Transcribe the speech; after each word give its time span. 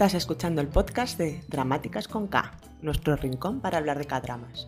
Estás 0.00 0.14
escuchando 0.14 0.62
el 0.62 0.68
podcast 0.68 1.18
de 1.18 1.44
Dramáticas 1.48 2.08
con 2.08 2.26
K, 2.26 2.52
nuestro 2.80 3.16
rincón 3.16 3.60
para 3.60 3.76
hablar 3.76 3.98
de 3.98 4.06
K-dramas. 4.06 4.66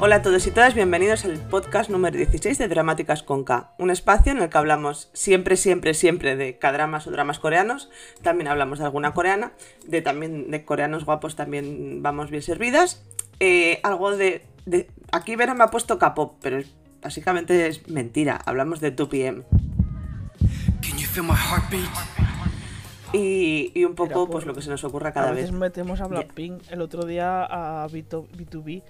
Hola 0.00 0.16
a 0.16 0.22
todos 0.22 0.46
y 0.46 0.50
todas, 0.50 0.74
bienvenidos 0.74 1.26
al 1.26 1.38
podcast 1.40 1.90
número 1.90 2.16
16 2.16 2.56
de 2.56 2.68
Dramáticas 2.68 3.22
con 3.22 3.44
K, 3.44 3.74
un 3.76 3.90
espacio 3.90 4.32
en 4.32 4.38
el 4.38 4.48
que 4.48 4.56
hablamos 4.56 5.10
siempre, 5.12 5.58
siempre, 5.58 5.92
siempre 5.92 6.36
de 6.36 6.56
K-dramas 6.56 7.06
o 7.06 7.10
dramas 7.10 7.38
coreanos, 7.38 7.90
también 8.22 8.48
hablamos 8.48 8.78
de 8.78 8.86
alguna 8.86 9.12
coreana, 9.12 9.52
de 9.86 10.00
también 10.00 10.50
de 10.50 10.64
coreanos 10.64 11.04
guapos 11.04 11.36
también 11.36 12.02
vamos 12.02 12.30
bien 12.30 12.42
servidas, 12.42 13.04
eh, 13.40 13.80
algo 13.82 14.16
de, 14.16 14.46
de- 14.66 14.88
Aquí 15.12 15.36
Vera 15.36 15.54
me 15.54 15.64
ha 15.64 15.68
puesto 15.68 15.98
K-pop, 15.98 16.36
pero 16.40 16.58
es- 16.58 16.74
básicamente 17.02 17.66
es 17.66 17.88
mentira, 17.88 18.40
hablamos 18.46 18.80
de 18.80 18.94
2PM. 18.94 19.42
Can 20.80 20.98
you 20.98 21.06
feel 21.06 21.24
my 21.24 21.34
heartbeat? 21.34 21.88
Y, 23.12 23.72
y 23.74 23.84
un 23.84 23.94
poco 23.94 24.26
pues 24.28 24.46
lo 24.46 24.54
que 24.54 24.62
se 24.62 24.70
nos 24.70 24.82
ocurra 24.84 25.10
A 25.10 25.12
cada 25.12 25.32
veces 25.32 25.50
vez. 25.50 25.60
metemos 25.60 26.00
a 26.00 26.06
Blackpink 26.06 26.62
el 26.70 26.80
otro 26.80 27.04
día 27.04 27.44
a 27.44 27.86
B2, 27.88 28.26
B2B. 28.30 28.82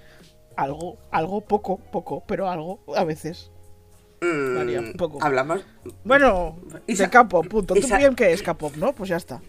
Algo, 0.56 0.98
algo, 1.10 1.40
poco, 1.40 1.78
poco, 1.78 2.22
pero 2.26 2.48
algo, 2.48 2.84
a 2.96 3.02
veces. 3.04 3.50
Mm, 4.20 4.56
varía 4.56 4.80
un 4.80 4.92
poco. 4.92 5.18
Hablamos, 5.20 5.64
Bueno, 6.04 6.56
Isa- 6.86 7.04
de 7.04 7.10
K-pop, 7.10 7.48
punto. 7.48 7.74
Tú 7.74 7.80
Isa- 7.80 7.96
bien 7.98 8.14
que 8.14 8.32
es 8.32 8.42
K-pop, 8.42 8.76
¿no? 8.76 8.92
Pues 8.92 9.08
ya 9.08 9.16
está. 9.16 9.40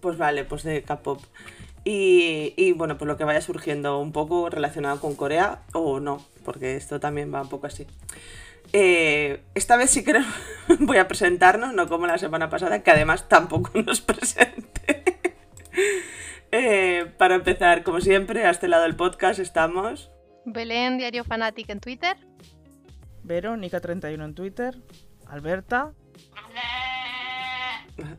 pues 0.00 0.16
vale, 0.16 0.44
pues 0.44 0.62
de 0.62 0.82
K-pop. 0.82 1.20
Y, 1.84 2.54
y, 2.56 2.72
bueno, 2.72 2.96
pues 2.96 3.08
lo 3.08 3.16
que 3.16 3.24
vaya 3.24 3.40
surgiendo 3.40 3.98
un 3.98 4.12
poco 4.12 4.48
relacionado 4.50 5.00
con 5.00 5.16
Corea 5.16 5.62
o 5.72 5.98
no, 6.00 6.24
porque 6.44 6.76
esto 6.76 7.00
también 7.00 7.34
va 7.34 7.42
un 7.42 7.48
poco 7.48 7.66
así. 7.66 7.86
Eh, 8.72 9.42
esta 9.54 9.76
vez 9.76 9.90
sí 9.90 10.02
creo 10.04 10.22
voy 10.80 10.96
a 10.98 11.08
presentarnos, 11.08 11.74
no 11.74 11.88
como 11.88 12.06
la 12.06 12.18
semana 12.18 12.48
pasada, 12.48 12.82
que 12.82 12.90
además 12.90 13.28
tampoco 13.28 13.70
nos 13.82 14.00
presenté. 14.00 15.04
Eh, 16.54 17.10
para 17.16 17.34
empezar, 17.36 17.82
como 17.82 18.02
siempre, 18.02 18.44
a 18.44 18.50
este 18.50 18.68
lado 18.68 18.82
del 18.82 18.94
podcast 18.94 19.38
estamos. 19.40 20.10
Belén, 20.44 20.98
Diario 20.98 21.24
Fanatic 21.24 21.70
en 21.70 21.80
Twitter. 21.80 22.14
Verónica31 23.24 24.22
en 24.22 24.34
Twitter. 24.34 24.74
Alberta. 25.26 25.92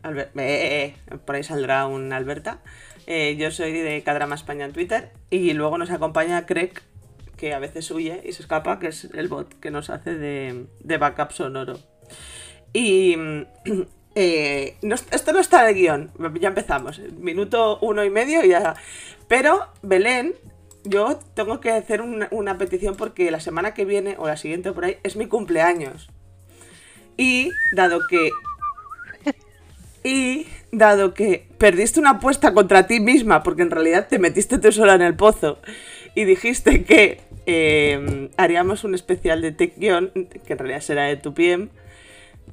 Alber- 0.02 0.32
eh, 0.36 0.96
eh, 1.12 1.18
por 1.26 1.36
ahí 1.36 1.44
saldrá 1.44 1.86
un 1.86 2.12
Alberta. 2.12 2.60
Eh, 3.08 3.36
yo 3.38 3.52
soy 3.52 3.72
de 3.74 4.02
Cadrama 4.04 4.36
España 4.36 4.66
en 4.66 4.74
Twitter. 4.74 5.12
Y 5.30 5.54
luego 5.54 5.78
nos 5.78 5.92
acompaña 5.92 6.46
Craig, 6.46 6.74
que 7.38 7.54
a 7.54 7.60
veces 7.60 7.90
huye 7.92 8.22
y 8.24 8.34
se 8.34 8.42
escapa, 8.42 8.80
que 8.80 8.88
es 8.88 9.06
el 9.14 9.28
bot 9.28 9.60
que 9.60 9.72
nos 9.72 9.90
hace 9.90 10.16
de, 10.16 10.66
de 10.80 10.98
backup 10.98 11.32
sonoro. 11.32 11.80
Y 12.74 13.16
mm, 13.18 13.42
eh, 14.16 14.78
esto 15.12 15.34
no 15.34 15.40
está 15.40 15.64
en 15.64 15.70
el 15.70 15.76
guion, 15.76 16.12
ya 16.40 16.50
empezamos. 16.50 17.00
Minuto 17.18 17.80
uno 17.82 18.04
y 18.04 18.10
medio 18.10 18.44
y 18.44 18.50
ya. 18.50 18.76
Pero 19.28 19.68
Belén, 19.82 20.36
yo 20.84 21.20
tengo 21.34 21.60
que 21.60 21.72
hacer 21.72 22.02
una 22.02 22.58
petición 22.58 22.96
porque 22.96 23.32
la 23.32 23.40
semana 23.40 23.74
que 23.74 23.86
viene 23.86 24.16
o 24.18 24.28
la 24.28 24.38
siguiente 24.38 24.72
por 24.72 24.86
ahí 24.86 24.98
es 25.04 25.16
mi 25.16 25.28
cumpleaños. 25.28 26.10
Y 27.16 27.52
dado 27.76 28.00
que 28.10 28.32
y 30.04 30.48
dado 30.72 31.14
que 31.14 31.48
perdiste 31.64 31.98
una 32.02 32.10
apuesta 32.10 32.54
contra 32.54 32.88
ti 32.88 33.00
misma, 33.00 33.42
porque 33.42 33.62
en 33.62 33.72
realidad 33.72 34.10
te 34.10 34.20
metiste 34.20 34.58
tú 34.58 34.70
sola 34.74 34.96
en 34.96 35.02
el 35.02 35.16
pozo, 35.16 35.60
y 36.14 36.26
dijiste 36.26 36.84
que 36.84 37.22
eh, 37.46 38.30
haríamos 38.36 38.84
un 38.84 38.96
especial 38.96 39.42
de 39.42 39.54
Tech-Guion, 39.54 40.12
que 40.46 40.52
en 40.52 40.60
realidad 40.60 40.82
será 40.82 41.06
de 41.06 41.16
tu 41.16 41.34
PM, 41.34 41.70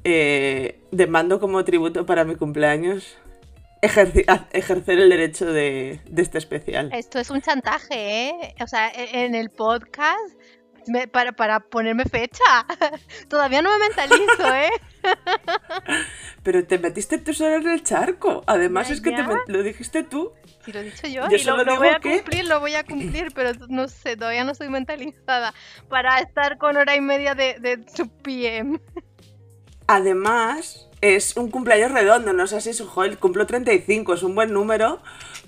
eh, 0.05 0.79
demando 0.91 1.41
como 1.41 1.61
tributo 1.65 2.05
para 2.05 2.23
mi 2.23 2.35
cumpleaños 2.37 3.17
ejercer 3.81 4.99
el 4.99 5.09
derecho 5.09 5.51
de, 5.51 5.99
de 6.09 6.21
este 6.21 6.37
especial. 6.37 6.89
Esto 6.93 7.19
es 7.19 7.29
un 7.31 7.41
chantaje, 7.41 8.27
¿eh? 8.29 8.55
O 8.63 8.67
sea, 8.67 8.87
e- 8.89 9.25
en 9.25 9.35
el 9.35 9.49
podcast 9.49 10.39
me- 10.87 11.07
para, 11.07 11.31
para 11.31 11.59
ponerme 11.59 12.05
fecha. 12.05 12.43
Todavía 13.29 13.61
no 13.61 13.69
me 13.71 13.79
mentalizo, 13.87 14.55
¿eh? 14.55 14.69
Pero 16.43 16.65
te 16.65 16.79
metiste 16.79 17.17
tú 17.19 17.33
sola 17.33 17.55
en 17.57 17.69
el 17.69 17.83
charco. 17.83 18.43
Además 18.47 18.87
Ya, 18.89 18.95
es 18.95 19.01
que 19.01 19.11
te 19.11 19.23
lo 19.47 19.63
dijiste 19.63 20.03
tú. 20.03 20.33
Si 20.65 20.71
lo 20.71 20.79
he 20.79 20.83
dicho 20.83 21.07
yo, 21.07 21.27
Yo 21.29 21.35
y 21.35 21.39
solo 21.39 21.63
lo 21.63 21.77
voy 21.77 21.87
a 21.89 21.99
que- 21.99 22.17
cumplir, 22.21 22.47
lo 22.47 22.59
voy 22.59 22.75
a 22.75 22.83
cumplir, 22.83 23.31
pero 23.33 23.51
no 23.69 23.87
sé, 23.87 24.15
todavía 24.15 24.43
no 24.43 24.51
estoy 24.51 24.69
mentalizada 24.69 25.53
para 25.89 26.19
estar 26.19 26.57
con 26.59 26.77
hora 26.77 26.95
y 26.95 27.01
media 27.01 27.33
de, 27.35 27.55
de 27.59 27.77
2 27.77 28.07
p.m. 28.23 28.79
Además, 29.87 30.87
es 31.01 31.35
un 31.35 31.49
cumpleaños 31.49 31.91
redondo, 31.91 32.31
no 32.33 32.47
sé 32.47 32.61
si 32.61 32.69
es 32.69 32.81
joder, 32.81 33.17
cumplo 33.17 33.45
35, 33.45 34.13
es 34.13 34.23
un 34.23 34.35
buen 34.35 34.53
número 34.53 35.01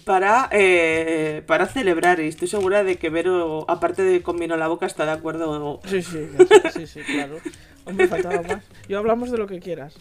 para, 0.03 0.49
eh, 0.51 1.43
para 1.45 1.67
celebrar. 1.67 2.19
Y 2.19 2.27
estoy 2.27 2.47
segura 2.47 2.83
de 2.83 2.97
que 2.97 3.09
Vero, 3.09 3.65
aparte 3.67 4.01
de 4.03 4.21
con 4.21 4.37
vino 4.37 4.55
en 4.55 4.59
la 4.59 4.67
boca, 4.67 4.85
está 4.85 5.05
de 5.05 5.11
acuerdo. 5.11 5.79
Sí, 5.85 6.01
sí, 6.01 6.27
sí, 6.73 6.87
sí, 6.87 7.01
claro. 7.01 7.37
Hombre, 7.85 8.07
faltaba 8.07 8.41
más. 8.41 8.63
Yo 8.87 8.97
hablamos 8.99 9.29
de 9.31 9.37
lo 9.37 9.47
que 9.47 9.59
quieras. 9.59 9.95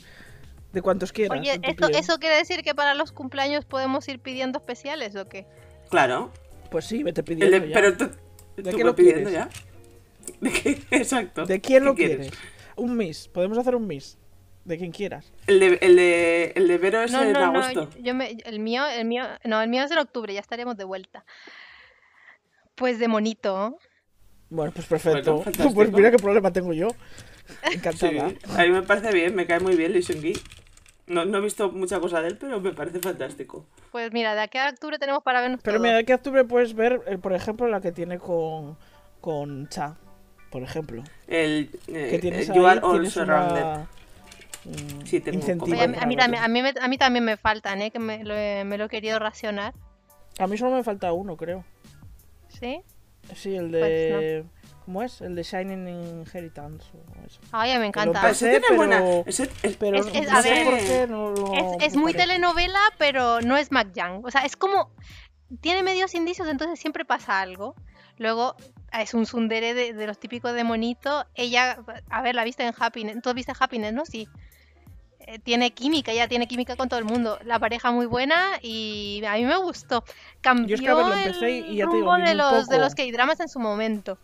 De 0.73 0.81
cuantos 0.81 1.13
quieras. 1.13 1.39
Oye, 1.39 1.61
¿esto. 1.63 1.89
¿eso 1.89 2.19
quiere 2.19 2.37
decir 2.37 2.63
que 2.63 2.75
para 2.75 2.95
los 2.95 3.13
cumpleaños 3.13 3.65
podemos 3.67 4.09
ir 4.09 4.21
pidiendo 4.21 4.59
especiales 4.59 5.15
o 5.17 5.29
qué? 5.29 5.47
Claro. 5.91 6.31
Pues 6.71 6.87
sí, 6.87 7.03
vete 7.03 7.23
pidiendo 7.23 7.61
de- 7.61 7.69
ya. 7.69 7.75
pero 7.75 7.97
tú, 7.97 8.11
¿De 8.57 8.71
tú 8.71 8.77
qué 8.79 8.85
lo 8.85 8.95
pidiendo 8.95 9.29
quieres? 9.29 9.51
ya. 9.51 10.37
¿De 10.41 10.51
qué? 10.51 10.83
Exacto. 10.93 11.45
¿De 11.45 11.61
quién 11.61 11.81
¿Qué 11.83 11.85
lo 11.85 11.95
quieres? 11.95 12.31
Un 12.77 12.97
Miss. 12.97 13.29
Podemos 13.29 13.59
hacer 13.59 13.75
un 13.75 13.87
Miss. 13.87 14.17
De 14.65 14.79
quien 14.79 14.93
quieras. 14.93 15.33
El 15.49 15.59
de, 15.59 15.79
el 15.83 15.97
de, 15.97 16.53
el 16.55 16.69
de 16.69 16.79
Vero 16.79 17.03
es 17.03 17.11
No, 17.11 17.23
en 17.23 17.33
no, 17.33 17.41
agosto. 17.41 17.91
yo, 17.97 17.99
yo 18.01 18.15
me, 18.15 18.37
el 18.45 18.61
mío, 18.61 18.87
el 18.87 19.05
mío, 19.07 19.25
no, 19.45 19.61
el 19.61 19.69
mío 19.69 19.83
es 19.83 19.91
en 19.91 19.99
octubre, 19.99 20.33
ya 20.33 20.41
estaremos 20.41 20.77
de 20.77 20.85
vuelta. 20.85 21.25
Pues 22.77 22.99
de 22.99 23.09
monito. 23.09 23.77
Bueno, 24.51 24.73
pues 24.73 24.87
perfecto. 24.87 25.39
Bueno, 25.39 25.53
pues 25.75 25.93
mira 25.93 26.11
qué 26.11 26.17
problema 26.19 26.53
tengo 26.53 26.73
yo. 26.73 26.89
Sí, 26.91 27.75
Encantada. 27.75 28.33
a 28.57 28.63
mí 28.63 28.71
me 28.71 28.83
parece 28.83 29.13
bien, 29.13 29.35
me 29.35 29.47
cae 29.47 29.59
muy 29.61 29.75
bien 29.77 29.93
Lee 29.93 30.03
Seung-gi. 30.03 30.35
No, 31.09 31.25
no 31.25 31.39
he 31.39 31.41
visto 31.41 31.71
mucha 31.73 31.99
cosa 31.99 32.23
de 32.23 32.29
él, 32.29 32.39
pero 32.39 32.61
me 32.61 32.73
parece 32.73 33.01
fantástico. 33.01 33.67
Pues 33.91 34.13
mira, 34.13 34.35
de 34.37 34.43
aquí 34.43 34.59
a 34.59 34.69
octubre 34.71 34.99
tenemos 34.99 35.23
para 35.25 35.41
vernos 35.41 35.61
Pero 35.63 35.77
todo. 35.79 35.83
mira, 35.83 35.97
de 35.97 36.03
aquí 36.03 36.13
a 36.13 36.17
octubre 36.17 36.45
puedes 36.45 36.75
ver, 36.75 37.03
eh, 37.07 37.19
por 37.19 37.33
ejemplo, 37.33 37.67
la 37.67 37.81
que 37.81 37.91
tiene 37.91 38.19
con, 38.19 38.79
con 39.21 39.69
Cha, 39.69 39.97
por 40.51 40.63
ejemplo. 40.63 41.03
El, 41.27 41.69
eh, 41.89 42.09
Que 42.11 42.19
tienes 42.21 42.49
ahí, 42.49 42.57
You 42.57 42.67
Are 42.67 42.81
tienes 42.81 43.17
una, 43.17 43.89
Sí, 45.05 45.21
tengo 45.21 45.65
Oye, 45.65 45.83
a, 45.83 45.87
mí- 46.07 46.17
también, 46.17 46.43
a, 46.43 46.49
mí 46.49 46.63
me, 46.63 46.73
a 46.81 46.89
mí 46.89 46.99
también 46.99 47.25
me 47.25 47.37
faltan, 47.37 47.83
¿eh? 47.83 47.91
Que 47.91 47.99
me 47.99 48.23
lo, 48.25 48.35
he, 48.37 48.65
me 48.65 48.79
lo 48.79 48.85
he 48.85 48.89
querido 48.89 49.19
racionar. 49.19 49.75
A 50.39 50.47
mí 50.47 50.57
solo 50.57 50.77
me 50.77 50.85
falta 50.85 51.13
uno, 51.13 51.37
creo. 51.37 51.65
¿Sí? 52.49 52.81
Sí, 53.35 53.55
el 53.57 53.71
Pues 53.71 53.83
de... 53.83 54.45
¿Cómo 54.85 55.03
es? 55.03 55.21
El 55.21 55.37
de 55.37 55.43
Shining 55.45 55.89
Inheritance. 55.89 56.87
o 56.95 57.27
eso. 57.27 57.41
Ay, 57.53 57.79
me 57.79 57.87
encanta. 57.87 58.21
Pero 58.41 58.77
buena. 58.77 59.01
ese- 59.27 59.49
es- 59.63 59.77
Pero 59.77 59.99
Es- 59.99 60.07
es- 60.13 60.29
no 60.31 60.39
a 60.39 60.43
sé 60.43 60.51
ver, 60.51 60.65
por 60.65 60.79
qué 60.79 61.07
no 61.09 61.31
lo... 61.31 61.53
Es, 61.55 61.87
es 61.87 61.95
me 61.95 62.03
muy 62.03 62.13
parece. 62.13 62.31
telenovela, 62.31 62.81
pero 62.99 63.41
no 63.43 63.57
es 63.57 63.71
McJang. 63.71 64.25
O 64.25 64.31
sea, 64.31 64.43
es 64.43 64.57
como. 64.57 64.91
Tiene 65.61 65.83
medios 65.83 66.15
indicios, 66.15 66.49
entonces 66.49 66.81
siempre 66.81 67.05
pasa 67.05 67.41
algo. 67.41 67.75
Luego 68.19 68.57
es 68.99 69.15
un 69.15 69.27
sundere 69.27 69.75
de, 69.75 69.93
de 69.93 70.07
los 70.07 70.19
típicos 70.19 70.53
de 70.55 70.65
monito. 70.65 71.27
Ella, 71.35 71.79
a 72.11 72.23
ver, 72.23 72.35
la 72.35 72.43
viste 72.45 72.67
en 72.67 72.75
Happiness. 72.77 73.21
¿Tú 73.23 73.33
viste 73.35 73.53
Happiness, 73.59 73.93
no? 73.93 74.05
Sí. 74.05 74.29
Eh, 75.27 75.39
tiene 75.39 75.71
química, 75.73 76.11
ella 76.13 76.27
tiene 76.29 76.47
química 76.49 76.75
con 76.77 76.89
todo 76.89 76.99
el 76.99 77.05
mundo. 77.05 77.39
La 77.45 77.59
pareja 77.59 77.93
muy 77.93 78.07
buena 78.07 78.59
y 78.61 79.23
a 79.27 79.35
mí 79.35 79.45
me 79.45 79.57
gustó. 79.57 80.05
Cambió 80.41 80.75
es 80.75 80.81
que, 80.81 80.89
a 80.89 80.95
ver, 80.95 81.07
lo 81.07 81.15
empecé 81.15 81.51
y- 81.51 81.59
y 81.73 81.77
ya 81.77 81.89
te 81.89 81.97
digo, 81.97 82.13
de 82.17 82.35
los, 82.35 82.69
de 82.69 82.77
poco. 82.77 82.79
los 82.79 82.95
K-dramas 82.95 83.41
en 83.41 83.49
su 83.49 83.61
momento. 83.61 84.19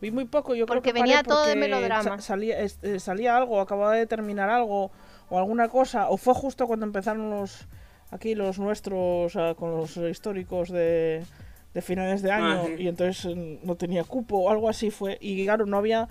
Vi 0.00 0.10
muy 0.10 0.24
poco, 0.26 0.54
yo 0.54 0.66
creo 0.66 0.76
Porque 0.76 0.90
que 0.92 0.98
paré 0.98 1.02
venía 1.12 1.22
todo 1.22 1.46
de 1.46 1.54
melodrama. 1.56 2.02
sa- 2.02 2.20
Salía, 2.20 2.58
eh, 2.60 2.98
salía 3.00 3.36
algo, 3.36 3.60
acababa 3.60 3.94
de 3.94 4.06
terminar 4.06 4.50
algo, 4.50 4.90
o 5.30 5.38
alguna 5.38 5.68
cosa, 5.68 6.08
o 6.10 6.16
fue 6.16 6.34
justo 6.34 6.66
cuando 6.66 6.84
empezaron 6.84 7.30
los 7.30 7.66
aquí 8.10 8.34
los 8.34 8.58
nuestros 8.58 9.34
ah, 9.36 9.54
con 9.56 9.70
los 9.76 9.96
históricos 9.96 10.68
de, 10.70 11.24
de 11.74 11.82
finales 11.82 12.22
de 12.22 12.30
año, 12.30 12.62
Ah, 12.62 12.66
sí. 12.66 12.82
y 12.84 12.88
entonces 12.88 13.24
eh, 13.26 13.58
no 13.64 13.74
tenía 13.74 14.04
cupo 14.04 14.38
o 14.38 14.50
algo 14.50 14.68
así 14.68 14.90
fue. 14.90 15.18
Y 15.20 15.44
claro, 15.44 15.66
no 15.66 15.76
había, 15.76 16.08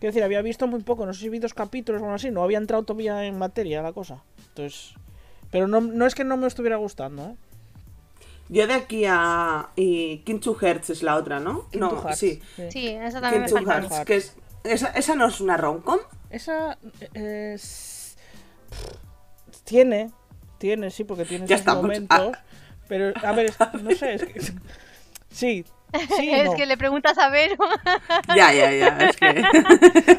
quiero 0.00 0.12
decir, 0.12 0.22
había 0.24 0.42
visto 0.42 0.66
muy 0.66 0.82
poco, 0.82 1.06
no 1.06 1.14
sé 1.14 1.20
si 1.20 1.28
vi 1.28 1.38
dos 1.38 1.54
capítulos 1.54 2.02
o 2.02 2.04
algo 2.04 2.16
así, 2.16 2.30
no 2.30 2.42
había 2.42 2.58
entrado 2.58 2.82
todavía 2.82 3.24
en 3.24 3.38
materia 3.38 3.80
la 3.82 3.92
cosa. 3.92 4.22
Entonces, 4.48 4.94
pero 5.50 5.68
no, 5.68 5.80
no 5.80 6.04
es 6.06 6.14
que 6.16 6.24
no 6.24 6.36
me 6.36 6.46
estuviera 6.48 6.76
gustando, 6.76 7.28
¿eh? 7.30 7.34
Yo 8.50 8.66
de 8.66 8.74
aquí 8.74 9.04
a. 9.08 9.70
Y 9.74 10.18
Kim 10.18 10.38
Two 10.38 10.54
Hertz 10.60 10.90
es 10.90 11.02
la 11.02 11.16
otra, 11.16 11.40
¿no? 11.40 11.66
Kim 11.70 11.80
no, 11.80 11.88
Two 11.88 12.02
Hearts, 12.02 12.18
sí. 12.18 12.42
Sí, 12.70 12.88
esa 12.88 13.20
también 13.20 13.44
me 13.44 13.58
a 13.72 13.80
mí. 13.80 13.86
Hearts. 13.88 14.04
Que 14.04 14.16
es, 14.16 14.36
esa, 14.64 14.88
esa 14.88 15.14
no 15.14 15.26
es 15.28 15.40
una 15.40 15.56
romcom. 15.56 15.98
Esa 16.28 16.76
es- 17.14 18.16
tiene, 19.64 20.10
tiene, 20.58 20.90
sí, 20.90 21.04
porque 21.04 21.24
tiene 21.24 21.46
Ya 21.46 21.56
sus 21.56 21.60
estamos. 21.60 21.82
momentos. 21.84 22.32
Pero, 22.86 23.12
a 23.22 23.32
ver, 23.32 23.46
es- 23.46 23.82
no 23.82 23.90
sé, 23.92 24.14
es 24.14 24.24
que- 24.24 24.40
sí, 25.34 25.64
Sí, 26.16 26.28
es 26.32 26.46
no. 26.46 26.56
que 26.56 26.66
le 26.66 26.76
preguntas 26.76 27.16
a 27.18 27.28
Vero. 27.30 27.56
Ya, 28.34 28.52
ya, 28.52 28.72
ya. 28.72 28.88
Es 28.98 29.16
que. 29.16 29.26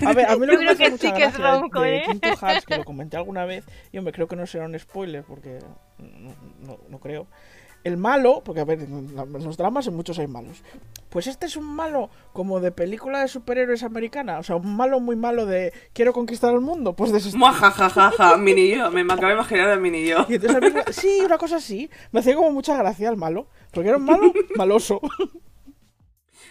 A 0.05 0.13
ver, 0.13 0.29
a 0.29 0.37
mí 0.37 0.45
lo 0.45 0.53
Yo 0.53 0.59
que 0.59 0.65
creo 0.75 0.77
me 0.77 0.77
que 0.77 0.97
sí 0.97 1.11
que 1.11 1.23
es 1.25 1.33
de- 1.37 1.43
ronco, 1.43 1.81
de 1.81 1.97
¿eh? 1.97 2.03
Quinto 2.05 2.29
Hearts, 2.37 2.65
que 2.65 2.77
lo 2.77 2.83
comenté 2.85 3.17
alguna 3.17 3.43
vez, 3.45 3.65
y 3.91 3.97
hombre, 3.97 4.13
creo 4.13 4.27
que 4.27 4.35
no 4.37 4.45
será 4.47 4.65
un 4.65 4.79
spoiler, 4.79 5.23
porque 5.23 5.59
no, 5.97 6.33
no- 6.61 6.79
no 6.87 6.99
creo. 6.99 7.27
El 7.85 7.97
malo, 7.97 8.41
porque 8.43 8.61
a 8.61 8.65
ver, 8.65 8.81
en 8.81 9.15
los 9.15 9.57
dramas 9.57 9.85
en 9.85 9.95
muchos 9.95 10.17
hay 10.17 10.25
malos. 10.25 10.63
Pues 11.09 11.27
este 11.27 11.45
es 11.45 11.55
un 11.55 11.65
malo 11.65 12.09
como 12.33 12.59
de 12.59 12.71
película 12.71 13.21
de 13.21 13.27
superhéroes 13.27 13.83
americana, 13.83 14.39
o 14.39 14.43
sea, 14.43 14.55
un 14.55 14.75
malo 14.75 14.99
muy 14.99 15.15
malo 15.15 15.45
de 15.45 15.71
quiero 15.93 16.11
conquistar 16.11 16.51
el 16.55 16.61
mundo, 16.61 16.95
pues 16.95 17.11
de. 17.11 17.37
Muajajajaja, 17.37 18.37
mini 18.39 18.75
yo. 18.75 18.89
Me 18.89 19.01
acabo 19.01 19.27
de 19.27 19.33
imaginar 19.33 19.69
a 19.69 19.75
mini 19.75 20.03
yo. 20.03 20.25
Y 20.27 20.33
entonces 20.33 20.57
a 20.57 20.59
mí, 20.61 20.81
sí, 20.89 21.21
una 21.23 21.37
cosa 21.37 21.57
así, 21.57 21.91
me 22.11 22.21
hacía 22.21 22.35
como 22.35 22.51
mucha 22.51 22.75
gracia 22.75 23.07
el 23.07 23.17
malo, 23.17 23.47
porque 23.71 23.89
era 23.89 23.97
un 23.97 24.05
malo 24.05 24.33
maloso. 24.55 24.99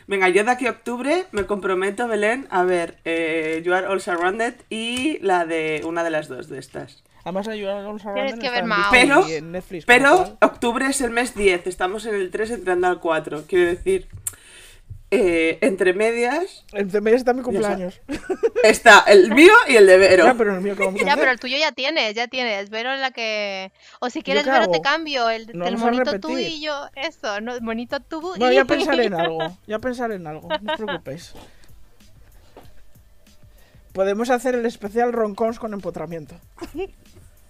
Venga, 0.07 0.29
yo 0.29 0.45
de 0.45 0.51
aquí 0.51 0.67
a 0.67 0.71
octubre 0.71 1.27
me 1.33 1.47
comprometo, 1.47 2.07
Belén, 2.07 2.47
a 2.51 2.63
ver 2.63 3.01
eh, 3.05 3.61
You 3.65 3.75
Are 3.75 3.89
All 3.89 4.01
Surrounded 4.01 4.55
y 4.71 5.19
la 5.19 5.47
de 5.47 5.83
una 5.85 6.05
de 6.05 6.11
las 6.11 6.29
dos 6.29 6.49
de 6.49 6.59
estas. 6.59 7.04
Además, 7.25 7.49
ayudar 7.49 7.79
a 7.79 7.83
los 7.83 8.03
Tienes 8.03 8.35
que 8.39 8.51
ver. 8.51 8.65
Disney 8.65 8.83
Pero- 8.91 9.27
Netflix, 9.43 9.85
Pero 9.87 10.37
octubre 10.43 10.87
es 10.87 11.01
el 11.01 11.11
mes 11.11 11.35
10, 11.35 11.67
estamos 11.67 12.05
en 12.07 12.15
el 12.15 12.31
3 12.31 12.51
entrando 12.51 12.87
al 12.87 13.01
4. 13.01 13.45
Quiero 13.49 13.71
decir, 13.71 14.07
eh, 15.11 15.59
entre 15.63 15.93
medias 15.95 16.65
Entre 16.73 17.01
medias 17.01 17.21
está 17.21 17.33
mi 17.33 17.43
cumpleaños. 17.43 18.01
está 18.63 19.05
el 19.07 19.33
mío 19.35 19.53
y 19.69 19.77
el 19.77 19.87
de 19.87 19.97
Vero. 19.97 20.25
Ya, 20.25 20.35
pero 20.35 20.55
el 20.55 20.61
mío, 20.61 20.75
¿qué 20.77 20.85
vamos 20.85 21.01
a 21.01 21.05
Ya, 21.07 21.17
pero 21.17 21.31
el 21.31 21.41
tuyo 21.41 21.57
ya 21.57 21.73
tienes, 21.73 22.15
ya 22.15 22.29
tienes. 22.29 22.69
Vero 22.69 22.93
es 22.93 23.01
la 23.01 23.11
que. 23.11 23.73
O 24.01 24.11
si 24.11 24.23
quieres 24.23 24.45
Vero 24.45 24.69
te 24.69 24.83
cambio. 24.83 25.31
El, 25.31 25.51
¿No 25.55 25.67
el 25.67 25.79
monito 25.79 26.21
tú 26.21 26.37
y 26.37 26.61
yo. 26.61 26.89
Eso, 26.95 27.41
no, 27.41 27.59
monito 27.63 28.01
tú 28.01 28.35
No, 28.39 28.51
y. 28.53 28.55
ya 28.57 28.65
pensaré 28.67 29.05
en 29.07 29.15
algo. 29.21 29.39
Ya 29.67 29.79
pensaré 29.79 30.17
en 30.17 30.27
algo. 30.27 30.49
No 30.61 30.73
os 30.73 30.79
preocupéis. 30.81 31.33
Podemos 33.93 34.29
hacer 34.31 34.57
el 34.57 34.67
especial 34.67 35.13
roncons 35.13 35.59
con 35.61 35.73
empotramiento. 35.73 36.35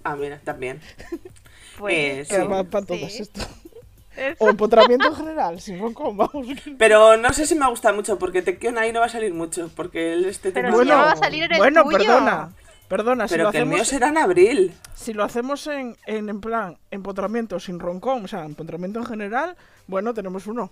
Ah, 0.05 0.15
mira, 0.17 0.39
también. 0.45 0.81
Pues, 1.79 1.95
Eh, 2.31 2.37
Que 2.37 2.41
sí. 2.43 2.47
va 2.47 2.63
para 2.63 2.87
todas 2.87 3.13
sí. 3.13 3.23
esto. 3.23 3.41
O 4.39 4.49
empotramiento 4.49 5.09
en 5.09 5.15
general, 5.17 5.61
sin 5.61 5.81
roncón, 5.81 6.17
vamos. 6.17 6.47
Pero 6.79 7.17
no 7.17 7.33
sé 7.33 7.47
si 7.47 7.57
me 7.57 7.69
gusta 7.69 7.93
mucho 7.93 8.17
porque 8.17 8.43
Tekion 8.43 8.79
ahí 8.79 8.93
no 8.93 9.01
va 9.01 9.07
a 9.07 9.09
salir 9.09 9.35
mucho. 9.35 9.69
Porque 9.75 10.13
él 10.13 10.25
este 10.27 10.53
Pero 10.53 10.69
tema- 10.71 10.83
si 10.85 10.89
ya 10.89 10.97
va 10.97 11.11
a 11.13 11.17
salir 11.17 11.43
en 11.43 11.53
el 11.53 11.59
bueno, 11.59 11.83
tuyo. 11.83 11.99
perdona. 11.99 12.53
Perdona, 12.87 13.27
si 13.27 13.33
Pero 13.35 13.45
lo 13.45 13.51
que 13.51 13.59
el 13.59 13.67
mío 13.67 13.75
hacemos, 13.83 13.89
será 13.89 14.09
en 14.11 14.19
abril. 14.19 14.73
si 14.95 15.15
lo 15.15 15.25
hacemos 15.25 15.67
en, 15.67 15.97
en, 16.07 16.29
en 16.29 16.41
plan 16.41 16.77
empotramiento 16.93 17.59
sin 17.59 17.81
roncón, 17.81 18.25
o 18.25 18.29
sea, 18.29 18.45
empotramiento 18.45 19.01
en 19.01 19.07
general, 19.07 19.57
bueno, 19.89 20.15
tenemos 20.15 20.47
uno 20.47 20.71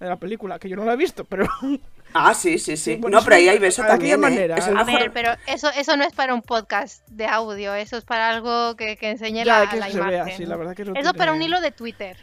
de 0.00 0.08
la 0.08 0.16
película, 0.16 0.58
que 0.58 0.68
yo 0.68 0.76
no 0.76 0.84
la 0.84 0.92
he 0.94 0.96
visto, 0.96 1.24
pero 1.24 1.46
Ah, 2.14 2.34
sí, 2.34 2.58
sí, 2.58 2.76
sí. 2.76 2.96
bueno, 2.96 3.18
no, 3.18 3.24
pero 3.24 3.36
ahí 3.36 3.48
hay 3.48 3.58
beso 3.58 3.82
también. 3.84 4.20
manera, 4.20 4.56
¿eh? 4.56 4.58
Es 4.58 4.66
el 4.66 4.76
a 4.76 4.84
mejor- 4.84 5.00
ver, 5.00 5.12
pero 5.12 5.32
eso, 5.46 5.70
eso 5.74 5.96
no 5.96 6.04
es 6.04 6.12
para 6.12 6.34
un 6.34 6.42
podcast 6.42 7.06
de 7.08 7.26
audio, 7.26 7.74
eso 7.74 7.96
es 7.96 8.04
para 8.04 8.28
algo 8.28 8.76
que, 8.76 8.96
que 8.98 9.08
enseñe 9.10 9.44
ya 9.44 9.60
la, 9.60 9.70
que 9.70 9.76
la 9.78 9.86
se 9.86 9.92
imagen. 9.96 10.10
vea, 10.10 10.36
sí, 10.36 10.44
la 10.44 10.56
verdad 10.56 10.76
que 10.76 10.84
no 10.84 10.94
eso 10.94 11.10
es 11.10 11.16
para 11.16 11.32
un 11.32 11.40
hilo 11.40 11.60
de 11.62 11.70
Twitter. 11.70 12.16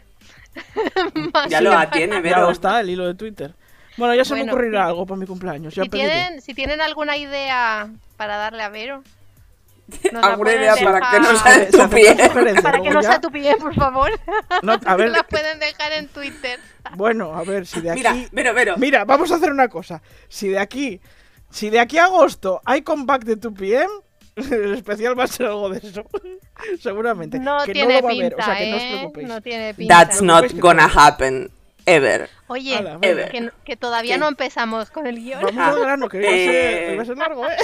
Ya 1.49 1.61
lo 1.61 1.71
tiene, 1.89 2.15
Ya 2.15 2.21
Vero. 2.21 2.41
lo 2.41 2.51
está, 2.51 2.79
el 2.81 2.89
hilo 2.89 3.07
de 3.07 3.15
Twitter. 3.15 3.53
Bueno, 3.97 4.15
ya 4.15 4.23
se 4.25 4.33
me 4.35 4.43
ocurrirá 4.49 4.83
sí. 4.83 4.87
algo 4.89 5.05
para 5.05 5.19
mi 5.19 5.25
cumpleaños, 5.25 5.75
ya 5.75 5.83
Si 5.83 5.89
tienen, 5.89 6.41
si 6.41 6.53
tienen 6.53 6.81
alguna 6.81 7.17
idea 7.17 7.89
para 8.17 8.37
darle 8.37 8.63
a 8.63 8.69
Vero, 8.69 9.03
nos 10.11 10.21
la 10.21 10.27
¿Alguna 10.29 10.37
pueden 10.37 10.61
idea 10.61 10.75
para 10.83 11.11
que 11.11 11.19
no 11.19 11.35
sea 11.37 11.69
tu 11.69 11.89
pie? 11.89 12.15
Para 12.61 12.81
que 12.81 12.89
no 12.89 13.01
sea 13.01 13.21
tu 13.21 13.31
pie, 13.31 13.55
por 13.57 13.73
favor. 13.75 14.11
No, 14.63 14.79
a 14.85 14.95
ver, 14.97 15.09
la 15.09 15.23
pueden 15.23 15.59
dejar 15.59 15.93
en 15.93 16.07
Twitter. 16.07 16.59
bueno, 16.95 17.33
a 17.33 17.43
ver, 17.43 17.65
si 17.65 17.81
de 17.81 17.91
aquí... 17.91 17.99
Mira, 18.01 18.27
Vero, 18.31 18.53
Vero. 18.53 18.75
Mira, 18.77 19.05
vamos 19.05 19.31
a 19.31 19.35
hacer 19.35 19.51
una 19.51 19.67
cosa. 19.67 20.01
Si 20.27 20.47
de 20.49 20.59
aquí, 20.59 21.01
si 21.49 21.69
de 21.69 21.79
aquí 21.79 21.97
a 21.97 22.05
agosto 22.05 22.61
hay 22.65 22.81
comeback 22.81 23.23
de 23.23 23.37
2PM, 23.37 23.89
el 24.51 24.73
especial 24.75 25.19
va 25.19 25.23
a 25.25 25.27
ser 25.27 25.47
algo 25.47 25.69
de 25.69 25.79
eso. 25.87 26.03
Seguramente. 26.81 27.39
No 27.39 27.57
que 27.65 27.73
tiene 27.73 27.95
no 27.95 28.01
lo 28.01 28.07
va 28.07 28.09
a 28.09 28.13
pinta, 28.13 28.23
ver, 28.29 28.39
o 28.39 28.43
sea, 28.45 28.57
que 28.57 28.63
¿eh? 28.63 28.71
no 28.71 28.77
os 28.77 28.83
preocupéis. 28.83 29.27
No 29.27 29.41
tiene 29.41 29.73
pinta. 29.73 29.93
That's 30.05 30.21
not 30.21 30.51
gonna 30.59 30.85
happen. 30.93 31.51
Ever. 31.85 32.29
Oye, 32.47 32.77
Ala, 32.77 32.97
venga. 32.97 33.29
que, 33.29 33.51
que 33.65 33.75
todavía 33.75 34.15
¿Qué? 34.15 34.19
no 34.19 34.27
empezamos 34.27 34.91
con 34.91 35.07
el 35.07 35.15
guion. 35.15 35.41
Vamos 35.41 35.57
al 35.75 35.79
grano, 35.79 36.07
que 36.07 36.17
iba 36.17 36.27
a 36.27 36.31
ser, 36.31 36.49
Eh. 36.49 36.93
iba 36.93 37.01
a 37.01 37.05
ser 37.05 37.17
largo, 37.17 37.47
¿eh? 37.47 37.57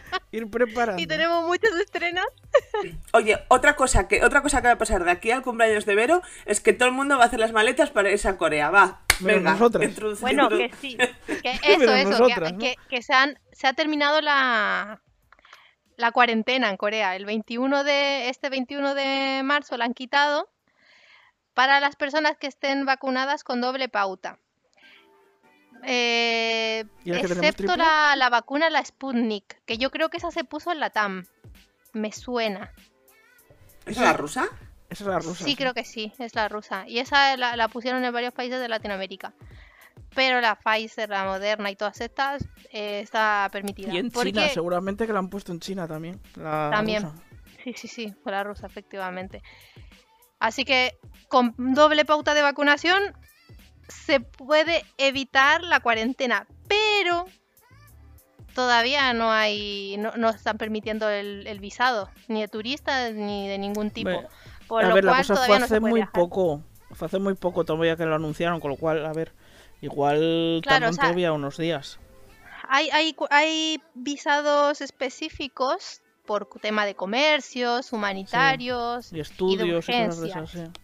Ir 0.32 0.48
preparando. 0.50 1.00
Y 1.02 1.06
tenemos 1.06 1.44
muchos 1.46 1.72
estrenos. 1.80 2.24
Oye, 3.12 3.38
otra 3.48 3.76
cosa 3.76 4.08
que 4.08 4.24
otra 4.24 4.42
cosa 4.42 4.60
que 4.62 4.68
va 4.68 4.74
a 4.74 4.78
pasar 4.78 5.04
de 5.04 5.10
aquí 5.10 5.30
al 5.30 5.42
cumpleaños 5.42 5.84
de 5.86 5.94
Vero 5.94 6.22
es 6.46 6.60
que 6.60 6.72
todo 6.72 6.88
el 6.88 6.94
mundo 6.94 7.16
va 7.18 7.24
a 7.24 7.26
hacer 7.26 7.38
las 7.40 7.52
maletas 7.52 7.90
para 7.90 8.10
irse 8.10 8.28
a 8.28 8.36
Corea. 8.36 8.70
Va, 8.70 9.02
venga. 9.20 9.52
nosotras. 9.52 9.92
Bueno, 10.20 10.48
que 10.48 10.70
sí. 10.80 10.96
Que 11.42 11.52
eso, 11.64 11.92
eso. 11.94 12.10
nosotras, 12.10 12.52
que, 12.52 12.52
¿no? 12.52 12.58
que- 12.58 12.76
que 12.88 13.02
se, 13.02 13.12
han- 13.14 13.38
se 13.52 13.66
ha 13.66 13.72
terminado 13.74 14.20
la, 14.20 15.02
la 15.96 16.12
cuarentena 16.12 16.70
en 16.70 16.76
Corea. 16.76 17.14
El 17.16 17.26
21 17.26 17.84
de, 17.84 18.28
este 18.28 18.48
21 18.48 18.94
de 18.94 19.42
marzo 19.44 19.76
la 19.76 19.84
han 19.84 19.94
quitado 19.94 20.48
para 21.54 21.80
las 21.80 21.96
personas 21.96 22.36
que 22.38 22.46
estén 22.46 22.86
vacunadas 22.86 23.44
con 23.44 23.60
doble 23.60 23.88
pauta. 23.90 24.38
Eh, 25.84 26.84
¿Y 27.04 27.10
la 27.10 27.16
que 27.20 27.28
tenemos 27.28 27.44
excepto 27.50 27.76
la, 27.76 28.14
la 28.16 28.28
vacuna, 28.30 28.70
la 28.70 28.84
Sputnik, 28.84 29.62
que 29.64 29.78
yo 29.78 29.90
creo 29.90 30.08
que 30.10 30.16
esa 30.18 30.30
se 30.30 30.44
puso 30.44 30.70
en 30.72 30.80
la 30.80 30.90
TAM. 30.90 31.26
Me 31.92 32.12
suena. 32.12 32.72
¿Es 33.86 33.96
la 33.98 34.12
rusa? 34.12 34.48
Esa 34.88 35.04
es 35.04 35.08
la 35.08 35.18
rusa. 35.18 35.44
Sí, 35.44 35.56
creo 35.56 35.74
que 35.74 35.84
sí, 35.84 36.12
es 36.18 36.34
la 36.34 36.48
rusa. 36.48 36.84
Y 36.86 36.98
esa 36.98 37.36
la, 37.36 37.56
la 37.56 37.68
pusieron 37.68 38.04
en 38.04 38.12
varios 38.12 38.32
países 38.32 38.60
de 38.60 38.68
Latinoamérica. 38.68 39.32
Pero 40.14 40.40
la 40.40 40.54
Pfizer, 40.56 41.08
la 41.08 41.24
Moderna 41.24 41.70
y 41.70 41.76
todas 41.76 42.00
estas 42.00 42.42
eh, 42.70 43.00
está 43.00 43.48
permitida. 43.50 43.92
Y 43.92 43.98
en 43.98 44.10
Porque- 44.10 44.30
China, 44.32 44.48
seguramente 44.48 45.06
que 45.06 45.12
la 45.12 45.18
han 45.18 45.28
puesto 45.30 45.52
en 45.52 45.60
China 45.60 45.88
también. 45.88 46.20
La 46.36 46.70
También. 46.72 47.02
rusa. 47.04 47.16
Sí, 47.64 47.74
sí, 47.76 47.88
sí, 47.88 48.14
fue 48.22 48.32
la 48.32 48.44
rusa, 48.44 48.66
efectivamente. 48.66 49.42
Así 50.38 50.64
que 50.64 50.98
con 51.28 51.54
doble 51.56 52.04
pauta 52.04 52.34
de 52.34 52.42
vacunación 52.42 53.14
se 53.88 54.20
puede 54.20 54.84
evitar 54.98 55.62
la 55.62 55.80
cuarentena, 55.80 56.46
pero 56.68 57.26
todavía 58.54 59.12
no 59.12 59.30
hay, 59.32 59.96
no, 59.98 60.12
no 60.16 60.30
están 60.30 60.58
permitiendo 60.58 61.08
el, 61.08 61.46
el 61.46 61.60
visado, 61.60 62.10
ni 62.28 62.40
de 62.40 62.48
turistas 62.48 63.14
ni 63.14 63.48
de 63.48 63.58
ningún 63.58 63.90
tipo. 63.90 64.28
Por 64.66 64.84
a 64.84 64.88
lo 64.88 64.94
ver, 64.94 65.04
la 65.04 65.12
cual 65.12 65.22
cosa 65.22 65.34
todavía 65.34 65.46
fue 65.46 65.58
no 65.58 65.64
hace 65.64 65.80
muy 65.80 65.92
viajar. 66.00 66.12
poco. 66.12 66.62
Fue 66.92 67.06
hace 67.06 67.18
muy 67.18 67.34
poco 67.34 67.64
todavía 67.64 67.96
que 67.96 68.04
lo 68.04 68.14
anunciaron, 68.14 68.60
con 68.60 68.70
lo 68.70 68.76
cual, 68.76 69.04
a 69.06 69.12
ver, 69.12 69.32
igual 69.80 70.60
Claro, 70.62 70.86
tardan 70.86 70.90
o 70.90 70.92
sea, 70.92 71.04
todavía 71.04 71.32
unos 71.32 71.56
días. 71.56 71.98
Hay, 72.68 72.90
hay, 72.90 73.16
hay 73.30 73.82
visados 73.94 74.80
específicos 74.80 76.02
por 76.26 76.48
tema 76.60 76.86
de 76.86 76.94
comercios, 76.94 77.92
humanitarios, 77.92 79.12
Y 79.12 79.20
estudios 79.20 79.88
y, 79.88 79.92
cosas 79.92 80.20
de 80.20 80.26
urgencias. 80.26 80.54
esas, 80.54 80.72
sí. 80.72 80.80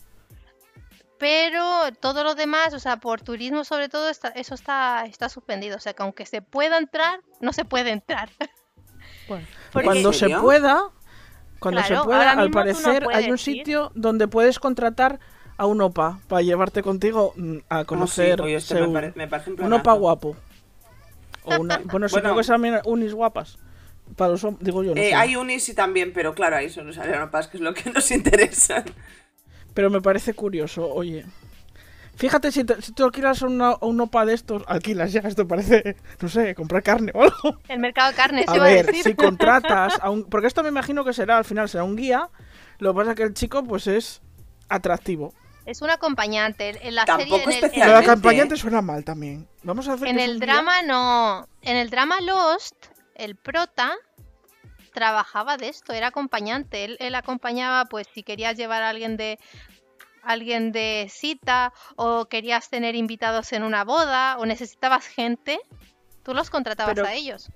Pero 1.19 1.93
todo 2.01 2.25
lo 2.25 2.35
demás, 2.35 2.75
o 2.75 2.79
sea, 2.79 2.99
por 2.99 3.23
turismo 3.23 3.65
sobre 3.65 3.89
todo, 3.89 4.09
está, 4.09 4.29
eso 4.29 4.55
está, 4.55 5.05
está 5.07 5.29
suspendido. 5.29 5.77
O 5.77 5.81
sea, 5.81 5.95
que 5.95 6.03
aunque 6.03 6.27
se 6.27 6.43
pueda 6.43 6.79
entrar, 6.79 7.21
no 7.41 7.53
se 7.53 7.65
puede 7.65 7.91
entrar. 7.91 8.31
Bueno, 9.29 9.47
cuando 9.73 10.09
¿En 10.09 10.15
se 10.15 10.31
pueda, 10.31 10.91
cuando 11.59 11.83
Claro, 11.83 12.03
se 12.03 12.05
pueda, 12.05 12.31
al 12.33 12.51
no 12.51 12.51
parecer 12.51 13.07
hay 13.13 13.31
un 13.31 13.39
ir. 13.39 13.39
sitio 13.39 13.93
donde 13.95 14.27
puedes 14.29 14.59
contratar 14.59 15.21
a 15.57 15.67
un 15.67 15.81
opa 15.83 16.21
para 16.29 16.43
llevarte 16.43 16.83
contigo 16.83 17.35
a 17.69 17.85
sí, 17.85 17.85
conocer 17.85 18.41
oye, 18.41 18.55
este 18.57 18.75
me, 18.75 18.81
Seúl. 18.81 18.93
pare- 18.93 19.13
me 19.17 19.29
parece 19.29 19.51
un 19.53 19.73
opa 19.73 19.93
guapo. 19.93 20.37
O 21.45 21.57
una, 21.57 21.79
bueno, 21.85 22.09
supongo 22.09 22.35
Bueno. 22.35 22.41
que 22.43 22.47
también 22.47 22.81
unis 22.85 23.13
guapas. 23.15 23.59
Para 24.17 24.33
los 24.33 24.47
digo 24.61 24.83
yo, 24.83 24.95
no 24.95 25.01
Eh, 25.01 25.15
hay 25.15 25.37
unis 25.37 25.69
y 25.69 25.75
también, 25.75 26.13
pero 26.15 26.35
claro, 26.35 26.57
ahí 26.57 26.71
solo 26.71 26.93
salen 26.95 27.21
opas, 27.23 27.49
que 27.49 27.59
es 27.59 27.63
lo 27.63 27.75
que 27.75 27.91
nos 27.93 28.11
interesa. 28.11 28.85
Pero 29.79 29.91
me 29.91 30.01
parece 30.01 30.35
curioso, 30.35 30.93
oye. 30.93 31.25
Fíjate, 32.17 32.51
si, 32.51 32.65
te, 32.65 32.83
si 32.83 32.91
tú 32.91 33.05
alquilas 33.05 33.43
una, 33.43 33.77
un 33.81 34.01
opa 34.01 34.27
de 34.27 34.35
estos, 34.35 34.65
alquilas 34.67 35.13
ya, 35.13 35.21
esto 35.21 35.47
parece, 35.47 35.95
no 36.21 36.29
sé, 36.29 36.53
comprar 36.57 36.83
carne 36.83 37.13
o 37.15 37.23
algo. 37.23 37.61
El 37.69 37.79
mercado 37.79 38.11
de 38.11 38.17
carne, 38.17 38.43
se 38.45 38.51
A 38.51 38.57
iba 38.57 38.65
a 38.65 38.69
ver, 38.69 38.87
decir. 38.87 39.05
si 39.05 39.15
contratas 39.15 39.97
a 40.03 40.11
un... 40.11 40.25
Porque 40.25 40.49
esto 40.49 40.65
me 40.65 40.71
imagino 40.71 41.05
que 41.05 41.13
será, 41.13 41.39
al 41.39 41.45
final 41.45 41.69
será 41.69 41.85
un 41.85 41.95
guía. 41.95 42.29
Lo 42.81 42.93
que 42.93 42.97
pasa 42.99 43.11
es 43.13 43.17
que 43.19 43.23
el 43.23 43.35
chico, 43.35 43.63
pues 43.63 43.87
es 43.87 44.21
atractivo. 44.69 45.33
Es 45.65 45.81
un 45.81 45.91
acompañante. 45.91 46.77
En 46.89 46.97
la 46.97 47.05
Tampoco 47.05 47.37
serie, 47.37 47.59
en 47.61 47.65
el, 47.67 47.71
Pero 47.71 47.73
en, 47.75 47.79
la 47.79 47.87
Realmente. 47.87 48.07
campaña 48.11 48.49
te 48.49 48.57
suena 48.57 48.83
mal 48.83 49.05
también. 49.05 49.47
Vamos 49.63 49.89
a 49.89 49.93
hacer 49.93 50.09
en 50.09 50.19
el 50.19 50.41
drama 50.41 50.83
no. 50.83 51.47
En 51.63 51.77
el 51.77 51.89
drama 51.89 52.21
Lost, 52.21 52.75
el 53.15 53.37
prota 53.37 53.93
trabajaba 54.99 55.57
de 55.57 55.69
esto, 55.69 55.93
era 55.93 56.09
acompañante. 56.09 56.85
Él, 56.85 56.97
él 57.01 57.15
acompañaba, 57.15 57.85
pues, 57.85 58.09
si 58.13 58.23
querías 58.25 58.57
llevar 58.57 58.83
a 58.83 58.89
alguien 58.89 59.17
de 59.17 59.39
alguien 60.25 60.73
de 60.73 61.07
cita 61.09 61.73
o 61.97 62.27
querías 62.27 62.69
tener 62.69 62.95
invitados 62.97 63.53
en 63.53 63.63
una 63.63 63.85
boda 63.85 64.37
o 64.39 64.45
necesitabas 64.47 65.07
gente, 65.07 65.59
tú 66.25 66.35
los 66.35 66.51
contratabas 66.51 66.95
Pero 66.97 67.07
a 67.07 67.15
ellos. 67.15 67.51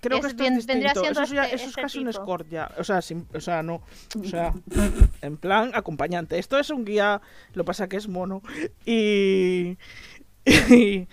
Creo 0.00 0.18
es 0.18 0.22
que 0.22 0.28
esto 0.28 0.42
bien- 0.42 0.54
es 0.54 0.66
distinto. 0.66 1.00
siendo 1.02 1.22
Eso, 1.22 1.34
ya- 1.34 1.44
este- 1.44 1.54
eso 1.56 1.64
es 1.64 1.70
este 1.70 1.82
casi 1.82 1.98
un 1.98 2.08
escort 2.08 2.48
ya. 2.48 2.70
O 2.78 2.84
sea, 2.84 3.00
sin- 3.02 3.28
o 3.34 3.40
sea, 3.40 3.62
no. 3.62 3.82
O 4.20 4.24
sea, 4.24 4.52
en 5.22 5.36
plan 5.36 5.70
acompañante. 5.74 6.38
Esto 6.38 6.58
es 6.58 6.70
un 6.70 6.84
guía, 6.84 7.20
lo 7.52 7.64
pasa 7.64 7.88
que 7.88 7.96
es 7.98 8.08
mono. 8.08 8.42
Y, 8.86 9.76
Y, 10.70 11.08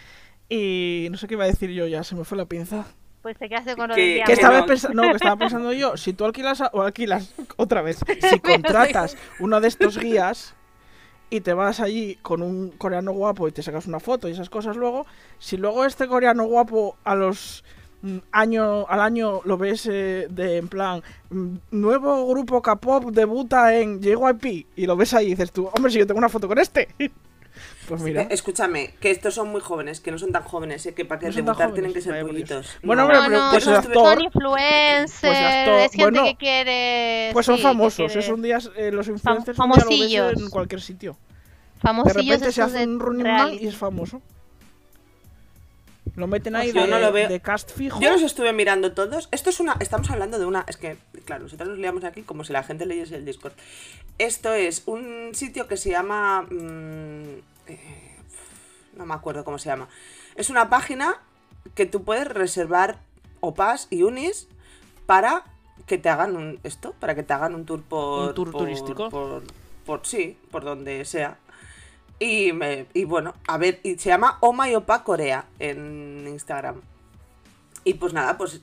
y 0.50 1.08
no 1.12 1.18
sé 1.18 1.28
qué 1.28 1.34
iba 1.36 1.44
a 1.44 1.48
decir 1.48 1.70
yo, 1.72 1.88
ya 1.88 2.04
se 2.04 2.16
me 2.16 2.24
fue 2.24 2.38
la 2.38 2.46
pinza. 2.46 2.86
Pues 3.24 3.38
te 3.38 3.50
quedaste 3.50 3.76
con 3.76 3.90
lo 3.90 3.96
Que- 3.96 4.22
que 4.26 4.34
estaba, 4.34 4.60
no. 4.60 4.66
pensa- 4.68 4.90
no, 4.94 5.02
que 5.04 5.16
estaba 5.16 5.36
pensando 5.38 5.74
yo, 5.74 5.98
si 5.98 6.14
tú 6.14 6.26
alquilas 6.26 6.62
a- 6.62 6.70
o 6.74 6.82
alquilas 6.84 7.34
otra 7.56 7.82
vez, 7.82 7.98
si 8.30 8.40
contratas 8.40 9.18
uno 9.40 9.60
de 9.62 9.68
estos 9.70 9.98
guías 9.98 10.54
y 11.30 11.42
te 11.42 11.54
vas 11.54 11.80
allí 11.80 12.18
con 12.22 12.42
un 12.44 12.70
coreano 12.72 13.12
guapo 13.14 13.48
y 13.48 13.52
te 13.52 13.64
sacas 13.64 13.88
una 13.88 14.00
foto 14.00 14.28
y 14.28 14.34
esas 14.34 14.50
cosas 14.50 14.76
luego, 14.76 15.06
si 15.40 15.58
luego 15.58 15.86
este 15.86 16.06
coreano 16.08 16.44
guapo 16.44 16.98
a 17.06 17.16
los 17.16 17.64
mm, 18.02 18.18
año 18.34 18.86
al 18.88 19.00
año 19.00 19.40
lo 19.46 19.58
ves 19.58 19.88
eh, 19.90 20.28
de 20.30 20.58
en 20.58 20.68
plan 20.68 21.02
mm, 21.30 21.56
nuevo 21.72 22.28
grupo 22.28 22.62
K-pop 22.62 23.06
debuta 23.06 23.74
en 23.76 24.00
JYP 24.02 24.68
y 24.76 24.86
lo 24.86 24.96
ves 24.98 25.14
ahí 25.14 25.28
y 25.28 25.30
dices 25.30 25.52
tú, 25.54 25.70
hombre, 25.74 25.92
si 25.92 25.98
yo 26.00 26.06
tengo 26.06 26.18
una 26.20 26.30
foto 26.30 26.48
con 26.50 26.60
este. 26.60 26.90
Pues 27.88 28.02
mira. 28.02 28.22
Eh, 28.24 28.28
Escúchame, 28.32 28.94
que 29.00 29.12
estos 29.12 29.34
son 29.36 29.50
muy 29.50 29.62
jóvenes, 29.62 30.00
que 30.00 30.12
no 30.12 30.18
son 30.18 30.32
tan 30.32 30.44
jóvenes, 30.44 30.86
eh, 30.86 30.94
que 30.94 31.06
para 31.06 31.20
que 31.20 31.28
No 31.28 31.34
debutar 31.34 31.56
jóvenes, 31.70 31.74
tienen 31.74 31.94
que 31.94 32.02
ser 32.02 32.26
pollitos. 32.26 32.68
Bueno, 32.84 33.04
No. 33.08 33.14
No, 33.14 33.26
pero 33.26 33.38
no, 33.40 33.50
pues 33.52 33.64
son- 33.64 33.74
el 33.76 33.94
son 33.94 34.22
influencers, 34.22 35.18
pues 35.22 35.38
el 35.38 35.46
actor- 35.46 35.80
es 35.80 35.92
gente 35.92 36.04
bueno, 36.04 36.24
que 36.26 36.36
quiere... 36.38 37.30
pues 37.34 37.46
son 37.46 37.58
sí, 37.58 37.62
famosos, 37.64 38.12
quiere- 38.12 38.20
es 38.20 38.30
un 38.30 38.42
día 38.42 38.60
eh, 38.78 38.92
los 38.92 39.08
influencers 39.08 39.60
un 39.60 39.66
día 39.72 39.76
lo 39.76 39.82
famosillos. 39.82 40.34
en 40.42 40.50
cualquier 40.50 40.82
sitio. 40.82 41.18
De 41.76 41.80
Famosillos 41.82 42.16
repente 42.26 42.52
se 42.54 42.62
hace 42.62 42.78
de 42.80 42.86
un 42.88 43.00
Running 43.00 43.24
Man 43.28 43.54
y 43.60 43.68
es 43.68 43.76
famoso. 43.76 44.22
Lo 46.16 46.28
meten 46.28 46.56
ahí 46.56 46.72
de, 46.72 46.86
no 46.88 47.00
lo 47.00 47.12
veo. 47.12 47.28
de 47.28 47.40
cast 47.40 47.72
fijo. 47.72 48.00
Yo 48.00 48.12
los 48.12 48.22
estuve 48.22 48.54
mirando 48.54 48.94
todos. 48.94 49.30
Esto 49.32 49.50
es 49.50 49.60
una. 49.60 49.76
Estamos 49.80 50.10
hablando 50.12 50.38
de 50.38 50.46
una. 50.46 50.64
Es 50.68 50.78
que, 50.78 50.98
claro, 51.26 51.44
nosotros 51.44 51.70
nos 51.70 51.80
liamos 51.80 52.04
aquí 52.04 52.22
como 52.22 52.44
si 52.44 52.54
la 52.54 52.62
gente 52.64 52.86
leyese 52.86 53.16
el 53.16 53.26
Discord. 53.26 53.54
Esto 54.20 54.54
es 54.54 54.84
un 54.86 55.32
sitio 55.34 55.68
que 55.68 55.76
se 55.78 55.90
llama. 55.90 56.44
mm, 56.44 57.40
eh, 57.68 58.18
no 58.96 59.06
me 59.08 59.14
acuerdo 59.16 59.44
cómo 59.44 59.58
se 59.58 59.70
llama. 59.70 59.88
Es 60.36 60.50
una 60.52 60.70
página 60.70 61.16
que 61.74 61.86
tú 61.88 62.04
puedes 62.04 62.28
reservar 62.28 63.00
OPAS 63.40 63.88
y 63.90 64.04
UNIS 64.04 64.48
para 65.08 65.44
que 65.88 65.98
te 65.98 66.10
hagan 66.10 66.36
un. 66.36 66.60
Esto, 66.64 66.94
para 67.00 67.16
que 67.16 67.24
te 67.24 67.34
hagan 67.34 67.56
un 67.56 67.66
tour 67.66 67.82
por. 67.82 68.30
¿Un 68.30 68.36
tour 68.36 68.52
por- 68.52 68.62
turístico? 68.62 69.10
Por, 69.10 69.44
por- 69.86 70.06
sí, 70.06 70.38
por 70.52 70.64
donde 70.64 71.06
sea. 71.06 71.40
Y, 72.20 72.54
me- 72.54 72.86
y 72.94 73.04
bueno, 73.06 73.34
a 73.48 73.58
ver, 73.58 73.80
y 73.84 73.98
se 73.98 74.10
llama 74.10 74.38
Oh 74.42 74.54
My 74.54 74.74
Opa 74.76 75.04
Corea 75.04 75.46
en 75.60 76.26
Instagram. 76.28 76.82
Y 77.84 77.96
pues 77.96 78.14
nada, 78.14 78.38
pues 78.38 78.62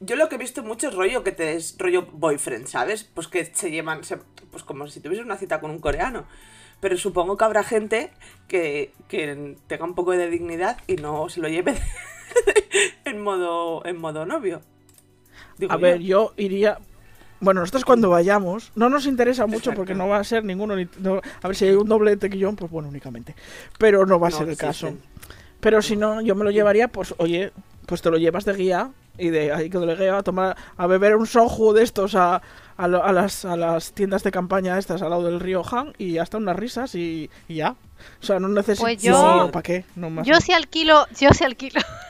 yo 0.00 0.16
lo 0.16 0.28
que 0.28 0.34
he 0.34 0.38
visto 0.38 0.62
mucho 0.62 0.88
es 0.88 0.94
rollo 0.94 1.22
que 1.22 1.32
te 1.32 1.54
es 1.54 1.76
rollo 1.78 2.06
boyfriend, 2.12 2.66
¿sabes? 2.66 3.04
Pues 3.04 3.28
que 3.28 3.44
se 3.44 3.70
llevan, 3.70 4.02
se- 4.04 4.18
pues 4.50 4.64
como 4.64 4.86
si 4.88 5.00
tuvieses 5.00 5.24
una 5.24 5.36
cita 5.36 5.60
con 5.60 5.70
un 5.70 5.78
coreano. 5.78 6.24
Pero 6.80 6.96
supongo 6.96 7.36
que 7.36 7.44
habrá 7.44 7.62
gente 7.64 8.10
que, 8.46 8.92
que 9.08 9.56
tenga 9.66 9.84
un 9.84 9.94
poco 9.94 10.12
de 10.12 10.30
dignidad 10.30 10.78
y 10.86 10.94
no 10.96 11.28
se 11.28 11.40
lo 11.40 11.48
lleve 11.48 11.74
en 13.04 13.20
modo 13.22 13.84
en 13.84 14.00
modo 14.00 14.26
novio. 14.26 14.62
Digo 15.58 15.72
A 15.72 15.76
yo. 15.76 15.80
ver, 15.82 15.98
yo 16.00 16.34
iría. 16.36 16.78
Bueno, 17.40 17.60
nosotros 17.60 17.84
cuando 17.84 18.10
vayamos, 18.10 18.72
no 18.74 18.88
nos 18.88 19.06
interesa 19.06 19.46
mucho 19.46 19.72
porque 19.72 19.94
no 19.94 20.08
va 20.08 20.18
a 20.18 20.24
ser 20.24 20.44
ninguno. 20.44 20.74
ni- 20.76 20.88
no- 20.98 21.20
a 21.42 21.46
ver 21.48 21.56
si 21.56 21.66
hay 21.66 21.74
un 21.74 21.88
doble 21.88 22.10
de 22.12 22.16
tequillón, 22.16 22.56
pues 22.56 22.70
bueno, 22.70 22.88
únicamente. 22.88 23.34
Pero 23.78 24.04
no 24.06 24.18
va 24.18 24.28
a 24.28 24.30
No 24.30 24.36
ser 24.38 24.48
el 24.48 24.56
caso. 24.56 24.92
Pero 25.60 25.82
si 25.82 25.96
no, 25.96 26.20
yo 26.20 26.34
me 26.34 26.44
lo 26.44 26.50
llevaría, 26.50 26.88
pues 26.88 27.14
oye, 27.18 27.52
pues 27.86 28.02
te 28.02 28.10
lo 28.10 28.16
llevas 28.18 28.44
de 28.44 28.52
guía 28.54 28.90
y 29.16 29.30
de 29.30 29.52
ahí 29.52 29.68
que 29.70 29.78
lo 29.78 29.96
guía 29.96 30.16
a 30.18 30.22
tomar, 30.22 30.56
a 30.76 30.86
beber 30.86 31.16
un 31.16 31.26
soju 31.26 31.72
de 31.72 31.82
estos 31.82 32.14
a, 32.14 32.40
a, 32.76 32.88
lo- 32.88 33.02
a 33.04 33.12
las, 33.12 33.44
a 33.44 33.56
las 33.56 33.92
tiendas 33.92 34.22
de 34.22 34.30
campaña 34.30 34.78
estas 34.78 35.02
al 35.02 35.10
lado 35.10 35.24
del 35.24 35.40
río 35.40 35.62
Han 35.72 35.92
y 35.98 36.18
hasta 36.18 36.36
unas 36.38 36.54
risas 36.56 36.94
y, 36.94 37.28
y 37.48 37.54
ya. 37.56 37.74
O 38.22 38.24
sea, 38.24 38.38
no 38.38 38.46
necesito. 38.48 38.84
Pues 38.84 39.02
yo- 39.02 39.48
¿Para 39.52 39.62
qué? 39.62 39.84
No 39.96 40.10
más. 40.10 40.26
Yo 40.26 40.40
si 40.40 40.52
alquilo, 40.52 41.06
yo 41.18 41.30
si 41.30 41.42
alquilo, 41.44 41.80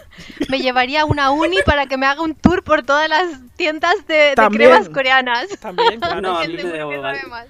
me 0.48 0.60
llevaría 0.60 1.04
una 1.04 1.30
uni 1.30 1.58
para 1.64 1.86
que 1.86 1.96
me 1.96 2.06
haga 2.06 2.22
un 2.22 2.34
tour 2.34 2.62
por 2.64 2.82
todas 2.82 3.08
las 3.08 3.40
tiendas 3.56 3.94
de, 4.06 4.34
de 4.36 4.48
cremas 4.52 4.88
coreanas. 4.88 5.48
También, 5.60 6.00
claro. 6.00 6.20
No, 6.20 6.38
a 6.38 6.44
mí 6.46 6.54
me 6.56 6.62
da 6.62 6.76
igual. 6.78 7.48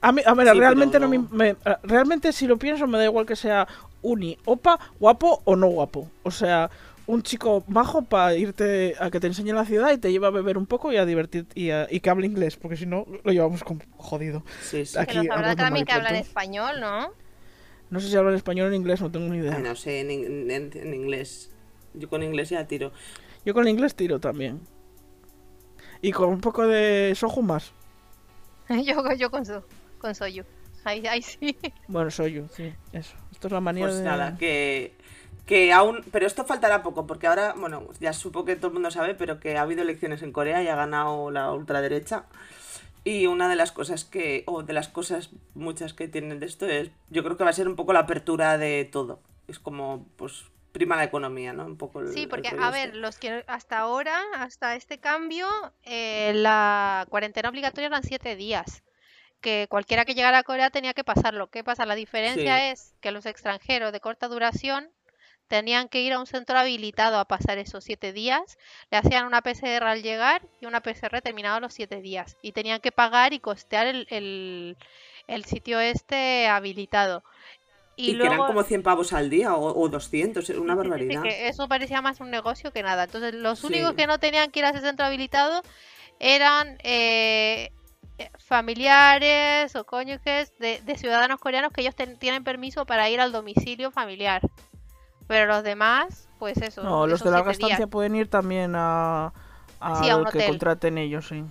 A 0.00 0.12
mí, 0.12 0.22
a 0.24 0.32
ver, 0.34 0.48
Sí, 0.52 0.58
realmente 0.58 1.00
no 1.00 1.08
me, 1.08 1.18
no. 1.18 1.28
me- 1.32 1.48
eh, 1.50 1.56
realmente 1.82 2.32
si 2.32 2.46
lo 2.46 2.56
pienso 2.56 2.86
me 2.86 2.98
da 2.98 3.04
igual 3.04 3.26
que 3.26 3.34
sea 3.34 3.66
uni, 4.02 4.38
opa, 4.44 4.78
guapo 5.00 5.42
o 5.44 5.56
no 5.56 5.66
guapo. 5.66 6.08
O 6.22 6.30
sea, 6.30 6.70
un 7.08 7.22
chico 7.24 7.64
majo 7.66 8.02
para 8.02 8.34
irte 8.36 8.94
a 9.00 9.10
que 9.10 9.18
te 9.18 9.26
enseñe 9.26 9.52
la 9.52 9.64
ciudad 9.64 9.90
y 9.92 9.98
te 9.98 10.12
lleva 10.12 10.28
a 10.28 10.30
beber 10.30 10.56
un 10.56 10.66
poco 10.66 10.92
y 10.92 10.98
a 10.98 11.04
divertir 11.04 11.46
y, 11.54 11.70
a- 11.70 11.88
y 11.90 11.98
que 11.98 12.10
hable 12.10 12.26
inglés, 12.26 12.56
porque 12.56 12.76
si 12.76 12.86
no 12.86 13.06
lo 13.24 13.32
llevamos 13.32 13.64
como 13.64 13.80
jodido. 13.96 14.44
Sí, 14.62 14.86
sí. 14.86 14.96
Aquí 14.98 15.18
Pero 15.20 15.34
hablando 15.34 15.56
también 15.64 15.84
que 15.84 15.94
pronto. 15.94 16.14
español, 16.14 16.78
¿no? 16.80 17.10
No 17.90 17.98
sé 18.00 18.08
si 18.08 18.16
hablan 18.16 18.34
español 18.34 18.66
o 18.66 18.68
en 18.68 18.74
inglés, 18.76 19.00
no 19.00 19.10
tengo 19.10 19.32
ni 19.32 19.38
idea. 19.38 19.58
No 19.58 19.74
sé, 19.74 20.00
en, 20.00 20.10
in- 20.12 20.50
en- 20.50 20.70
en 20.74 20.94
inglés. 20.94 21.50
Yo 21.98 22.08
con 22.08 22.22
inglés 22.22 22.50
ya 22.50 22.66
tiro. 22.66 22.92
Yo 23.44 23.54
con 23.54 23.66
inglés 23.68 23.94
tiro 23.94 24.20
también. 24.20 24.60
Y 26.00 26.12
con 26.12 26.28
un 26.28 26.40
poco 26.40 26.66
de 26.66 27.12
soju 27.14 27.42
más. 27.42 27.72
Yo, 28.68 29.12
yo 29.14 29.30
con, 29.30 29.46
so, 29.46 29.64
con 29.98 30.14
Soyu. 30.14 30.44
Ahí, 30.84 31.06
ahí 31.06 31.22
sí. 31.22 31.56
Bueno, 31.88 32.10
soy 32.10 32.34
yo, 32.34 32.48
sí, 32.48 32.72
eso. 32.92 33.16
Esto 33.32 33.48
es 33.48 33.52
la 33.52 33.60
manía 33.60 33.86
Pues 33.86 33.98
de... 33.98 34.04
nada, 34.04 34.36
que, 34.38 34.92
que 35.46 35.72
aún. 35.72 36.04
Pero 36.12 36.26
esto 36.26 36.44
faltará 36.44 36.82
poco, 36.82 37.06
porque 37.06 37.26
ahora, 37.26 37.54
bueno, 37.56 37.88
ya 37.98 38.12
supongo 38.12 38.46
que 38.46 38.56
todo 38.56 38.68
el 38.68 38.74
mundo 38.74 38.90
sabe, 38.90 39.14
pero 39.14 39.40
que 39.40 39.56
ha 39.56 39.62
habido 39.62 39.82
elecciones 39.82 40.22
en 40.22 40.32
Corea 40.32 40.62
y 40.62 40.68
ha 40.68 40.76
ganado 40.76 41.30
la 41.30 41.50
ultraderecha. 41.52 42.26
Y 43.04 43.26
una 43.26 43.48
de 43.48 43.56
las 43.56 43.72
cosas 43.72 44.04
que. 44.04 44.44
O 44.46 44.62
de 44.62 44.72
las 44.72 44.88
cosas 44.88 45.30
muchas 45.54 45.94
que 45.94 46.08
tienen 46.08 46.40
de 46.40 46.46
esto 46.46 46.66
es. 46.66 46.90
Yo 47.10 47.24
creo 47.24 47.36
que 47.36 47.44
va 47.44 47.50
a 47.50 47.54
ser 47.54 47.68
un 47.68 47.76
poco 47.76 47.92
la 47.92 48.00
apertura 48.00 48.58
de 48.58 48.84
todo. 48.84 49.20
Es 49.46 49.58
como, 49.58 50.06
pues, 50.16 50.44
prima 50.78 50.96
la 50.96 51.04
economía, 51.04 51.52
¿no? 51.52 51.66
Un 51.66 51.76
poco 51.76 52.00
el- 52.00 52.12
Sí, 52.12 52.26
porque, 52.26 52.48
a 52.58 52.70
ver, 52.70 52.96
los 52.96 53.18
que 53.18 53.44
hasta 53.46 53.78
ahora, 53.78 54.18
hasta 54.36 54.74
este 54.76 54.98
cambio, 54.98 55.46
eh, 55.82 56.32
la 56.34 57.06
cuarentena 57.10 57.50
obligatoria 57.50 57.88
eran 57.88 58.02
siete 58.02 58.34
días. 58.36 58.82
Que 59.40 59.66
cualquiera 59.68 60.04
que 60.04 60.14
llegara 60.14 60.38
a 60.38 60.42
Corea 60.42 60.70
tenía 60.70 60.94
que 60.94 61.04
pasarlo. 61.04 61.48
¿Qué 61.48 61.62
pasa? 61.62 61.84
La 61.86 61.94
diferencia 61.94 62.56
Sí. 62.58 62.64
es 62.72 62.94
que 63.00 63.12
los 63.12 63.26
extranjeros 63.26 63.92
de 63.92 64.00
corta 64.00 64.26
duración 64.28 64.90
tenían 65.46 65.88
que 65.88 66.00
ir 66.00 66.12
a 66.12 66.18
un 66.18 66.26
centro 66.26 66.58
habilitado 66.58 67.18
a 67.18 67.24
pasar 67.26 67.56
esos 67.58 67.84
siete 67.84 68.12
días. 68.12 68.58
Le 68.90 68.98
hacían 68.98 69.26
una 69.26 69.40
PCR 69.42 69.86
al 69.86 70.02
llegar 70.02 70.42
y 70.60 70.66
una 70.66 70.80
PCR 70.82 71.22
terminado 71.22 71.60
los 71.60 71.72
siete 71.72 72.00
días. 72.02 72.36
Y 72.42 72.52
tenían 72.52 72.80
que 72.80 72.90
pagar 72.92 73.32
y 73.32 73.38
costear 73.40 73.86
el, 73.86 74.06
el- 74.10 74.76
el 75.28 75.44
sitio 75.44 75.78
este 75.78 76.48
habilitado. 76.48 77.22
Y, 77.98 78.12
Y, 78.12 78.18
que 78.18 78.26
eran 78.28 78.38
como 78.46 78.62
100 78.62 78.82
pavos 78.82 79.12
al 79.12 79.28
día 79.28 79.54
o, 79.56 79.76
o 79.78 79.88
200, 79.88 80.48
era 80.48 80.60
una 80.60 80.74
Sí, 80.74 80.78
sí, 80.78 80.82
sí, 80.82 80.88
barbaridad. 80.90 81.22
que 81.22 81.48
eso 81.48 81.68
parecía 81.68 82.00
más 82.00 82.20
un 82.20 82.30
negocio 82.30 82.72
que 82.72 82.82
nada. 82.82 83.04
Entonces, 83.04 83.34
los 83.34 83.58
Sí. 83.58 83.66
únicos 83.66 83.94
que 83.94 84.06
no 84.06 84.18
tenían 84.18 84.50
que 84.50 84.60
ir 84.60 84.64
a 84.66 84.70
ese 84.70 84.80
centro 84.80 85.04
habilitado 85.04 85.62
eran 86.20 86.78
eh, 86.84 87.72
familiares 88.38 89.74
o 89.76 89.84
cónyuges 89.84 90.52
de, 90.58 90.80
de 90.84 90.96
ciudadanos 90.96 91.40
coreanos 91.40 91.72
que 91.72 91.80
ellos 91.82 91.94
ten- 91.94 92.16
tienen 92.18 92.44
permiso 92.44 92.86
para 92.86 93.08
ir 93.10 93.20
al 93.20 93.32
domicilio 93.32 93.90
familiar. 93.90 94.42
Pero 95.26 95.46
los 95.46 95.62
demás, 95.62 96.28
pues 96.38 96.56
eso. 96.62 96.82
No, 96.82 97.06
los 97.06 97.22
de 97.22 97.30
larga 97.30 97.50
estancia 97.52 97.86
pueden 97.86 98.14
ir 98.16 98.28
también 98.28 98.74
a, 98.76 99.32
a 99.80 100.02
Sí, 100.02 100.08
a 100.08 100.16
lo 100.16 100.18
un 100.18 100.24
que 100.30 100.46
contraten 100.46 100.98
ellos, 100.98 101.28
sí. 101.28 101.44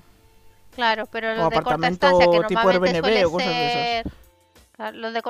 Claro, 0.76 1.06
pero 1.12 1.32
O 1.34 1.36
los 1.36 1.50
de 1.50 1.62
corta 1.62 1.88
estancia 1.88 2.26
que 2.26 2.40
tipo 2.48 2.70
normalmente 2.70 2.90
Airbnb 2.90 3.02
suele 3.04 3.26
o 3.26 3.32
cosas 3.32 3.56
de 3.56 3.68
esas. 3.68 4.94
los 4.96 5.14
de 5.14 5.22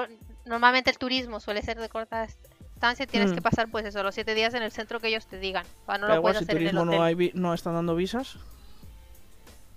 Normalmente 0.48 0.90
el 0.90 0.98
turismo 0.98 1.40
suele 1.40 1.62
ser 1.62 1.80
de 1.80 1.90
corta 1.90 2.24
estancia, 2.24 3.06
tienes 3.08 3.32
Mm. 3.32 3.36
que 3.36 3.42
pasar 3.42 3.70
pues 3.70 3.86
eso, 3.86 4.02
los 4.04 4.14
siete 4.16 4.34
días 4.36 4.54
en 4.54 4.64
el 4.64 4.72
centro 4.72 5.00
que 5.00 5.08
ellos 5.08 5.26
te 5.28 5.40
digan. 5.40 5.66
O 5.84 5.86
sea, 5.86 5.98
no 5.98 6.08
Da 6.08 6.14
lo 6.14 6.20
igual 6.20 6.34
puedes 6.34 6.38
si 6.40 6.44
hacer 6.46 6.58
en 6.58 6.62
el 6.64 6.70
turismo 6.72 6.82
hotel. 6.84 6.98
no, 7.00 7.04
hay 7.04 7.32
no 7.34 7.54
están 7.54 7.74
dando 7.74 7.96
visas. 7.96 8.38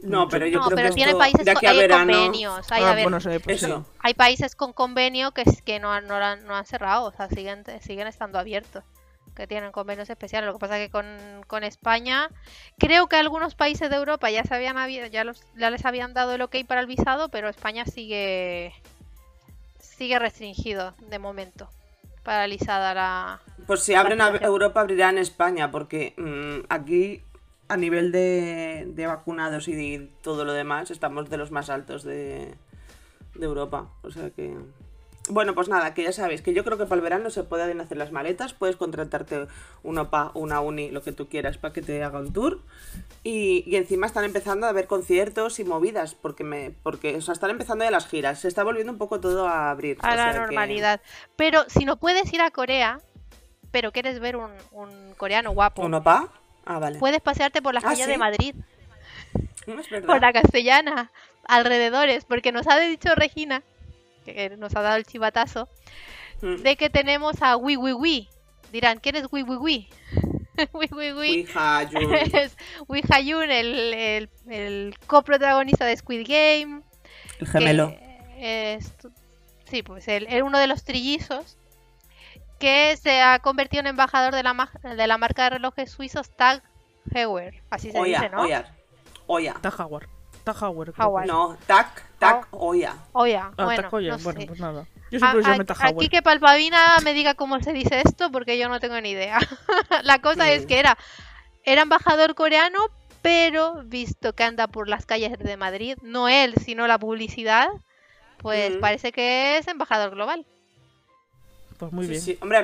No, 0.02 0.28
pero 0.28 0.46
yo 0.46 0.60
no, 0.60 0.64
creo 0.66 0.76
pero 0.76 0.88
que 0.88 0.94
tiene 0.94 1.14
países 1.14 1.44
de 1.44 1.52
con, 1.52 1.58
aquí 1.58 1.66
a 1.66 1.70
hay 1.72 1.76
verano. 1.78 2.12
convenios. 2.12 2.72
Hay, 2.72 2.82
Ah, 2.82 2.90
a 2.92 2.94
ver, 2.94 3.04
bueno, 3.04 3.20
sí, 3.20 3.28
pues 3.44 3.60
sí. 3.60 3.66
Hay 3.98 4.14
países 4.14 4.56
con 4.56 4.72
convenio 4.72 5.32
que, 5.32 5.42
es- 5.42 5.60
que 5.60 5.78
no, 5.78 5.92
han, 5.92 6.06
no, 6.06 6.14
han, 6.14 6.46
no 6.46 6.56
han 6.56 6.64
cerrado, 6.64 7.04
o 7.08 7.12
sea, 7.12 7.28
siguen, 7.28 7.64
siguen 7.82 8.06
estando 8.06 8.38
abiertos, 8.38 8.82
que 9.36 9.46
tienen 9.46 9.72
convenios 9.72 10.08
especiales. 10.08 10.46
Lo 10.46 10.54
que 10.54 10.58
pasa 10.58 10.78
es 10.78 10.86
que 10.86 10.90
con, 10.90 11.06
con 11.46 11.64
España, 11.64 12.30
creo 12.78 13.08
que 13.08 13.16
algunos 13.16 13.54
países 13.54 13.90
de 13.90 13.96
Europa 13.96 14.30
ya, 14.30 14.42
se 14.42 14.54
habían, 14.54 14.76
ya, 15.10 15.22
los, 15.24 15.42
ya 15.58 15.68
les 15.70 15.84
habían 15.84 16.14
dado 16.14 16.34
el 16.34 16.40
ok 16.40 16.56
para 16.66 16.80
el 16.80 16.86
visado, 16.86 17.28
pero 17.28 17.50
España 17.50 17.84
sigue, 17.84 18.72
sigue 20.00 20.18
restringido 20.18 20.94
de 21.10 21.18
momento, 21.18 21.68
paralizada 22.22 22.94
la... 22.94 23.40
Pues 23.66 23.80
si 23.80 23.92
abren 23.92 24.22
a. 24.22 24.28
Europa, 24.30 24.80
abrirán 24.80 25.18
España, 25.18 25.70
porque 25.70 26.14
mm, 26.16 26.64
aquí, 26.70 27.20
a 27.68 27.76
nivel 27.76 28.10
de, 28.10 28.86
de 28.88 29.06
vacunados 29.06 29.68
y 29.68 29.74
de 29.74 30.08
todo 30.22 30.46
lo 30.46 30.54
demás, 30.54 30.90
estamos 30.90 31.28
de 31.28 31.36
los 31.36 31.50
más 31.50 31.68
altos 31.68 32.02
de, 32.02 32.54
de 33.34 33.44
Europa. 33.44 33.90
O 34.02 34.10
sea 34.10 34.30
que 34.30 34.56
bueno, 35.30 35.54
pues 35.54 35.68
nada, 35.68 35.94
que 35.94 36.02
ya 36.04 36.12
sabéis 36.12 36.42
que 36.42 36.52
yo 36.52 36.64
creo 36.64 36.76
que 36.78 36.84
para 36.84 36.96
el 36.96 37.00
verano 37.02 37.30
se 37.30 37.42
pueden 37.44 37.80
hacer 37.80 37.96
las 37.96 38.12
maletas, 38.12 38.52
puedes 38.54 38.76
contratarte 38.76 39.46
un 39.82 39.98
OPA, 39.98 40.30
una 40.34 40.60
uni, 40.60 40.90
lo 40.90 41.02
que 41.02 41.12
tú 41.12 41.28
quieras 41.28 41.58
para 41.58 41.72
que 41.72 41.82
te 41.82 42.02
haga 42.04 42.18
un 42.18 42.32
tour. 42.32 42.60
Y, 43.24 43.64
y 43.66 43.76
encima 43.76 44.06
están 44.06 44.24
empezando 44.24 44.66
a 44.66 44.70
haber 44.70 44.86
conciertos 44.86 45.58
y 45.60 45.64
movidas, 45.64 46.14
porque 46.14 46.44
me 46.44 46.72
porque 46.82 47.16
o 47.16 47.20
sea, 47.20 47.32
están 47.34 47.50
empezando 47.50 47.84
ya 47.84 47.90
las 47.90 48.06
giras. 48.06 48.40
Se 48.40 48.48
está 48.48 48.64
volviendo 48.64 48.92
un 48.92 48.98
poco 48.98 49.20
todo 49.20 49.46
a 49.48 49.70
abrir. 49.70 49.98
a 50.02 50.06
o 50.06 50.10
la 50.10 50.16
sea 50.16 50.32
que- 50.32 50.38
normalidad. 50.40 51.00
Pero 51.36 51.64
si 51.68 51.84
no 51.84 51.96
puedes 51.96 52.32
ir 52.32 52.40
a 52.40 52.50
Corea, 52.50 53.00
pero 53.70 53.92
quieres 53.92 54.18
ver 54.20 54.36
un, 54.36 54.50
un 54.72 55.14
coreano 55.16 55.52
guapo, 55.52 55.82
¿Un 55.82 55.94
OPA? 55.94 56.28
Ah, 56.64 56.78
vale. 56.78 56.98
puedes 56.98 57.20
pasearte 57.20 57.62
por 57.62 57.72
las 57.74 57.84
Ah, 57.84 57.88
calles 57.88 58.04
¿sí? 58.06 58.10
de 58.12 58.18
Madrid, 58.18 58.54
No, 59.66 59.80
es 59.80 59.88
verdad. 59.90 60.06
por 60.06 60.20
la 60.20 60.32
castellana, 60.32 61.10
alrededores, 61.46 62.24
porque 62.24 62.52
nos 62.52 62.66
ha 62.68 62.78
dicho 62.78 63.14
Regina, 63.14 63.62
que 64.34 64.56
nos 64.56 64.74
ha 64.76 64.82
dado 64.82 64.96
el 64.96 65.04
chivatazo, 65.04 65.68
Mm. 66.42 66.56
de 66.62 66.76
que 66.76 66.88
tenemos 66.90 67.42
a 67.42 67.56
Wii 67.56 67.76
Wii 67.76 67.92
Wii. 67.94 68.28
Dirán, 68.72 68.98
¿quién 69.00 69.16
es 69.16 69.26
Wii 69.30 69.42
Wii 69.42 69.56
Wii? 69.58 69.88
Wii 70.72 70.88
Wii 70.92 71.12
Wii 71.12 71.40
Ouija, 71.40 71.86
Jun. 71.90 72.14
es 72.34 72.56
Wee 72.88 73.02
Ha-yoon, 73.10 73.50
el, 73.50 73.94
el, 73.94 74.30
el 74.48 74.94
coprotagonista 75.06 75.84
de 75.84 75.96
Squid 75.96 76.26
Game. 76.26 76.82
El 77.40 77.46
gemelo. 77.46 77.94
es- 78.38 78.92
sí, 79.64 79.82
pues 79.82 80.06
él, 80.08 80.26
él 80.30 80.42
uno 80.42 80.58
de 80.58 80.66
los 80.66 80.84
trillizos 80.84 81.56
que 82.58 82.96
se 82.96 83.20
ha 83.22 83.38
convertido 83.38 83.80
en 83.80 83.86
embajador 83.88 84.34
de 84.34 84.42
la, 84.42 84.52
ma- 84.54 84.72
de 84.82 85.06
la 85.06 85.16
marca 85.18 85.44
de 85.44 85.50
relojes 85.50 85.90
suizos 85.90 86.30
Tag 86.36 86.62
Heuer. 87.14 87.62
Así 87.70 87.90
se 87.90 87.98
Oya, 87.98 88.18
dice, 88.20 88.30
¿no? 88.30 88.42
Oya. 88.42 88.74
Creo 90.92 91.06
Howard. 91.06 91.26
que 91.26 91.30
es. 91.30 91.34
No, 91.34 91.56
tac, 91.66 92.02
tac, 92.20 92.46
Oya. 92.52 92.94
Oya, 93.12 93.50
Ah, 93.56 93.64
bueno, 93.64 93.82
Takoya, 93.82 94.12
no 94.12 94.18
bueno, 94.18 94.40
sé. 94.40 94.46
pues 94.46 94.60
nada. 94.60 94.86
Yo 95.10 95.18
A- 95.24 95.32
siempre 95.32 95.52
a- 95.52 95.64
Tajawar. 95.64 95.94
aquí 95.94 96.08
que 96.08 96.22
Palpavina 96.22 96.96
me 97.02 97.14
diga 97.14 97.34
cómo 97.34 97.60
se 97.60 97.72
dice 97.72 98.00
esto, 98.04 98.30
porque 98.30 98.56
yo 98.58 98.68
no 98.68 98.78
tengo 98.78 99.00
ni 99.00 99.10
idea. 99.10 99.38
la 100.04 100.20
cosa 100.20 100.52
es 100.52 100.66
que 100.66 100.78
era, 100.78 100.96
era 101.64 101.82
embajador 101.82 102.34
coreano, 102.36 102.78
pero 103.22 103.82
visto 103.84 104.34
que 104.34 104.44
anda 104.44 104.68
por 104.68 104.88
las 104.88 105.04
calles 105.06 105.36
de 105.38 105.56
Madrid, 105.56 105.96
no 106.02 106.28
él, 106.28 106.54
sino 106.64 106.86
la 106.86 106.98
publicidad, 106.98 107.66
pues 108.38 108.76
Mm. 108.76 108.80
parece 108.80 109.10
que 109.12 109.58
es 109.58 109.66
embajador 109.68 110.10
global. 110.14 110.46
Pues 111.78 111.92
muy 111.92 112.04
Sí, 112.04 112.10
bien. 112.10 112.22
sí. 112.22 112.38
Hombre, 112.40 112.58
a 112.58 112.62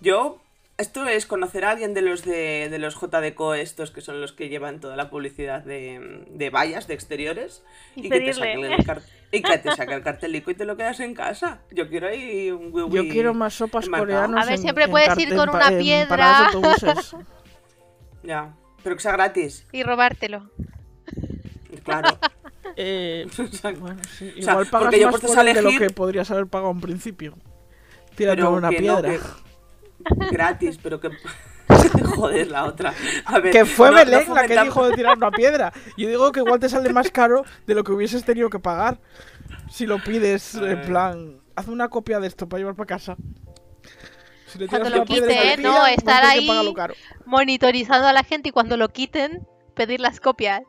yo. 0.00 0.40
Esto 0.78 1.04
es 1.08 1.26
conocer 1.26 1.64
a 1.64 1.70
alguien 1.72 1.92
de 1.92 2.02
los 2.02 2.24
de, 2.24 2.68
de 2.70 2.78
los 2.78 2.94
JDCO, 2.94 3.54
estos 3.54 3.90
que 3.90 4.00
son 4.00 4.20
los 4.20 4.32
que 4.32 4.48
llevan 4.48 4.78
toda 4.78 4.94
la 4.94 5.10
publicidad 5.10 5.64
de, 5.64 6.24
de 6.30 6.50
vallas, 6.50 6.86
de 6.86 6.94
exteriores. 6.94 7.64
Y 7.96 8.08
que 8.08 8.20
te 8.20 8.32
saquen 8.32 8.64
el 8.64 8.84
car- 8.86 9.02
y 9.32 9.42
que 9.42 9.58
te 9.58 9.74
saque 9.74 9.94
el 9.94 10.02
cartelico 10.04 10.52
y 10.52 10.54
te 10.54 10.64
lo 10.64 10.76
quedas 10.76 11.00
en 11.00 11.14
casa. 11.14 11.58
Yo 11.72 11.88
quiero 11.88 12.06
ahí 12.06 12.52
un 12.52 12.72
wiwi 12.72 12.94
Yo 12.96 13.08
quiero 13.08 13.34
más 13.34 13.54
sopas 13.54 13.88
coreanas. 13.88 14.44
A 14.44 14.46
ver, 14.46 14.54
en- 14.54 14.62
siempre 14.62 14.84
en 14.84 14.90
puedes 14.92 15.18
ir 15.18 15.34
con 15.34 15.48
una 15.48 15.68
piedra. 15.68 16.50
Ya. 18.22 18.54
Pero 18.82 18.96
que 18.96 19.02
sea 19.02 19.12
gratis. 19.12 19.66
Y 19.72 19.82
robártelo. 19.82 20.48
Claro. 21.84 22.08
Eh, 22.80 23.26
O 23.38 23.46
sea, 23.48 23.72
bueno, 23.72 24.00
sí. 24.16 24.32
O 24.38 24.42
sea, 24.42 24.52
Igual 24.52 24.66
pagas 24.68 24.84
porque 24.86 25.00
yo 25.00 25.06
más 25.06 25.12
puestes 25.20 25.34
por 25.34 25.48
él 25.48 25.54
de 25.54 25.62
lo 25.62 25.68
elegir- 25.70 25.78
que 25.88 25.90
podrías 25.90 26.30
haber 26.30 26.46
pagado 26.46 26.70
en 26.70 26.80
principio. 26.80 27.34
Tirando 28.14 28.42
pero 28.42 28.52
una 28.52 28.68
que 28.70 28.80
no, 28.82 29.00
piedra. 29.00 29.10
que- 29.10 29.47
gratis, 30.30 30.78
pero 30.82 31.00
que. 31.00 31.10
Joder, 32.16 32.50
la 32.50 32.64
otra. 32.64 32.94
A 33.26 33.40
ver, 33.40 33.52
Que 33.52 33.64
fue 33.64 33.90
no- 33.90 33.96
no 33.98 34.04
Belén 34.04 34.34
la 34.34 34.46
que 34.46 34.60
dijo 34.62 34.88
de 34.88 34.94
tirar 34.96 35.16
una 35.16 35.30
piedra. 35.30 35.72
Yo 35.96 36.08
digo 36.08 36.32
que 36.32 36.40
igual 36.40 36.58
te 36.60 36.68
sale 36.68 36.92
más 36.92 37.10
caro 37.10 37.44
de 37.66 37.74
lo 37.74 37.84
que 37.84 37.92
hubieses 37.92 38.24
tenido 38.24 38.48
que 38.50 38.58
pagar. 38.58 38.98
Si 39.70 39.86
lo 39.86 40.02
pides 40.02 40.54
en 40.54 40.80
plan, 40.82 41.40
haz 41.56 41.68
una 41.68 41.88
copia 41.88 42.20
de 42.20 42.26
esto 42.26 42.48
para 42.48 42.58
llevar 42.60 42.74
para 42.74 42.86
casa. 42.86 43.16
Si 44.46 44.58
le 44.58 44.66
Cuando 44.66 44.88
lo 44.88 44.96
una 44.96 45.04
piedra 45.04 45.30
y 45.30 45.34
quite, 45.36 45.46
te 45.56 45.60
¿eh? 45.60 45.62
No, 45.62 45.86
estar 45.86 46.24
ahí-. 46.24 46.48
Monitorizando 47.26 48.06
a 48.06 48.12
la 48.14 48.24
gente 48.24 48.48
y 48.48 48.52
cuando 48.52 48.76
lo 48.78 48.88
quiten, 48.88 49.46
pedir 49.74 50.00
las 50.00 50.20
copias. 50.20 50.62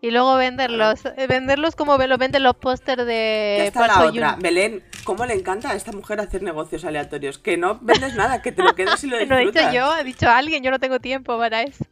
Y 0.00 0.10
luego 0.10 0.36
venderlos. 0.36 1.04
eh, 1.04 1.26
Venderlos 1.26 1.74
como 1.76 1.96
lo 1.96 2.18
venden 2.18 2.42
los 2.42 2.56
pósters 2.56 2.98
Ya 2.98 3.04
de 3.04 3.66
está 3.66 3.86
la 3.86 4.04
otra. 4.06 4.36
Belén, 4.38 4.82
¿cómo 5.04 5.24
le 5.26 5.34
encanta 5.34 5.70
a 5.70 5.74
esta 5.74 5.92
mujer 5.92 6.20
hacer 6.20 6.42
negocios 6.42 6.84
aleatorios? 6.84 7.38
Que 7.38 7.56
no 7.56 7.78
vendes 7.80 8.14
nada, 8.14 8.42
que 8.42 8.52
te 8.52 8.62
lo 8.62 8.74
quedas 8.74 9.02
y 9.04 9.06
lo 9.08 9.16
No 9.26 9.36
he 9.36 9.46
dicho 9.46 9.52
disfrutas. 9.52 9.74
yo, 9.74 9.90
ha 9.90 10.02
dicho 10.04 10.28
alguien, 10.28 10.62
yo 10.62 10.70
no 10.70 10.78
tengo 10.78 11.00
tiempo 11.00 11.38
para 11.38 11.62
eso. 11.62 11.84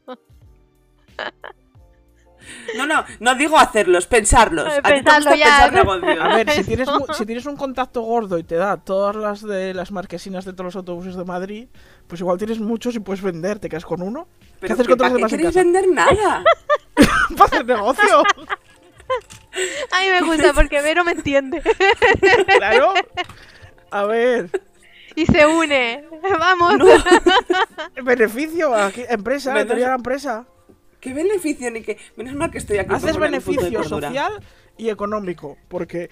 No, 2.77 2.87
no, 2.87 3.05
no 3.21 3.35
digo 3.37 3.57
hacerlos, 3.57 4.07
pensarlos. 4.07 4.67
A 4.69 4.77
ti 4.77 4.83
te 4.83 4.93
pensarlo 4.93 5.31
gusta 5.31 5.37
ya, 5.37 5.45
pensar 5.45 5.73
¿no? 5.73 5.79
negocios. 5.97 6.25
A 6.25 6.29
ver, 6.37 6.51
si 6.51 6.65
tienes, 6.65 6.89
mu- 6.89 7.07
si 7.15 7.25
tienes 7.25 7.47
un 7.47 7.57
contacto 7.57 8.03
gordo 8.03 8.37
y 8.39 8.43
te 8.45 8.57
da 8.57 8.77
todas 8.77 9.17
las 9.17 9.43
de 9.43 9.73
las 9.73 9.93
marquesinas 9.93 10.45
de 10.45 10.53
todos 10.53 10.67
los 10.67 10.77
autobuses 10.77 11.17
de 11.17 11.25
Madrid, 11.25 11.69
pues 12.07 12.21
igual 12.21 12.37
tienes 12.37 12.61
muchos 12.61 12.95
y 12.97 13.01
puedes 13.01 13.23
vender, 13.23 13.59
te 13.61 13.69
quedas 13.71 13.87
con 13.87 14.03
uno. 14.03 14.29
¿Qué 14.41 14.57
Pero 14.61 14.75
haces 14.75 14.87
que 14.87 14.93
con 14.93 14.99
todos 14.99 15.13
¿para 15.13 15.23
los 15.23 15.31
demás 15.31 15.33
en 15.33 15.39
queréis 15.39 15.55
casa? 15.55 15.65
vender 15.65 15.89
nada? 15.89 16.45
¡Para 17.37 17.45
hacer 17.45 17.67
negocio! 17.67 18.23
A 19.93 20.01
mí 20.01 20.11
me 20.11 20.23
gusta 20.23 20.53
porque 20.53 20.83
Vero 20.83 21.05
me 21.05 21.13
entiende. 21.13 21.63
claro. 22.59 22.95
A 23.91 24.05
ver, 24.05 24.51
Y 25.15 25.27
se 25.27 25.47
une. 25.47 26.05
Vamos. 26.39 26.75
beneficio, 28.05 28.75
aquí, 28.75 29.05
empresa, 29.09 29.55
la 29.55 29.95
empresa. 29.95 30.47
¿Qué 31.01 31.13
beneficio 31.13 31.71
ni 31.71 31.83
qué? 31.83 31.99
Menos 32.17 32.35
mal 32.35 32.51
que 32.51 32.59
estoy 32.59 32.79
aquí. 32.79 32.95
Haces 32.95 33.17
beneficio 33.17 33.85
social 33.85 34.43
y 34.77 34.89
económico, 34.89 35.57
porque 35.69 36.11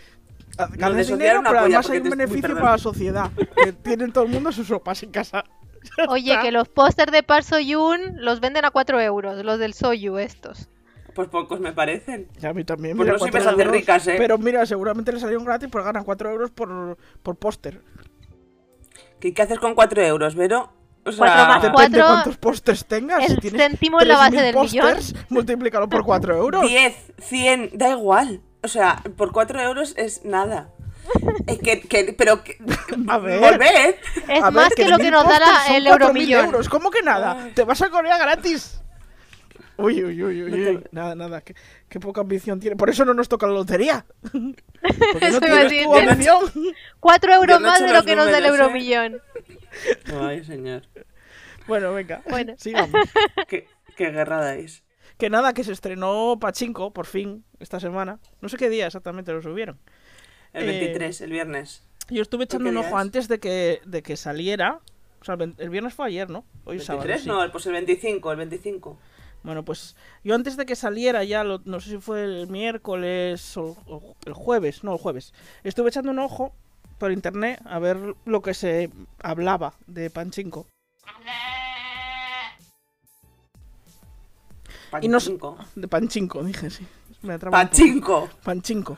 ganas 0.77 1.09
dinero, 1.09 1.43
pero 1.45 1.61
además 1.61 1.91
hay 1.91 1.99
un 1.99 2.11
beneficio 2.11 2.55
para 2.55 2.73
la 2.73 2.79
sociedad, 2.79 3.31
que 3.65 3.73
tienen 3.73 4.13
todo 4.13 4.25
el 4.25 4.31
mundo 4.31 4.53
sus 4.53 4.69
sopas 4.69 5.03
en 5.03 5.11
casa. 5.11 5.45
Oye, 6.09 6.39
que 6.41 6.53
los 6.53 6.69
pósters 6.69 7.11
de 7.11 7.23
Park 7.23 7.45
Seo-yoon 7.45 8.23
los 8.23 8.41
venden 8.41 8.65
a 8.65 8.71
4 8.71 9.01
euros, 9.01 9.45
los 9.45 9.59
del 9.59 9.75
Soyu 9.75 10.19
estos. 10.19 10.69
Pues 11.15 11.29
pocos 11.29 11.61
me 11.61 11.73
parecen. 11.73 12.29
Y 12.41 12.47
a 12.47 12.53
mí 12.53 12.65
también, 12.65 12.97
Pues 12.97 13.07
mira, 13.07 13.13
no 13.13 13.19
se 13.19 13.31
cuatro 13.31 13.41
me 13.41 13.51
hace 13.51 13.63
euros. 13.63 13.77
ricas, 13.77 14.07
¿eh? 14.09 14.15
Pero 14.19 14.39
mira, 14.39 14.65
seguramente 14.67 15.13
le 15.13 15.21
salieron 15.21 15.45
gratis, 15.45 15.69
pues 15.71 15.85
ganan 15.85 16.05
4 16.05 16.31
euros 16.31 16.51
por, 16.51 16.97
por 17.23 17.37
póster. 17.37 17.81
¿Qué, 19.21 19.33
qué 19.35 19.43
haces 19.43 19.59
con 19.59 19.75
4 19.75 20.03
euros, 20.03 20.35
Vero? 20.35 20.73
O 21.05 21.11
sea, 21.11 21.19
Cuatro 21.27 21.45
más 21.47 21.63
Depende 21.63 21.99
cuatro, 21.99 22.07
cuántos 22.15 22.37
pósters 22.39 22.85
tengas. 22.87 23.23
el 23.25 23.35
si 23.35 23.37
tienes 23.41 23.61
céntimo 23.61 24.01
es 24.01 24.07
la 24.07 24.17
base 24.19 24.37
3.000 24.37 24.41
del 24.43 24.55
millón. 24.57 24.87
pósters, 24.95 25.15
multiplícalo 25.31 25.89
por 25.89 26.05
4 26.05 26.37
euros. 26.37 26.63
10, 26.67 26.95
100, 27.19 27.71
da 27.75 27.91
igual. 27.91 28.41
O 28.63 28.69
sea, 28.69 29.03
por 29.17 29.33
4 29.33 29.61
euros 29.61 29.95
es 29.97 30.25
nada. 30.25 30.71
Es 31.49 31.59
que, 31.59 31.81
que- 31.81 32.15
pero 32.17 32.45
que, 32.45 32.57
A 33.09 33.19
ver. 33.19 33.41
volved. 33.41 33.97
Es 34.29 34.43
A 34.43 34.51
ver, 34.51 34.53
más 34.53 34.75
que, 34.75 34.85
lo 34.89 34.97
10.000 34.97 35.01
que 35.03 35.11
nos 35.11 35.25
da 35.25 35.37
el 35.77 35.85
4.000 35.87 35.89
euromillón. 35.93 36.45
euros. 36.47 36.69
¿Cómo 36.69 36.91
que 36.93 37.03
nada? 37.03 37.49
Te 37.55 37.65
vas 37.65 37.83
a 37.83 37.91
Corea 37.91 38.17
gratis. 38.19 38.81
Uy, 39.79 40.03
uy, 40.05 40.23
uy, 40.23 40.43
uy, 40.43 40.53
uy. 40.53 40.85
Nada, 40.93 41.15
nada. 41.15 41.41
Qué, 41.41 41.55
qué 41.89 41.99
poca 41.99 42.21
ambición 42.21 42.61
tiene. 42.61 42.77
Por 42.77 42.91
eso 42.91 43.05
no 43.05 43.15
nos 43.15 43.29
toca 43.29 43.47
la 43.47 43.55
lotería. 43.55 44.05
Porque 44.33 45.31
no 45.31 45.41
tienes 45.41 45.85
tu 45.85 45.95
ambición. 45.95 46.53
4 47.01 47.35
euros 47.35 47.61
más 47.61 47.81
de 47.81 47.93
lo 47.93 48.05
que 48.05 48.17
nos 48.17 48.31
da 48.31 48.39
el 48.39 48.45
¿eh? 48.45 48.49
euromillón. 48.49 49.21
Ay, 50.21 50.45
señor. 50.45 50.83
Bueno, 51.67 51.93
venga. 51.93 52.23
Bueno. 52.29 52.55
Sigamos. 52.59 53.01
Qué, 53.49 53.67
qué 53.97 54.11
guerra 54.11 54.41
dais. 54.41 54.83
Que 55.19 55.31
nada, 55.31 55.53
que 55.53 55.63
se 55.63 55.73
estrenó 55.73 56.39
Pachinko, 56.41 56.93
por 56.93 57.07
fin, 57.07 57.45
esta 57.61 57.79
semana. 57.79 58.19
No 58.41 58.49
sé 58.49 58.57
qué 58.57 58.69
día 58.69 58.87
exactamente 58.87 59.33
lo 59.33 59.41
subieron. 59.41 59.79
El 60.53 60.65
Eh, 60.69 60.79
23, 60.81 61.21
el 61.21 61.31
viernes. 61.31 61.87
Yo 62.11 62.23
estuve 62.23 62.45
echando 62.45 62.71
un 62.71 62.77
ojo 62.77 62.89
es? 62.89 62.95
antes 62.95 63.29
de 63.29 63.39
que, 63.39 63.81
de 63.85 64.03
que 64.03 64.17
saliera. 64.17 64.81
O 65.21 65.25
sea, 65.25 65.37
el 65.59 65.71
viernes 65.71 65.95
fue 65.95 66.07
ayer, 66.09 66.29
¿no? 66.29 66.45
Hoy 66.65 66.79
es 66.79 66.85
sábado. 66.85 67.07
23, 67.07 67.23
sí. 67.23 67.29
no, 67.29 67.53
pues 67.53 67.67
el 67.67 67.73
25, 67.73 68.33
el 68.33 68.39
25. 68.39 68.99
Bueno, 69.43 69.65
pues 69.65 69.97
yo 70.23 70.35
antes 70.35 70.57
de 70.57 70.67
que 70.67 70.77
saliera 70.77 71.25
ya, 71.25 71.43
lo- 71.45 71.61
no 71.65 71.81
sé 71.81 71.91
si 71.91 71.99
fue 71.99 72.23
el 72.25 72.47
miércoles 72.49 73.57
o, 73.57 73.77
o 73.87 74.15
el 74.25 74.35
jueves, 74.35 74.85
no, 74.85 74.93
el 74.93 74.99
jueves, 74.99 75.35
estuve 75.65 75.89
echando 75.89 76.11
un 76.13 76.19
ojo 76.21 76.55
por 76.99 77.11
internet 77.11 77.61
a 77.65 77.79
ver 77.81 77.99
lo 78.25 78.41
que 78.43 78.55
se 78.55 78.91
hablaba 79.23 79.75
de 79.89 80.11
Panchinko. 80.11 80.67
Y 85.01 85.09
no. 85.09 85.19
De 85.75 85.89
Panchinko, 85.89 86.45
dije, 86.45 86.71
sí. 86.71 86.87
Me. 87.23 87.39
Pachinko. 87.39 88.29
Panchinko. 88.45 88.97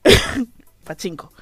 Pachinko. 0.84 1.32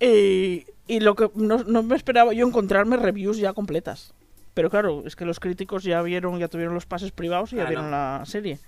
Y, 0.00 0.66
y 0.86 1.00
lo 1.00 1.14
que 1.14 1.30
no, 1.34 1.62
no 1.64 1.82
me 1.82 1.96
esperaba 1.96 2.32
yo 2.32 2.46
encontrarme 2.46 2.96
reviews 2.96 3.38
ya 3.38 3.52
completas. 3.52 4.14
Pero 4.58 4.70
claro, 4.70 5.04
es 5.06 5.14
que 5.14 5.24
los 5.24 5.38
críticos 5.38 5.84
ya 5.84 6.02
vieron, 6.02 6.36
ya 6.40 6.48
tuvieron 6.48 6.74
los 6.74 6.84
pases 6.84 7.12
privados 7.12 7.52
y 7.52 7.56
ya 7.56 7.62
Claro. 7.62 7.68
vieron 7.76 7.90
la 7.92 8.24
serie. 8.26 8.58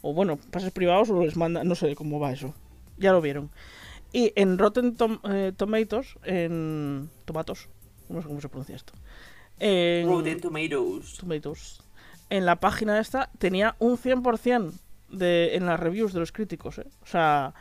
O 0.00 0.14
bueno, 0.14 0.38
pases 0.52 0.70
privados 0.70 1.10
o 1.10 1.20
les 1.24 1.34
mandan, 1.36 1.66
no 1.66 1.74
sé 1.74 1.96
cómo 1.96 2.20
va 2.20 2.30
eso. 2.30 2.54
Ya 2.96 3.10
lo 3.10 3.20
vieron. 3.20 3.50
Y 4.12 4.32
en 4.36 4.56
Rotten 4.56 4.94
Tom- 4.94 5.18
eh, 5.28 5.50
Tomatoes, 5.56 6.14
en 6.22 7.10
Tomatos, 7.24 7.68
no 8.08 8.22
sé 8.22 8.28
cómo 8.28 8.40
se 8.40 8.48
pronuncia 8.48 8.76
esto. 8.76 8.92
En 9.58 10.06
Rotten 10.06 10.40
Tomatoes. 10.40 11.14
Tomatoes. 11.18 11.80
En 12.30 12.46
la 12.46 12.60
página 12.60 13.00
esta 13.00 13.28
tenía 13.38 13.74
un 13.80 13.96
100% 13.98 14.72
de, 15.08 15.56
en 15.56 15.66
las 15.66 15.80
reviews 15.80 16.12
de 16.12 16.20
los 16.20 16.30
críticos. 16.30 16.78
¿eh? 16.78 16.86
O 17.02 17.06
sea, 17.06 17.52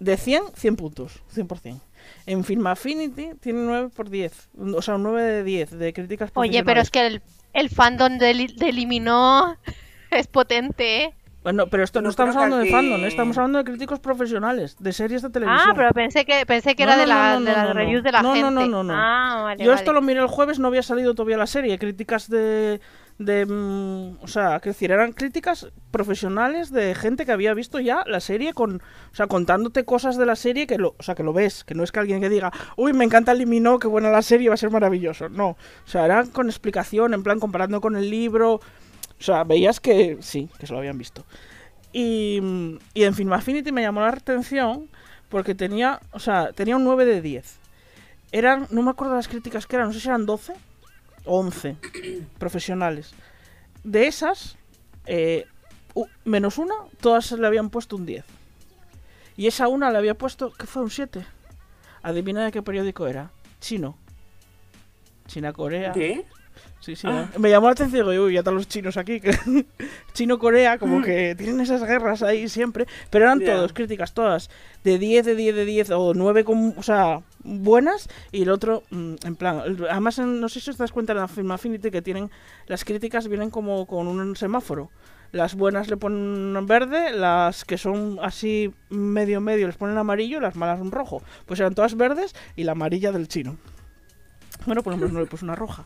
de 0.00 0.18
100, 0.18 0.42
100 0.54 0.76
puntos. 0.76 1.22
100%. 1.34 1.80
En 2.26 2.44
Film 2.44 2.66
Affinity 2.66 3.30
tiene 3.40 3.60
9 3.62 3.90
por 3.94 4.08
10. 4.10 4.48
O 4.74 4.82
sea, 4.82 4.94
un 4.96 5.02
9 5.04 5.22
de 5.22 5.44
10 5.44 5.70
de 5.78 5.92
críticas 5.92 6.30
Oye, 6.34 6.62
pero 6.64 6.80
es 6.80 6.90
que 6.90 7.06
el, 7.06 7.22
el 7.52 7.68
fandom 7.70 8.18
de, 8.18 8.52
de 8.56 8.68
Eliminó 8.68 9.56
es 10.10 10.26
potente, 10.26 11.04
¿eh? 11.04 11.14
Bueno, 11.42 11.66
pero 11.66 11.82
esto 11.82 12.00
no, 12.00 12.04
No 12.04 12.10
estamos 12.10 12.36
hablando 12.36 12.58
de 12.58 12.70
fandom, 12.70 13.02
¿eh? 13.02 13.08
estamos 13.08 13.36
hablando 13.36 13.58
de 13.58 13.64
críticos 13.64 13.98
profesionales, 13.98 14.76
de 14.78 14.92
series 14.92 15.22
de 15.22 15.30
televisión. 15.30 15.70
Ah, 15.70 15.74
pero 15.74 15.90
pensé 15.90 16.24
que 16.24 16.46
pensé 16.46 16.76
que 16.76 16.86
No, 16.86 16.92
era 16.92 17.00
de, 17.00 17.06
no, 17.06 17.08
la, 17.08 17.32
no, 17.34 17.40
no, 17.40 17.46
de 17.46 17.52
las 17.52 17.62
no, 17.64 17.68
no. 17.68 17.80
reviews 17.80 18.02
de 18.04 18.12
la 18.12 18.22
No, 18.22 18.28
no, 18.28 18.34
gente. 18.34 18.50
no, 18.52 18.66
no, 18.68 18.84
no. 18.84 18.94
Ah, 18.96 19.40
vale, 19.42 19.64
Yo 19.64 19.70
vale. 19.70 19.80
esto 19.80 19.92
lo 19.92 20.02
miré 20.02 20.20
el 20.20 20.28
jueves, 20.28 20.60
no 20.60 20.68
había 20.68 20.84
salido 20.84 21.14
todavía 21.16 21.36
la 21.36 21.48
serie. 21.48 21.76
Críticas 21.80 22.30
de. 22.30 22.80
De 23.24 23.46
mm, 23.46 24.22
o 24.22 24.26
sea, 24.26 24.60
que 24.60 24.70
decir, 24.70 24.90
eran 24.92 25.12
críticas 25.12 25.68
profesionales 25.90 26.70
de 26.70 26.94
gente 26.94 27.24
que 27.24 27.32
había 27.32 27.54
visto 27.54 27.80
ya 27.80 28.04
la 28.06 28.20
serie 28.20 28.52
con. 28.54 28.76
O 28.76 29.14
sea, 29.14 29.26
contándote 29.26 29.84
cosas 29.84 30.16
de 30.16 30.26
la 30.26 30.36
serie 30.36 30.66
que 30.66 30.78
lo, 30.78 30.94
o 30.98 31.02
sea, 31.02 31.14
que 31.14 31.22
lo 31.22 31.32
ves. 31.32 31.64
Que 31.64 31.74
no 31.74 31.84
es 31.84 31.92
que 31.92 32.00
alguien 32.00 32.20
que 32.20 32.28
diga, 32.28 32.52
uy, 32.76 32.92
me 32.92 33.04
encanta 33.04 33.32
Eliminó, 33.32 33.78
qué 33.78 33.88
buena 33.88 34.10
la 34.10 34.22
serie, 34.22 34.48
va 34.48 34.54
a 34.54 34.58
ser 34.58 34.70
maravilloso. 34.70 35.28
No. 35.28 35.50
O 35.50 35.56
sea, 35.86 36.04
eran 36.04 36.28
con 36.28 36.48
explicación, 36.48 37.14
en 37.14 37.22
plan 37.22 37.40
comparando 37.40 37.80
con 37.80 37.96
el 37.96 38.10
libro. 38.10 38.54
O 38.54 39.24
sea, 39.24 39.44
veías 39.44 39.80
que 39.80 40.18
sí, 40.20 40.48
que 40.58 40.66
se 40.66 40.72
lo 40.72 40.78
habían 40.78 40.98
visto. 40.98 41.24
Y, 41.92 42.40
y 42.94 43.04
en 43.04 43.14
Film 43.14 43.32
Affinity 43.32 43.70
me 43.72 43.82
llamó 43.82 44.00
la 44.00 44.08
atención 44.08 44.88
porque 45.28 45.54
tenía, 45.54 46.00
o 46.12 46.18
sea, 46.18 46.52
tenía 46.52 46.76
un 46.76 46.84
9 46.84 47.04
de 47.04 47.20
10 47.20 47.62
eran, 48.32 48.66
no 48.70 48.82
me 48.82 48.90
acuerdo 48.90 49.14
las 49.14 49.28
críticas 49.28 49.66
que 49.66 49.76
eran, 49.76 49.88
no 49.88 49.92
sé 49.92 50.00
si 50.00 50.08
eran 50.08 50.26
12 50.26 50.54
o 51.24 51.38
11 51.38 51.76
profesionales. 52.38 53.12
De 53.84 54.06
esas, 54.06 54.56
eh, 55.06 55.46
menos 56.24 56.58
una, 56.58 56.74
todas 57.00 57.32
le 57.32 57.46
habían 57.46 57.70
puesto 57.70 57.96
un 57.96 58.06
10. 58.06 58.24
Y 59.36 59.46
esa 59.46 59.68
una 59.68 59.90
le 59.90 59.98
había 59.98 60.14
puesto, 60.14 60.52
¿qué 60.52 60.66
fue? 60.66 60.82
Un 60.82 60.90
7. 60.90 61.24
Adivina 62.02 62.44
de 62.44 62.52
qué 62.52 62.62
periódico 62.62 63.06
era. 63.06 63.30
Chino. 63.60 63.96
China 65.26 65.52
Corea. 65.52 65.92
¿Qué? 65.92 66.24
Sí, 66.82 66.96
sí. 66.96 67.06
Ah. 67.08 67.28
Me 67.38 67.48
llamó 67.48 67.66
la 67.68 67.72
atención, 67.74 68.10
digo, 68.10 68.24
uy, 68.24 68.32
ya 68.34 68.40
están 68.40 68.56
los 68.56 68.66
chinos 68.66 68.96
aquí. 68.96 69.20
que 69.20 69.30
Chino-Corea, 70.14 70.78
como 70.78 71.00
que 71.00 71.34
tienen 71.36 71.60
esas 71.60 71.82
guerras 71.84 72.22
ahí 72.24 72.48
siempre. 72.48 72.86
Pero 73.08 73.26
eran 73.26 73.38
Ya. 73.38 73.54
todos, 73.54 73.72
críticas 73.72 74.12
todas. 74.14 74.50
De 74.82 74.98
10, 74.98 75.24
de 75.24 75.36
10, 75.36 75.54
de 75.54 75.64
10, 75.64 75.90
o 75.92 76.12
9, 76.12 76.42
con, 76.44 76.74
o 76.76 76.82
sea, 76.82 77.20
buenas. 77.44 78.08
Y 78.32 78.42
el 78.42 78.50
otro, 78.50 78.82
mm, 78.90 79.14
en 79.24 79.36
plan. 79.36 79.62
Además, 79.88 80.18
no 80.18 80.48
sé 80.48 80.58
si 80.60 80.70
os 80.70 80.76
das 80.76 80.90
cuenta 80.90 81.12
en 81.12 81.18
la 81.20 81.28
Film 81.28 81.52
Affinity 81.52 81.92
que 81.92 82.02
tienen. 82.02 82.30
Las 82.66 82.84
críticas 82.84 83.28
vienen 83.28 83.50
como 83.50 83.86
con 83.86 84.08
un 84.08 84.34
semáforo. 84.34 84.90
Las 85.30 85.54
buenas 85.54 85.88
le 85.88 85.96
ponen 85.96 86.66
verde, 86.66 87.12
las 87.12 87.64
que 87.64 87.78
son 87.78 88.18
así 88.20 88.74
medio 88.90 89.40
medio 89.40 89.66
les 89.66 89.76
ponen 89.76 89.96
amarillo, 89.96 90.40
las 90.40 90.56
malas 90.56 90.80
un 90.80 90.90
rojo. 90.90 91.22
Pues 91.46 91.58
eran 91.60 91.74
todas 91.74 91.96
verdes 91.96 92.34
y 92.54 92.64
la 92.64 92.72
amarilla 92.72 93.12
del 93.12 93.28
chino. 93.28 93.56
Bueno, 94.66 94.82
por 94.82 94.92
lo 94.92 94.98
menos 94.98 95.12
no 95.12 95.20
le 95.20 95.26
puse 95.26 95.44
una 95.44 95.54
roja. 95.54 95.84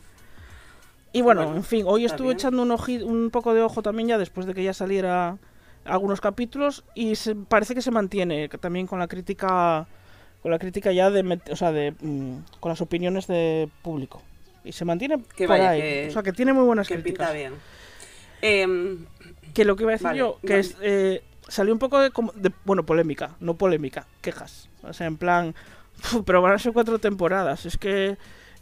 Y 1.17 1.21
bueno, 1.21 1.41
Bueno, 1.43 1.57
en 1.57 1.63
fin, 1.63 1.83
hoy 1.87 2.05
estuve 2.05 2.27
bien. 2.27 2.37
echando 2.37 2.61
un, 2.61 2.69
oji- 2.69 3.03
un 3.03 3.29
poco 3.31 3.53
de 3.53 3.61
ojo 3.63 3.81
también 3.81 4.07
ya 4.09 4.17
después 4.17 4.45
de 4.45 4.53
que 4.53 4.63
ya 4.63 4.73
saliera 4.73 5.37
algunos 5.85 6.21
capítulos 6.21 6.83
y 6.93 7.15
se, 7.15 7.33
parece 7.33 7.73
que 7.73 7.81
se 7.81 7.91
mantiene 7.91 8.49
también 8.49 8.87
con 8.87 8.99
la 8.99 9.07
crítica 9.07 9.87
con 10.41 10.51
la 10.51 10.59
crítica 10.59 10.91
ya 10.91 11.09
de 11.09 11.39
o 11.51 11.55
sea 11.55 11.71
de 11.71 11.93
mm, 11.99 12.59
con 12.59 12.69
las 12.69 12.81
opiniones 12.81 13.25
de 13.27 13.69
público. 13.81 14.21
Y 14.63 14.73
se 14.73 14.85
mantiene 14.85 15.23
Que 15.35 15.47
por 15.47 15.57
vaya, 15.57 15.69
ahí. 15.71 15.81
que- 15.81 16.07
o 16.09 16.11
sea 16.11 16.23
que 16.23 16.33
tiene 16.33 16.53
muy 16.53 16.65
buenas 16.65 16.87
Que 16.87 16.95
críticas. 16.95 17.29
pinta 17.29 17.33
bien. 17.33 17.53
Em, 18.41 19.05
que 19.53 19.65
lo 19.65 19.75
que 19.75 19.83
iba 19.83 19.91
a 19.91 19.93
decir 19.93 20.05
Vale, 20.07 20.19
yo 20.19 20.39
que 20.45 20.59
es 20.59 20.77
eh, 20.81 21.23
salió 21.47 21.73
un 21.73 21.79
poco 21.79 21.99
de, 21.99 22.11
de- 22.35 22.51
bueno 22.65 22.85
polémica 22.85 23.35
no 23.39 23.55
polémica 23.55 24.05
quejas. 24.21 24.69
O 24.83 24.93
sea 24.93 25.07
en 25.07 25.17
plan 25.17 25.55
"Fu, 25.95 26.23
pero 26.23 26.41
van 26.43 26.53
a 26.53 26.59
ser 26.59 26.73
cuatro 26.73 26.99
temporadas 26.99 27.65
es 27.65 27.77
que 27.77 28.17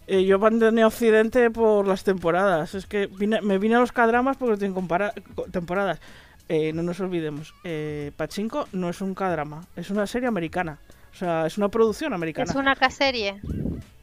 eh, 0.08 0.24
yo 0.26 0.36
abandoné 0.36 0.84
a 0.84 0.88
Occidente 0.88 1.50
por 1.52 1.88
las 1.88 2.04
temporadas 2.04 2.76
es 2.76 2.86
que 2.86 3.08
vine- 3.08 3.42
me 3.42 3.58
vine 3.58 3.76
a 3.76 3.80
los 3.80 3.92
cadramas 3.92 4.38
porque 4.38 4.58
tienen 4.58 4.76
compara- 4.76 5.14
co- 5.36 5.46
temporadas 5.52 6.00
Eh, 6.48 6.72
no 6.74 6.84
nos 6.84 7.00
olvidemos 7.00 7.56
eh, 7.64 8.12
Pachinko 8.18 8.68
no 8.72 8.88
es 8.90 9.02
un 9.02 9.16
cadrama 9.16 9.66
es 9.76 9.90
una 9.90 10.06
serie 10.06 10.28
americana 10.28 10.78
o 11.12 11.16
sea 11.18 11.48
es 11.48 11.58
una 11.58 11.70
producción 11.70 12.14
americana 12.14 12.52
Es 12.52 12.56
una 12.56 12.76
caserie. 12.76 13.42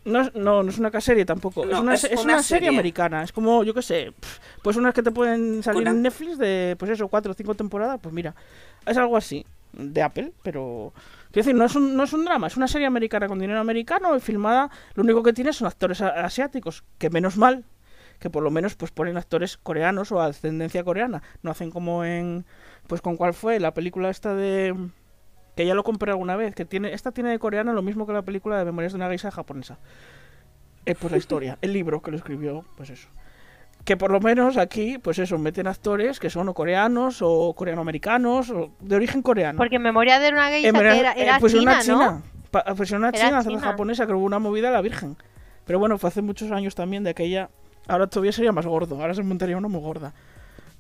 no, 0.05 0.23
es- 0.23 0.35
no, 0.35 0.65
no 0.65 0.69
es 0.71 0.79
una 0.79 0.91
caserie 0.91 1.25
tampoco. 1.25 1.65
No, 1.65 1.71
es 1.73 1.79
una, 1.79 1.95
es 1.95 2.05
una 2.05 2.21
una 2.35 2.43
serie 2.43 2.67
serie. 2.67 2.69
americana. 2.71 3.23
Es 3.23 3.31
como, 3.31 3.63
yo 3.63 3.73
qué 3.75 3.83
sé, 3.83 4.13
pues 4.63 4.77
unas 4.77 4.93
que 4.95 5.05
te 5.05 5.13
pueden 5.13 5.63
salir 5.63 5.83
Una- 5.83 5.91
en 5.93 6.03
Netflix 6.03 6.37
de, 6.39 6.75
pues 6.77 6.91
eso, 6.91 7.07
cuatro 7.07 7.31
o 7.31 7.35
cinco 7.37 7.55
temporadas. 7.55 8.01
Pues 8.03 8.13
mira, 8.13 8.35
es 8.85 8.97
algo 8.97 9.17
así, 9.17 9.47
de 9.73 10.03
Apple, 10.03 10.33
pero... 10.43 10.93
Quiero 11.31 11.47
decir, 11.47 11.55
no 11.55 11.65
es, 11.65 11.75
un, 11.75 11.97
no 11.97 12.05
es 12.05 12.13
un 12.13 12.25
drama, 12.25 12.47
es 12.47 12.57
una 12.57 12.69
serie 12.69 12.87
americana 12.87 13.27
con 13.27 13.39
dinero 13.39 13.59
americano 13.59 14.15
y 14.15 14.21
filmada. 14.21 14.71
Lo 14.95 15.03
único 15.03 15.23
que 15.23 15.33
tiene 15.33 15.53
son 15.53 15.67
actores 15.67 16.03
asiáticos, 16.03 16.85
que 16.99 17.09
menos 17.09 17.39
mal, 17.39 17.65
que 18.19 18.29
por 18.29 18.43
lo 18.43 18.51
menos 18.51 18.75
pues 18.75 18.91
ponen 18.91 19.17
actores 19.17 19.57
coreanos 19.57 20.13
o 20.13 20.21
ascendencia 20.21 20.85
coreana. 20.85 21.23
No 21.43 21.51
hacen 21.51 21.71
como 21.71 22.05
en, 22.05 22.45
pues 22.87 23.01
con 23.01 23.17
cuál 23.17 23.33
fue 23.33 23.61
la 23.61 23.73
película 23.73 24.11
esta 24.11 24.35
de 24.35 24.75
que 25.57 25.67
ya 25.67 25.75
lo 25.75 25.85
compré 25.85 26.11
alguna 26.13 26.37
vez, 26.37 26.55
que 26.55 26.65
tiene 26.65 26.93
esta 26.93 27.13
tiene 27.13 27.31
de 27.31 27.39
coreana 27.39 27.73
lo 27.73 27.83
mismo 27.83 28.07
que 28.07 28.13
la 28.13 28.23
película 28.23 28.59
de 28.59 28.65
Memorias 28.65 28.93
de 28.93 28.97
una 28.97 29.09
geisha 29.09 29.31
japonesa. 29.31 29.79
Eh, 30.85 30.95
pues 30.95 31.11
la 31.11 31.19
historia, 31.19 31.59
el 31.63 31.73
libro 31.73 32.03
que 32.03 32.11
lo 32.11 32.17
escribió, 32.17 32.65
pues 32.77 32.91
eso. 32.91 33.09
Que 33.85 33.97
por 33.97 34.13
lo 34.13 34.21
menos 34.21 34.57
aquí, 34.59 34.99
pues 34.99 35.19
eso, 35.19 35.39
meten 35.39 35.67
actores 35.67 36.21
que 36.21 36.31
son 36.31 36.49
o 36.49 36.55
coreanos 36.55 37.19
o 37.21 37.53
coreanoamericanos 37.55 38.51
o 38.51 38.71
de 38.81 38.95
origen 38.97 39.23
coreano. 39.23 39.59
Porque 39.59 39.77
en 39.77 39.83
memoria 39.83 40.21
de 40.21 40.29
una 40.29 40.51
verdad, 40.51 40.93
que 40.93 41.01
era, 41.01 41.13
eh, 41.13 41.23
era 41.23 41.39
pues 41.41 41.53
china, 41.53 41.63
una 41.63 41.77
¿no? 41.79 41.83
china. 41.83 42.23
Pa- 42.53 42.65
pues 42.77 42.91
una 42.93 43.09
Era 43.09 43.19
china, 43.19 43.43
china. 43.43 43.61
japonesa, 43.61 44.07
que 44.07 44.13
hubo 44.13 44.25
una 44.25 44.39
movida 44.39 44.69
a 44.69 44.73
la 44.73 44.83
Virgen. 44.83 45.17
Pero 45.65 45.79
bueno, 45.81 45.99
fue 45.99 46.09
hace 46.09 46.23
muchos 46.23 46.51
años 46.53 46.75
también 46.77 47.03
de 47.03 47.11
aquella. 47.11 47.51
Ahora 47.89 48.07
todavía 48.07 48.31
sería 48.33 48.53
más 48.53 48.67
gordo, 48.67 49.01
ahora 49.01 49.15
se 49.15 49.23
montaría 49.25 49.57
uno 49.57 49.69
muy 49.69 49.81
gorda. 49.81 50.13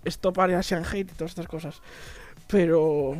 Esto 0.04 0.32
para 0.32 0.56
Asian 0.58 0.84
Hate 0.84 1.10
y 1.10 1.14
todas 1.14 1.32
estas 1.32 1.48
cosas. 1.48 1.80
Pero. 2.46 3.16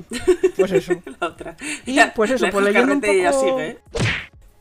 Pues 0.56 0.70
eso. 0.72 0.92
la 1.20 1.26
otra. 1.26 1.56
Y 1.86 1.98
pues 2.14 2.30
eso, 2.30 2.46
la 2.46 2.52
pues 2.52 2.64
leyendo 2.64 2.92
un 2.92 3.00
poco 3.00 3.32
sigue. 3.40 3.78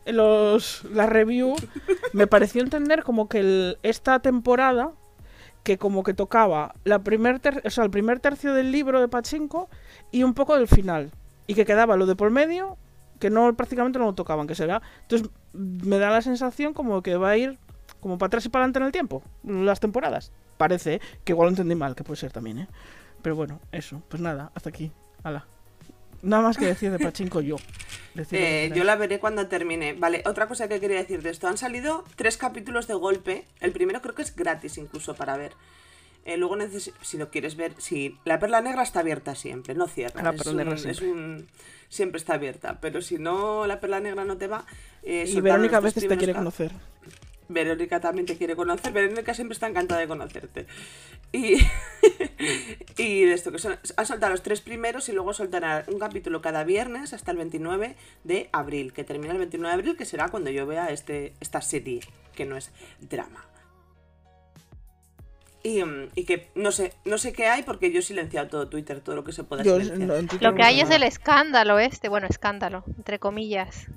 los, 0.05 0.83
la 0.85 1.05
review, 1.05 1.55
me 2.13 2.27
pareció 2.27 2.61
entender 2.61 3.03
como 3.03 3.27
que 3.29 3.39
el- 3.39 3.77
esta 3.83 4.19
temporada, 4.19 4.91
que 5.63 5.77
como 5.77 6.03
que 6.03 6.13
tocaba 6.13 6.73
la 6.83 6.99
primer 6.99 7.39
ter- 7.39 7.61
o 7.65 7.69
sea, 7.69 7.83
el 7.83 7.91
primer 7.91 8.19
tercio 8.19 8.53
del 8.53 8.71
libro 8.71 8.99
de 8.99 9.07
Pachinko 9.07 9.69
y 10.11 10.23
un 10.23 10.33
poco 10.33 10.55
del 10.57 10.67
final. 10.67 11.11
Y 11.47 11.53
que 11.55 11.65
quedaba 11.65 11.97
lo 11.97 12.05
de 12.05 12.15
por 12.15 12.31
medio, 12.31 12.77
que 13.19 13.29
no 13.29 13.53
prácticamente 13.55 13.99
no 13.99 14.05
lo 14.05 14.13
tocaban, 14.15 14.47
que 14.47 14.55
será. 14.55 14.81
Entonces 15.03 15.29
me 15.53 15.97
da 15.99 16.09
la 16.09 16.21
sensación 16.21 16.73
como 16.73 17.01
que 17.03 17.15
va 17.17 17.29
a 17.31 17.37
ir 17.37 17.59
como 17.99 18.17
para 18.17 18.27
atrás 18.27 18.45
y 18.45 18.49
para 18.49 18.63
adelante 18.63 18.79
en 18.79 18.85
el 18.85 18.91
tiempo, 18.91 19.21
las 19.43 19.79
temporadas. 19.79 20.31
Parece, 20.57 20.95
¿eh? 20.95 21.01
que 21.23 21.33
igual 21.33 21.47
lo 21.47 21.49
entendí 21.51 21.75
mal, 21.75 21.95
que 21.95 22.03
puede 22.03 22.17
ser 22.17 22.31
también, 22.31 22.59
¿eh? 22.59 22.67
Pero 23.21 23.35
bueno, 23.35 23.59
eso, 23.71 24.01
pues 24.09 24.21
nada, 24.21 24.51
hasta 24.55 24.69
aquí. 24.69 24.91
Hala. 25.23 25.45
Nada 26.21 26.43
más 26.43 26.57
que 26.57 26.65
decir 26.65 26.91
de 26.91 26.99
Pachinko 26.99 27.41
yo. 27.41 27.57
Eh, 28.31 28.71
yo 28.75 28.83
la 28.83 28.95
veré 28.95 29.19
cuando 29.19 29.47
termine. 29.47 29.93
Vale, 29.93 30.21
otra 30.25 30.47
cosa 30.47 30.67
que 30.67 30.79
quería 30.79 30.97
decir 30.97 31.21
de 31.21 31.29
esto. 31.29 31.47
Han 31.47 31.57
salido 31.57 32.03
tres 32.15 32.37
capítulos 32.37 32.87
de 32.87 32.93
golpe. 32.93 33.45
El 33.59 33.71
primero 33.71 34.01
creo 34.01 34.13
que 34.15 34.21
es 34.21 34.35
gratis 34.35 34.77
incluso 34.77 35.15
para 35.15 35.37
ver. 35.37 35.53
Eh, 36.25 36.37
luego, 36.37 36.55
neces- 36.55 36.93
si 37.01 37.17
lo 37.17 37.31
quieres 37.31 37.55
ver, 37.55 37.73
si 37.79 38.15
la 38.25 38.37
perla 38.39 38.61
negra 38.61 38.83
está 38.83 38.99
abierta 38.99 39.33
siempre, 39.33 39.73
no 39.73 39.87
cierra. 39.87 40.21
La 40.21 40.33
perla 40.33 40.51
un- 40.51 40.57
negra 40.57 40.77
siempre. 40.77 41.11
un- 41.11 41.47
siempre 41.89 42.17
está 42.19 42.33
abierta. 42.35 42.79
Pero 42.79 43.01
si 43.01 43.17
no, 43.17 43.65
la 43.65 43.79
perla 43.79 43.99
negra 43.99 44.23
no 44.25 44.37
te 44.37 44.47
va. 44.47 44.65
eh, 45.03 45.23
Y 45.27 45.41
Verónica 45.41 45.77
a 45.77 45.79
veces 45.79 46.07
te 46.07 46.17
quiere 46.17 46.33
conocer. 46.35 46.71
Verónica 47.51 47.99
también 47.99 48.25
te 48.25 48.37
quiere 48.37 48.55
conocer. 48.55 48.91
Verónica 48.91 49.33
siempre 49.33 49.53
está 49.53 49.67
encantada 49.67 50.01
de 50.01 50.07
conocerte. 50.07 50.67
Y, 51.31 51.57
y 52.97 53.25
de 53.25 53.33
esto, 53.33 53.51
que 53.51 53.59
son, 53.59 53.77
han 53.95 54.05
soltado 54.05 54.31
los 54.31 54.43
tres 54.43 54.61
primeros 54.61 55.09
y 55.09 55.11
luego 55.11 55.33
soltarán 55.33 55.83
un 55.87 55.99
capítulo 55.99 56.41
cada 56.41 56.63
viernes 56.63 57.13
hasta 57.13 57.31
el 57.31 57.37
29 57.37 57.95
de 58.23 58.49
abril, 58.51 58.93
que 58.93 59.03
termina 59.03 59.33
el 59.33 59.39
29 59.39 59.69
de 59.69 59.81
abril, 59.81 59.97
que 59.97 60.05
será 60.05 60.29
cuando 60.29 60.49
yo 60.49 60.65
vea 60.65 60.89
este, 60.89 61.33
esta 61.39 61.61
serie, 61.61 62.01
que 62.35 62.45
no 62.45 62.57
es 62.57 62.71
drama. 62.99 63.45
Y, 65.63 65.83
mm, 65.83 66.09
y 66.15 66.25
que 66.25 66.47
no 66.55 66.71
sé, 66.71 66.93
no 67.05 67.17
sé 67.17 67.33
qué 67.33 67.45
hay 67.45 67.63
porque 67.63 67.91
yo 67.91 67.99
he 67.99 68.01
silenciado 68.01 68.47
todo 68.47 68.67
Twitter, 68.67 68.99
todo 68.99 69.15
lo 69.15 69.23
que 69.23 69.31
se 69.31 69.43
pueda 69.43 69.63
silenciar. 69.63 69.99
no, 69.99 70.15
Lo 70.15 70.27
que 70.27 70.59
no 70.59 70.65
hay 70.65 70.81
es 70.81 70.89
el 70.89 71.03
escándalo 71.03 71.77
este, 71.77 72.09
bueno, 72.09 72.27
escándalo, 72.27 72.83
entre 72.97 73.19
comillas, 73.19 73.87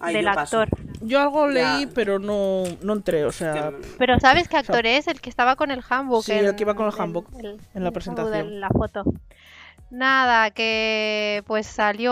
Ay, 0.00 0.14
del 0.14 0.24
yo 0.26 0.32
paso. 0.34 0.60
actor. 0.60 0.78
Yo 1.00 1.20
algo 1.20 1.48
Ya. 1.50 1.76
leí, 1.78 1.86
pero 1.86 2.18
no, 2.18 2.64
no 2.82 2.92
entré, 2.94 3.24
o 3.24 3.32
sea... 3.32 3.72
Pero 3.98 4.18
¿sabes 4.20 4.48
qué 4.48 4.56
actor 4.56 4.86
es? 4.86 5.06
El 5.08 5.20
que 5.20 5.30
estaba 5.30 5.56
con 5.56 5.70
el 5.70 5.82
handbook. 5.88 6.24
Sí, 6.24 6.32
en, 6.32 6.46
el 6.46 6.54
que 6.56 6.62
iba 6.62 6.74
con 6.74 6.86
el 6.86 6.92
en- 6.94 7.00
handbook 7.00 7.26
el- 7.40 7.60
en 7.74 7.84
la 7.84 7.90
presentación. 7.90 8.60
la 8.60 8.68
foto. 8.70 9.04
Nada, 9.90 10.50
que 10.50 11.44
pues 11.46 11.66
salió 11.66 12.10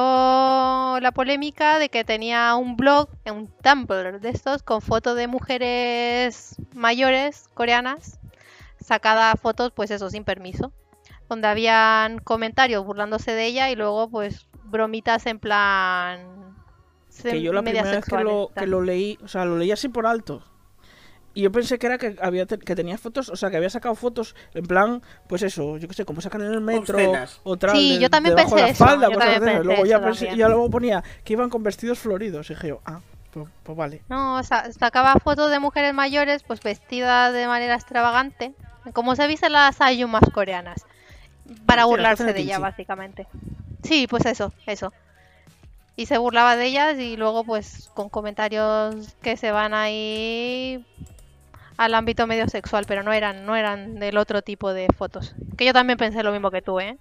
la 1.01 1.11
polémica 1.12 1.79
de 1.79 1.88
que 1.88 2.05
tenía 2.05 2.55
un 2.55 2.77
blog, 2.77 3.09
un 3.27 3.49
Tumblr 3.62 4.21
de 4.21 4.29
estos, 4.29 4.62
con 4.62 4.81
fotos 4.83 5.16
de 5.16 5.27
mujeres 5.27 6.57
mayores 6.75 7.49
coreanas, 7.55 8.21
sacada 8.81 9.35
fotos, 9.37 9.73
pues 9.75 9.90
eso, 9.90 10.11
sin 10.11 10.23
permiso, 10.23 10.73
donde 11.29 11.49
habían 11.49 12.18
comentarios 12.18 12.85
burlándose 12.85 13.33
de 13.33 13.47
ella 13.47 13.71
y 13.71 13.75
luego 13.75 14.09
pues 14.09 14.47
bromitas 14.64 15.27
en 15.27 15.38
plan 15.40 16.41
se- 17.12 17.31
que 17.31 17.42
yo 17.42 17.53
la 17.53 17.62
primera 17.62 17.90
vez 17.90 18.05
que 18.05 18.16
lo, 18.25 18.51
que 18.55 18.66
lo 18.66 18.81
leí, 18.83 19.18
o 19.22 19.29
sea, 19.29 19.44
lo 19.44 19.59
leí 19.59 19.70
así 19.70 19.88
por 19.88 20.07
alto. 20.07 20.42
Y 21.35 21.42
yo 21.42 21.51
pensé 21.53 21.79
que 21.79 21.87
era 21.87 21.96
que 21.96 22.14
había 22.20 22.44
te- 22.44 22.59
que 22.59 22.75
tenía 22.75 22.98
fotos, 22.98 23.31
o 23.31 23.37
sea, 23.37 23.51
que 23.51 23.57
había 23.57 23.70
sacado 23.70 23.94
fotos 23.94 24.37
en 24.53 24.66
plan, 24.66 25.03
pues 25.29 25.42
eso, 25.42 25.79
yo 25.79 25.88
qué 25.88 25.94
sé, 25.94 26.05
como 26.05 26.20
sacan 26.20 26.42
en 26.42 26.53
el 26.53 26.61
metro 26.61 26.98
Obscenas. 26.98 27.40
o 27.42 27.57
tal, 27.57 27.70
Sí, 27.77 27.94
de- 27.94 28.03
yo 28.03 28.11
también 28.11 28.37
de 28.37 28.42
pensé 28.42 28.57
la 28.57 28.68
eso, 28.68 28.85
falda, 28.85 29.09
yo 29.09 29.14
cosas 29.14 29.35
también 29.35 29.40
de 29.40 29.46
esas. 29.46 29.57
pensé 29.61 29.64
Luego 29.66 29.87
ya 29.87 29.96
eso 29.96 30.05
pensé- 30.27 30.37
ya 30.37 30.48
luego 30.48 30.68
ponía 30.70 31.03
que 31.25 31.33
iban 31.33 31.48
con 31.48 31.62
vestidos 31.62 31.98
floridos, 31.98 32.51
y 32.51 32.55
dije 32.55 32.68
yo, 32.68 32.81
ah, 32.85 33.01
pues, 33.33 33.48
pues 33.62 33.79
vale. 33.79 34.03
No, 34.11 34.42
sa- 34.42 34.70
sacaba 34.72 35.14
fotos 35.25 35.51
de 35.51 35.59
mujeres 35.59 35.94
mayores, 35.94 36.42
pues 36.42 36.61
vestidas 36.62 37.33
de 37.33 37.46
manera 37.46 37.77
extravagante, 37.77 38.53
como 38.92 39.16
se 39.16 39.27
visten 39.27 39.53
las 39.53 39.81
ayumas 39.81 40.25
coreanas, 40.35 40.85
para 41.64 41.85
Sí, 41.85 41.88
burlarse 41.88 42.33
de 42.33 42.40
ella, 42.40 42.59
básicamente. 42.59 43.27
Sí, 43.83 44.07
pues 44.07 44.27
eso, 44.27 44.53
eso. 44.66 44.92
Y 45.96 46.07
se 46.07 46.18
burlaba 46.18 46.57
de 46.57 46.66
ellas 46.66 46.98
y 46.98 47.16
luego, 47.16 47.44
pues, 47.44 47.90
con 47.94 48.09
comentarios 48.09 49.14
que 49.22 49.37
se 49.37 49.50
van 49.52 49.74
ahí 49.74 50.85
al 51.76 51.94
ámbito 51.94 52.26
medio 52.26 52.48
sexual, 52.48 52.85
pero 52.88 53.02
no 53.02 53.12
eran, 53.12 53.44
no 53.44 53.57
eran 53.57 53.98
del 53.98 54.16
otro 54.16 54.42
tipo 54.42 54.72
de 54.72 54.88
fotos. 54.96 55.35
Que 55.57 55.64
yo 55.66 55.72
también 55.72 55.98
pensé 55.98 56.22
lo 56.22 56.33
mismo 56.33 56.50
que 56.50 56.62
tú, 56.62 56.81
¿eh? 56.81 56.96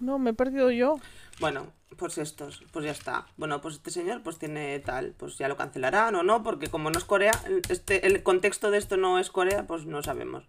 No, 0.00 0.18
me 0.18 0.30
he 0.30 0.34
perdido 0.34 0.70
yo. 0.70 0.98
Bueno, 1.40 1.66
pues 1.96 2.18
estos, 2.18 2.62
pues 2.72 2.84
ya 2.84 2.90
está. 2.92 3.26
Bueno, 3.36 3.60
pues 3.60 3.76
este 3.76 3.90
señor 3.90 4.22
pues 4.22 4.38
tiene 4.38 4.78
tal, 4.80 5.14
pues 5.18 5.38
ya 5.38 5.48
lo 5.48 5.56
cancelarán 5.56 6.14
o 6.14 6.22
no, 6.22 6.42
porque 6.42 6.68
como 6.68 6.90
no 6.90 6.98
es 6.98 7.04
Corea, 7.04 7.32
el- 7.46 7.62
este, 7.68 8.06
el 8.06 8.22
contexto 8.22 8.70
de 8.70 8.78
esto 8.78 8.96
no 8.96 9.18
es 9.18 9.30
Corea, 9.30 9.66
pues 9.66 9.86
no 9.86 10.02
sabemos. 10.02 10.44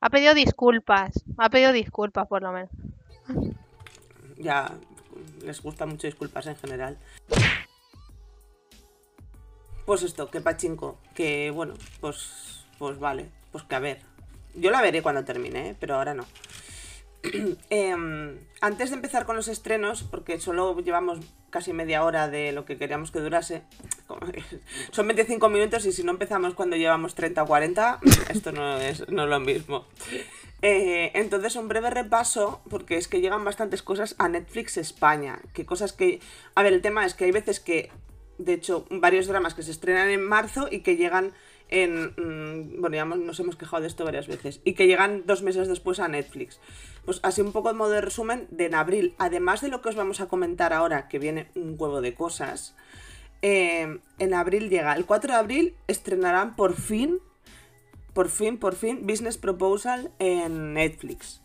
Ha 0.00 0.10
pedido 0.10 0.34
disculpas, 0.34 1.12
ha 1.38 1.48
pedido 1.48 1.72
disculpas 1.72 2.26
por 2.26 2.42
lo 2.42 2.52
menos. 2.52 2.70
Ya 4.36 4.72
les 5.42 5.62
gusta 5.62 5.86
mucho 5.86 6.06
disculpas 6.06 6.46
en 6.46 6.56
general. 6.56 6.98
Pues 9.84 10.02
esto, 10.02 10.30
que 10.30 10.40
pachinko, 10.40 10.98
que 11.14 11.50
bueno, 11.50 11.74
pues, 12.00 12.64
pues 12.78 12.98
vale, 12.98 13.28
pues 13.50 13.64
que 13.64 13.74
a 13.74 13.80
ver. 13.80 14.00
Yo 14.54 14.70
la 14.70 14.82
veré 14.82 15.02
cuando 15.02 15.24
termine, 15.24 15.70
¿eh? 15.70 15.76
pero 15.78 15.96
ahora 15.96 16.14
no. 16.14 16.26
Em, 17.70 18.38
antes 18.60 18.90
de 18.90 18.96
empezar 18.96 19.26
con 19.26 19.36
los 19.36 19.48
estrenos, 19.48 20.02
porque 20.02 20.40
solo 20.40 20.78
llevamos 20.80 21.20
casi 21.50 21.72
media 21.72 22.04
hora 22.04 22.28
de 22.28 22.52
lo 22.52 22.64
que 22.64 22.78
queríamos 22.78 23.10
que 23.10 23.20
durase, 23.20 23.62
son 24.90 25.06
25 25.06 25.48
minutos 25.48 25.86
y 25.86 25.92
si 25.92 26.02
no 26.02 26.12
empezamos 26.12 26.54
cuando 26.54 26.76
llevamos 26.76 27.14
30 27.14 27.42
o 27.42 27.46
40, 27.46 28.00
esto 28.30 28.52
no 28.52 28.78
es, 28.78 29.08
no 29.08 29.24
es 29.24 29.28
lo 29.28 29.40
mismo. 29.40 29.86
Eh, 30.62 31.10
entonces, 31.14 31.56
un 31.56 31.68
breve 31.68 31.90
repaso, 31.90 32.62
porque 32.70 32.96
es 32.96 33.08
que 33.08 33.20
llegan 33.20 33.44
bastantes 33.44 33.82
cosas 33.82 34.14
a 34.18 34.28
Netflix 34.28 34.76
España. 34.76 35.40
Que 35.52 35.66
cosas 35.66 35.92
que. 35.92 36.20
A 36.54 36.62
ver, 36.62 36.72
el 36.72 36.82
tema 36.82 37.04
es 37.04 37.14
que 37.14 37.24
hay 37.24 37.32
veces 37.32 37.58
que, 37.58 37.90
de 38.38 38.54
hecho, 38.54 38.86
varios 38.90 39.26
dramas 39.26 39.54
que 39.54 39.64
se 39.64 39.72
estrenan 39.72 40.08
en 40.08 40.22
marzo 40.22 40.68
y 40.70 40.80
que 40.80 40.96
llegan 40.96 41.32
en. 41.68 42.14
mm, 42.16 42.80
bueno, 42.80 42.96
ya 42.96 43.04
nos 43.04 43.40
hemos 43.40 43.56
quejado 43.56 43.82
de 43.82 43.88
esto 43.88 44.04
varias 44.04 44.28
veces. 44.28 44.60
Y 44.64 44.74
que 44.74 44.86
llegan 44.86 45.24
dos 45.26 45.42
meses 45.42 45.66
después 45.66 45.98
a 45.98 46.06
Netflix. 46.08 46.60
Pues 47.04 47.18
así 47.24 47.40
un 47.40 47.52
poco 47.52 47.68
de 47.68 47.74
modo 47.74 47.90
de 47.90 48.00
resumen, 48.00 48.46
de 48.50 48.66
en 48.66 48.76
abril, 48.76 49.14
además 49.18 49.60
de 49.62 49.68
lo 49.68 49.82
que 49.82 49.88
os 49.88 49.96
vamos 49.96 50.20
a 50.20 50.28
comentar 50.28 50.72
ahora, 50.72 51.08
que 51.08 51.18
viene 51.18 51.50
un 51.56 51.74
huevo 51.76 52.00
de 52.00 52.14
cosas. 52.14 52.76
eh, 53.42 53.98
en 54.20 54.34
abril 54.34 54.70
llega, 54.70 54.94
el 54.94 55.04
4 55.04 55.32
de 55.32 55.38
abril 55.38 55.76
estrenarán 55.88 56.54
por 56.54 56.74
fin 56.74 57.18
por 58.14 58.28
fin, 58.28 58.58
por 58.58 58.74
fin, 58.74 59.06
Business 59.06 59.38
Proposal 59.38 60.10
en 60.18 60.74
Netflix. 60.74 61.40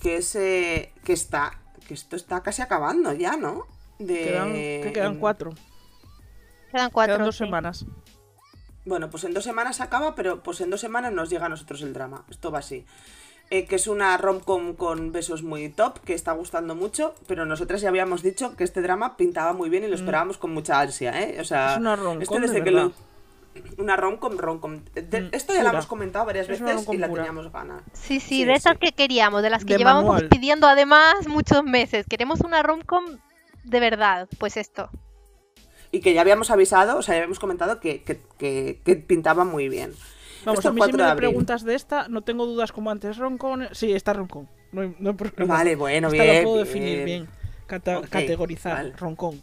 Que 0.00 0.16
es 0.16 0.34
eh, 0.36 0.92
que 1.04 1.12
está. 1.12 1.58
Que 1.86 1.94
esto 1.94 2.16
está 2.16 2.42
casi 2.42 2.62
acabando 2.62 3.12
ya, 3.12 3.36
¿no? 3.36 3.66
De, 3.98 4.24
Quedan, 4.24 4.52
que 4.52 4.90
quedan 4.94 5.12
en- 5.14 5.18
cuatro. 5.20 5.50
Quedan 6.70 6.90
cuatro. 6.90 7.14
Quedan 7.14 7.26
dos 7.26 7.36
sí. 7.36 7.44
semanas. 7.44 7.84
Bueno, 8.84 9.10
pues 9.10 9.22
en 9.24 9.32
dos 9.34 9.44
semanas 9.44 9.80
acaba, 9.80 10.14
pero 10.14 10.42
pues 10.42 10.60
en 10.60 10.70
dos 10.70 10.80
semanas 10.80 11.12
nos 11.12 11.30
llega 11.30 11.46
a 11.46 11.48
nosotros 11.48 11.82
el 11.82 11.92
drama. 11.92 12.24
Esto 12.30 12.50
va 12.50 12.58
así. 12.60 12.84
Eh, 13.50 13.66
que 13.66 13.76
es 13.76 13.86
una 13.86 14.16
rom-com 14.16 14.74
con 14.74 15.12
besos 15.12 15.42
muy 15.42 15.68
top, 15.68 16.00
que 16.00 16.14
está 16.14 16.32
gustando 16.32 16.74
mucho, 16.74 17.14
pero 17.26 17.44
nosotras 17.44 17.82
ya 17.82 17.90
habíamos 17.90 18.22
dicho 18.22 18.56
que 18.56 18.64
este 18.64 18.80
drama 18.80 19.16
pintaba 19.16 19.52
muy 19.52 19.68
bien 19.68 19.84
y 19.84 19.88
lo 19.88 19.94
esperábamos 19.94 20.38
con 20.38 20.52
mucha 20.54 20.80
ansia, 20.80 21.20
¿eh? 21.22 21.38
O 21.40 21.44
sea, 21.44 21.66
Mm. 21.66 21.72
Es 21.72 21.78
una 21.78 21.96
rom-com 21.96 22.22
esto 22.22 22.34
de 22.36 22.40
desde 22.40 22.54
que 22.64 22.70
verdad. 22.70 22.82
lo... 22.86 23.11
Una 23.78 23.96
rom-com, 23.96 24.36
rom-com. 24.38 24.80
De- 24.94 25.20
Mm, 25.22 25.28
esto 25.32 25.52
ya 25.54 25.62
lo 25.62 25.70
hemos 25.70 25.86
comentado 25.86 26.24
varias 26.24 26.48
Es 26.48 26.60
veces 26.60 26.86
y 26.90 26.96
la 26.96 27.08
teníamos 27.12 27.52
ganas. 27.52 27.82
Sí, 27.92 28.20
sí, 28.20 28.28
Sí, 28.38 28.44
de 28.44 28.52
esas 28.54 28.74
sí. 28.74 28.78
que 28.80 28.92
queríamos, 28.92 29.42
de 29.42 29.50
las 29.50 29.64
que 29.64 29.74
De 29.74 29.78
llevábamos 29.78 30.12
manual. 30.14 30.28
pidiendo 30.28 30.66
además 30.66 31.26
muchos 31.28 31.62
meses. 31.64 32.06
Queremos 32.08 32.40
una 32.40 32.62
romcom 32.62 33.04
de 33.64 33.80
verdad, 33.80 34.28
pues 34.38 34.56
esto. 34.56 34.88
Y 35.90 36.00
que 36.00 36.14
ya 36.14 36.22
habíamos 36.22 36.50
avisado, 36.50 36.96
o 36.98 37.02
sea, 37.02 37.14
ya 37.14 37.18
habíamos 37.20 37.38
comentado 37.38 37.78
que, 37.80 38.02
que, 38.02 38.20
que- 38.38 38.80
que 38.84 38.96
pintaba 38.96 39.44
muy 39.44 39.68
bien. 39.68 39.92
Vamos, 40.44 40.58
Esto 40.60 40.70
a 40.70 40.72
mí 40.72 40.78
4 40.78 40.96
si 40.96 41.02
me 41.02 41.08
de 41.10 41.16
preguntas 41.16 41.62
de 41.64 41.74
esta, 41.74 42.08
no 42.08 42.22
tengo 42.22 42.46
dudas 42.46 42.72
como 42.72 42.90
antes. 42.90 43.16
Roncon. 43.18 43.68
Sí, 43.72 43.92
está 43.92 44.12
Roncon. 44.14 44.48
No 44.72 44.80
hay, 44.80 44.96
no 44.98 45.10
hay 45.10 45.16
problema. 45.16 45.54
Vale, 45.54 45.76
bueno, 45.76 46.08
Esta 46.08 46.22
bien. 46.22 46.36
la 46.36 46.42
puedo 46.42 46.56
definir 46.58 47.04
bien. 47.04 47.28
Cata- 47.66 48.00
categorizar. 48.08 48.72
vale. 48.74 48.92
Roncon. 48.96 49.42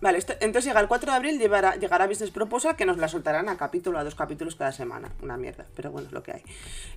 Vale, 0.00 0.18
esto- 0.18 0.34
entonces 0.40 0.64
llega 0.66 0.80
el 0.80 0.88
4 0.88 1.10
de 1.10 1.16
abril, 1.16 1.38
llevará, 1.38 1.76
llegará 1.76 2.06
Business 2.06 2.30
Proposal, 2.30 2.76
que 2.76 2.86
nos 2.86 2.98
la 2.98 3.08
soltarán 3.08 3.48
a 3.48 3.56
capítulo, 3.56 3.98
a 3.98 4.04
dos 4.04 4.14
capítulos 4.14 4.56
cada 4.56 4.72
semana. 4.72 5.12
Una 5.22 5.36
mierda, 5.36 5.66
pero 5.76 5.90
bueno, 5.90 6.08
es 6.08 6.12
lo 6.12 6.22
que 6.22 6.32
hay. 6.32 6.42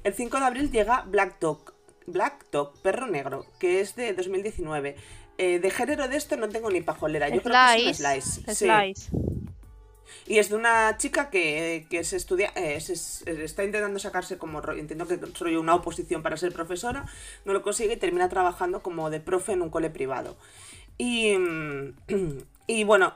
El 0.04 0.14
5 0.14 0.38
de 0.40 0.46
abril 0.46 0.72
llega 0.72 1.02
Black 1.04 1.40
Dog, 1.40 1.74
Black 2.08 2.46
Dog, 2.52 2.74
Perro 2.82 3.08
Negro, 3.08 3.46
que 3.60 3.82
es 3.82 3.96
de 3.96 4.14
2019. 4.14 4.96
Eh, 5.38 5.60
de 5.60 5.72
género 5.72 6.08
de 6.08 6.18
esto 6.18 6.38
no 6.38 6.50
tengo 6.50 6.70
ni 6.70 6.82
pajolera. 6.82 7.28
Yo 7.30 7.42
creo 7.42 7.54
que 7.76 7.90
es 7.90 8.00
un 8.00 8.06
slice. 8.22 8.42
sí. 8.56 8.66
Slice. 8.66 9.10
Y 10.28 10.40
es 10.40 10.50
de 10.50 10.56
una 10.56 10.98
chica 10.98 11.30
que, 11.30 11.88
que 11.90 12.04
se 12.04 12.18
estudia, 12.18 12.52
eh, 12.56 12.80
se- 12.82 12.96
se- 12.96 13.44
está 13.44 13.64
intentando 13.64 13.98
sacarse 13.98 14.38
como, 14.38 14.62
entiendo 14.72 15.08
que 15.08 15.20
soy 15.34 15.56
una 15.56 15.74
oposición 15.74 16.22
para 16.22 16.38
ser 16.38 16.54
profesora, 16.54 17.06
no 17.46 17.54
lo 17.54 17.62
consigue 17.62 17.94
y 17.94 17.98
termina 17.98 18.28
trabajando 18.30 18.82
como 18.84 19.10
de 19.10 19.20
profe 19.20 19.54
en 19.54 19.62
un 19.62 19.70
cole 19.70 19.90
privado. 19.90 20.38
Y, 20.98 21.36
mm, 21.38 21.96
y 22.80 22.84
bueno, 22.84 23.14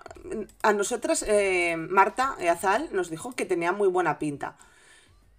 a 0.64 0.74
nosotras, 0.74 1.24
eh, 1.28 1.76
Marta 1.78 2.36
Azal 2.52 2.90
nos 2.92 3.10
dijo 3.10 3.34
que 3.36 3.46
tenía 3.46 3.72
muy 3.72 3.88
buena 3.88 4.18
pinta. 4.20 4.58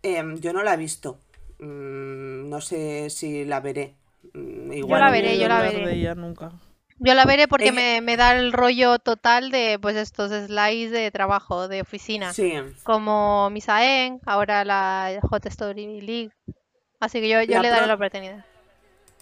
Em, 0.02 0.38
yo 0.38 0.52
no 0.52 0.62
la 0.62 0.74
he 0.74 0.76
visto. 0.76 1.18
Mm, 1.58 2.48
no 2.48 2.60
sé 2.60 3.10
si 3.10 3.44
la 3.44 3.60
veré. 3.60 3.94
Mm, 4.34 4.72
Igual 4.72 5.00
la 5.00 5.06
No 5.06 5.12
veré, 5.12 5.38
yo 5.38 5.48
la 5.48 5.60
veré. 5.60 5.86
de 5.86 5.94
ella 5.94 6.14
nunca. 6.14 6.52
Yo 6.98 7.14
la 7.14 7.24
veré 7.26 7.46
porque 7.46 7.68
Eh, 7.68 7.72
me, 7.72 8.00
me 8.00 8.16
da 8.16 8.34
el 8.36 8.52
rollo 8.52 8.98
total 8.98 9.50
de 9.50 9.78
pues 9.80 9.96
estos 9.96 10.30
slides 10.30 10.92
de 10.92 11.10
trabajo, 11.10 11.68
de 11.68 11.82
oficina. 11.82 12.32
Sí. 12.32 12.54
Como 12.84 13.50
Misaen, 13.50 14.18
ahora 14.24 14.64
la 14.64 15.18
Hot 15.28 15.44
Story 15.46 16.00
League. 16.00 16.30
Así 17.00 17.20
que 17.20 17.28
yo, 17.28 17.42
yo 17.42 17.56
La 17.56 17.62
le 17.62 17.68
daré 17.68 17.80
pro- 17.82 17.88
la 17.88 17.94
oportunidad. 17.94 18.44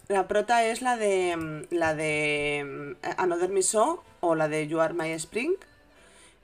La 0.07 0.27
prota 0.27 0.63
es 0.63 0.81
la 0.81 0.95
de 0.97 1.65
la 1.71 1.93
de 1.95 2.95
Another 3.17 3.49
Miss 3.49 3.67
So 3.69 4.03
o 4.27 4.35
la 4.35 4.47
de 4.47 4.67
You 4.67 4.79
Are 4.79 4.93
My 4.93 5.11
Spring. 5.11 5.53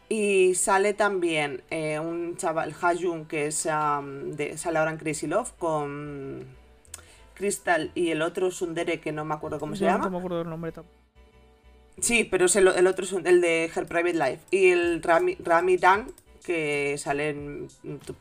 Y 0.10 0.56
sale 0.56 0.94
también 0.94 1.63
eh, 1.70 1.98
un 2.00 2.36
chaval, 2.36 2.76
Hajun, 2.82 3.26
que 3.26 3.48
es, 3.48 3.63
de, 3.63 4.58
sale 4.58 4.78
ahora 4.80 4.91
en 4.91 4.98
Crazy 4.98 5.26
Love 5.28 5.54
con 5.58 6.46
Crystal 7.34 7.91
y 7.96 8.10
el 8.12 8.22
otro 8.22 8.52
Sundere, 8.52 9.00
que 9.00 9.13
no 9.13 9.24
me 9.24 9.34
acuerdo 9.36 9.58
cómo 9.58 9.76
se 9.76 9.86
llama. 9.86 10.06
No 10.06 10.12
me 10.12 10.17
acuerdo 10.17 10.39
del 10.39 10.50
nombre 10.50 10.72
tampoco. 10.74 10.98
Sí, 12.00 12.26
pero 12.30 12.46
es 12.46 12.56
el, 12.56 12.67
el 12.67 12.88
otro 12.88 13.06
el 13.24 13.41
de 13.41 13.72
Her 13.74 13.86
Private 13.86 14.13
Life. 14.13 14.39
Y 14.52 14.72
el 14.72 15.02
Rami, 15.02 15.36
Rami 15.39 15.78
Dan, 15.78 16.08
que 16.44 16.98
sale 16.98 17.30
en- 17.30 17.67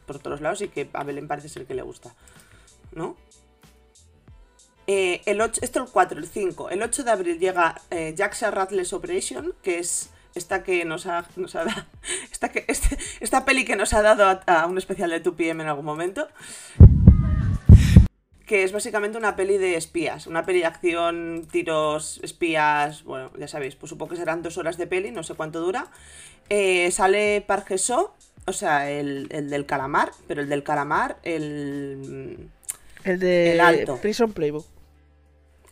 por 0.07 0.19
todos 0.21 0.41
lados 0.41 0.61
y 0.63 0.69
que 0.69 0.89
a 0.93 1.03
Belén 1.03 1.27
parece 1.27 1.49
ser 1.49 1.67
que 1.67 1.75
le 1.75 1.83
gusta. 1.83 2.15
¿No? 2.93 3.17
Eh, 4.93 5.23
el 5.27 5.41
8, 5.41 5.61
esto 5.63 5.79
el 5.85 5.89
4, 5.89 6.19
el 6.19 6.27
5. 6.27 6.71
El 6.71 6.83
8 6.83 7.05
de 7.05 7.11
abril 7.13 7.39
llega 7.39 7.81
eh, 7.93 8.13
Jaxa 8.19 8.51
Rattles 8.51 8.93
Operation, 8.93 9.55
que 9.63 9.79
es 9.79 10.11
esta 10.35 10.65
que 10.65 10.85
nos 10.85 11.07
ha, 11.07 11.29
nos 11.37 11.55
ha 11.55 11.63
dado. 11.65 11.85
Esta, 12.33 12.49
que, 12.49 12.65
este- 12.67 12.99
esta 13.21 13.45
peli 13.45 13.65
que 13.65 13.77
nos 13.77 13.93
ha 13.95 14.03
dado 14.03 14.25
a, 14.25 14.33
a 14.63 14.67
un 14.67 14.79
especial 14.79 15.11
de 15.11 15.23
2PM 15.23 15.61
en 15.61 15.69
algún 15.69 15.85
momento. 15.85 16.27
Que 18.47 18.65
es 18.65 18.73
básicamente 18.73 19.17
una 19.17 19.37
peli 19.37 19.59
de 19.59 19.77
espías. 19.77 20.27
Una 20.27 20.45
peli 20.45 20.59
de 20.59 20.67
acción, 20.67 21.47
tiros, 21.53 22.19
espías. 22.25 23.05
Bueno, 23.05 23.31
ya 23.39 23.47
sabéis, 23.47 23.77
pues 23.77 23.91
supongo 23.91 24.11
que 24.11 24.17
serán 24.17 24.43
dos 24.43 24.59
horas 24.59 24.77
de 24.77 24.89
peli, 24.89 25.13
no 25.13 25.23
sé 25.23 25.35
cuánto 25.35 25.61
dura. 25.61 25.87
Eh, 26.49 26.91
sale 26.91 27.45
Park 27.47 27.73
o 28.47 28.53
sea, 28.53 28.91
el, 28.91 29.29
el 29.31 29.51
del 29.51 29.67
calamar, 29.67 30.11
pero 30.27 30.41
el 30.41 30.49
del 30.49 30.65
calamar, 30.65 31.19
el. 31.23 32.49
El 33.05 33.21
de 33.21 33.53
El 33.53 33.61
alto. 33.61 33.97
Prison 33.99 34.33
Playbook. 34.33 34.67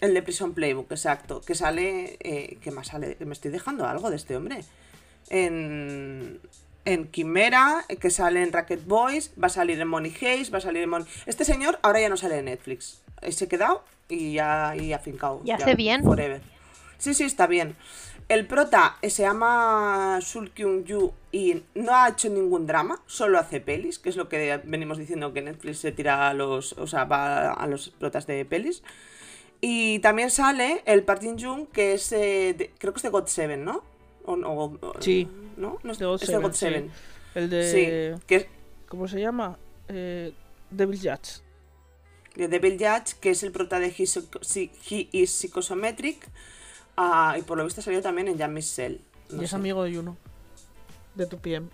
El 0.01 0.15
de 0.15 0.23
Prison 0.23 0.55
Playbook, 0.55 0.91
exacto. 0.93 1.41
Que 1.41 1.55
sale. 1.55 2.17
Eh, 2.21 2.59
¿Qué 2.63 2.71
más 2.71 2.89
sale? 2.89 3.17
Me 3.21 3.33
estoy 3.33 3.51
dejando 3.51 3.87
algo 3.87 4.11
de 4.11 4.17
este 4.17 4.37
hombre. 4.37 4.65
En. 5.31 6.41
En 6.85 7.07
Quimera, 7.09 7.85
que 8.01 8.09
sale 8.09 8.43
en 8.43 8.51
Racket 8.51 8.87
Boys, 8.87 9.33
va 9.43 9.49
a 9.49 9.51
salir 9.51 9.79
en 9.79 9.89
Money 9.89 10.15
Heist, 10.19 10.55
va 10.55 10.57
a 10.57 10.63
salir 10.63 10.85
en 10.85 10.89
Money... 10.89 11.07
Este 11.27 11.45
señor 11.45 11.79
ahora 11.83 12.01
ya 12.01 12.09
no 12.09 12.17
sale 12.17 12.39
en 12.39 12.47
Netflix. 12.47 13.03
Eh, 13.21 13.31
Se 13.31 13.45
ha 13.45 13.49
quedado 13.49 13.85
y 14.09 14.33
ya 14.35 14.75
y 14.75 14.95
afincado. 14.95 15.43
¿Y 15.45 15.51
hace 15.51 15.75
bien? 15.75 16.03
Forever. 16.03 16.41
Sí, 16.97 17.13
sí, 17.13 17.25
está 17.25 17.47
bien. 17.47 17.77
El 18.29 18.47
prota 18.47 18.97
eh, 19.03 19.11
se 19.11 19.23
llama 19.23 20.19
Sul 20.23 20.51
Kyung 20.51 20.85
Yu 20.85 21.13
y 21.31 21.63
no 21.75 21.95
ha 21.95 22.09
hecho 22.09 22.29
ningún 22.29 22.67
drama, 22.67 23.03
solo 23.07 23.39
hace 23.39 23.61
pelis, 23.61 23.99
que 23.99 24.09
es 24.09 24.17
lo 24.17 24.29
que 24.29 24.61
venimos 24.65 24.97
diciendo 24.99 25.33
que 25.35 25.43
Netflix 25.43 25.79
se 25.81 25.93
tira 25.93 26.29
a 26.29 26.35
los, 26.35 26.73
o 26.75 26.87
sea, 26.87 27.05
va 27.05 27.53
a 27.53 27.67
los 27.67 27.91
protas 27.91 28.27
de 28.27 28.45
pelis. 28.45 28.83
Y 29.61 29.99
también 30.01 30.31
sale 30.31 30.83
el 30.87 31.03
Park 31.03 31.21
Jin 31.23 31.39
Jung, 31.39 31.67
que 31.69 31.95
es, 31.95 32.13
eh, 32.13 32.55
de- 32.57 32.71
creo 32.79 32.93
que 32.93 32.99
es 32.99 33.03
de 33.03 33.09
God 33.09 33.27
Seven, 33.27 33.65
¿no? 33.65 33.83
O, 34.25 34.35
o- 34.35 34.79
o- 34.81 34.95
Sí. 35.01 35.27
¿No? 35.57 35.79
no 35.83 35.93
es, 35.93 35.99
De 35.99 36.07
God 36.07 36.23
es 36.23 36.29
de 36.29 36.37
God 36.39 36.53
Seven. 36.53 36.91
El 37.35 37.51
de. 37.51 37.71
Sí, 38.17 38.23
que 38.27 38.37
es 38.37 38.47
¿Cómo 38.89 39.07
se 39.09 39.21
llama? 39.21 39.59
Eh, 39.89 40.33
Devil 40.71 40.99
Judge. 40.99 41.43
de 42.37 42.47
Devil 42.49 42.75
Judge, 42.79 43.17
que 43.21 43.31
es 43.31 43.43
el 43.43 43.51
prota 43.53 43.81
de 43.81 43.89
He, 43.89 44.07
Psycho- 44.07 44.43
Si- 44.43 44.71
He 44.89 45.09
is 45.13 45.31
Psychosometric. 45.33 46.29
Ah, 46.97 47.37
y 47.39 47.43
por 47.43 47.59
lo 47.59 47.65
visto 47.65 47.83
salió 47.83 48.01
también 48.01 48.29
en 48.29 48.63
Cell. 48.63 48.99
No 49.31 49.43
y 49.43 49.45
es 49.45 49.51
sé. 49.51 49.57
amigo 49.57 49.83
de 49.83 49.95
Juno. 49.97 50.17
De 51.17 51.27
tu 51.27 51.37
PM. 51.39 51.69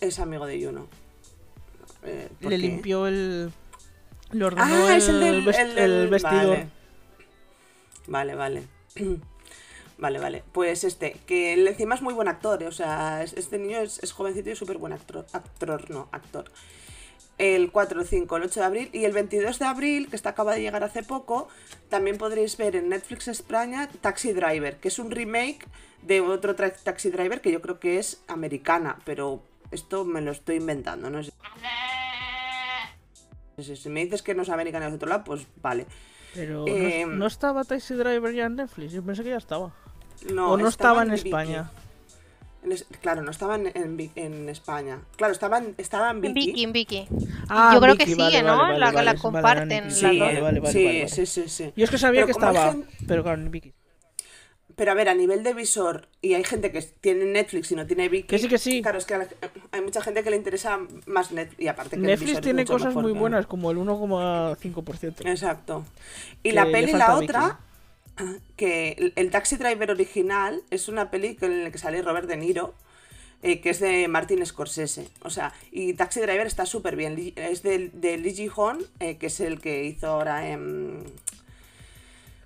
Es 0.00 0.18
amigo 0.18 0.46
de 0.46 0.64
Juno. 0.64 0.86
Eh, 2.04 2.28
¿por 2.40 2.50
Le 2.50 2.56
qué? 2.56 2.62
limpió 2.62 3.06
el. 3.06 3.52
Le 4.32 4.44
ordenó 4.44 4.64
Ah, 4.64 4.92
el, 4.92 4.98
es 4.98 5.08
el 5.08 5.20
del, 5.20 5.44
vest- 5.44 5.58
el 5.60 5.74
del- 5.74 5.90
el 6.02 6.08
vestidor. 6.08 6.58
Vale, 8.06 8.34
vale. 8.34 8.62
Vale, 8.96 9.18
vale. 9.98 10.18
vale. 10.18 10.44
Pues 10.52 10.84
este, 10.84 11.12
que 11.26 11.54
él 11.54 11.66
encima 11.66 11.94
es 11.94 12.02
muy 12.02 12.14
buen 12.14 12.28
actor, 12.28 12.62
eh, 12.62 12.66
o 12.66 12.72
sea, 12.72 13.22
es- 13.22 13.32
este 13.34 13.58
niño 13.58 13.78
es, 13.78 14.02
es 14.02 14.12
jovencito 14.12 14.50
y 14.50 14.56
súper 14.56 14.78
buen 14.78 14.92
actor, 14.92 15.26
actor, 15.32 15.90
no, 15.90 16.08
actor. 16.12 16.50
El 17.38 17.70
4, 17.70 18.00
el 18.00 18.06
5, 18.06 18.36
el 18.36 18.42
8 18.42 18.60
de 18.60 18.66
abril 18.66 18.90
y 18.92 19.04
el 19.04 19.12
22 19.12 19.60
de 19.60 19.64
abril, 19.64 20.08
que 20.10 20.16
está 20.16 20.30
acaba 20.30 20.54
de 20.54 20.60
llegar 20.60 20.82
hace 20.82 21.04
poco, 21.04 21.48
también 21.88 22.18
podréis 22.18 22.56
ver 22.56 22.74
en 22.74 22.88
Netflix 22.88 23.28
España 23.28 23.88
Taxi 24.00 24.32
Driver, 24.32 24.76
que 24.78 24.88
es 24.88 24.98
un 24.98 25.12
remake 25.12 25.64
de 26.02 26.20
otro 26.20 26.56
Taxi 26.56 27.10
Driver 27.10 27.40
que 27.40 27.52
yo 27.52 27.62
creo 27.62 27.78
que 27.78 27.98
es 28.00 28.22
americana, 28.26 28.98
pero 29.04 29.40
esto 29.70 30.04
me 30.04 30.20
lo 30.20 30.32
estoy 30.32 30.56
inventando, 30.56 31.10
no 31.10 31.22
sé. 31.22 31.30
Si 33.62 33.76
si 33.76 33.88
me 33.88 34.04
dices 34.04 34.22
que 34.22 34.34
no 34.34 34.42
es 34.42 34.48
americana 34.50 34.88
de 34.88 34.96
otro 34.96 35.08
lado, 35.08 35.24
pues 35.24 35.46
vale. 35.62 35.86
Pero 36.34 36.66
Eh, 36.66 37.04
no, 37.06 37.16
no 37.16 37.26
estaba 37.26 37.64
Taxi 37.64 37.94
Driver 37.94 38.32
ya 38.34 38.46
en 38.46 38.56
Netflix. 38.56 38.92
Yo 38.92 39.02
pensé 39.02 39.22
que 39.24 39.30
ya 39.30 39.36
estaba. 39.38 39.72
No, 40.32 40.52
o 40.52 40.56
no 40.56 40.68
estaba 40.68 41.02
en. 41.02 41.12
España. 41.12 41.70
En 42.62 42.72
es- 42.72 42.86
claro, 43.00 43.22
no 43.22 43.30
estaba 43.30 43.54
en, 43.54 43.68
en 43.74 44.10
en 44.16 44.48
España. 44.48 45.00
Claro, 45.16 45.32
estaba 45.32 45.58
en, 45.58 45.74
estaba 45.78 46.10
en 46.10 46.24
En 46.24 46.34
Viki. 46.34 46.46
Vicky, 46.48 46.64
en 46.64 46.72
Vicky. 46.72 47.08
Ah, 47.48 47.70
Yo 47.72 47.80
creo 47.80 47.96
que 47.96 48.04
Vicky, 48.04 48.14
sigue, 48.20 48.24
vale, 48.24 48.42
¿no? 48.42 48.56
vale, 48.58 48.62
vale, 48.62 48.78
La- 48.78 48.86
vale, 48.86 48.92
la 49.04 49.10
vale, 49.12 49.18
comparten, 49.20 49.90
Sí, 49.90 50.00
sí, 50.00 50.18
vale, 50.18 50.40
vale. 50.40 51.08
sí, 51.08 51.24
sí, 51.26 51.48
sí. 51.48 51.72
Yo 51.76 51.84
es 51.84 51.90
que 51.90 51.98
sabía 51.98 52.22
Pero 52.22 52.26
que 52.26 52.32
estaba, 52.32 52.76
pero 53.06 53.22
claro, 53.22 53.40
en 53.40 53.50
Vicky. 53.50 53.72
Pero 54.78 54.92
a 54.92 54.94
ver, 54.94 55.08
a 55.08 55.14
nivel 55.14 55.42
de 55.42 55.54
visor, 55.54 56.06
y 56.22 56.34
hay 56.34 56.44
gente 56.44 56.70
que 56.70 56.80
tiene 56.80 57.24
Netflix 57.24 57.72
y 57.72 57.74
no 57.74 57.84
tiene 57.84 58.08
Viki. 58.08 58.28
Que 58.28 58.38
sí, 58.38 58.46
que 58.46 58.58
sí. 58.58 58.80
Claro, 58.80 58.98
es 58.98 59.06
que 59.06 59.18
la- 59.18 59.26
hay 59.72 59.80
mucha 59.80 60.00
gente 60.00 60.22
que 60.22 60.30
le 60.30 60.36
interesa 60.36 60.78
más 61.06 61.32
Netflix. 61.32 61.60
Y 61.60 61.66
aparte 61.66 61.96
que 61.96 62.02
Netflix 62.02 62.40
tiene 62.40 62.64
cosas 62.64 62.94
mejor 62.94 63.02
muy 63.02 63.12
buenas, 63.12 63.46
como 63.48 63.72
el 63.72 63.76
1,5%. 63.76 65.28
Exacto. 65.28 65.84
Y 66.44 66.52
la 66.52 66.64
peli, 66.66 66.92
la 66.92 67.12
Vicky. 67.18 67.24
otra, 67.24 67.58
que 68.56 69.12
el, 69.16 69.30
Taxi 69.32 69.56
Driver 69.56 69.90
original 69.90 70.62
es 70.70 70.86
una 70.88 71.10
peli 71.10 71.36
en 71.40 71.64
la 71.64 71.72
que 71.72 71.78
sale 71.78 72.00
Robert 72.00 72.28
De 72.28 72.36
Niro, 72.36 72.72
eh, 73.42 73.60
que 73.60 73.70
es 73.70 73.80
de 73.80 74.06
Martin 74.06 74.46
Scorsese. 74.46 75.08
O 75.22 75.30
sea, 75.30 75.52
y 75.72 75.94
Taxi 75.94 76.20
Driver 76.20 76.46
está 76.46 76.66
súper 76.66 76.94
bien. 76.94 77.32
Es 77.34 77.64
de, 77.64 77.90
de 77.92 78.16
Lee 78.16 78.32
Ji-hoon, 78.32 78.78
eh, 79.00 79.16
que 79.16 79.26
es 79.26 79.40
el 79.40 79.60
que 79.60 79.84
hizo 79.84 80.06
ahora 80.06 80.50
en... 80.50 81.02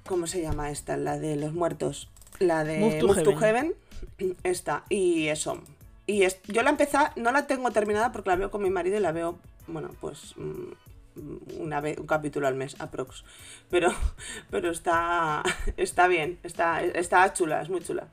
¿Cómo 0.07 0.27
se 0.27 0.41
llama 0.41 0.71
esta? 0.71 0.97
La 0.97 1.19
de 1.19 1.37
los 1.37 1.53
muertos. 1.53 2.09
La 2.47 2.65
de 2.65 2.79
Move 2.79 2.99
to 2.99 3.07
Move 3.09 3.23
to 3.23 3.37
Heaven. 3.37 3.75
Heaven. 4.19 4.37
Esta. 4.43 4.85
Y 4.89 5.29
eso. 5.29 5.61
Y 6.07 6.23
es- 6.25 6.43
yo 6.49 6.63
la 6.63 6.71
empecé, 6.71 6.99
no 7.17 7.33
la 7.33 7.47
tengo 7.47 7.71
terminada 7.71 8.13
porque 8.13 8.31
la 8.31 8.37
veo 8.37 8.51
con 8.51 8.63
mi 8.63 8.71
marido 8.71 8.97
y 8.97 9.01
la 9.01 9.13
veo, 9.13 9.39
bueno, 9.67 9.91
pues 10.01 10.35
mm, 10.37 11.61
una 11.61 11.81
vez, 11.81 11.99
un 11.99 12.07
capítulo 12.07 12.47
al 12.49 12.55
mes, 12.55 12.77
aprox. 12.81 13.25
Pero, 13.71 13.91
pero 14.51 14.71
está, 14.71 15.43
está 15.77 16.09
bien, 16.09 16.39
está, 16.43 16.83
está 16.85 17.33
chula, 17.33 17.63
es 17.63 17.69
muy 17.69 17.81
chula. 17.81 18.09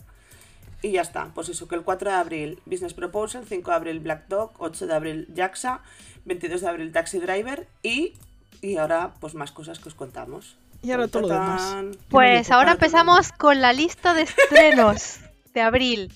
Y 0.81 0.91
ya 0.91 1.01
está, 1.01 1.31
pues 1.33 1.49
eso, 1.49 1.67
que 1.67 1.75
el 1.75 1.81
4 1.83 2.09
de 2.09 2.15
abril 2.15 2.61
Business 2.65 2.93
Proposal, 2.93 3.45
5 3.45 3.69
de 3.71 3.75
abril 3.75 3.99
Black 3.99 4.27
Dog, 4.29 4.51
8 4.59 4.87
de 4.87 4.93
abril 4.93 5.27
Jaxa, 5.35 5.81
22 6.23 6.61
de 6.61 6.69
abril 6.69 6.91
Taxi 6.93 7.19
Driver 7.19 7.67
y, 7.83 8.13
y 8.61 8.77
ahora 8.77 9.13
pues 9.19 9.33
más 9.35 9.51
cosas 9.51 9.79
que 9.79 9.89
os 9.89 9.95
contamos. 9.95 10.55
Y 10.81 10.91
ahora 10.91 11.07
todo 11.07 11.23
lo 11.23 11.27
demás. 11.29 11.75
Pues 12.09 12.51
ahora 12.51 12.71
empezamos 12.71 13.31
con 13.33 13.59
la 13.61 13.73
lista 13.73 14.13
de 14.13 14.23
estrenos 14.23 15.19
de 15.53 15.61
abril. 15.61 16.13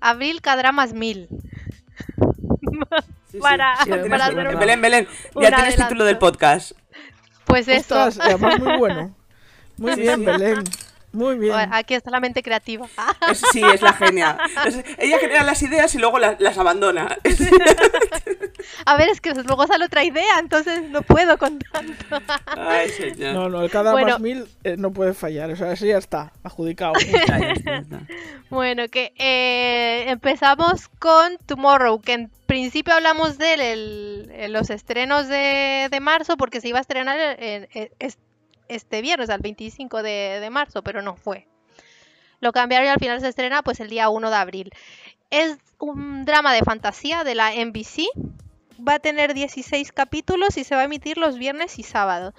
Abril 0.00 0.40
K-Dramas 0.42 0.92
1000. 0.92 1.28
Sí, 1.28 1.36
sí. 3.32 3.38
Para, 3.38 3.76
Sí, 3.84 3.90
para 4.08 4.26
hacer 4.26 4.48
un- 4.48 4.58
Belén, 4.58 4.80
Belén, 4.80 5.08
un 5.34 5.42
ya 5.42 5.54
tienes 5.54 5.76
título 5.76 6.04
del 6.04 6.18
podcast. 6.18 6.72
Pues 7.44 7.68
eso. 7.68 8.06
Ostras, 8.06 8.26
y 8.28 8.32
además 8.32 8.60
muy 8.60 8.78
bueno. 8.78 9.16
Muy 9.78 9.94
Sí, 9.94 10.00
bien, 10.02 10.20
sí. 10.20 10.24
Belén. 10.26 10.64
Muy 11.12 11.38
bien. 11.38 11.54
Aquí 11.72 11.94
está 11.94 12.10
la 12.10 12.20
mente 12.20 12.42
creativa. 12.42 12.86
Es- 13.30 13.42
sí, 13.52 13.62
es 13.62 13.80
la 13.82 13.92
genia. 13.94 14.36
Es- 14.66 14.84
ella 14.98 15.18
genera 15.18 15.42
las 15.42 15.62
ideas 15.62 15.94
y 15.94 15.98
luego 15.98 16.18
la- 16.18 16.36
las 16.38 16.58
abandona. 16.58 17.16
A 18.86 18.96
ver, 18.96 19.08
es 19.08 19.20
que 19.20 19.32
luego 19.34 19.66
sale 19.66 19.84
otra 19.84 20.04
idea, 20.04 20.38
entonces 20.38 20.82
no 20.90 21.02
puedo 21.02 21.38
con 21.38 21.58
tanto. 21.58 22.20
Ay, 22.56 22.88
señor. 22.90 23.34
No, 23.34 23.48
no, 23.48 23.62
el 23.62 23.70
cada 23.70 23.92
Bueno. 23.92 24.08
más 24.10 24.20
mil 24.20 24.46
eh, 24.64 24.76
no 24.76 24.92
puede 24.92 25.14
fallar. 25.14 25.50
O 25.50 25.56
sea, 25.56 25.72
ese 25.72 25.88
ya 25.88 25.98
está, 25.98 26.32
adjudicado. 26.42 26.94
Bueno, 28.50 28.88
que 28.88 29.12
eh, 29.18 30.04
empezamos 30.08 30.88
con 30.98 31.36
Tomorrow, 31.44 32.00
que 32.00 32.14
en 32.14 32.30
principio 32.46 32.94
hablamos 32.94 33.36
de 33.36 33.54
él 33.54 33.60
el- 33.60 34.30
en 34.32 34.52
los 34.54 34.70
estrenos 34.70 35.28
de, 35.28 35.88
de 35.90 36.00
marzo, 36.00 36.36
porque 36.38 36.60
se 36.62 36.68
iba 36.68 36.78
a 36.78 36.80
estrenar 36.80 37.18
en- 37.38 37.68
este 38.68 39.02
viernes, 39.02 39.30
al 39.30 39.40
25 39.40 40.02
de, 40.02 40.38
de 40.40 40.50
marzo, 40.50 40.82
pero 40.82 41.02
no 41.02 41.16
fue. 41.16 41.46
Lo 42.40 42.52
cambiaron 42.52 42.86
y 42.86 42.90
al 42.90 42.98
final 43.00 43.20
se 43.20 43.28
estrena 43.28 43.62
pues 43.62 43.80
el 43.80 43.88
día 43.88 44.08
1 44.08 44.30
de 44.30 44.36
abril. 44.36 44.70
Es 45.30 45.58
un 45.78 46.24
drama 46.24 46.52
de 46.52 46.60
fantasía 46.62 47.24
de 47.24 47.34
la 47.34 47.50
NBC. 47.52 48.06
Va 48.86 48.94
a 48.94 48.98
tener 49.00 49.34
16 49.34 49.90
capítulos 49.92 50.56
y 50.56 50.64
se 50.64 50.74
va 50.76 50.82
a 50.82 50.84
emitir 50.84 51.18
los 51.18 51.36
viernes 51.36 51.78
y 51.78 51.82
sábado. 51.82 52.32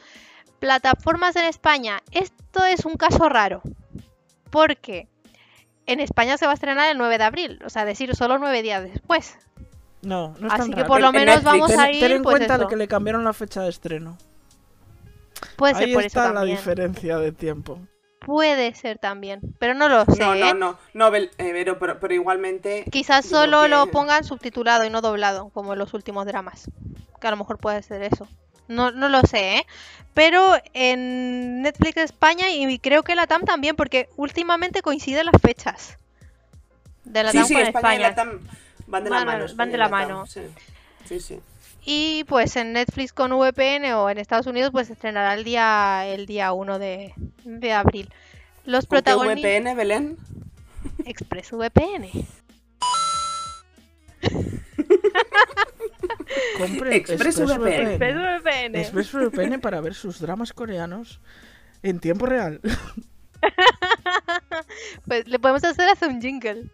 Plataformas 0.60 1.36
en 1.36 1.46
España. 1.46 2.02
Esto 2.12 2.63
es 2.65 2.86
un 2.86 2.96
caso 2.96 3.28
raro. 3.30 3.62
Porque 4.50 5.08
en 5.86 6.00
España 6.00 6.38
se 6.38 6.46
va 6.46 6.52
a 6.52 6.56
estrenar 6.56 6.89
el 6.89 6.98
9 6.98 7.18
de 7.18 7.24
abril. 7.24 7.60
O 7.65 7.70
sea, 7.70 7.86
decir, 7.86 8.15
solo 8.15 8.38
nueve 8.38 8.62
días 8.62 8.84
después. 8.84 9.38
No, 10.02 10.34
no 10.39 10.48
es 10.48 10.56
tan 10.56 10.62
Así 10.62 10.70
que 10.74 10.84
raro. 10.84 10.88
por 10.88 11.02
lo 11.02 11.08
En 11.10 11.13
menos 11.13 11.44
Netflix. 11.44 11.44
vamos 11.44 11.68
ten, 11.68 11.80
a 11.80 11.86
ten 11.86 11.96
ir. 11.96 12.12
en 12.12 12.24
Pues 12.24 12.38
cuenta 12.38 12.56
eso. 12.56 12.68
que 12.68 12.76
le 12.78 12.88
cambiaron 12.88 13.24
la 13.26 13.34
fecha 13.34 13.62
de 13.62 13.70
estreno. 13.70 14.18
Puede 15.56 15.75
ser 15.75 15.86
Ahí 15.86 15.93
por 15.93 16.02
eso 16.04 16.08
está 16.19 16.30
la 16.30 16.39
también. 16.39 16.58
diferencia 16.58 17.17
de 17.17 17.32
tiempo. 17.32 17.80
Puede 18.19 18.73
ser 18.75 18.97
también. 18.99 19.39
Pero 19.60 19.73
no 19.73 19.88
lo 19.89 20.06
sé. 20.06 20.19
No, 20.19 20.34
¿eh? 20.36 20.39
no, 20.39 20.54
no, 20.54 20.78
no, 20.93 21.10
Bel- 21.12 21.32
eh, 21.38 21.54
Vero, 21.54 21.80
pero, 21.80 21.99
pero 21.99 22.13
igualmente. 22.13 22.84
Quizás 22.91 23.25
solo 23.25 23.67
lo 23.67 23.88
pongan 23.88 24.23
subtitulado 24.23 24.84
y 24.86 24.89
no 24.89 25.02
doblado, 25.02 25.49
como 25.49 25.73
en 25.73 25.80
los 25.80 25.93
últimos 25.93 26.25
dramas. 26.25 26.69
Que 27.21 27.28
a 27.28 27.32
lo 27.32 27.38
mejor 27.38 27.58
puede 27.58 27.82
ser 27.82 28.02
eso. 28.04 28.28
No, 28.67 28.91
no 28.91 29.10
lo 29.10 29.21
sé, 29.21 29.58
¿eh? 29.58 29.65
Pero 30.13 30.54
en 30.73 31.62
Netflix 31.62 31.97
España 31.97 32.49
y 32.52 32.78
creo 32.80 33.04
que 33.04 33.15
la 33.15 33.25
TAM 33.25 33.43
también, 33.45 33.75
porque 33.75 34.10
últimamente 34.15 34.82
coinciden 34.82 35.25
las 35.25 35.41
fechas. 35.41 35.97
De 37.06 37.23
la 37.23 37.32
Sí, 37.32 37.38
TAM 37.38 37.47
sí, 37.47 37.54
con 37.56 37.63
España, 37.63 37.93
y 37.93 38.04
España. 38.04 38.10
Latam 38.10 38.39
van 38.88 39.04
de 39.06 39.10
la 39.10 39.15
Van- 39.15 39.25
mano. 39.25 39.39
van 39.39 39.45
España 39.49 39.71
de 39.71 39.75
y 39.75 39.80
la 39.80 39.86
Latam, 39.86 40.08
mano. 40.08 40.25
Sí, 40.28 40.41
sí. 41.06 41.19
sí. 41.19 41.39
Y 41.86 42.24
pues 42.26 42.56
en 42.56 42.74
Netflix 42.74 43.13
con 43.13 43.32
VPN 43.32 43.94
o 43.94 44.10
en 44.10 44.18
Estados 44.18 44.48
Unidos 44.48 44.72
pues 44.72 44.88
se 44.88 44.94
estrenará 44.94 45.34
el 45.34 45.44
día 45.44 46.06
el 46.08 46.26
día 46.26 46.52
1 46.54 46.80
de, 46.80 47.13
de 47.46 47.72
abril. 47.72 48.10
Los 48.65 48.86
¿Con 48.86 48.98
qué 48.98 49.04
protagonistas 49.04 49.52
VPN, 49.52 49.78
Belén? 49.78 50.18
Express 51.06 51.52
VPN. 51.52 52.10
Compre 56.58 56.96
ExpressVPN. 56.98 57.88
Express 57.88 58.15
VPN. 58.15 58.76
ExpressVPN 58.76 59.62
para 59.62 59.82
ver 59.82 59.94
sus 59.94 60.20
dramas 60.20 60.54
coreanos 60.54 61.20
en 61.84 62.00
tiempo 62.00 62.25
real. 62.25 62.62
Pues 65.08 65.27
le 65.27 65.40
podemos 65.40 65.63
hacer 65.63 65.88
hasta 65.88 66.08
un 66.08 66.21
jingle. 66.21 66.69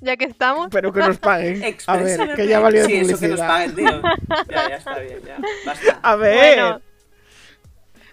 Ya 0.00 0.16
que 0.16 0.24
estamos. 0.26 0.68
Pero 0.70 0.92
que 0.92 1.00
nos 1.00 1.18
paguen. 1.18 1.76
A 1.86 1.96
ver, 1.96 2.34
que 2.34 2.46
ya 2.46 2.60
valió 2.60 2.82
de 2.82 2.88
Sí, 2.88 2.94
eso 2.98 3.18
que 3.18 3.28
nos 3.28 3.40
publicidad. 3.40 3.48
paguen, 3.48 3.74
tío. 3.74 4.02
Ya, 4.48 4.68
ya 4.68 4.76
está 4.76 4.98
bien, 4.98 5.20
ya. 5.26 5.38
Basta. 5.66 5.98
A 6.02 6.16
ver. 6.16 6.36
Bueno, 6.56 6.70
no 6.78 6.80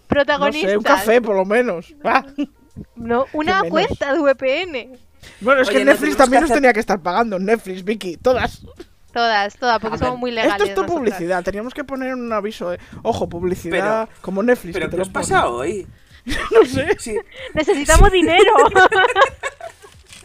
protagonistas. 0.07 0.71
sé, 0.71 0.77
un 0.77 0.83
café 0.83 1.21
por 1.21 1.35
lo 1.35 1.45
menos. 1.45 1.93
Ah. 2.03 2.23
No, 2.95 3.25
una 3.33 3.61
menos. 3.63 3.69
cuenta 3.69 4.13
de 4.13 4.19
VPN. 4.19 4.97
Bueno, 5.41 5.61
es 5.61 5.69
Oye, 5.69 5.79
que 5.79 5.85
no, 5.85 5.91
Netflix 5.91 6.17
también 6.17 6.43
que 6.43 6.49
nos 6.49 6.55
tenía 6.55 6.73
que 6.73 6.79
estar 6.79 6.99
pagando. 6.99 7.39
Netflix, 7.39 7.83
Vicky, 7.83 8.17
todas. 8.17 8.61
Todas, 9.13 9.55
todas, 9.55 9.79
porque 9.79 9.97
somos 9.97 10.19
muy 10.19 10.31
legales. 10.31 10.53
Esto 10.55 10.65
es 10.65 10.73
tu 10.75 10.81
nosotras. 10.81 10.97
publicidad. 10.99 11.43
Teníamos 11.43 11.73
que 11.73 11.83
poner 11.85 12.13
un 12.13 12.31
aviso 12.33 12.71
de, 12.71 12.79
ojo, 13.01 13.29
publicidad 13.29 14.07
Pero- 14.09 14.21
como 14.21 14.43
Netflix. 14.43 14.73
¿Pero 14.73 14.87
que 14.87 14.91
qué 14.91 14.95
te 14.97 15.01
os 15.03 15.07
lo 15.07 15.13
pasa 15.13 15.47
hoy? 15.47 15.87
no 16.25 16.65
sé. 16.65 16.95
Sí, 16.99 17.15
Necesitamos 17.53 18.11
dinero. 18.11 18.43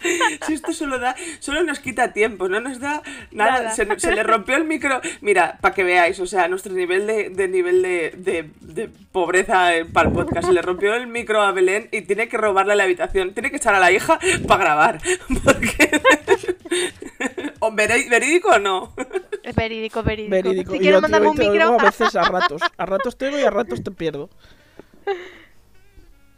si 0.46 0.54
esto 0.54 0.72
solo 0.72 0.98
da, 0.98 1.14
solo 1.38 1.62
nos 1.62 1.78
quita 1.80 2.12
tiempo, 2.12 2.48
no 2.48 2.60
nos 2.60 2.80
da 2.80 3.02
nada. 3.30 3.52
Nada. 3.62 3.70
Se, 3.74 3.86
se 3.98 4.14
le 4.14 4.22
rompió 4.22 4.56
el 4.56 4.64
micro. 4.64 5.00
Mira, 5.20 5.58
para 5.60 5.74
que 5.74 5.84
veáis, 5.84 6.18
o 6.20 6.26
sea, 6.26 6.48
nuestro 6.48 6.72
nivel 6.72 7.06
de, 7.06 7.30
de 7.30 7.48
nivel 7.48 7.82
de, 7.82 8.14
de- 8.16 8.50
de 8.60 8.88
pobreza 9.12 9.74
eh, 9.76 9.84
para 9.84 10.08
el 10.08 10.14
podcast. 10.14 10.46
Se 10.46 10.52
le 10.52 10.62
rompió 10.62 10.94
el 10.94 11.06
micro 11.06 11.42
a 11.42 11.52
Belén 11.52 11.88
y 11.92 12.02
tiene 12.02 12.28
que 12.28 12.36
robarle 12.36 12.76
la 12.76 12.84
habitación. 12.84 13.34
Tiene 13.34 13.50
que 13.50 13.56
echar 13.56 13.74
a 13.74 13.80
la 13.80 13.90
hija 13.92 14.18
para 14.46 14.64
grabar. 14.64 15.00
Porque. 15.44 16.00
¿O 17.60 17.72
¿Verídico 17.72 18.50
o 18.50 18.58
no? 18.58 18.94
Es 19.42 19.54
verídico, 19.54 20.02
verídico. 20.02 20.30
Verídico. 20.30 20.72
Si 20.72 20.78
quieres 20.78 21.02
mandarme 21.02 21.28
un 21.28 21.36
micro, 21.38 21.78
a 21.78 21.82
veces 21.84 22.16
a 22.16 22.22
ratos. 22.22 22.62
A 22.76 22.86
ratos 22.86 23.18
te 23.18 23.26
oigo 23.26 23.38
y 23.38 23.42
a 23.42 23.50
ratos 23.50 23.82
te 23.82 23.90
pierdo. 23.90 24.30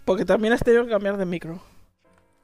Porque 0.04 0.24
también 0.24 0.52
has 0.52 0.64
tenido 0.64 0.84
que 0.84 0.90
cambiar 0.90 1.16
de 1.16 1.26
micro. 1.26 1.62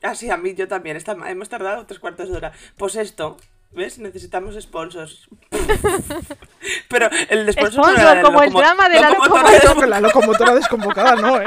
Ah, 0.02 0.14
sí, 0.14 0.30
a 0.30 0.36
mí 0.36 0.54
yo 0.54 0.68
también. 0.68 0.96
Está- 0.96 1.16
hemos 1.28 1.48
tardado 1.48 1.86
tres 1.86 1.98
cuartos 1.98 2.28
de 2.30 2.36
hora. 2.36 2.52
Pues 2.76 2.94
esto, 2.96 3.36
¿ves? 3.72 3.98
Necesitamos 3.98 4.54
sponsors. 4.60 5.28
Pero 6.88 7.08
el 7.30 7.52
Sponsor, 7.52 7.92
no 7.98 8.10
era 8.10 8.22
como 8.22 8.42
el 8.42 8.52
drama 8.52 8.88
de 8.88 9.00
la 9.00 9.10
locomotora 9.10 9.74
que 9.80 9.86
la 9.86 10.00
locomotora 10.00 10.54
desconvocada 10.54 11.16
no, 11.16 11.40
¿eh? 11.40 11.44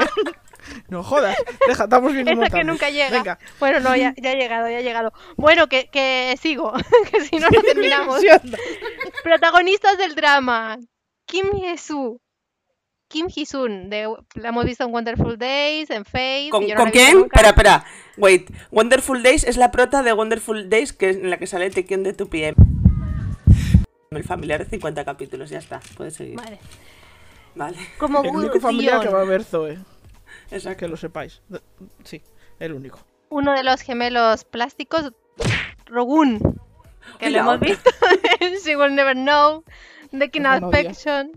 No 0.88 1.02
jodas. 1.02 1.36
Deja, 1.66 1.84
estamos 1.84 2.12
bien 2.12 2.28
esa 2.28 2.48
que 2.48 2.64
nunca 2.64 2.88
llega. 2.88 3.10
Venga. 3.10 3.38
Bueno, 3.58 3.80
no, 3.80 3.96
ya, 3.96 4.14
ya 4.16 4.30
ha 4.30 4.34
llegado, 4.34 4.68
ya 4.68 4.78
ha 4.78 4.80
llegado. 4.80 5.12
Bueno, 5.36 5.66
que, 5.68 5.90
que 5.90 6.36
sigo, 6.40 6.72
que 7.10 7.20
si 7.22 7.36
no, 7.38 7.48
no 7.50 7.60
terminamos. 7.66 8.20
Protagonistas 9.24 9.98
del 9.98 10.14
drama. 10.14 10.78
Kim 11.26 11.46
Hee-soo. 11.52 12.20
Kim 13.12 13.28
Hee-sun. 13.28 13.90
De, 13.90 14.08
la 14.34 14.48
hemos 14.48 14.64
visto 14.64 14.84
en 14.84 14.92
Wonderful 14.92 15.38
Days, 15.38 15.90
en 15.90 16.04
Faith. 16.04 16.50
¿Con, 16.50 16.66
no 16.66 16.74
con 16.74 16.90
quién? 16.90 17.12
nunca. 17.12 17.36
Espera, 17.36 17.48
espera. 17.50 17.84
Wait. 18.16 18.50
Wonderful 18.70 19.22
Days 19.22 19.44
es 19.44 19.56
la 19.56 19.70
prota 19.70 20.02
de 20.02 20.12
Wonderful 20.12 20.68
Days, 20.70 20.92
que 20.92 21.10
es 21.10 21.16
en 21.16 21.30
la 21.30 21.36
que 21.36 21.46
sale 21.46 21.70
Tekken 21.70 22.02
de 22.02 22.16
2PM. 22.16 22.54
El 24.10 24.24
familiar 24.24 24.64
de 24.64 24.70
50 24.70 25.04
capítulos, 25.04 25.50
ya 25.50 25.58
está. 25.58 25.80
Puedes 25.96 26.14
seguir. 26.14 26.36
Vale. 26.36 26.58
Vale. 27.54 27.76
Como 27.98 28.22
El 28.22 28.30
único 28.30 28.60
familiar 28.60 29.00
que 29.00 29.08
va 29.08 29.20
a 29.20 29.24
ver 29.24 29.44
Zoe. 29.44 29.78
Exacto. 30.50 30.78
Que 30.78 30.88
lo 30.88 30.96
sepáis. 30.96 31.42
Sí, 32.04 32.22
el 32.58 32.72
único. 32.72 32.98
uno 33.28 33.52
de 33.52 33.62
los 33.62 33.80
gemelos 33.82 34.44
plásticos, 34.44 35.12
Rogun. 35.86 36.38
Que 37.18 37.30
lo 37.30 37.36
la 37.36 37.38
hemos 37.40 37.56
otra. 37.56 37.68
visto 37.68 37.90
en 38.40 38.54
She 38.54 38.76
Will 38.76 38.94
Never 38.94 39.14
Know, 39.16 39.64
The 40.16 40.30
King 40.30 40.42
odia. 40.42 40.52
Affection. 40.68 41.32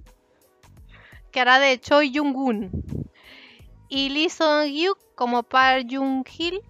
Que 1.35 1.41
hará 1.41 1.59
de 1.59 1.77
Choi 1.81 2.13
Jung-gun. 2.13 2.71
Y 3.89 4.07
Lee 4.07 4.29
Song-hyuk 4.29 4.97
como 5.15 5.43
Park 5.43 5.85
Jung-hil, 5.89 6.61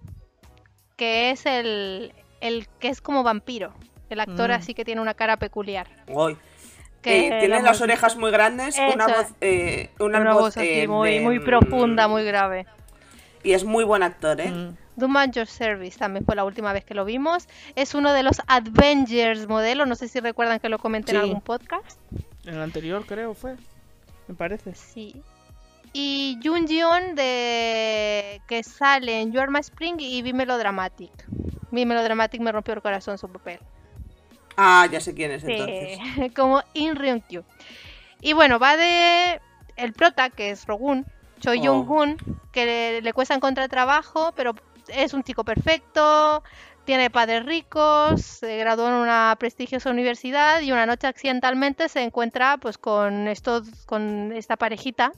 que 0.96 1.30
es 1.30 1.46
el, 1.46 2.12
el 2.40 2.66
que 2.80 2.88
es 2.88 3.00
como 3.00 3.22
vampiro. 3.22 3.72
El 4.10 4.18
actor 4.18 4.50
Mm. 4.50 4.54
así 4.54 4.74
que 4.74 4.84
tiene 4.84 5.00
una 5.00 5.14
cara 5.14 5.36
peculiar. 5.36 5.86
Uy. 6.08 6.36
Que 7.00 7.28
Eh, 7.28 7.38
tiene 7.38 7.62
las 7.62 7.80
orejas 7.80 8.16
muy 8.16 8.32
grandes, 8.32 8.76
una 8.92 9.06
voz, 9.06 9.26
eh, 9.40 9.90
una 10.00 10.20
Una 10.20 10.32
voz, 10.32 10.42
voz 10.42 10.56
así 10.56 10.68
eh, 10.68 10.88
muy, 10.88 11.12
de, 11.12 11.20
muy 11.20 11.38
profunda, 11.38 12.08
muy 12.08 12.24
grave. 12.24 12.66
Y 13.44 13.52
es 13.52 13.62
muy 13.62 13.84
buen 13.84 14.02
actor, 14.02 14.40
¿eh? 14.40 14.50
Mm. 14.50 15.16
At 15.16 15.30
Your 15.30 15.46
Service 15.46 15.96
también 15.96 16.24
fue 16.24 16.34
la 16.34 16.44
última 16.44 16.72
vez 16.72 16.84
que 16.84 16.94
lo 16.94 17.04
vimos. 17.04 17.46
Es 17.76 17.94
uno 17.94 18.12
de 18.12 18.24
los 18.24 18.42
Avengers 18.48 19.46
modelo. 19.46 19.86
No 19.86 19.94
sé 19.94 20.08
si 20.08 20.18
recuerdan 20.18 20.58
que 20.58 20.68
lo 20.68 20.80
comenté 20.80 21.12
en 21.12 21.18
algún 21.18 21.40
podcast. 21.40 22.00
En 22.44 22.54
el 22.54 22.62
anterior 22.62 23.06
creo 23.06 23.32
fue. 23.32 23.54
Me 24.28 24.34
parece. 24.34 24.74
Sí. 24.74 25.22
Y 25.92 26.38
Jun 26.44 26.66
Jeon 26.66 27.14
de 27.14 28.40
que 28.46 28.62
sale 28.62 29.20
en 29.20 29.32
You 29.32 29.40
Are 29.40 29.50
My 29.50 29.60
Spring 29.60 29.96
y 29.98 30.20
Be 30.22 30.32
Melodramatic. 30.32 31.12
Be 31.70 31.86
Melodramatic 31.86 32.40
me 32.40 32.52
rompió 32.52 32.74
el 32.74 32.82
corazón 32.82 33.18
su 33.18 33.28
papel. 33.28 33.60
Ah, 34.56 34.86
ya 34.90 35.00
sé 35.00 35.14
quién 35.14 35.30
es 35.30 35.42
Sí, 35.42 35.52
entonces. 35.52 36.32
como 36.36 36.62
In 36.74 36.96
Ryun 36.96 37.20
Kyu. 37.20 37.44
Y 38.20 38.32
bueno, 38.32 38.58
va 38.58 38.76
de 38.76 39.40
el 39.76 39.92
prota 39.92 40.30
que 40.30 40.50
es 40.50 40.66
Rogun, 40.66 41.06
Choi 41.40 41.58
Oh. 41.60 41.62
Young 41.62 41.86
Gun, 41.86 42.16
que 42.52 42.64
le, 42.64 43.02
le 43.02 43.12
cuesta 43.12 43.34
encontrar 43.34 43.68
trabajo, 43.68 44.32
pero 44.34 44.54
es 44.88 45.12
un 45.14 45.22
chico 45.22 45.44
perfecto, 45.44 46.42
tiene 46.86 47.10
padres 47.10 47.44
ricos, 47.44 48.22
se 48.22 48.56
graduó 48.56 48.88
en 48.88 48.94
una 48.94 49.36
prestigiosa 49.38 49.90
universidad 49.90 50.62
y 50.62 50.72
una 50.72 50.86
noche 50.86 51.06
accidentalmente 51.06 51.90
se 51.90 52.02
encuentra 52.02 52.56
pues 52.56 52.78
con 52.78 53.28
estos 53.28 53.68
con 53.84 54.32
esta 54.32 54.56
parejita 54.56 55.12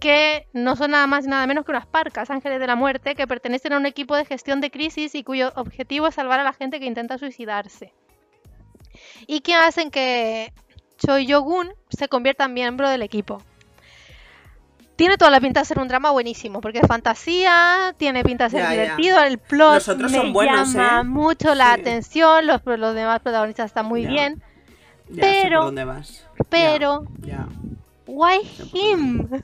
que 0.00 0.48
no 0.52 0.74
son 0.74 0.90
nada 0.90 1.06
más 1.06 1.24
y 1.24 1.28
nada 1.28 1.46
menos 1.46 1.64
que 1.64 1.70
unas 1.70 1.86
parcas, 1.86 2.30
ángeles 2.30 2.60
de 2.60 2.66
la 2.66 2.76
muerte, 2.76 3.14
que 3.14 3.26
pertenecen 3.26 3.74
a 3.74 3.76
un 3.76 3.86
equipo 3.86 4.16
de 4.16 4.24
gestión 4.24 4.60
de 4.60 4.70
crisis 4.70 5.14
y 5.14 5.22
cuyo 5.22 5.52
objetivo 5.54 6.08
es 6.08 6.14
salvar 6.14 6.40
a 6.40 6.44
la 6.44 6.52
gente 6.52 6.80
que 6.80 6.86
intenta 6.86 7.16
suicidarse. 7.16 7.92
Y 9.26 9.40
que 9.40 9.54
hacen 9.54 9.90
que 9.90 10.52
Choi 10.98 11.26
Yogun 11.26 11.72
se 11.88 12.08
convierta 12.08 12.44
en 12.46 12.54
miembro 12.54 12.88
del 12.88 13.02
equipo. 13.02 13.42
Tiene 14.96 15.16
toda 15.18 15.30
la 15.32 15.40
pinta 15.40 15.60
de 15.60 15.66
ser 15.66 15.78
un 15.80 15.88
drama 15.88 16.10
buenísimo, 16.12 16.60
porque 16.60 16.78
es 16.78 16.86
fantasía, 16.86 17.94
tiene 17.96 18.22
pinta 18.22 18.44
de 18.44 18.50
ser 18.50 18.60
Ya, 18.60 18.68
ya. 18.74 18.82
divertido, 18.82 19.20
el 19.22 19.38
plot 19.38 19.74
Los 19.74 19.88
otros 19.88 20.12
me 20.12 20.18
son 20.18 20.32
buenos, 20.32 20.72
llama 20.72 21.00
¿eh? 21.00 21.04
mucho 21.04 21.54
la 21.56 21.74
Sí. 21.74 21.80
atención, 21.80 22.46
los, 22.46 22.60
los 22.64 22.94
demás 22.94 23.20
protagonistas 23.20 23.66
están 23.66 23.86
muy 23.86 24.02
Ya. 24.04 24.08
bien, 24.10 24.42
Ya 25.08 25.24
sé 25.24 25.40
pero- 25.44 25.58
por 25.60 25.66
dónde 25.66 25.84
vas. 25.84 26.26
Pero 26.48 27.04
Ya. 27.20 27.46
why 28.06 28.38
him? 28.72 29.28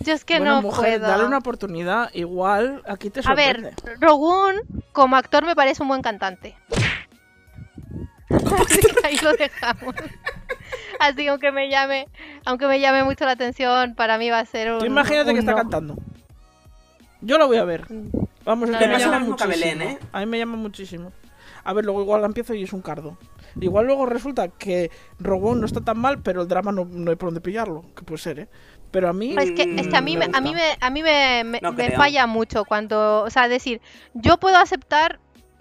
Yo 0.00 0.12
es 0.12 0.24
que 0.24 0.38
bueno, 0.38 0.56
no 0.56 0.62
mujer, 0.62 1.00
puedo. 1.00 1.10
dale 1.10 1.24
una 1.24 1.38
oportunidad. 1.38 2.10
Igual 2.14 2.82
aquí 2.86 3.10
te 3.10 3.20
A 3.20 3.22
sorprende. 3.24 3.74
ver, 3.82 3.98
Rogun 4.00 4.54
como 4.92 5.16
actor 5.16 5.44
me 5.44 5.56
parece 5.56 5.82
un 5.82 5.88
buen 5.88 6.02
cantante. 6.02 6.54
Así 8.30 8.80
que 8.80 9.06
ahí 9.06 9.16
lo 9.22 9.32
dejamos. 9.32 9.94
Así 11.00 11.16
que 11.16 11.28
aunque 11.28 11.52
me 11.52 11.68
llame, 11.68 12.08
aunque 12.44 12.66
me 12.66 12.80
llame 12.80 13.04
mucho 13.04 13.24
la 13.24 13.32
atención, 13.32 13.94
para 13.94 14.18
mí 14.18 14.30
va 14.30 14.38
a 14.40 14.46
ser 14.46 14.72
un. 14.72 14.78
Tú 14.78 14.84
imagínate 14.86 15.32
que 15.32 15.38
está 15.40 15.52
no. 15.52 15.56
cantando. 15.58 15.96
Yo 17.20 17.38
la 17.38 17.46
voy 17.46 17.56
a 17.56 17.64
ver. 17.64 17.86
Vamos, 18.44 18.68
es 18.68 18.72
No, 18.74 18.78
que 18.78 18.86
no, 18.86 18.92
me 18.94 18.98
llama 19.00 19.16
a 19.16 19.20
muchísimo. 19.20 19.48
Belén, 19.50 19.82
¿eh? 19.82 19.98
A 20.12 20.20
mí 20.20 20.26
me 20.26 20.38
llama 20.38 20.56
muchísimo. 20.56 21.12
A 21.64 21.72
ver, 21.72 21.84
luego 21.84 22.00
igual 22.02 22.20
la 22.20 22.26
empiezo 22.28 22.54
y 22.54 22.62
es 22.62 22.72
un 22.72 22.82
cardo. 22.82 23.18
Igual 23.60 23.86
luego 23.86 24.06
resulta 24.06 24.48
que 24.48 24.90
Rogon 25.18 25.58
no 25.60 25.66
está 25.66 25.80
tan 25.80 25.98
mal, 25.98 26.20
pero 26.22 26.42
el 26.42 26.48
drama 26.48 26.70
no, 26.70 26.84
no 26.84 27.10
hay 27.10 27.16
por 27.16 27.28
dónde 27.28 27.40
pillarlo. 27.40 27.84
Que 27.96 28.02
puede 28.04 28.18
ser, 28.18 28.38
¿eh? 28.40 28.48
Pero 28.92 29.08
a 29.08 29.12
mí. 29.12 29.34
Es 29.36 29.50
que, 29.52 29.62
es 29.76 29.88
que 29.88 29.96
a 29.96 30.00
mí, 30.00 30.16
Mm, 30.16 30.18
me, 30.20 30.28
me 30.28 30.36
a 30.36 30.40
mí, 30.40 30.54
me, 30.54 30.76
a 30.80 30.90
mí 30.90 31.02
me, 31.02 31.42
me- 31.44 31.60
No 31.60 31.72
me 31.72 31.86
creo. 31.86 31.96
falla 31.98 32.26
mucho 32.26 32.64
cuando. 32.64 33.22
O 33.22 33.30
sea, 33.30 33.48
decir, 33.48 33.80
yo 34.14 34.36
puedo 34.38 34.56
aceptar 34.58 35.18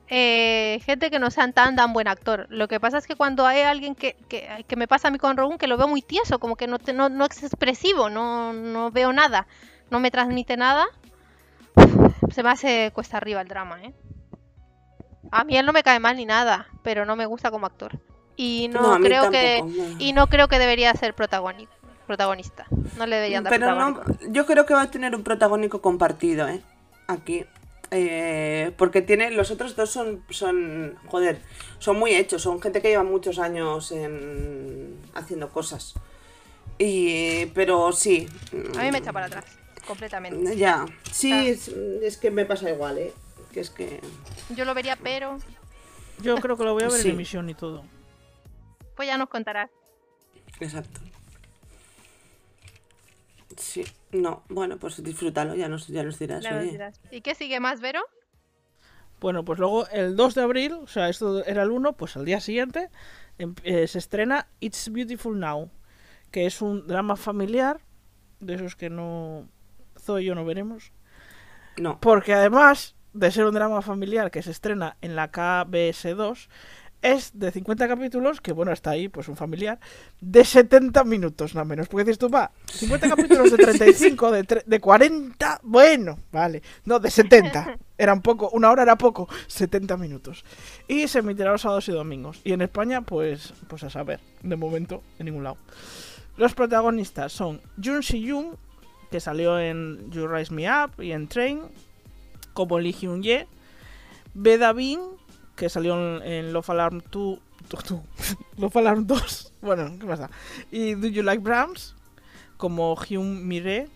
eh, 0.10 0.80
gente 0.86 1.10
que 1.10 1.20
no 1.20 1.32
sean 1.32 1.52
tan 1.54 1.76
tan 1.76 1.92
buen 1.94 2.08
actor. 2.08 2.46
Lo 2.50 2.68
que 2.68 2.80
pasa 2.80 2.98
es 2.98 3.08
que 3.08 3.16
cuando 3.16 3.46
hay 3.46 3.62
alguien 3.62 3.96
que, 3.96 4.16
que, 4.30 4.64
que 4.68 4.76
me 4.76 4.88
pasa 4.88 5.08
a 5.08 5.12
mí 5.12 5.18
con 5.18 5.36
Rogun, 5.38 5.58
que 5.58 5.68
lo 5.68 5.78
veo 5.78 5.88
muy 5.88 6.02
tieso, 6.02 6.40
como 6.40 6.56
que 6.56 6.68
no, 6.68 6.78
te- 6.80 6.94
no, 6.94 7.10
no 7.10 7.26
es 7.26 7.42
expresivo, 7.44 8.10
no, 8.10 8.54
no 8.54 8.92
veo 8.92 9.12
nada, 9.14 9.48
no 9.90 10.00
me 10.00 10.12
transmite 10.12 10.58
nada, 10.58 10.86
se 12.32 12.44
me 12.44 12.50
hace 12.50 12.92
cuesta 12.94 13.18
arriba 13.18 13.42
el 13.42 13.48
drama, 13.48 13.82
¿eh? 13.84 13.94
A 15.32 15.44
mí 15.44 15.58
él 15.58 15.66
no 15.66 15.74
me 15.74 15.84
cae 15.84 16.00
mal 16.00 16.16
ni 16.18 16.26
nada, 16.26 16.68
pero 16.84 17.06
no 17.06 17.16
me 17.16 17.26
gusta 17.26 17.52
como 17.52 17.66
actor. 17.66 18.00
Y 18.38 18.70
no, 18.70 19.00
creo 19.00 19.32
que 19.32 19.62
no. 19.66 19.96
y 20.00 20.14
no 20.14 20.28
creo 20.28 20.48
que 20.48 20.60
debería 20.60 20.94
ser 20.94 21.16
protagoni- 21.16 21.68
protagonista. 22.06 22.66
No 22.98 23.06
le 23.06 23.16
deberían 23.16 23.44
dar 23.44 23.52
Pero 23.52 23.76
no, 23.76 24.02
yo 24.30 24.46
creo 24.46 24.66
que 24.66 24.74
va 24.74 24.84
a 24.84 24.92
tener 24.92 25.16
un 25.16 25.24
protagónico 25.24 25.82
compartido, 25.82 26.48
¿eh? 26.48 26.62
Aquí. 27.08 27.46
Eh, 27.98 28.74
porque 28.78 29.02
tiene, 29.02 29.32
los 29.32 29.52
otros 29.52 29.76
dos 29.78 29.90
son, 29.90 30.22
son, 30.30 30.98
joder, 31.08 31.40
son 31.80 31.98
muy 31.98 32.14
hechos, 32.14 32.42
son 32.42 32.62
gente 32.62 32.82
que 32.82 32.90
lleva 32.90 33.04
muchos 33.04 33.40
años 33.40 33.92
en, 33.94 35.00
haciendo 35.14 35.50
cosas. 35.50 35.94
Y, 36.78 37.46
pero 37.54 37.94
sí. 37.94 38.28
A 38.78 38.84
mí 38.84 38.92
me 38.92 38.98
echa 38.98 39.14
para 39.14 39.28
atrás, 39.28 39.46
completamente. 39.88 40.58
Ya, 40.58 40.86
sí, 41.10 41.32
Ah. 41.32 41.46
es, 41.46 41.70
es 41.70 42.18
que 42.18 42.32
me 42.32 42.46
pasa 42.46 42.70
igual, 42.70 42.98
¿eh? 42.98 43.14
Que 43.54 43.62
es 43.62 43.70
que... 43.70 44.02
Yo 44.50 44.66
lo 44.66 44.74
vería, 44.74 44.98
pero 44.98 45.38
Yo 46.22 46.36
creo 46.36 46.58
que 46.58 46.66
lo 46.66 46.74
voy 46.74 46.84
a 46.84 46.88
ver 46.90 47.00
Sí. 47.02 47.08
en 47.08 47.14
emisión 47.16 47.50
y 47.50 47.54
todo. 47.54 47.86
pues 48.98 49.08
ya 49.08 49.18
nos 49.18 49.30
contarás. 49.30 49.70
Exacto. 50.60 51.00
Sí, 53.58 53.86
no, 54.22 54.44
bueno, 54.50 54.78
pues 54.78 55.02
disfrútalo, 55.04 55.56
ya 55.56 55.68
nos, 55.70 55.88
ya 55.88 56.04
nos 56.04 56.18
dirás. 56.20 56.44
Ya 56.44 56.52
nos 56.52 56.62
oye. 56.64 56.72
dirás. 56.72 57.00
¿Y 57.12 57.22
qué 57.22 57.36
sigue 57.36 57.60
más, 57.60 57.82
Vero? 57.82 58.02
Bueno, 59.20 59.46
pues 59.46 59.60
luego 59.60 59.88
el 59.90 60.16
2 60.16 60.36
de 60.36 60.42
abril, 60.42 60.74
o 60.74 60.88
sea, 60.88 61.10
esto 61.10 61.44
era 61.46 61.64
el 61.64 61.72
1, 61.72 61.94
pues 61.94 62.16
al 62.18 62.26
día 62.26 62.40
siguiente 62.42 62.90
em- 63.38 63.56
eh, 63.64 63.88
se 63.88 63.98
estrena 63.98 64.48
It's 64.60 64.92
Beautiful 64.92 65.40
Now, 65.40 65.72
que 66.32 66.46
es 66.46 66.62
un 66.62 66.86
drama 66.88 67.16
familiar, 67.16 67.80
de 68.40 68.56
esos 68.56 68.76
que 68.76 68.90
no. 68.90 69.48
Zoe 69.98 70.24
y 70.24 70.26
yo 70.26 70.36
no 70.36 70.46
veremos. 70.46 70.92
No, 71.78 72.00
Porque 72.00 72.34
además 72.34 72.96
de 73.14 73.32
ser 73.32 73.46
un 73.46 73.54
drama 73.54 73.82
familiar 73.82 74.30
que 74.32 74.42
se 74.44 74.52
estrena 74.52 74.98
en 75.02 75.16
la 75.16 75.32
KBS2, 75.32 76.50
es 77.02 77.32
de 77.38 77.52
50 77.52 77.88
capítulos, 77.88 78.42
que 78.42 78.52
bueno, 78.52 78.72
está 78.72 78.92
ahí, 78.92 79.10
pues 79.10 79.28
un 79.28 79.36
familiar, 79.36 79.80
de 80.20 80.44
70 80.44 81.04
minutos, 81.04 81.54
nada 81.54 81.66
menos. 81.66 81.88
Porque 81.88 82.04
dices 82.04 82.18
tú, 82.18 82.30
va, 82.30 82.52
50 82.66 83.10
capítulos 83.10 83.52
de 83.52 83.58
35, 83.58 84.32
de, 84.32 84.64
de 84.66 84.80
40, 84.80 85.60
bueno, 85.64 86.18
vale. 86.32 86.62
No, 86.86 87.00
de 87.00 87.12
70. 87.12 87.78
Era 87.98 88.14
un 88.14 88.22
poco, 88.22 88.50
una 88.50 88.72
hora 88.72 88.84
era 88.84 88.98
poco, 88.98 89.30
70 89.48 89.98
minutos. 89.98 90.44
Y 90.88 91.08
se 91.08 91.20
emitirá 91.20 91.52
los 91.52 91.62
sábados 91.62 91.88
y 91.90 91.92
domingos. 91.92 92.42
Y 92.44 92.54
en 92.54 92.62
España, 92.62 93.02
pues, 93.02 93.54
pues 93.68 93.84
a 93.84 93.90
saber, 93.90 94.20
de 94.42 94.56
momento, 94.56 95.04
en 95.20 95.26
ningún 95.28 95.44
lado. 95.44 95.58
Los 96.38 96.54
protagonistas 96.54 97.32
son 97.32 97.62
Jun 97.82 98.04
Si-yoon, 98.04 98.58
que 99.10 99.20
salió 99.20 99.60
en 99.60 100.12
You 100.12 100.28
Rise 100.28 100.54
Me 100.54 100.70
Up 100.70 101.02
y 101.02 101.12
en 101.12 101.28
Train, 101.28 101.62
como 102.54 102.80
Lee 102.80 102.94
Hyun-ye. 102.94 103.48
Beda 104.34 104.74
Bin, 104.74 105.00
que 105.56 105.70
salió 105.70 106.22
en, 106.24 106.54
Love 106.54 106.70
Alarm 106.72 107.02
2. 107.12 107.12
tu- 107.12 107.78
tu- 107.88 108.04
Love 108.58 108.78
Alarm 108.78 109.06
2. 109.08 109.54
Bueno, 109.62 109.98
¿qué 110.00 110.06
pasa? 110.06 110.30
Y 110.72 110.94
Do 110.94 111.08
You 111.08 111.24
Like 111.24 111.42
Brahms, 111.42 111.96
como 112.58 112.96
Hyun 112.96 113.48
Mire. 113.48 113.88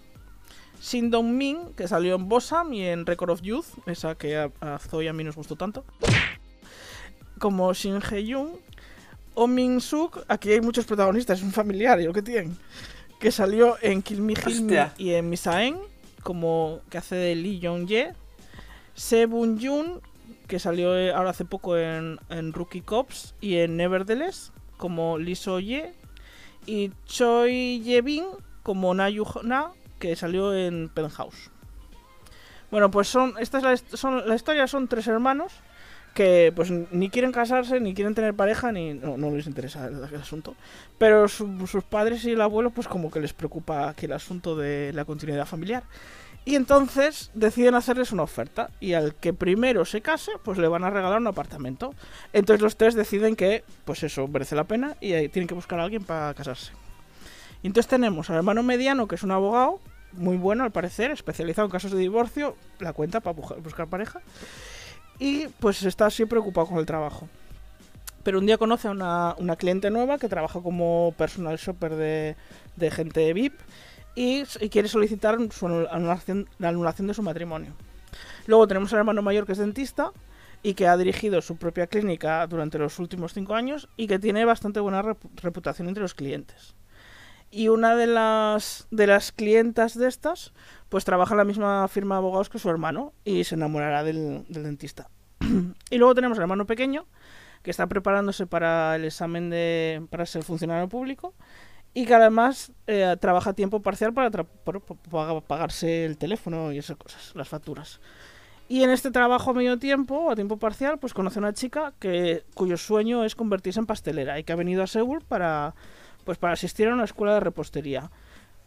Shin 0.81 1.11
Dong 1.11 1.27
Min, 1.27 1.73
que 1.75 1.87
salió 1.87 2.15
en 2.15 2.27
Bossam 2.29 2.73
y 2.73 2.85
en 2.85 3.05
Record 3.05 3.31
of 3.31 3.41
Youth, 3.41 3.65
esa 3.85 4.15
que 4.15 4.37
a, 4.37 4.49
a 4.61 4.79
Zoe 4.79 5.03
y 5.05 5.07
a 5.09 5.13
mí 5.13 5.23
nos 5.25 5.35
gustó 5.35 5.55
tanto. 5.57 5.83
Como 7.37 7.71
Shin 7.73 8.01
Hye-yoon. 8.01 8.51
O 9.35 9.47
Min 9.47 9.79
Suk, 9.79 10.19
aquí 10.27 10.51
hay 10.51 10.61
muchos 10.61 10.85
protagonistas, 10.85 11.39
es 11.39 11.45
un 11.45 11.51
familiar, 11.51 11.99
y 12.01 12.05
lo 12.05 12.13
que 12.13 12.21
tienen. 12.21 12.57
Que 13.19 13.31
salió 13.31 13.77
en 13.81 14.01
Kill 14.01 14.21
Me, 14.21 14.33
Kill 14.33 14.61
Me 14.63 14.79
Hostia. 14.81 14.93
y 14.97 15.11
en 15.11 15.29
Misaen, 15.29 15.77
como 16.23 16.79
que 16.89 16.97
hace 16.97 17.15
de 17.15 17.35
Lee 17.35 17.59
Jong-ye. 17.61 18.13
Sebun 18.95 19.59
Jun, 19.61 20.01
que 20.49 20.59
salió 20.59 20.97
eh, 20.97 21.13
ahora 21.13 21.29
hace 21.29 21.45
poco 21.45 21.77
en, 21.77 22.17
Rookie 22.51 22.81
Cops 22.81 23.35
y 23.39 23.57
en 23.57 23.77
Nevertheless, 23.77 24.51
como 24.77 25.17
Lee 25.19 25.35
So-ye. 25.35 25.93
Y 26.65 26.91
Choi 27.05 27.81
Ye-bin, 27.81 28.25
como 28.63 28.93
Na 28.93 29.09
Yu-na, 29.09 29.71
que 29.99 30.15
salió 30.15 30.53
en 30.53 30.89
Penthouse. 30.89 31.51
Bueno, 32.71 32.91
pues 32.91 33.07
son, 33.07 33.35
esta 33.39 33.59
es 33.59 33.63
la, 33.63 33.97
son, 33.97 34.27
la 34.27 34.35
historia 34.35 34.67
son 34.67 34.87
tres 34.87 35.07
hermanos 35.07 35.53
que 36.13 36.51
pues 36.55 36.71
ni 36.71 37.09
quieren 37.09 37.31
casarse, 37.31 37.79
ni 37.79 37.93
quieren 37.93 38.15
tener 38.15 38.33
pareja, 38.33 38.71
ni 38.71 38.93
no, 38.93 39.17
no 39.17 39.29
les 39.31 39.45
interesa 39.45 39.85
el, 39.87 40.03
asunto. 40.15 40.55
Pero 40.97 41.27
su- 41.27 41.67
sus 41.67 41.83
padres 41.83 42.25
y 42.25 42.31
el 42.31 42.41
abuelo 42.41 42.71
pues 42.71 42.87
como 42.87 43.11
que 43.11 43.19
les 43.19 43.33
preocupa 43.33 43.93
que 43.93 44.07
el 44.07 44.13
asunto 44.13 44.55
de 44.55 44.91
la 44.93 45.05
continuidad 45.05 45.45
familiar. 45.45 45.83
Y 46.45 46.55
entonces 46.55 47.31
deciden 47.33 47.75
hacerles 47.75 48.11
una 48.11 48.23
oferta. 48.23 48.69
Y 48.79 48.93
al 48.93 49.15
que 49.15 49.33
primero 49.33 49.85
se 49.85 50.01
case, 50.01 50.31
pues 50.43 50.57
le 50.57 50.67
van 50.67 50.83
a 50.83 50.89
regalar 50.89 51.19
un 51.19 51.27
apartamento. 51.27 51.93
Entonces 52.33 52.61
los 52.61 52.77
tres 52.77 52.95
deciden 52.95 53.35
que, 53.35 53.63
pues 53.85 54.03
eso, 54.03 54.27
merece 54.27 54.55
la 54.55 54.63
pena 54.63 54.95
y 54.99 55.27
tienen 55.29 55.47
que 55.47 55.53
buscar 55.53 55.79
a 55.79 55.83
alguien 55.83 56.03
para 56.03 56.33
casarse. 56.33 56.71
Y 57.61 57.67
entonces 57.67 57.89
tenemos 57.89 58.29
al 58.29 58.37
hermano 58.37 58.63
mediano, 58.63 59.07
que 59.07 59.15
es 59.15 59.23
un 59.23 59.31
abogado, 59.31 59.79
muy 60.13 60.37
bueno 60.37 60.63
al 60.63 60.71
parecer, 60.71 61.11
especializado 61.11 61.65
en 61.65 61.71
casos 61.71 61.91
de 61.91 61.99
divorcio, 61.99 62.55
la 62.79 62.93
cuenta 62.93 63.19
para 63.19 63.35
buscar, 63.35 63.61
buscar 63.61 63.87
pareja. 63.87 64.21
Y 65.19 65.47
pues 65.59 65.83
está 65.83 66.09
siempre 66.09 66.39
ocupado 66.39 66.67
con 66.67 66.77
el 66.77 66.85
trabajo. 66.85 67.27
Pero 68.23 68.39
un 68.39 68.45
día 68.45 68.57
conoce 68.57 68.87
a 68.87 68.91
una, 68.91 69.35
una 69.37 69.55
cliente 69.55 69.89
nueva 69.89 70.17
que 70.17 70.29
trabaja 70.29 70.61
como 70.61 71.13
personal 71.17 71.57
shopper 71.57 71.95
de, 71.95 72.35
de 72.75 72.91
gente 72.91 73.33
VIP 73.33 73.59
y, 74.19 74.43
quiere 74.67 74.89
solicitar 74.89 75.37
su 75.49 75.65
anulación, 75.65 76.49
la 76.57 76.67
anulación 76.67 77.07
de 77.07 77.13
su 77.13 77.23
matrimonio. 77.23 77.71
Luego 78.47 78.67
tenemos 78.67 78.91
al 78.91 78.99
hermano 78.99 79.21
mayor 79.21 79.45
que 79.45 79.53
es 79.53 79.57
dentista 79.57 80.11
y 80.61 80.73
que 80.73 80.89
ha 80.89 80.97
dirigido 80.97 81.41
su 81.41 81.55
propia 81.55 81.87
clínica 81.87 82.45
durante 82.47 82.77
los 82.77 82.99
últimos 82.99 83.33
cinco 83.33 83.55
años 83.55 83.87
y 83.95 84.07
que 84.07 84.19
tiene 84.19 84.43
bastante 84.43 84.81
buena 84.81 85.01
rep- 85.01 85.29
reputación 85.35 85.87
entre 85.87 86.01
los 86.01 86.15
clientes. 86.15 86.75
Y 87.49 87.69
una 87.69 87.95
de 87.95 88.07
las, 88.07 88.87
de 88.91 89.07
las 89.07 89.31
clientas 89.31 89.97
de 89.97 90.09
estas, 90.09 90.51
pues 90.89 91.05
trabaja 91.05 91.33
en 91.33 91.37
la 91.37 91.45
misma 91.45 91.87
firma 91.87 92.15
de 92.15 92.19
abogados 92.19 92.49
que 92.49 92.59
su 92.59 92.69
hermano 92.69 93.13
y 93.23 93.45
se 93.45 93.55
enamorará 93.55 94.03
del, 94.03 94.43
del 94.49 94.63
dentista. 94.63 95.09
y 95.89 95.97
luego 95.97 96.13
tenemos 96.13 96.37
al 96.37 96.43
hermano 96.43 96.65
pequeño, 96.65 97.05
que 97.63 97.71
está 97.71 97.87
preparándose 97.87 98.47
para 98.47 98.97
el 98.97 99.05
examen 99.05 99.49
de, 99.49 100.05
para 100.09 100.25
ser 100.25 100.43
funcionario 100.43 100.89
público 100.89 101.33
y 101.93 102.05
que 102.05 102.13
además 102.13 102.71
eh, 102.87 103.15
trabaja 103.19 103.51
a 103.51 103.53
tiempo 103.53 103.81
parcial 103.81 104.13
para, 104.13 104.29
para 104.31 105.41
pagarse 105.41 106.05
el 106.05 106.17
teléfono 106.17 106.71
y 106.71 106.77
esas 106.77 106.97
cosas, 106.97 107.31
las 107.35 107.47
facturas. 107.47 107.99
Y 108.67 108.83
en 108.83 108.91
este 108.91 109.09
trabajo 109.09 109.49
a 109.49 109.53
medio 109.55 109.79
tiempo, 109.79 110.29
a 110.29 110.35
tiempo 110.35 110.57
parcial, 110.57 110.99
pues 110.99 111.15
conoce 111.15 111.39
a 111.39 111.41
una 111.41 111.53
chica 111.53 111.93
que, 111.99 112.43
cuyo 112.53 112.77
sueño 112.77 113.25
es 113.25 113.33
convertirse 113.33 113.79
en 113.79 113.87
pastelera 113.87 114.39
y 114.39 114.43
que 114.43 114.53
ha 114.53 114.55
venido 114.55 114.83
a 114.83 114.87
Seúl 114.87 115.21
para, 115.27 115.73
pues 116.23 116.37
para 116.37 116.53
asistir 116.53 116.87
a 116.87 116.93
una 116.93 117.05
escuela 117.05 117.33
de 117.33 117.39
repostería. 117.39 118.11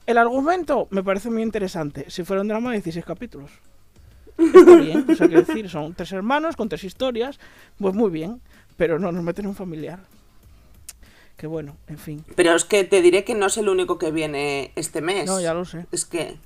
El 0.05 0.19
argumento 0.19 0.89
me 0.91 1.05
parece 1.05 1.31
muy 1.31 1.43
interesante. 1.43 2.07
Si 2.09 2.25
fuera 2.25 2.43
un 2.43 2.49
drama 2.49 2.71
de 2.71 2.79
16 2.79 3.05
capítulos. 3.05 3.53
Está 4.37 4.77
bien, 4.77 5.07
o 5.09 5.15
sea, 5.15 5.29
quiero 5.29 5.43
decir, 5.43 5.69
son 5.69 5.95
tres 5.95 6.11
hermanos 6.11 6.57
con 6.57 6.69
tres 6.69 6.83
historias, 6.83 7.39
pues 7.79 7.95
muy 7.95 8.11
bien, 8.11 8.41
pero 8.77 8.99
no 8.99 9.13
nos 9.13 9.23
meten 9.23 9.45
en 9.45 9.51
un 9.51 9.55
familiar. 9.55 10.01
Que 11.43 11.49
bueno, 11.49 11.77
en 11.89 11.99
fin. 11.99 12.25
Pero 12.37 12.55
es 12.55 12.65
que 12.65 12.85
te 12.85 13.03
diré 13.03 13.25
que 13.25 13.35
no 13.35 13.47
es 13.47 13.57
el 13.59 13.69
único 13.69 13.99
que 13.99 14.13
viene 14.13 14.71
este 14.77 15.01
mes. 15.01 15.27
No, 15.27 15.41
ya 15.41 15.53
lo 15.55 15.65
sé. 15.65 15.87
Es 15.91 16.05
que. 16.05 16.37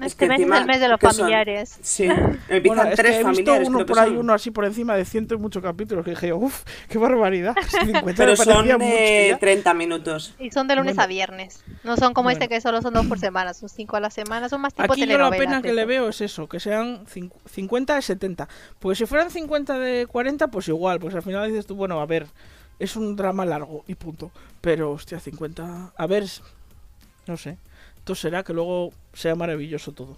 Este 0.00 0.26
mes 0.28 0.36
es 0.36 0.42
encima, 0.42 0.58
el 0.58 0.66
mes 0.66 0.78
de 0.80 0.86
los 0.88 1.00
¿qué 1.00 1.06
son? 1.08 1.16
familiares. 1.16 1.76
Sí, 1.82 2.04
empiezan 2.48 2.62
Bueno, 2.64 2.82
es 2.84 2.94
tres 2.96 3.10
que 3.10 3.16
he 3.16 3.18
visto 3.18 3.24
familiares. 3.24 3.68
uno 3.68 3.78
que 3.78 3.84
por 3.84 3.98
ahí, 3.98 4.08
son. 4.10 4.18
uno 4.18 4.32
así 4.32 4.50
por 4.52 4.64
encima 4.64 4.94
de 4.94 5.04
ciento 5.04 5.34
y 5.34 5.38
muchos 5.38 5.60
capítulos, 5.60 6.04
que 6.04 6.10
dije 6.12 6.28
yo, 6.28 6.36
uff, 6.36 6.62
qué 6.88 6.98
barbaridad. 6.98 7.54
50 7.84 8.12
Pero 8.16 8.36
son 8.36 8.64
mucho 8.66 8.78
de 8.78 9.26
ya. 9.30 9.38
30 9.38 9.74
minutos. 9.74 10.34
Y 10.38 10.52
son 10.52 10.68
de 10.68 10.76
lunes 10.76 10.94
Bueno. 10.94 11.02
a 11.02 11.06
viernes. 11.08 11.64
No 11.82 11.96
son 11.96 12.14
como 12.14 12.30
este 12.30 12.46
Bueno. 12.46 12.56
que 12.56 12.60
solo 12.60 12.80
son 12.80 12.94
dos 12.94 13.06
por 13.06 13.18
semana, 13.18 13.54
son 13.54 13.68
cinco 13.68 13.96
a 13.96 14.00
la 14.00 14.10
semana, 14.10 14.48
son 14.48 14.60
más 14.60 14.72
tipo 14.72 14.92
Aquí 14.92 15.04
yo 15.04 15.18
la 15.18 15.30
pena 15.30 15.62
que 15.62 15.72
le 15.72 15.84
veo 15.84 16.08
es 16.10 16.20
eso, 16.20 16.48
que 16.48 16.60
sean 16.60 17.06
cin- 17.06 17.32
50 17.50 17.96
de 17.96 18.02
70. 18.02 18.48
Pues 18.78 18.98
si 18.98 19.06
fueran 19.06 19.30
50 19.32 19.78
de 19.80 20.06
40, 20.06 20.46
pues 20.48 20.68
igual, 20.68 21.00
pues 21.00 21.12
al 21.16 21.22
final 21.22 21.48
dices 21.48 21.66
tú, 21.66 21.74
bueno, 21.74 22.00
a 22.00 22.06
ver, 22.06 22.26
es 22.78 22.96
un 22.96 23.16
drama 23.16 23.44
largo 23.44 23.84
y 23.86 23.94
punto. 23.94 24.30
Pero, 24.60 24.92
hostia, 24.92 25.20
50... 25.20 25.92
A 25.96 26.06
ver, 26.06 26.24
no 27.26 27.36
sé. 27.36 27.58
Entonces 27.98 28.22
será 28.22 28.42
que 28.42 28.52
luego 28.52 28.92
sea 29.12 29.34
maravilloso 29.34 29.92
todo. 29.92 30.16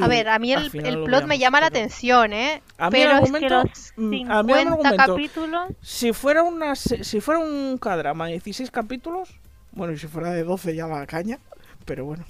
A 0.00 0.06
Y 0.06 0.08
ver, 0.08 0.28
a 0.28 0.38
mí 0.38 0.52
el, 0.52 0.70
el 0.86 0.94
lo 0.94 1.04
plot 1.04 1.24
me 1.26 1.38
llama 1.38 1.60
la 1.60 1.68
pero- 1.70 1.80
atención, 1.84 2.32
¿eh? 2.32 2.62
A 2.78 2.90
mí 2.90 3.00
el 3.00 3.08
pero 3.08 3.18
es 3.24 3.30
que 3.32 3.46
argumento- 3.46 3.62
los 3.64 3.92
mm, 3.96 4.10
50 4.10 4.38
a 4.38 4.42
mí 4.44 4.52
el 4.52 4.68
argumento- 4.68 4.96
capítulos... 4.96 5.62
Si 5.82 6.12
fuera 6.12 6.42
una 6.44 6.76
si 6.76 7.20
fuera 7.20 7.40
un 7.40 7.76
cadrama 7.78 8.26
de 8.26 8.32
16 8.32 8.70
capítulos, 8.70 9.30
bueno, 9.72 9.92
y 9.92 9.98
si 9.98 10.06
fuera 10.06 10.30
de 10.30 10.44
12 10.44 10.74
ya 10.76 10.86
la 10.86 11.06
caña, 11.06 11.38
pero 11.84 12.04
bueno. 12.04 12.24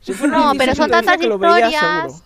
Si 0.00 0.12
fuera 0.12 0.36
No, 0.36 0.52
de 0.52 0.58
pero 0.58 0.72
16 0.72 0.76
son 0.76 0.90
tantas 0.90 1.20
historias. 1.22 2.22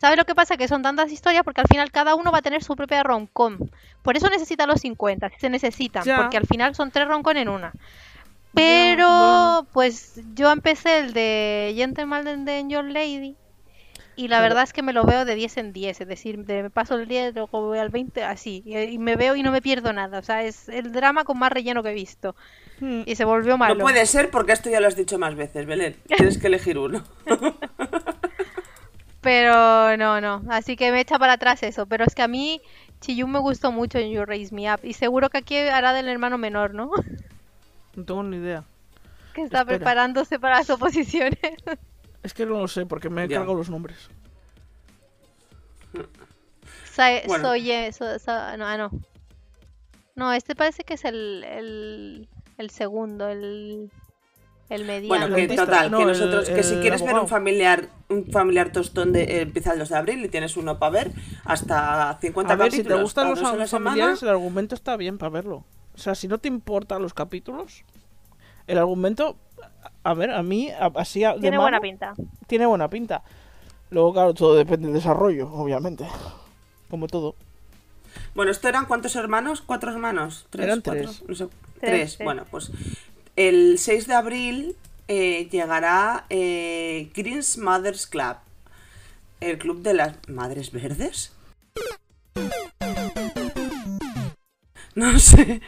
¿Sabes 0.00 0.16
lo 0.16 0.24
que 0.24 0.34
pasa? 0.34 0.56
Que 0.56 0.68
son 0.68 0.82
tantas 0.82 1.10
historias 1.10 1.42
porque 1.44 1.60
al 1.60 1.66
final 1.66 1.90
cada 1.90 2.14
uno 2.14 2.30
va 2.30 2.38
a 2.38 2.42
tener 2.42 2.62
su 2.62 2.76
propia 2.76 3.02
roncom. 3.02 3.58
Por 4.02 4.16
eso 4.16 4.28
necesita 4.30 4.66
los 4.66 4.80
50, 4.80 5.28
si 5.30 5.40
se 5.40 5.50
necesitan, 5.50 6.04
Ya. 6.04 6.16
porque 6.18 6.36
al 6.36 6.46
final 6.46 6.74
son 6.74 6.90
tres 6.92 7.08
roncon 7.08 7.36
en 7.36 7.48
una. 7.48 7.72
Pero, 8.54 9.06
bueno. 9.08 9.66
pues 9.72 10.20
yo 10.34 10.50
empecé 10.52 10.98
el 11.00 11.12
de 11.12 11.72
Gentleman 11.76 12.44
de 12.44 12.64
Your 12.68 12.84
Lady 12.84 13.36
y 14.16 14.28
la 14.28 14.38
Pero- 14.38 14.48
verdad 14.48 14.64
es 14.64 14.72
que 14.72 14.82
me 14.82 14.92
lo 14.92 15.04
veo 15.04 15.24
de 15.24 15.34
10 15.34 15.58
en 15.58 15.72
10, 15.72 16.00
es 16.00 16.08
decir, 16.08 16.38
de- 16.44 16.62
me 16.64 16.70
paso 16.70 16.94
el 16.96 17.06
10, 17.06 17.34
luego 17.34 17.66
voy 17.66 17.78
al 17.78 17.90
20, 17.90 18.24
así, 18.24 18.62
y, 18.64 18.76
y 18.76 18.98
me 18.98 19.16
veo 19.16 19.36
y 19.36 19.42
no 19.42 19.52
me 19.52 19.60
pierdo 19.62 19.92
nada. 19.92 20.18
O 20.18 20.22
sea, 20.22 20.42
es 20.44 20.68
el 20.68 20.92
drama 20.92 21.24
con 21.24 21.38
más 21.38 21.52
relleno 21.52 21.82
que 21.82 21.90
he 21.90 21.94
visto. 21.94 22.34
Hmm. 22.80 23.02
Y 23.04 23.14
se 23.16 23.24
volvió 23.24 23.58
malo. 23.58 23.74
No 23.74 23.82
puede 23.82 24.06
ser 24.06 24.30
porque 24.30 24.52
esto 24.52 24.70
ya 24.70 24.80
lo 24.80 24.86
has 24.88 24.96
dicho 24.96 25.18
más 25.18 25.34
veces, 25.36 25.66
Belén. 25.66 25.96
Tienes 26.16 26.38
que 26.38 26.46
elegir 26.46 26.78
uno. 26.78 27.04
Pero 29.20 29.96
no, 29.96 30.20
no. 30.20 30.42
Así 30.48 30.76
que 30.76 30.92
me 30.92 31.00
echa 31.00 31.18
para 31.18 31.34
atrás 31.34 31.62
eso. 31.62 31.86
Pero 31.86 32.04
es 32.04 32.14
que 32.14 32.22
a 32.22 32.28
mí 32.28 32.60
Chiyun 33.00 33.30
me 33.32 33.38
gustó 33.40 33.72
mucho 33.72 33.98
en 33.98 34.10
You 34.10 34.24
Raise 34.24 34.54
Me 34.54 34.72
Up. 34.72 34.80
Y 34.84 34.92
seguro 34.94 35.28
que 35.30 35.38
aquí 35.38 35.56
hará 35.56 35.92
del 35.92 36.08
hermano 36.08 36.38
menor, 36.38 36.74
¿no? 36.74 36.90
No 37.96 38.04
tengo 38.04 38.22
ni 38.22 38.36
idea. 38.36 38.62
que 39.34 39.42
está 39.42 39.60
Espera. 39.60 39.78
preparándose 39.78 40.38
para 40.38 40.58
las 40.58 40.70
oposiciones. 40.70 41.38
Es 42.22 42.34
que 42.34 42.44
no 42.46 42.58
lo 42.60 42.68
sé 42.68 42.84
porque 42.86 43.08
me 43.10 43.24
he 43.24 43.28
Ya. 43.28 43.36
cargado 43.38 43.56
los 43.58 43.70
nombres. 43.70 44.08
Sa- 46.92 47.10
Bueno. 47.26 47.48
Soye- 47.48 47.92
so- 47.92 48.18
so- 48.18 48.56
no, 48.56 48.66
ah, 48.66 48.76
no. 48.76 48.90
No, 50.16 50.32
este 50.32 50.54
parece 50.56 50.82
que 50.84 50.94
es 50.94 51.04
el, 51.04 51.44
el, 51.44 52.28
el 52.58 52.70
segundo, 52.70 53.28
el, 53.28 53.90
el 54.70 54.84
mediano. 54.84 55.08
Bueno, 55.08 55.34
que 55.36 55.48
total, 55.56 55.90
No, 55.90 55.98
que 55.98 56.02
el- 56.04 56.08
nosotros, 56.08 56.48
que 56.48 56.62
si 56.62 56.76
quieres 56.76 57.02
ver 57.02 57.14
un 57.14 57.28
familiar, 57.28 57.88
un 58.08 58.26
familiar 58.26 58.70
tostón 58.72 59.12
de 59.12 59.22
eh, 59.24 59.40
empieza 59.42 59.72
el 59.72 59.78
2 59.78 59.88
de 59.88 59.96
abril 59.96 60.24
y 60.24 60.28
tienes 60.28 60.56
uno 60.56 60.78
para 60.78 60.90
ver 60.92 61.12
hasta 61.44 62.18
50 62.20 62.52
A 62.52 62.56
ver, 62.56 62.70
si 62.70 62.78
te 62.78 62.82
capítulos 62.84 63.02
gustan 63.02 63.28
los 63.30 63.38
semana. 63.38 63.66
familiares, 63.66 64.22
el 64.22 64.28
argumento 64.28 64.74
está 64.74 64.96
bien 64.96 65.18
para 65.18 65.30
verlo. 65.30 65.64
O 65.94 65.98
sea, 65.98 66.14
si 66.14 66.28
no 66.28 66.38
te 66.38 66.48
importan 66.48 67.02
los 67.02 67.14
capítulos, 67.14 67.82
el 68.66 68.78
argumento, 68.78 69.36
a 70.04 70.14
ver, 70.14 70.30
a 70.30 70.42
mí, 70.42 70.70
así 70.96 71.20
de 71.20 71.34
Tiene 71.40 71.58
buena 71.58 71.80
pinta. 71.80 72.14
tiene 72.46 72.66
buena 72.66 72.88
pinta. 72.88 73.22
Luego, 73.90 74.12
claro, 74.12 74.34
todo 74.34 74.54
depende 74.54 74.86
del 74.88 74.94
desarrollo, 74.96 75.50
obviamente. 75.52 76.06
Como 76.90 77.06
todo. 77.06 77.34
Bueno, 78.34 78.50
¿esto 78.50 78.68
eran 78.68 78.86
cuántos 78.86 79.16
hermanos? 79.16 79.62
¿Cuatro 79.62 79.90
hermanos? 79.90 80.46
¿Tres? 80.50 80.66
Eran 80.66 80.80
¿Cuatro? 80.82 81.02
tres. 81.04 81.22
No 81.28 81.34
sé. 81.34 81.46
Tres, 81.80 82.16
Tres. 82.16 82.18
Bueno, 82.24 82.44
pues 82.50 82.70
el 83.38 83.78
6 83.78 84.06
de 84.08 84.14
abril 84.14 84.76
eh, 85.06 85.48
llegará 85.50 86.24
eh, 86.28 87.10
Green's 87.14 87.56
Mothers 87.56 88.06
Club, 88.06 88.36
el 89.40 89.58
club 89.58 89.82
de 89.82 89.94
las 89.94 90.14
madres 90.28 90.72
verdes. 90.72 91.32
No 94.94 95.16
sé. 95.20 95.60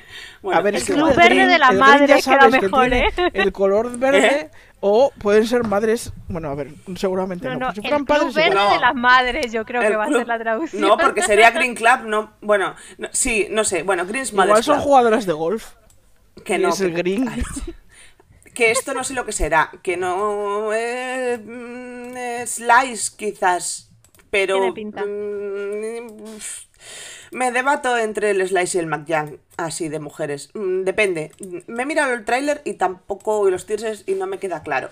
Bueno, 0.42 0.58
a 0.58 0.62
ver, 0.62 0.74
es 0.74 0.84
que 0.84 0.94
club 0.94 1.10
el 1.10 1.16
verde 1.16 1.34
green- 1.36 1.48
de 1.48 1.58
la 1.58 1.68
el 1.68 1.78
madre 1.78 2.06
ya 2.08 2.14
queda 2.16 2.22
sabes 2.40 2.56
que 2.56 2.62
mejor, 2.62 2.92
¿eh? 2.92 3.04
El 3.32 3.52
color 3.52 3.96
verde 3.96 4.50
o 4.80 5.12
pueden 5.18 5.46
ser 5.46 5.62
madres. 5.62 6.12
Bueno, 6.26 6.48
a 6.48 6.56
ver, 6.56 6.72
seguramente 6.96 7.48
No, 7.54 7.68
el 7.68 7.74
club 7.80 8.06
padres, 8.06 8.34
verde. 8.34 8.54
No. 8.56 8.72
de 8.72 8.80
las 8.80 8.94
madres, 8.96 9.52
yo 9.52 9.64
creo 9.64 9.82
el 9.82 9.88
que 9.90 9.96
va 9.96 10.04
a 10.06 10.08
ser 10.08 10.26
la 10.26 10.38
traducción. 10.40 10.82
No, 10.82 10.96
porque 10.98 11.22
sería 11.22 11.52
Green 11.52 11.74
Club, 11.76 12.00
no. 12.06 12.32
Bueno, 12.40 12.74
no- 12.98 13.08
sí, 13.12 13.46
no 13.50 13.62
sé. 13.62 13.84
Bueno, 13.84 14.04
Green's 14.04 14.32
Mothers 14.32 14.48
igual 14.48 14.64
son 14.64 14.74
Club. 14.76 14.84
jugadoras 14.84 15.26
de 15.26 15.32
golf. 15.32 15.74
Que 16.44 16.58
no. 16.58 16.70
es 16.70 16.80
el 16.80 16.94
que-. 16.94 17.22
Ay, 17.28 17.42
que 18.54 18.70
esto 18.70 18.94
no 18.94 19.04
sé 19.04 19.14
lo 19.14 19.24
que 19.24 19.32
será, 19.32 19.70
que 19.82 19.96
no 19.96 20.72
eh, 20.74 21.38
mm, 21.38 22.16
eh, 22.16 22.44
slice 22.46 23.12
quizás, 23.16 23.90
pero 24.30 24.56
Tiene 24.56 24.72
pinta. 24.72 25.04
mm, 25.04 26.38
me 27.32 27.52
debato 27.52 27.96
entre 27.96 28.30
el 28.30 28.46
slice 28.46 28.78
y 28.78 28.80
el 28.80 28.86
McJang, 28.86 29.38
así 29.56 29.88
de 29.88 30.00
mujeres, 30.00 30.50
Mm, 30.54 30.82
depende. 30.82 31.30
Me 31.68 31.84
he 31.84 31.86
mirado 31.86 32.12
el 32.12 32.24
tráiler 32.24 32.60
y 32.64 32.74
tampoco 32.74 33.46
y 33.48 33.50
los 33.52 33.66
teasers 33.66 34.02
y 34.06 34.14
no 34.14 34.26
me 34.26 34.38
queda 34.38 34.62
claro. 34.62 34.90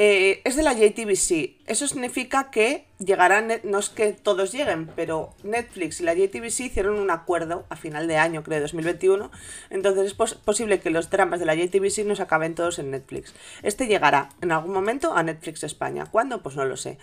Eh, 0.00 0.42
es 0.44 0.54
de 0.54 0.62
la 0.62 0.74
JTBC. 0.74 1.56
Eso 1.66 1.88
significa 1.88 2.52
que 2.52 2.84
llegarán, 3.00 3.50
no 3.64 3.80
es 3.80 3.88
que 3.88 4.12
todos 4.12 4.52
lleguen, 4.52 4.86
pero 4.94 5.34
Netflix 5.42 6.00
y 6.00 6.04
la 6.04 6.14
JTBC 6.14 6.60
hicieron 6.66 7.00
un 7.00 7.10
acuerdo 7.10 7.66
a 7.68 7.74
final 7.74 8.06
de 8.06 8.16
año, 8.16 8.44
creo, 8.44 8.60
2021. 8.60 9.28
Entonces 9.70 10.06
es 10.06 10.14
pos- 10.14 10.36
posible 10.36 10.78
que 10.78 10.90
los 10.90 11.10
dramas 11.10 11.40
de 11.40 11.46
la 11.46 11.56
JTBC 11.56 12.04
nos 12.06 12.20
acaben 12.20 12.54
todos 12.54 12.78
en 12.78 12.92
Netflix. 12.92 13.34
Este 13.64 13.88
llegará 13.88 14.28
en 14.40 14.52
algún 14.52 14.72
momento 14.72 15.14
a 15.14 15.24
Netflix 15.24 15.64
España. 15.64 16.06
¿Cuándo? 16.06 16.42
Pues 16.44 16.54
no 16.54 16.64
lo 16.64 16.76
sé. 16.76 16.96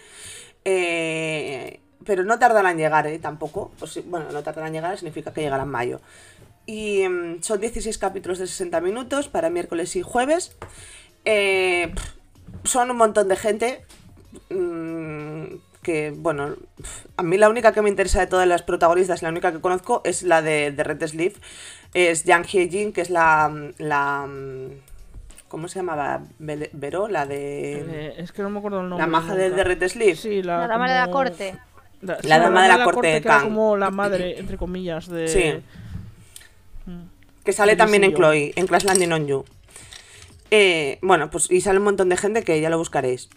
Eh, 0.64 1.82
pero 2.06 2.24
no 2.24 2.40
tardarán 2.40 2.72
en 2.74 2.78
llegar, 2.78 3.08
¿eh? 3.08 3.20
Tampoco. 3.20 3.72
Pues, 3.78 4.00
bueno, 4.10 4.32
no 4.32 4.42
tardarán 4.42 4.68
en 4.70 4.74
llegar, 4.76 4.98
significa 4.98 5.34
que 5.34 5.42
llegará 5.42 5.64
en 5.64 5.70
mayo. 5.70 6.00
Y 6.66 7.06
mm, 7.10 7.42
son 7.44 7.60
16 7.60 7.98
capítulos 7.98 8.40
de 8.40 8.48
60 8.48 8.80
minutos 8.80 9.28
para 9.28 9.50
miércoles 9.50 9.96
y 9.98 10.02
jueves. 10.02 10.56
Eh, 11.26 11.94
son 12.64 12.92
un 12.92 12.98
montón 12.98 13.28
de 13.28 13.36
gente 13.36 13.86
mm, 14.50 15.44
que, 15.86 16.12
bueno, 16.16 16.56
a 17.16 17.24
mí 17.24 17.38
la 17.38 17.50
única 17.50 17.72
que 17.72 17.82
me 17.82 17.90
interesa 17.90 18.20
de 18.20 18.28
todas 18.28 18.48
las 18.48 18.64
protagonistas, 18.64 19.22
la 19.22 19.30
única 19.30 19.52
que 19.52 19.62
conozco 19.62 20.02
es 20.04 20.24
la 20.24 20.42
de, 20.42 20.72
de 20.72 20.84
Red 20.84 21.06
Sleeve, 21.08 21.36
es 21.94 22.24
Yang 22.24 22.46
Hye-jin, 22.46 22.92
que 22.92 23.02
es 23.02 23.10
la, 23.10 23.72
la... 23.78 24.28
¿Cómo 25.48 25.68
se 25.68 25.80
llamaba? 25.80 26.24
Vero, 26.40 27.08
la 27.08 27.26
de... 27.26 27.80
Eh, 27.88 28.16
es 28.18 28.32
que 28.32 28.42
no 28.42 28.50
me 28.50 28.60
acuerdo 28.60 28.82
el 28.82 28.90
nombre. 28.90 29.06
la 29.06 29.12
maja 29.12 29.36
de, 29.36 29.52
de 29.52 29.64
Red 29.64 29.88
Sleeve. 29.88 30.16
Sí, 30.16 30.42
la, 30.42 30.62
La 30.62 30.68
dama 30.68 30.90
de 30.90 31.00
la 31.00 31.12
corte. 31.12 31.56
La, 32.02 32.20
sí, 32.20 32.28
dama 32.28 32.64
de 32.64 32.68
la 32.68 32.84
corte 32.84 33.08
de 33.08 33.22
que 33.22 33.28
era 33.28 33.42
como 33.42 33.78
la 33.78 33.90
madre, 33.90 34.40
entre 34.40 34.58
comillas, 34.58 35.08
de. 35.08 35.28
Sí. 35.28 36.92
Mm. 36.92 37.04
Que 37.44 37.54
sale 37.54 37.76
también 37.76 38.04
en. 38.04 38.14
Chloe, 38.14 38.54
en 38.56 38.68
Class 38.68 38.84
Landing 38.84 39.14
on 39.14 39.28
You. 39.28 39.46
Eh, 40.52 41.00
bueno, 41.02 41.30
pues 41.30 41.50
y 41.52 41.62
sale 41.62 41.80
un 41.80 41.86
montón 41.86 42.10
de 42.10 42.18
gente 42.18 42.44
que 42.44 42.60
ya 42.62 42.70
lo 42.70 42.78
buscaréis. 42.78 43.30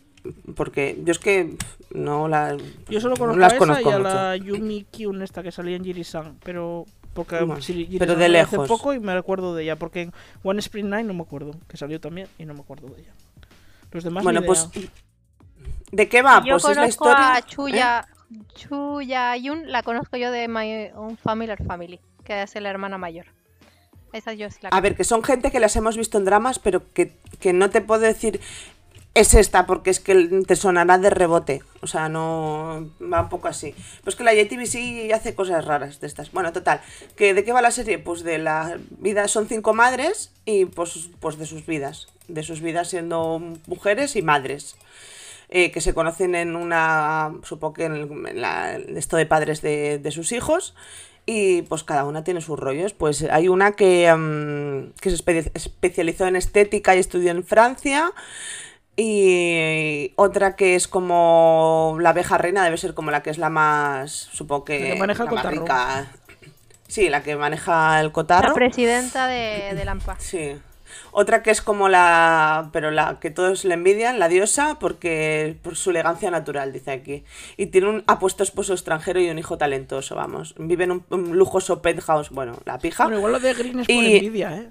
Porque 0.56 0.98
yo 1.04 1.12
es 1.12 1.18
que 1.18 1.56
no, 1.90 2.28
la- 2.28 2.56
Yo 2.88 3.00
solo 3.00 3.14
no 3.14 3.18
conozco 3.18 3.38
las 3.40 3.52
a 3.52 3.56
esa 3.56 3.58
conozco 3.58 3.90
y 3.90 3.92
a 3.92 3.98
mucho. 3.98 4.08
la 4.14 4.36
Yumi 4.36 4.84
Kyun 4.90 5.22
esta 5.22 5.42
que 5.42 5.52
salía 5.52 5.76
en 5.76 5.84
Jiri-san, 5.84 6.38
pero 6.44 6.84
porque 7.14 7.36
Bueno, 7.42 7.56
pero 7.98 8.14
de 8.16 8.40
hace 8.40 8.56
poco 8.58 8.92
y 8.94 9.00
me 9.00 9.12
acuerdo 9.12 9.54
de 9.54 9.62
ella, 9.62 9.76
porque 9.76 10.02
en 10.02 10.12
One 10.42 10.58
Spring 10.60 10.86
Night 10.88 11.06
no 11.06 11.14
me 11.14 11.22
acuerdo, 11.22 11.52
que 11.68 11.76
salió 11.76 12.00
también 12.00 12.28
y 12.38 12.44
no 12.44 12.54
me 12.54 12.60
acuerdo 12.60 12.88
de 12.88 13.02
ella. 13.02 13.12
Los 13.92 14.04
demás 14.04 14.22
Bueno, 14.24 14.40
ni 14.40 14.46
pues. 14.46 14.68
idea. 14.74 14.90
¿De 15.92 16.08
qué 16.08 16.20
va? 16.20 16.42
yo 16.44 16.54
pues 16.58 16.64
es 16.64 16.68
la 16.70 16.74
conozco 16.82 16.88
historia. 17.08 17.34
a 17.34 17.38
¿eh? 17.38 17.42
Chuya, 17.46 18.08
Chuya 18.54 19.36
Yun, 19.36 19.70
la 19.70 19.82
conozco 19.82 20.16
yo 20.16 20.30
de 20.30 20.46
My 20.48 20.90
Own 20.94 21.16
Family 21.16 21.50
or 21.52 21.64
Family, 21.64 22.00
que 22.24 22.42
es 22.42 22.54
la 22.60 22.68
hermana 22.70 22.98
mayor. 22.98 23.26
Esa 24.12 24.32
yo 24.32 24.50
sí 24.50 24.58
la 24.62 24.70
A 24.70 24.80
ver, 24.80 24.96
que 24.96 25.04
son 25.04 25.22
gente 25.22 25.50
que 25.50 25.60
las 25.60 25.76
hemos 25.76 25.96
visto 25.96 26.18
en 26.18 26.24
dramas, 26.24 26.58
pero 26.58 26.82
que, 26.92 27.12
que 27.40 27.52
no 27.52 27.70
te 27.70 27.80
puedo 27.80 28.00
decir 28.02 28.40
es 29.14 29.34
esta, 29.34 29.66
porque 29.66 29.90
es 29.90 29.98
que 29.98 30.14
te 30.46 30.54
sonará 30.54 30.96
de 30.98 31.10
rebote. 31.10 31.62
O 31.80 31.86
sea, 31.88 32.08
no 32.08 32.88
va 33.02 33.22
un 33.22 33.28
poco 33.28 33.48
así. 33.48 33.74
Pues 34.04 34.14
que 34.14 34.22
la 34.22 34.32
JTBC 34.32 35.12
hace 35.12 35.34
cosas 35.34 35.64
raras 35.64 35.98
de 36.00 36.06
estas. 36.06 36.30
Bueno, 36.30 36.52
total. 36.52 36.80
¿que 37.16 37.34
¿De 37.34 37.42
qué 37.42 37.52
va 37.52 37.60
la 37.60 37.72
serie? 37.72 37.98
Pues 37.98 38.22
de 38.22 38.38
la 38.38 38.78
vida, 38.98 39.26
son 39.26 39.48
cinco 39.48 39.74
madres 39.74 40.30
y 40.44 40.66
pues, 40.66 41.08
pues 41.18 41.36
de 41.36 41.46
sus 41.46 41.66
vidas. 41.66 42.06
De 42.28 42.44
sus 42.44 42.60
vidas 42.60 42.90
siendo 42.90 43.40
mujeres 43.66 44.14
y 44.14 44.22
madres. 44.22 44.76
eh, 45.50 45.72
que 45.72 45.80
se 45.80 45.94
conocen 45.94 46.34
en 46.34 46.54
una, 46.56 47.32
supongo 47.42 47.72
que 47.72 47.84
en, 47.86 47.92
el- 47.94 48.26
en 48.28 48.40
la- 48.42 48.76
esto 48.76 49.16
de 49.16 49.24
padres 49.24 49.62
de, 49.62 49.98
de 49.98 50.10
sus 50.10 50.30
hijos, 50.32 50.74
y 51.30 51.60
pues 51.60 51.84
cada 51.84 52.06
una 52.06 52.24
tiene 52.24 52.40
sus 52.40 52.58
rollos. 52.58 52.94
Pues 52.94 53.22
hay 53.30 53.48
una 53.48 53.72
que, 53.72 54.10
mm, 54.10 54.94
que 54.98 55.10
se 55.10 55.16
espe- 55.22 55.50
especializó 55.52 56.26
en 56.26 56.36
estética 56.36 56.96
y 56.96 57.00
estudió 57.00 57.30
en 57.32 57.44
Francia, 57.44 58.12
y 58.96 60.12
otra 60.16 60.56
que 60.56 60.74
es 60.74 60.88
como 60.88 61.96
la 62.00 62.10
abeja 62.10 62.38
reina, 62.38 62.64
debe 62.64 62.78
ser 62.78 62.94
como 62.94 63.10
la 63.10 63.22
que 63.22 63.30
es 63.30 63.38
la 63.38 63.50
más, 63.50 64.10
supongo 64.32 64.64
que, 64.64 64.80
La 64.88 64.94
que 64.94 65.00
maneja 65.00 65.22
el 65.24 65.26
la 65.26 65.36
cotarro. 65.36 65.60
rica. 65.60 66.06
Sí, 66.88 67.08
la 67.10 67.22
que 67.22 67.36
maneja 67.36 68.00
el 68.00 68.06
La 68.06 68.12
cotarro. 68.12 68.54
presidenta 68.54 69.28
de, 69.28 69.74
de 69.74 69.84
Lampa. 69.84 70.16
Sí. 70.18 70.56
Otra 71.10 71.42
que 71.42 71.50
es 71.50 71.62
como 71.62 71.88
la. 71.88 72.70
Pero 72.72 72.90
la 72.90 73.18
que 73.20 73.30
todos 73.30 73.64
le 73.64 73.74
envidian, 73.74 74.18
la 74.18 74.28
diosa, 74.28 74.78
porque 74.78 75.56
por 75.62 75.76
su 75.76 75.90
elegancia 75.90 76.30
natural, 76.30 76.72
dice 76.72 76.90
aquí. 76.92 77.24
Y 77.56 77.66
tiene 77.66 77.88
un 77.88 78.04
apuesto 78.06 78.42
esposo 78.42 78.72
extranjero 78.72 79.20
y 79.20 79.28
un 79.30 79.38
hijo 79.38 79.58
talentoso, 79.58 80.14
vamos. 80.16 80.54
Vive 80.58 80.84
en 80.84 80.92
un, 80.92 81.04
un 81.10 81.36
lujoso 81.38 81.82
penthouse, 81.82 82.30
bueno, 82.30 82.58
la 82.64 82.78
pija. 82.78 83.04
Bueno, 83.04 83.18
igual 83.18 83.32
lo 83.32 83.40
de 83.40 83.54
Green 83.54 83.80
es 83.80 83.86
por 83.86 83.96
envidia, 83.96 84.56
¿eh? 84.56 84.68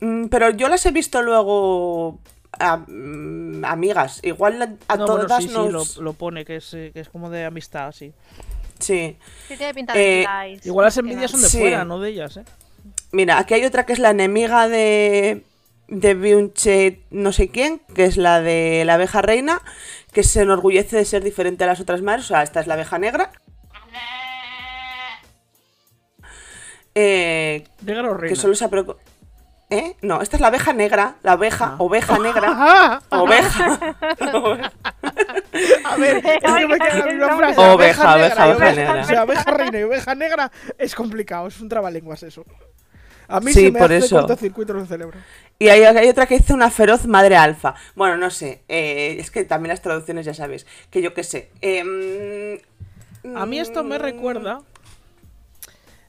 Mm, 0.00 0.26
Pero 0.26 0.50
yo 0.50 0.68
las 0.68 0.84
he 0.86 0.90
visto 0.90 1.22
luego. 1.22 2.18
a- 2.58 2.76
mm, 2.86 3.64
amigas. 3.64 4.20
Igual 4.22 4.60
a 4.88 4.96
no, 4.96 5.06
bueno, 5.06 5.26
todas 5.26 5.42
sí, 5.42 5.48
sí, 5.48 5.54
nos. 5.54 5.96
lo, 5.96 6.02
lo 6.02 6.12
pone, 6.12 6.44
que 6.44 6.56
es, 6.56 6.74
eh, 6.74 6.90
que 6.92 7.00
es 7.00 7.08
como 7.08 7.30
de 7.30 7.44
amistad, 7.46 7.92
sí. 7.92 8.12
Sí. 8.78 9.16
Sí, 9.48 9.56
tiene 9.56 9.72
pinta 9.72 9.94
de 9.94 10.22
Eh, 10.22 10.60
Igual 10.64 10.84
las 10.86 10.96
envidias 10.98 11.30
son 11.30 11.40
de 11.40 11.48
Sí. 11.48 11.58
fuera, 11.60 11.84
no 11.84 11.98
de 12.00 12.10
ellas, 12.10 12.36
¿eh? 12.36 12.44
Mira, 13.12 13.38
aquí 13.38 13.54
hay 13.54 13.64
otra 13.64 13.84
que 13.86 13.92
es 13.92 13.98
la 13.98 14.10
enemiga 14.10 14.68
de, 14.68 15.44
de 15.88 16.14
Byung-Che 16.16 17.00
no 17.10 17.32
sé 17.32 17.48
quién, 17.48 17.80
que 17.94 18.04
es 18.04 18.16
la 18.16 18.40
de 18.40 18.84
la 18.86 18.94
abeja 18.94 19.20
reina, 19.22 19.60
que 20.12 20.22
se 20.22 20.42
enorgullece 20.42 20.96
de 20.96 21.04
ser 21.04 21.22
diferente 21.22 21.64
a 21.64 21.66
las 21.66 21.80
otras 21.80 22.00
madres. 22.02 22.24
O 22.24 22.28
sea, 22.28 22.42
esta 22.42 22.60
es 22.60 22.66
la 22.66 22.74
abeja 22.74 22.98
negra. 22.98 23.30
Eh, 26.94 27.64
Negra 27.82 28.10
o 28.10 28.14
reina. 28.14 28.34
que 28.34 28.40
solo 28.40 28.54
se 28.54 28.68
preocupa... 28.68 29.00
¿Eh? 29.70 29.96
No, 30.02 30.20
esta 30.20 30.36
es 30.36 30.42
la 30.42 30.48
abeja 30.48 30.74
negra, 30.74 31.14
la 31.22 31.32
oveja, 31.34 31.64
Ah. 31.72 31.76
oveja 31.78 32.18
negra, 32.18 32.48
¡Ah! 32.54 33.00
oveja. 33.08 33.78
A 35.84 35.96
ver, 35.96 36.16
es 36.26 36.42
que 36.42 36.66
me 36.66 36.78
queda 36.78 36.94
la 36.98 37.06
misma 37.06 37.36
frase. 37.38 37.60
Oveja, 37.60 38.14
oveja, 38.14 38.16
negra 38.16 38.46
oveja 38.56 38.72
negra. 38.74 39.00
O 39.00 39.04
sea, 39.04 39.20
abeja 39.22 39.50
reina 39.50 39.78
y 39.78 39.82
oveja 39.84 40.14
negra 40.14 40.52
es 40.76 40.94
complicado, 40.94 41.46
es 41.48 41.58
un 41.62 41.70
trabalenguas 41.70 42.22
eso. 42.22 42.44
A 43.32 43.40
mí 43.40 43.52
Sí, 43.52 43.64
se 43.64 43.70
me 43.70 43.78
por 43.78 43.84
hace 43.84 43.96
eso. 43.98 44.16
cortocircuito 44.16 44.72
en 44.72 44.80
el 44.80 44.86
cerebro. 44.86 45.24
Y 45.58 45.68
hay, 45.68 45.82
hay 45.84 46.08
otra 46.08 46.26
que 46.26 46.38
dice 46.38 46.52
una 46.54 46.70
feroz 46.70 47.06
madre 47.06 47.36
alfa. 47.36 47.74
Bueno, 47.94 48.16
no 48.16 48.30
sé. 48.30 48.62
eh, 48.68 49.16
es 49.18 49.30
que 49.30 49.44
también 49.44 49.68
las 49.70 49.82
traducciones 49.82 50.26
ya 50.26 50.34
sabéis. 50.34 50.66
Que 50.90 51.02
yo 51.02 51.14
qué 51.14 51.22
sé. 51.24 51.50
eh, 51.62 51.84
mm, 53.24 53.36
A 53.36 53.46
mí 53.46 53.58
esto 53.58 53.84
me 53.84 53.98
mm, 53.98 54.02
recuerda. 54.02 54.62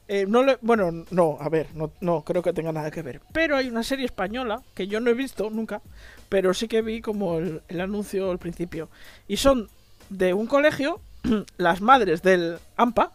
eh, 0.06 0.26
no 0.28 0.42
le- 0.42 0.58
bueno, 0.60 0.90
no, 1.10 1.38
a 1.40 1.48
ver, 1.48 1.68
no, 1.74 1.90
no 2.00 2.22
creo 2.24 2.42
que 2.42 2.52
tenga 2.52 2.72
nada 2.72 2.90
que 2.90 3.02
ver. 3.02 3.22
Pero 3.32 3.56
hay 3.56 3.68
una 3.68 3.82
serie 3.82 4.04
española 4.04 4.62
que 4.74 4.86
yo 4.86 5.00
no 5.00 5.10
he 5.10 5.14
visto 5.14 5.48
nunca, 5.50 5.80
pero 6.28 6.52
sí 6.52 6.68
que 6.68 6.82
vi 6.82 7.00
como 7.00 7.38
el, 7.38 7.62
el 7.68 7.80
anuncio 7.80 8.30
al 8.30 8.38
principio. 8.38 8.90
Y 9.28 9.38
son 9.38 9.68
de 10.10 10.34
un 10.34 10.46
colegio, 10.46 11.00
las 11.56 11.80
madres 11.80 12.22
del 12.22 12.58
AMPA, 12.76 13.12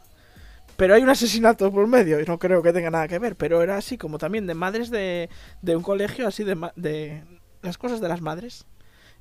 pero 0.80 0.96
hay 0.96 1.04
un 1.04 1.10
asesinato 1.10 1.70
por 1.74 1.88
medio 1.88 2.22
y 2.22 2.26
no 2.26 2.40
creo 2.40 2.64
que 2.64 2.72
tenga 2.72 2.90
nada 2.90 3.10
que 3.10 3.20
ver. 3.20 3.36
Pero 3.36 3.62
era 3.62 3.76
así 3.76 3.98
como 3.98 4.18
también 4.18 4.48
de 4.48 4.54
madres 4.54 4.90
de, 4.90 5.30
de 5.62 5.76
un 5.76 5.84
colegio, 5.84 6.26
así 6.26 6.46
de, 6.46 6.56
de 6.78 7.22
las 7.62 7.78
cosas 7.78 8.00
de 8.00 8.08
las 8.08 8.22
madres 8.22 8.66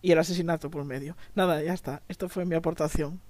y 0.00 0.12
el 0.12 0.20
asesinato 0.20 0.70
por 0.70 0.84
medio. 0.84 1.16
Nada, 1.34 1.60
ya 1.60 1.74
está. 1.74 2.02
Esto 2.06 2.28
fue 2.28 2.44
mi 2.44 2.54
aportación. 2.54 3.20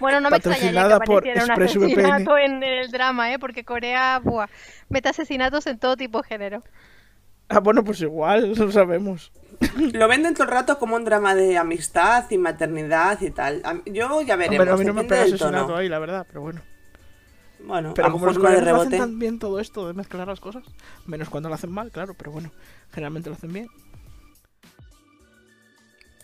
Bueno, 0.00 0.22
no 0.22 0.30
me 0.30 0.38
extrañaría 0.38 0.98
que 0.98 1.04
por 1.04 1.18
apareciera 1.18 1.44
un 1.44 1.62
asesinato 1.62 2.38
en 2.38 2.62
el 2.62 2.90
drama, 2.90 3.30
¿eh? 3.34 3.38
Porque 3.38 3.62
Corea, 3.62 4.20
buah, 4.24 4.46
mete 4.88 5.10
asesinatos 5.10 5.66
en 5.66 5.78
todo 5.78 5.98
tipo 5.98 6.22
de 6.22 6.28
género. 6.28 6.62
Ah, 7.50 7.60
bueno, 7.60 7.84
pues 7.84 8.00
igual, 8.00 8.54
lo 8.56 8.72
sabemos. 8.72 9.30
Lo 9.92 10.08
venden 10.08 10.34
todo 10.34 10.44
el 10.44 10.50
rato 10.50 10.78
como 10.78 10.96
un 10.96 11.04
drama 11.04 11.34
de 11.34 11.56
amistad 11.58 12.30
y 12.30 12.38
maternidad 12.38 13.20
y 13.20 13.30
tal. 13.30 13.62
Yo 13.86 14.20
ya 14.22 14.36
veremos. 14.36 14.60
Hombre, 14.60 14.74
a 14.74 14.76
mí 14.76 14.84
no 14.84 14.94
me 14.94 15.04
pega 15.04 15.22
asesinato 15.22 15.76
ahí, 15.76 15.88
la 15.88 15.98
verdad, 15.98 16.26
pero 16.28 16.40
bueno. 16.42 16.60
Bueno, 17.64 17.92
Pero 17.94 18.08
a 18.08 18.10
como 18.10 18.26
los 18.26 18.34
de 18.34 18.40
coreanos 18.40 18.64
lo 18.64 18.74
hacen 18.74 18.90
rebote. 18.90 18.98
tan 18.98 19.18
bien 19.20 19.38
todo 19.38 19.60
esto 19.60 19.86
de 19.86 19.94
mezclar 19.94 20.26
las 20.26 20.40
cosas, 20.40 20.64
menos 21.06 21.28
cuando 21.28 21.48
lo 21.48 21.54
hacen 21.54 21.70
mal, 21.70 21.92
claro, 21.92 22.14
pero 22.14 22.32
bueno, 22.32 22.50
generalmente 22.92 23.30
lo 23.30 23.36
hacen 23.36 23.52
bien. 23.52 23.68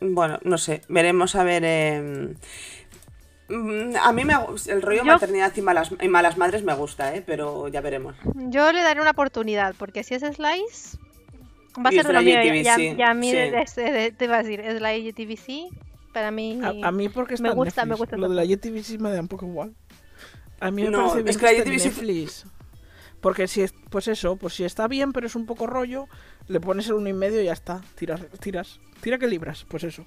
Bueno, 0.01 0.39
no 0.43 0.59
sé, 0.59 0.82
veremos 0.89 1.34
a 1.34 1.45
ver. 1.45 1.62
eh, 1.64 2.34
mm, 3.49 3.97
A 4.03 4.12
mí 4.12 4.24
me, 4.24 4.34
el 4.66 4.82
rollo 4.82 4.99
Yo- 5.05 5.12
maternidad 5.12 5.53
y 5.57 5.62
malas, 5.62 5.91
y 6.01 6.09
malas 6.09 6.36
madres 6.39 6.62
me 6.64 6.74
gusta, 6.74 7.14
¿eh? 7.14 7.22
pero 7.26 7.68
ya 7.68 7.80
veremos. 7.80 8.14
Yo 8.34 8.72
le 8.72 8.82
daré 8.82 9.01
una 9.01 9.11
oportunidad, 9.11 9.74
porque 9.78 10.03
si 10.05 10.14
es 10.14 10.22
Slice, 10.22 10.99
va 11.76 11.88
a 11.88 11.92
ser 11.92 12.00
es 12.00 12.06
de 12.06 12.12
lo 12.12 12.20
la 12.20 12.22
mío. 12.42 12.62
Ya, 12.62 12.76
ya 12.96 13.10
a 13.10 13.14
mí 13.14 13.30
sí. 13.30 13.36
de- 13.36 13.90
de- 13.92 14.12
te 14.12 14.24
iba 14.24 14.36
a 14.36 14.42
decir, 14.42 14.60
es 14.60 14.80
la 14.80 14.96
JTBC, 14.96 15.70
para 16.12 16.30
mí... 16.30 16.60
A, 16.62 16.88
a 16.88 16.92
mí 16.92 17.08
porque 17.08 17.34
está 17.34 17.48
me 17.48 17.54
gusta, 17.54 17.84
me 17.84 17.94
gusta 17.94 18.16
Lo 18.16 18.28
de 18.28 18.34
la. 18.34 18.44
JTBC 18.44 18.98
me 19.00 19.10
da 19.10 19.20
un 19.20 19.28
poco 19.28 19.46
igual. 19.46 19.74
A 20.60 20.70
mí 20.70 20.82
me 20.84 20.90
No, 20.90 20.98
parece 21.08 21.16
bien 21.22 21.28
es 21.28 21.36
que 21.38 21.44
la 21.46 21.52
JTBC 21.52 21.84
Netflix. 21.84 22.46
Porque 23.20 23.48
si 23.48 23.62
es, 23.62 23.74
pues 23.90 24.06
eso, 24.08 24.36
pues 24.36 24.54
si 24.54 24.64
está 24.64 24.86
bien, 24.86 25.12
pero 25.12 25.26
es 25.26 25.34
un 25.34 25.44
poco 25.44 25.66
rollo, 25.66 26.06
le 26.46 26.60
pones 26.60 26.86
el 26.86 26.94
uno 26.94 27.08
y 27.08 27.12
medio 27.12 27.40
y 27.42 27.46
ya 27.46 27.52
está. 27.52 27.80
Tiras, 27.96 28.20
tiras. 28.40 28.78
Tira 29.00 29.18
que 29.18 29.26
libras, 29.26 29.66
pues 29.68 29.84
eso. 29.84 30.04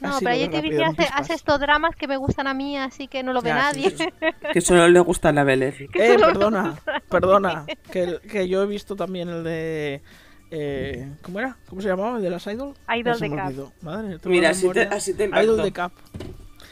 No, 0.00 0.10
Así 0.10 0.24
pero 0.24 0.36
en 0.36 0.82
hace, 0.84 1.08
hace 1.12 1.34
estos 1.34 1.58
dramas 1.58 1.96
que 1.96 2.06
me 2.06 2.16
gustan 2.16 2.46
a 2.46 2.54
mí, 2.54 2.76
así 2.76 3.08
que 3.08 3.22
no 3.24 3.32
lo 3.32 3.42
ve 3.42 3.48
Ya, 3.48 3.54
nadie. 3.56 3.90
sí. 3.90 4.04
Que 4.52 4.60
solo 4.60 4.86
le 4.88 5.00
gusta 5.00 5.32
la 5.32 5.42
Belén. 5.44 5.74
Eh, 5.94 6.16
perdona, 6.18 6.78
perdona. 7.08 7.66
Que, 7.90 8.20
que 8.30 8.48
yo 8.48 8.62
he 8.62 8.66
visto 8.66 8.94
también 8.94 9.28
el 9.28 9.42
de. 9.42 10.02
Eh, 10.50 11.08
¿Cómo 11.22 11.38
era? 11.40 11.56
¿Cómo 11.68 11.82
se 11.82 11.88
llamaba? 11.88 12.16
¿El 12.16 12.22
de 12.22 12.30
las 12.30 12.46
Idol? 12.46 12.74
Idol 12.96 13.18
de 13.20 13.30
Cap. 13.30 13.52
Madre, 13.82 14.18
Mira, 14.24 14.44
la 14.44 14.50
así 14.50 14.68
te, 14.70 14.82
así 14.82 15.14
te 15.14 15.24
Idol 15.26 15.62
de 15.62 15.72
Cap. 15.72 15.92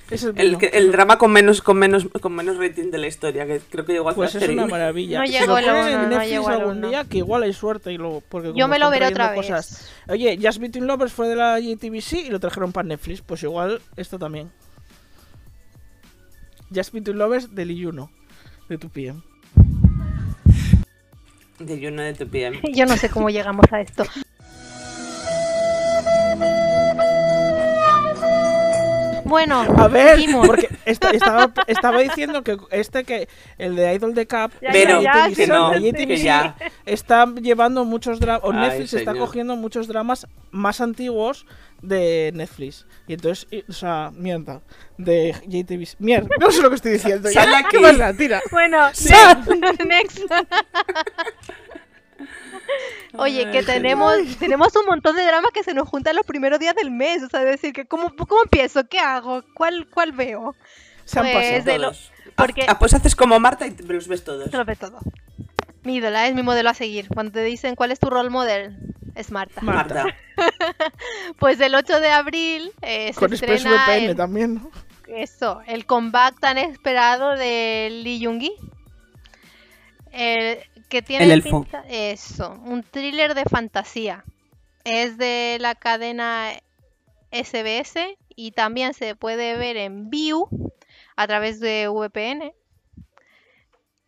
Es 0.08 0.22
el, 0.22 0.38
El, 0.38 0.56
el 0.72 0.92
drama 0.92 1.18
con 1.18 1.32
menos, 1.32 1.60
con 1.60 1.76
menos, 1.78 2.06
con 2.20 2.32
menos 2.32 2.58
rating 2.58 2.90
de 2.92 2.98
la 2.98 3.08
historia, 3.08 3.44
que 3.44 3.58
creo 3.58 3.84
que 3.84 3.92
llegó 3.92 4.08
a 4.08 4.14
Pues 4.14 4.34
es 4.36 4.48
una 4.48 4.66
maravilla. 4.66 5.18
No 5.20 5.26
Si 5.26 5.32
llegó 5.32 5.46
lo 5.60 5.66
ponen 5.66 5.86
en 5.88 6.02
no 6.02 6.08
Netflix 6.08 6.30
llegó 6.30 6.48
el 6.50 6.60
algún 6.60 6.80
día, 6.88 7.04
que 7.04 7.18
igual 7.18 7.42
hay 7.42 7.52
suerte 7.52 7.92
y 7.92 7.98
lo 7.98 8.22
porque 8.28 8.52
Yo 8.54 8.68
me 8.68 8.78
lo 8.78 8.88
veré 8.88 9.08
otra 9.08 9.30
vez. 9.32 9.36
cosas- 9.40 9.90
Oye, 10.08 10.38
Just 10.40 10.60
Between 10.60 10.86
Lovers 10.86 11.12
fue 11.12 11.28
de 11.28 11.34
la 11.36 11.58
JTBC 11.58 12.12
y 12.26 12.30
lo 12.30 12.38
trajeron 12.38 12.70
para 12.72 12.86
Netflix, 12.86 13.20
pues 13.20 13.42
igual 13.42 13.80
esto 13.96 14.16
también. 14.18 14.50
Just 16.74 16.92
Between 16.92 17.18
Lovers 17.18 17.54
de 17.54 17.64
Lee 17.64 17.84
Juno, 17.84 18.10
de 18.68 18.78
tu 18.78 18.88
PM. 18.88 19.22
De 21.58 21.78
Juno 21.80 22.02
de 22.02 22.14
tu 22.14 22.28
PM. 22.30 22.60
Yo 22.72 22.86
no 22.86 22.96
sé 22.96 23.08
cómo 23.08 23.30
llegamos 23.30 23.64
a 23.72 23.80
esto. 23.80 24.04
Bueno, 29.24 29.62
A 29.76 29.88
ver, 29.88 30.14
seguimos. 30.16 30.46
porque 30.46 30.68
esta- 30.84 31.10
estaba, 31.12 31.52
estaba 31.66 31.98
diciendo 31.98 32.44
que 32.44 32.56
este 32.70 33.02
que 33.02 33.28
el 33.58 33.74
de 33.74 33.92
Idol 33.94 34.14
de 34.14 34.26
Cap, 34.26 34.52
Ya, 34.62 34.70
Pero 34.70 35.02
ya, 35.02 35.28
que 35.34 35.46
no, 35.48 35.72
que 35.72 36.16
ya. 36.16 36.54
está 36.84 37.26
llevando 37.34 37.84
muchos 37.84 38.20
dramas, 38.20 38.42
o 38.44 38.52
Ay, 38.52 38.60
Netflix 38.60 38.94
está 38.94 39.14
cogiendo 39.14 39.56
muchos 39.56 39.88
dramas 39.88 40.28
más 40.52 40.80
antiguos 40.80 41.44
de 41.82 42.32
Netflix. 42.34 42.86
Y 43.06 43.14
entonces, 43.14 43.46
y- 43.50 43.64
o 43.68 43.72
sea, 43.72 44.10
mierda, 44.14 44.62
de 44.98 45.32
JTBC. 45.46 45.96
Mierda, 45.98 46.28
no 46.40 46.50
sé 46.50 46.62
lo 46.62 46.68
que 46.70 46.76
estoy 46.76 46.92
diciendo. 46.92 47.28
Sal 47.30 47.48
¿Qué? 47.70 48.14
Tira. 48.18 48.42
Bueno, 48.50 48.88
Sí. 48.92 49.12
next. 49.86 50.18
Oye, 53.18 53.50
que 53.50 53.62
tenemos, 53.62 54.14
tenemos 54.38 54.74
un 54.76 54.84
montón 54.86 55.16
de 55.16 55.24
dramas 55.24 55.50
que 55.52 55.62
se 55.62 55.72
nos 55.74 55.88
juntan 55.88 56.16
los 56.16 56.26
primeros 56.26 56.58
días 56.58 56.74
del 56.74 56.90
mes. 56.90 57.22
O 57.22 57.28
sea, 57.28 57.40
es 57.42 57.46
decir, 57.46 57.72
que 57.72 57.86
¿cómo, 57.86 58.14
cómo 58.14 58.42
empiezo? 58.42 58.86
¿Qué 58.88 58.98
hago? 58.98 59.42
¿Cuál, 59.54 59.86
cuál 59.88 60.12
veo? 60.12 60.54
Se 61.04 61.18
han 61.20 61.26
Pues, 61.32 61.60
pasado. 61.64 61.78
lo- 61.78 61.84
Todos. 61.90 62.12
porque- 62.36 62.66
Ah, 62.68 62.78
pues 62.78 62.92
haces 62.94 63.14
como 63.16 63.38
Marta 63.40 63.66
y 63.66 63.70
te 63.70 63.84
los 63.84 64.08
ves 64.08 64.24
todos. 64.24 64.50
Se 64.50 64.56
lo 64.56 64.64
ve 64.64 64.76
todo. 64.76 64.98
Mi 65.84 65.96
ídola 65.96 66.26
es 66.26 66.34
mi 66.34 66.42
modelo 66.42 66.68
a 66.68 66.74
seguir. 66.74 67.08
Cuando 67.08 67.32
te 67.32 67.42
dicen 67.42 67.74
cuál 67.76 67.92
es 67.92 68.00
tu 68.00 68.10
role 68.10 68.28
model, 68.28 68.76
es 69.16 69.30
Marta. 69.32 69.60
Pues 71.38 71.60
el 71.60 71.74
8 71.74 71.98
de 72.00 72.08
abril 72.10 72.72
eh, 72.82 73.12
se 73.12 73.18
Con 73.20 73.32
estrena 73.32 73.54
ExpressVPN 73.54 74.10
el, 74.10 74.16
también, 74.16 74.54
¿no? 74.56 74.70
eso, 75.08 75.60
el 75.66 75.86
comeback 75.86 76.38
tan 76.40 76.58
esperado 76.58 77.30
de 77.36 77.88
Lee 78.02 78.24
Jung-gi. 78.24 78.52
El, 80.12 80.58
que 80.88 81.02
tiene 81.02 81.24
El 81.24 81.30
elfo. 81.32 81.62
pinta- 81.62 81.84
eso, 81.88 82.52
un 82.64 82.82
thriller 82.82 83.34
de 83.34 83.44
fantasía. 83.44 84.24
Es 84.84 85.18
de 85.18 85.58
la 85.60 85.74
cadena 85.74 86.52
SBS 87.32 88.16
y 88.34 88.52
también 88.52 88.94
se 88.94 89.14
puede 89.16 89.56
ver 89.56 89.76
en 89.76 90.10
View 90.10 90.48
a 91.16 91.26
través 91.26 91.60
de 91.60 91.88
VPN. 91.88 92.52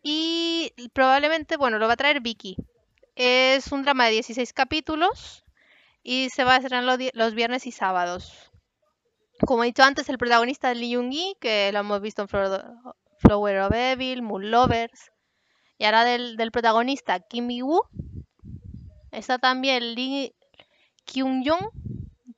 Y 0.01 0.71
probablemente, 0.93 1.57
bueno, 1.57 1.77
lo 1.79 1.87
va 1.87 1.93
a 1.93 1.97
traer 1.97 2.21
Vicky. 2.21 2.55
Es 3.21 3.73
un 3.73 3.83
drama 3.83 4.05
de 4.05 4.11
16 4.11 4.53
capítulos 4.53 5.43
y 6.03 6.29
se 6.29 6.45
va 6.45 6.53
a 6.53 6.57
estrenar 6.59 6.85
los, 6.85 6.97
los 7.11 7.33
viernes 7.33 7.67
y 7.67 7.73
sábados. 7.73 8.49
Como 9.45 9.65
he 9.65 9.67
dicho 9.67 9.83
antes, 9.83 10.07
el 10.07 10.17
protagonista 10.17 10.71
es 10.71 10.77
Lee 10.77 10.95
Jung-gi, 10.95 11.35
que 11.41 11.69
lo 11.73 11.79
hemos 11.79 11.99
visto 11.99 12.21
en 12.21 12.29
Flower 12.29 13.59
of 13.59 13.73
Evil, 13.73 14.21
Moon 14.21 14.49
Lovers. 14.49 15.11
Y 15.77 15.83
ahora 15.83 16.05
del, 16.05 16.37
protagonista, 16.53 17.19
Kim 17.19 17.47
Mi-woo. 17.47 17.81
Está 19.11 19.37
también 19.37 19.95
Lee 19.95 20.33
Kyung-jong, 21.03 21.71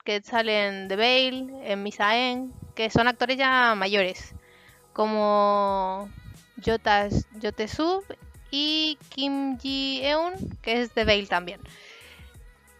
que 0.03 0.23
sale 0.23 0.65
en 0.65 0.87
The 0.87 0.95
Veil, 0.95 1.51
en 1.61 1.83
Misaen, 1.83 2.53
que 2.73 2.89
son 2.89 3.07
actores 3.07 3.37
ya 3.37 3.75
mayores, 3.75 4.33
como 4.93 6.09
Jota 6.65 7.07
Sub 7.67 8.03
y 8.51 8.97
Kim 9.09 9.57
Ji-eun, 9.57 10.33
que 10.61 10.81
es 10.81 10.91
The 10.91 11.05
Veil 11.05 11.29
también. 11.29 11.61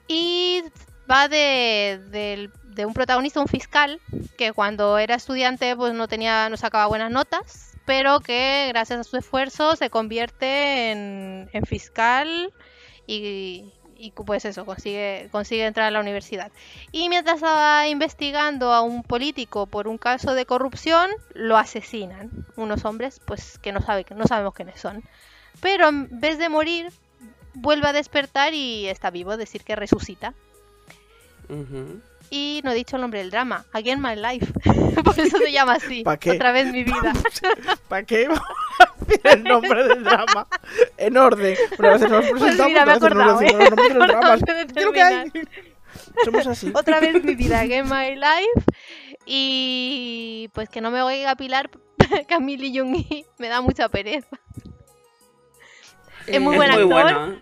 Y 0.08 0.64
va 1.10 1.28
de, 1.28 2.50
de 2.76 2.86
un 2.86 2.94
protagonista, 2.94 3.40
un 3.40 3.48
fiscal, 3.48 4.00
que 4.38 4.54
cuando 4.54 4.98
era 4.98 5.16
estudiante 5.16 5.76
pues 5.76 5.94
no 5.94 6.08
tenía, 6.08 6.50
no 6.50 6.58
sacaba 6.58 6.88
buenas 6.88 7.12
notas, 7.12 7.78
pero 7.86 8.20
que 8.20 8.68
gracias 8.70 9.00
a 9.00 9.04
su 9.04 9.18
esfuerzo 9.18 9.76
se 9.76 9.90
convierte 9.90 10.92
en, 10.92 11.66
fiscal 11.66 12.54
y, 13.08 13.66
y, 13.98 14.12
pues 14.12 14.46
eso, 14.46 14.66
consigue, 14.66 15.30
consigue 15.32 15.66
entrar 15.66 15.88
a 15.88 15.92
la 15.92 16.00
universidad. 16.00 16.52
Y 16.92 17.10
mientras 17.10 17.38
estaba 17.38 17.88
investigando 17.88 18.74
a 18.74 18.82
un 18.82 19.04
político 19.04 19.66
por 19.66 19.88
un 19.88 19.98
caso 19.98 20.34
de 20.34 20.46
corrupción, 20.46 21.10
lo 21.34 21.58
asesinan. 21.58 22.46
Unos 22.56 22.86
hombres, 22.86 23.20
pues 23.26 23.60
que 23.60 23.72
no, 23.72 23.82
sabe, 23.82 24.06
no 24.16 24.26
sabemos 24.26 24.54
quiénes 24.54 24.80
son. 24.80 25.04
Pero 25.60 25.90
en 25.90 26.20
vez 26.20 26.38
de 26.38 26.50
morir, 26.50 26.92
vuelve 27.54 27.88
a 27.88 27.94
despertar 27.94 28.54
y 28.54 28.88
está 28.88 29.10
vivo, 29.10 29.34
es 29.34 29.38
decir, 29.38 29.64
que 29.64 29.76
resucita. 29.76 30.34
Y 32.30 32.62
no 32.64 32.72
he 32.72 32.76
dicho 32.76 32.96
el 32.96 33.02
nombre 33.02 33.20
del 33.20 33.30
drama, 33.30 33.66
Again 33.74 34.02
My 34.02 34.16
Life. 34.16 34.54
por 35.04 35.20
eso 35.20 35.38
se 35.38 35.52
llama 35.52 35.74
así. 35.74 36.04
¿Pa 36.04 36.18
qué? 36.18 36.32
Otra 36.32 36.54
vez 36.54 36.72
mi 36.72 36.86
vida. 36.86 37.14
¿Para 37.90 38.04
qué 38.04 38.28
a 39.26 39.32
el 39.32 39.44
nombre 39.44 39.84
del 39.84 40.04
drama? 40.04 40.48
En 40.98 41.18
orden. 41.18 41.58
Pero 41.76 41.90
a 41.90 41.94
veces 41.94 42.10
nos 42.10 42.26
presentamos 42.26 42.58
Pues 42.58 42.68
mira, 42.68 42.86
me 42.86 42.92
a 42.94 42.96
acordado, 42.96 43.42
¿eh? 43.42 43.54
los 43.54 43.70
nombres 43.70 44.68
de 44.68 44.74
Creo 44.74 44.94
que 44.94 45.02
hay. 45.02 45.32
Somos 46.24 46.48
así. 46.48 46.72
Otra 46.74 47.02
vez 47.02 47.22
mi 47.22 47.36
vida, 47.36 47.60
Again 47.60 47.90
My 47.90 48.16
Life. 48.16 48.66
Y 49.26 50.50
pues 50.54 50.70
que 50.70 50.80
no 50.80 50.90
me 50.90 51.02
oiga 51.02 51.36
Pilar 51.36 51.70
Camille 52.28 52.68
y 52.68 52.78
Jungi 52.78 53.26
me 53.38 53.50
da 53.50 53.62
mucha 53.62 53.90
pereza. 53.90 54.40
Es 56.28 56.42
muy 56.42 56.56
buen 56.56 56.72
muy 56.72 56.82
actor. 56.84 56.88
bueno. 56.88 57.34
¿eh? 57.34 57.42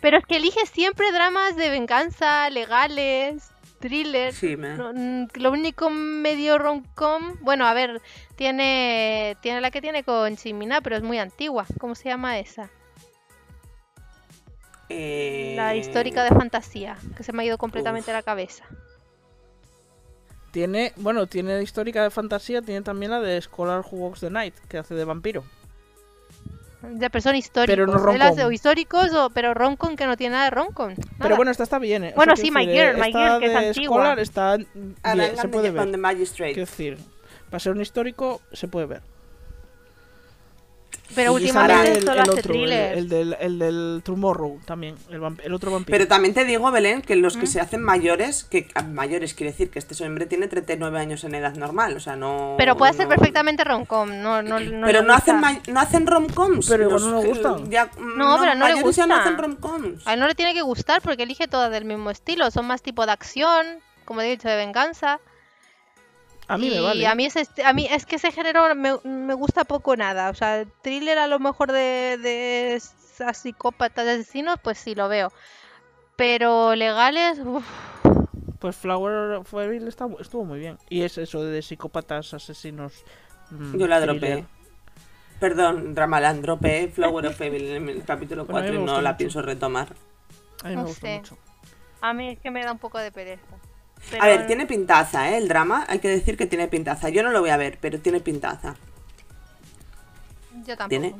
Pero 0.00 0.16
es 0.18 0.24
que 0.24 0.36
elige 0.36 0.64
siempre 0.66 1.12
dramas 1.12 1.56
de 1.56 1.68
venganza, 1.70 2.48
legales, 2.50 3.50
thrillers. 3.80 4.36
Sí, 4.36 4.56
me... 4.56 4.76
No, 4.76 4.92
mm, 4.94 5.28
lo 5.34 5.50
único 5.52 5.90
medio 5.90 6.58
rom-com, 6.58 7.36
bueno, 7.42 7.66
a 7.66 7.74
ver, 7.74 8.00
tiene 8.36 9.36
tiene 9.42 9.60
la 9.60 9.70
que 9.70 9.80
tiene 9.82 10.02
con 10.04 10.36
Chimina, 10.36 10.80
pero 10.80 10.96
es 10.96 11.02
muy 11.02 11.18
antigua. 11.18 11.66
¿Cómo 11.78 11.94
se 11.94 12.08
llama 12.08 12.38
esa? 12.38 12.70
Eh, 14.88 15.54
La 15.56 15.76
histórica 15.76 16.24
de 16.24 16.30
fantasía, 16.30 16.96
que 17.16 17.22
se 17.22 17.32
me 17.32 17.42
ha 17.42 17.46
ido 17.46 17.58
completamente 17.58 18.10
Uf. 18.10 18.16
la 18.16 18.22
cabeza. 18.22 18.64
Tiene, 20.50 20.92
bueno, 20.96 21.26
tiene 21.28 21.62
histórica 21.62 22.02
de 22.02 22.10
fantasía, 22.10 22.60
tiene 22.60 22.82
también 22.82 23.12
la 23.12 23.20
de 23.20 23.40
Scholar 23.40 23.80
Who 23.88 23.98
Walks 23.98 24.20
the 24.20 24.30
Night, 24.30 24.54
que 24.68 24.78
hace 24.78 24.94
de 24.94 25.04
vampiro. 25.04 25.44
Ya, 26.98 27.10
pero 27.10 27.22
son 27.22 27.36
históricos. 27.36 27.72
Pero 27.74 27.86
no 27.86 27.98
rom-com. 27.98 28.46
o 28.46 28.50
históricos, 28.52 29.12
o, 29.12 29.30
pero 29.30 29.52
rom-com 29.54 29.96
que 29.96 30.06
no 30.06 30.16
tiene 30.16 30.36
nada 30.36 30.50
de. 30.50 30.94
Pero 30.96 30.96
nada. 31.18 31.36
bueno, 31.36 31.50
esta 31.50 31.64
está 31.64 31.78
bien, 31.78 32.04
¿eh? 32.04 32.12
O 32.12 32.16
Bueno, 32.16 32.36
sea, 32.36 32.44
sí, 32.44 32.50
My 32.50 32.66
Girl, 32.66 32.96
My 32.96 33.12
Girl, 33.12 33.38
que 33.40 33.46
es 33.46 33.56
antigua. 33.56 34.14
Está 34.14 34.56
bien, 34.56 35.36
se 35.36 35.48
puede 35.48 35.70
ver. 35.70 35.88
Quiero 35.90 36.54
decir, 36.54 36.98
para 37.50 37.60
ser 37.60 37.72
un 37.72 37.80
histórico 37.80 38.40
se 38.52 38.68
puede 38.68 38.86
ver. 38.86 39.02
Pero 41.14 41.32
Y 41.32 41.34
últimamente 41.42 41.92
el, 41.98 42.04
solo 42.04 42.12
el 42.12 42.20
hace 42.20 42.30
otro, 42.30 42.54
el, 42.54 43.08
del, 43.08 43.36
el 43.40 43.58
del 43.58 44.00
Tomorrow 44.04 44.60
también, 44.64 44.94
el, 45.10 45.52
otro 45.52 45.72
vampiro. 45.72 45.92
Pero 45.96 46.06
también 46.06 46.34
te 46.34 46.44
digo, 46.44 46.70
Belén, 46.70 47.02
que 47.02 47.16
¿Mm? 47.16 47.20
los 47.20 47.36
que 47.36 47.46
se 47.48 47.60
hacen 47.60 47.82
mayores, 47.82 48.44
que 48.44 48.68
a- 48.74 48.82
mayores 48.82 49.34
quiere 49.34 49.50
decir 49.50 49.70
que 49.70 49.80
este 49.80 50.00
hombre 50.04 50.26
tiene 50.26 50.46
39 50.46 50.98
años 51.00 51.24
en 51.24 51.34
edad 51.34 51.54
normal, 51.56 51.96
o 51.96 52.00
sea, 52.00 52.14
no... 52.14 52.54
Pero 52.58 52.76
puede 52.76 52.92
ser 52.92 53.08
perfectamente 53.08 53.64
romcom, 53.64 54.08
no, 54.22 54.40
no, 54.42 54.60
no 54.60 54.86
pero 54.86 55.02
no 55.02 55.12
hacen, 55.12 55.36
gusta. 55.40 55.52
ma- 55.52 55.60
no 55.72 55.80
hacen 55.80 56.06
romcoms. 56.06 56.68
Pero 56.68 56.88
los 56.90 57.02
no 57.04 57.20
le 57.22 57.28
gustan. 57.28 57.70
ya- 57.70 57.90
No, 57.98 58.36
pero 58.38 58.54
no 58.54 58.66
le 58.68 58.74
mayores 58.74 58.96
ya 58.96 59.06
no 59.06 59.14
gusta. 59.16 59.20
hacen 59.30 59.36
romcoms. 59.38 60.06
A 60.06 60.14
él 60.14 60.20
no 60.20 60.28
le 60.28 60.34
tiene 60.36 60.54
que 60.54 60.62
gustar 60.62 61.02
porque 61.02 61.24
elige 61.24 61.48
todas 61.48 61.70
del 61.72 61.84
mismo 61.84 62.10
estilo. 62.10 62.50
Son 62.52 62.66
más 62.66 62.82
tipo 62.82 63.04
de 63.04 63.12
acción, 63.12 63.66
como 64.04 64.20
he 64.20 64.30
dicho, 64.30 64.48
de 64.48 64.56
venganza. 64.56 65.18
A 66.54 66.58
mí 66.58 66.66
y 66.68 66.70
me 66.70 66.80
vale. 66.80 67.06
a 67.06 67.14
mí, 67.14 67.26
ese 67.26 67.40
esti- 67.42 67.64
a 67.64 67.72
mí 67.72 67.86
es 67.90 68.06
que 68.06 68.16
ese 68.16 68.32
género 68.32 68.74
me, 68.74 68.98
me 69.04 69.34
gusta 69.34 69.64
poco 69.64 69.96
nada. 69.96 70.30
O 70.30 70.34
sea, 70.34 70.64
thriller 70.82 71.18
a 71.18 71.26
lo 71.26 71.38
mejor 71.38 71.72
de, 71.72 72.18
de 72.20 72.80
psicópatas, 73.34 74.04
de 74.04 74.12
asesinos, 74.12 74.58
pues 74.62 74.78
sí 74.78 74.94
lo 74.94 75.08
veo. 75.08 75.32
Pero 76.16 76.74
legales, 76.74 77.38
uf, 77.44 77.64
Pues 78.58 78.76
Flower 78.76 79.36
of 79.36 79.54
Evil 79.54 79.88
está- 79.88 80.08
estuvo 80.20 80.44
muy 80.44 80.58
bien. 80.58 80.76
Y 80.88 81.02
es 81.02 81.16
eso 81.18 81.42
de 81.44 81.62
psicópatas, 81.62 82.34
asesinos. 82.34 83.04
mm, 83.50 83.78
Yo 83.78 83.86
la 83.86 84.00
thriller. 84.00 84.20
dropeé. 84.20 84.44
Perdón, 85.38 85.96
Ramalan, 85.96 86.42
dropeé 86.42 86.88
Flower 86.88 87.26
of 87.28 87.40
Evil 87.40 87.64
en 87.68 87.88
el 87.88 88.04
capítulo 88.04 88.44
Bueno, 88.44 88.58
a 88.58 88.62
mí 88.70 88.76
4 88.76 88.82
y 88.82 88.84
no 88.96 89.00
la 89.00 89.16
pienso 89.16 89.40
retomar. 89.40 89.88
A 90.62 90.68
mí 90.68 90.76
me 90.76 90.82
No 90.82 90.88
gusta 90.88 91.06
sé. 91.06 91.16
mucho. 91.18 91.38
a 92.02 92.12
mí 92.12 92.28
es 92.30 92.38
que 92.40 92.50
me 92.50 92.62
da 92.62 92.72
un 92.72 92.78
poco 92.78 92.98
de 92.98 93.10
pereza. 93.10 93.42
A 94.20 94.26
ver, 94.26 94.46
tiene 94.46 94.66
pintaza, 94.66 95.30
¿eh? 95.30 95.36
El 95.38 95.48
drama, 95.48 95.84
hay 95.88 95.98
que 96.00 96.08
decir 96.08 96.36
que 96.36 96.46
tiene 96.46 96.68
pintaza. 96.68 97.08
Yo 97.10 97.22
no 97.22 97.30
lo 97.30 97.40
voy 97.40 97.50
a 97.50 97.56
ver, 97.56 97.78
pero 97.80 98.00
tiene 98.00 98.20
pintaza. 98.20 98.74
Yo 100.64 100.76
tampoco. 100.76 100.88
¿Tiene? 100.88 101.14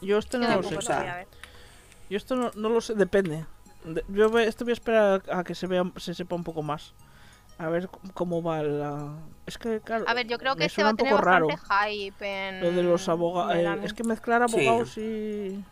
Yo 0.00 0.18
Yo 0.20 0.38
no 0.38 0.46
lo 0.46 0.52
tampoco 0.54 0.80
sé. 0.82 0.92
o 0.92 0.96
lo 0.96 1.00
voy 1.02 1.08
a 1.10 1.16
ver. 1.16 1.26
Yo 2.10 2.16
esto 2.16 2.36
no, 2.36 2.50
no 2.54 2.68
lo 2.68 2.80
sé, 2.80 2.94
depende. 2.94 3.46
De- 3.84 4.04
yo 4.08 4.30
ve- 4.30 4.46
este 4.46 4.64
voy 4.64 4.72
a 4.72 4.74
esperar 4.74 5.22
a 5.32 5.44
que 5.44 5.54
se 5.54 5.66
vea, 5.66 5.84
se 5.96 6.14
sepa 6.14 6.34
un 6.36 6.44
poco 6.44 6.62
más. 6.62 6.94
A 7.58 7.68
ver 7.68 7.88
cómo 8.12 8.42
va 8.42 8.62
la. 8.62 9.14
Es 9.46 9.56
que, 9.56 9.80
claro. 9.80 10.04
A 10.08 10.14
ver, 10.14 10.26
yo 10.26 10.38
creo 10.38 10.56
que 10.56 10.66
este 10.66 10.82
va 10.82 10.88
a 10.90 10.92
un 10.92 10.96
tener 10.98 11.12
poco 11.12 11.24
raro. 11.24 11.46
bastante 11.48 11.90
hype 11.90 12.48
en... 12.48 12.60
Lo 12.60 12.70
de 12.72 12.82
los 12.82 13.08
abogados. 13.08 13.56
la- 13.56 13.74
es 13.84 13.94
que 13.94 14.04
mezclar 14.04 14.46
Sí. 14.50 14.66
abogados 14.66 14.98
y, 14.98 15.64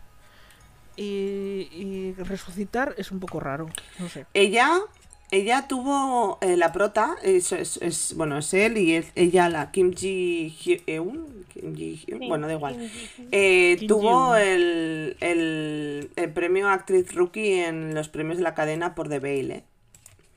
y. 0.96 1.68
y 1.72 2.12
resucitar 2.14 2.94
es 2.96 3.10
un 3.12 3.20
poco 3.20 3.38
raro. 3.40 3.68
No 3.98 4.08
sé. 4.08 4.26
Ella, 4.32 4.78
ella 5.35 5.66
tuvo 5.68 6.39
eh, 6.41 6.57
la 6.57 6.72
prota, 6.72 7.16
es, 7.22 7.53
es- 7.53 7.78
es- 7.78 8.14
bueno, 8.16 8.39
es 8.39 8.53
él 8.55 8.78
y 8.78 8.95
es- 8.95 9.12
ella 9.14 9.49
la 9.49 9.70
Kim 9.70 9.93
Ji 9.95 10.49
Hyun, 10.51 11.45
Kim 11.53 11.74
Ji 11.76 11.97
Hyun, 12.07 12.18
Sí, 12.20 12.28
bueno, 12.28 12.47
da 12.47 12.55
igual. 12.55 12.74
Kim 12.76 12.89
Ji-hyun. 12.89 13.28
Eh, 13.32 13.76
Kim 13.78 13.89
tuvo 13.89 14.37
el, 14.37 15.16
el, 15.20 16.11
el 16.16 16.32
premio 16.32 16.68
actriz 16.68 17.14
rookie 17.14 17.61
en 17.61 17.95
los 17.95 18.09
premios 18.09 18.39
de 18.39 18.45
la 18.45 18.55
cadena 18.55 18.95
por 18.95 19.09
The 19.09 19.18
Veil, 19.18 19.51
¿eh? 19.51 19.64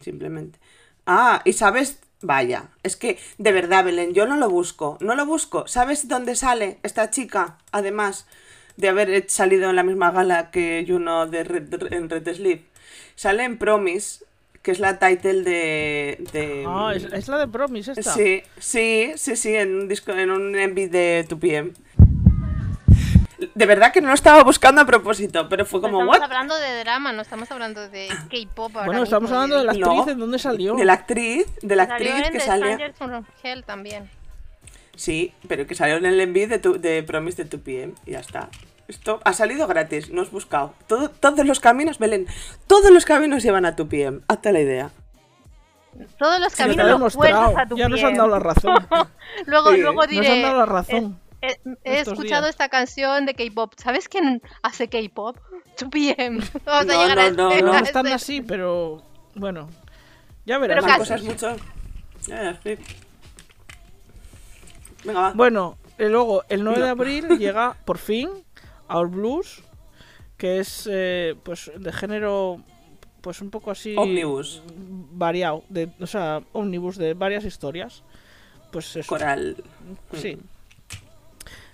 Simplemente. 0.02 0.60
Ah, 1.06 1.42
y 1.46 1.54
sabes, 1.54 2.00
vaya, 2.22 2.70
es 2.84 2.96
que 2.96 3.18
de 3.38 3.52
verdad, 3.52 3.86
Belén, 3.86 4.14
yo 4.14 4.26
no 4.28 4.36
lo 4.38 4.50
busco, 4.50 4.98
no 5.02 5.16
lo 5.16 5.26
busco. 5.26 5.68
¿Sabes 5.68 6.08
dónde 6.08 6.36
sale 6.36 6.80
esta 6.84 7.10
chica? 7.10 7.58
Además 7.72 8.28
de 8.76 8.90
haber 8.90 9.30
salido 9.30 9.70
en 9.70 9.76
la 9.76 9.84
misma 9.84 10.12
gala 10.12 10.52
que 10.52 10.86
Juno 10.88 11.28
de 11.28 11.44
Red, 11.44 11.94
en 11.94 12.10
Red 12.10 12.34
Sleep. 12.36 12.66
Sale 13.16 13.44
en 13.44 13.58
Promise, 13.58 14.26
que 14.68 14.72
es 14.74 14.80
la 14.82 15.00
title 15.00 15.44
de... 15.44 16.22
de 16.34 16.66
Ah, 16.68 16.92
es, 16.94 17.06
es 17.06 17.30
la 17.30 17.38
de 17.38 17.48
Promise 17.48 17.94
esta. 17.94 18.14
Sí, 18.14 18.44
sí, 18.60 19.14
sí, 19.16 19.38
sí, 19.38 19.56
en 19.56 19.74
un 19.74 19.88
disco, 19.88 20.12
en 20.12 20.30
un 20.30 20.54
envy 20.58 20.88
de 20.88 21.26
2PM. 21.26 21.72
De 23.56 23.66
verdad 23.66 23.94
que 23.94 24.02
no 24.02 24.10
lo 24.10 24.14
estaba 24.14 24.44
buscando 24.44 24.82
a 24.82 24.86
propósito, 24.86 25.48
pero 25.48 25.66
fue 25.66 25.80
como, 25.80 26.00
estamos 26.02 26.18
¿what? 26.18 26.24
hablando 26.24 26.54
de 26.58 26.80
drama, 26.80 27.14
no 27.14 27.22
estamos 27.22 27.50
hablando 27.50 27.88
de 27.88 28.10
K-pop 28.30 28.76
ahora 28.76 28.88
Bueno, 28.88 29.04
estamos 29.04 29.30
mismo, 29.30 29.38
hablando 29.38 29.58
de 29.60 29.64
la 29.64 29.74
No. 29.74 29.92
actriz 30.02 30.14
en 30.14 30.20
dónde 30.20 30.38
salió. 30.38 30.76
De 30.76 30.84
la 30.84 30.94
actriz, 30.94 31.46
de 31.62 31.76
la 31.78 31.88
Salió 31.88 32.12
actriz 32.12 32.26
en 32.50 33.24
que 33.24 33.50
Hell 33.50 33.64
también. 33.64 34.10
Sí, 34.98 35.34
pero 35.48 35.66
que 35.66 35.76
salió 35.76 35.96
en 35.96 36.06
el 36.08 36.20
envy 36.20 36.46
de, 36.46 36.60
tu- 36.60 36.78
de 36.78 37.04
Promise 37.04 37.46
de 37.46 37.58
2PM 37.58 37.94
y 38.06 38.12
ya 38.12 38.20
está. 38.20 38.50
Esto 38.88 39.20
ha 39.26 39.34
salido 39.34 39.68
gratis, 39.68 40.10
no 40.12 40.22
has 40.22 40.32
buscado. 40.32 40.74
Todo, 40.88 41.10
todos 41.10 41.46
los 41.46 41.60
caminos, 41.60 42.00
Belén, 42.00 42.26
todos 42.68 42.90
los 42.92 43.04
caminos 43.06 43.44
llevan 43.44 43.66
a 43.66 43.76
2PM, 43.76 44.22
hazte 44.28 44.52
la 44.54 44.62
idea. 44.62 44.92
Todos 46.18 46.40
los 46.40 46.56
caminos 46.56 47.00
los 47.00 47.16
puertas 47.16 47.40
demostrado. 47.40 47.58
a 47.60 47.66
tu 47.68 47.78
Ya 47.78 47.90
nos 47.90 48.04
han 48.04 48.14
dado 48.16 48.30
la 48.30 48.40
razón. 48.40 48.88
Luego, 49.46 49.72
Sí, 49.74 49.78
luego 49.82 50.06
diré. 50.08 50.22
Nos 50.28 50.30
han 50.38 50.42
dado 50.44 50.58
la 50.60 50.66
razón. 50.66 51.20
He, 51.42 51.48
he 51.84 52.00
estos 52.00 52.14
escuchado 52.14 52.44
días. 52.44 52.52
esta 52.52 52.70
canción 52.70 53.26
de 53.26 53.34
K-pop. 53.34 53.74
¿Sabes 53.78 54.08
quién 54.08 54.42
hace 54.64 54.88
K-pop? 54.90 55.38
2PM. 55.78 56.48
Vamos 56.66 56.86
No, 56.86 56.94
a 56.94 57.04
llegar 57.04 57.20
a 57.20 57.32
no, 57.32 57.50
este- 57.52 57.62
no, 57.64 57.72
No 57.72 57.74
a 57.74 57.80
están 57.80 58.06
este- 58.06 58.16
así, 58.16 58.42
pero. 58.42 59.04
Bueno. 59.36 59.70
Ya 60.46 60.60
verás. 60.60 60.84
Pero 60.86 60.98
cosas 60.98 61.24
mucho. 61.24 61.56
Ya, 62.28 62.44
ya, 62.44 62.60
sí. 62.64 62.78
Venga, 65.04 65.20
va. 65.22 65.32
Bueno, 65.34 65.78
y 65.98 66.04
luego 66.06 66.44
el 66.50 66.64
9 66.64 66.82
de 66.82 66.90
abril 66.90 67.28
llega 67.40 67.76
por 67.86 67.98
fin 67.98 68.30
Our 68.90 69.08
Blues, 69.10 69.62
que 70.38 70.60
es 70.60 70.88
eh, 70.92 71.36
pues 71.44 71.72
de 71.78 71.92
género 71.92 72.62
pues 73.22 73.42
un 73.42 73.50
poco 73.50 73.72
así 73.72 73.96
Omnibus. 73.98 74.62
variado, 75.12 75.64
de, 75.70 75.90
o 76.00 76.08
sea, 76.08 76.42
omnibus 76.54 76.98
de 76.98 77.14
varias 77.14 77.44
historias. 77.46 78.04
Pues 78.72 78.96
eso, 78.96 79.08
Coral. 79.10 79.56
sí. 80.14 80.38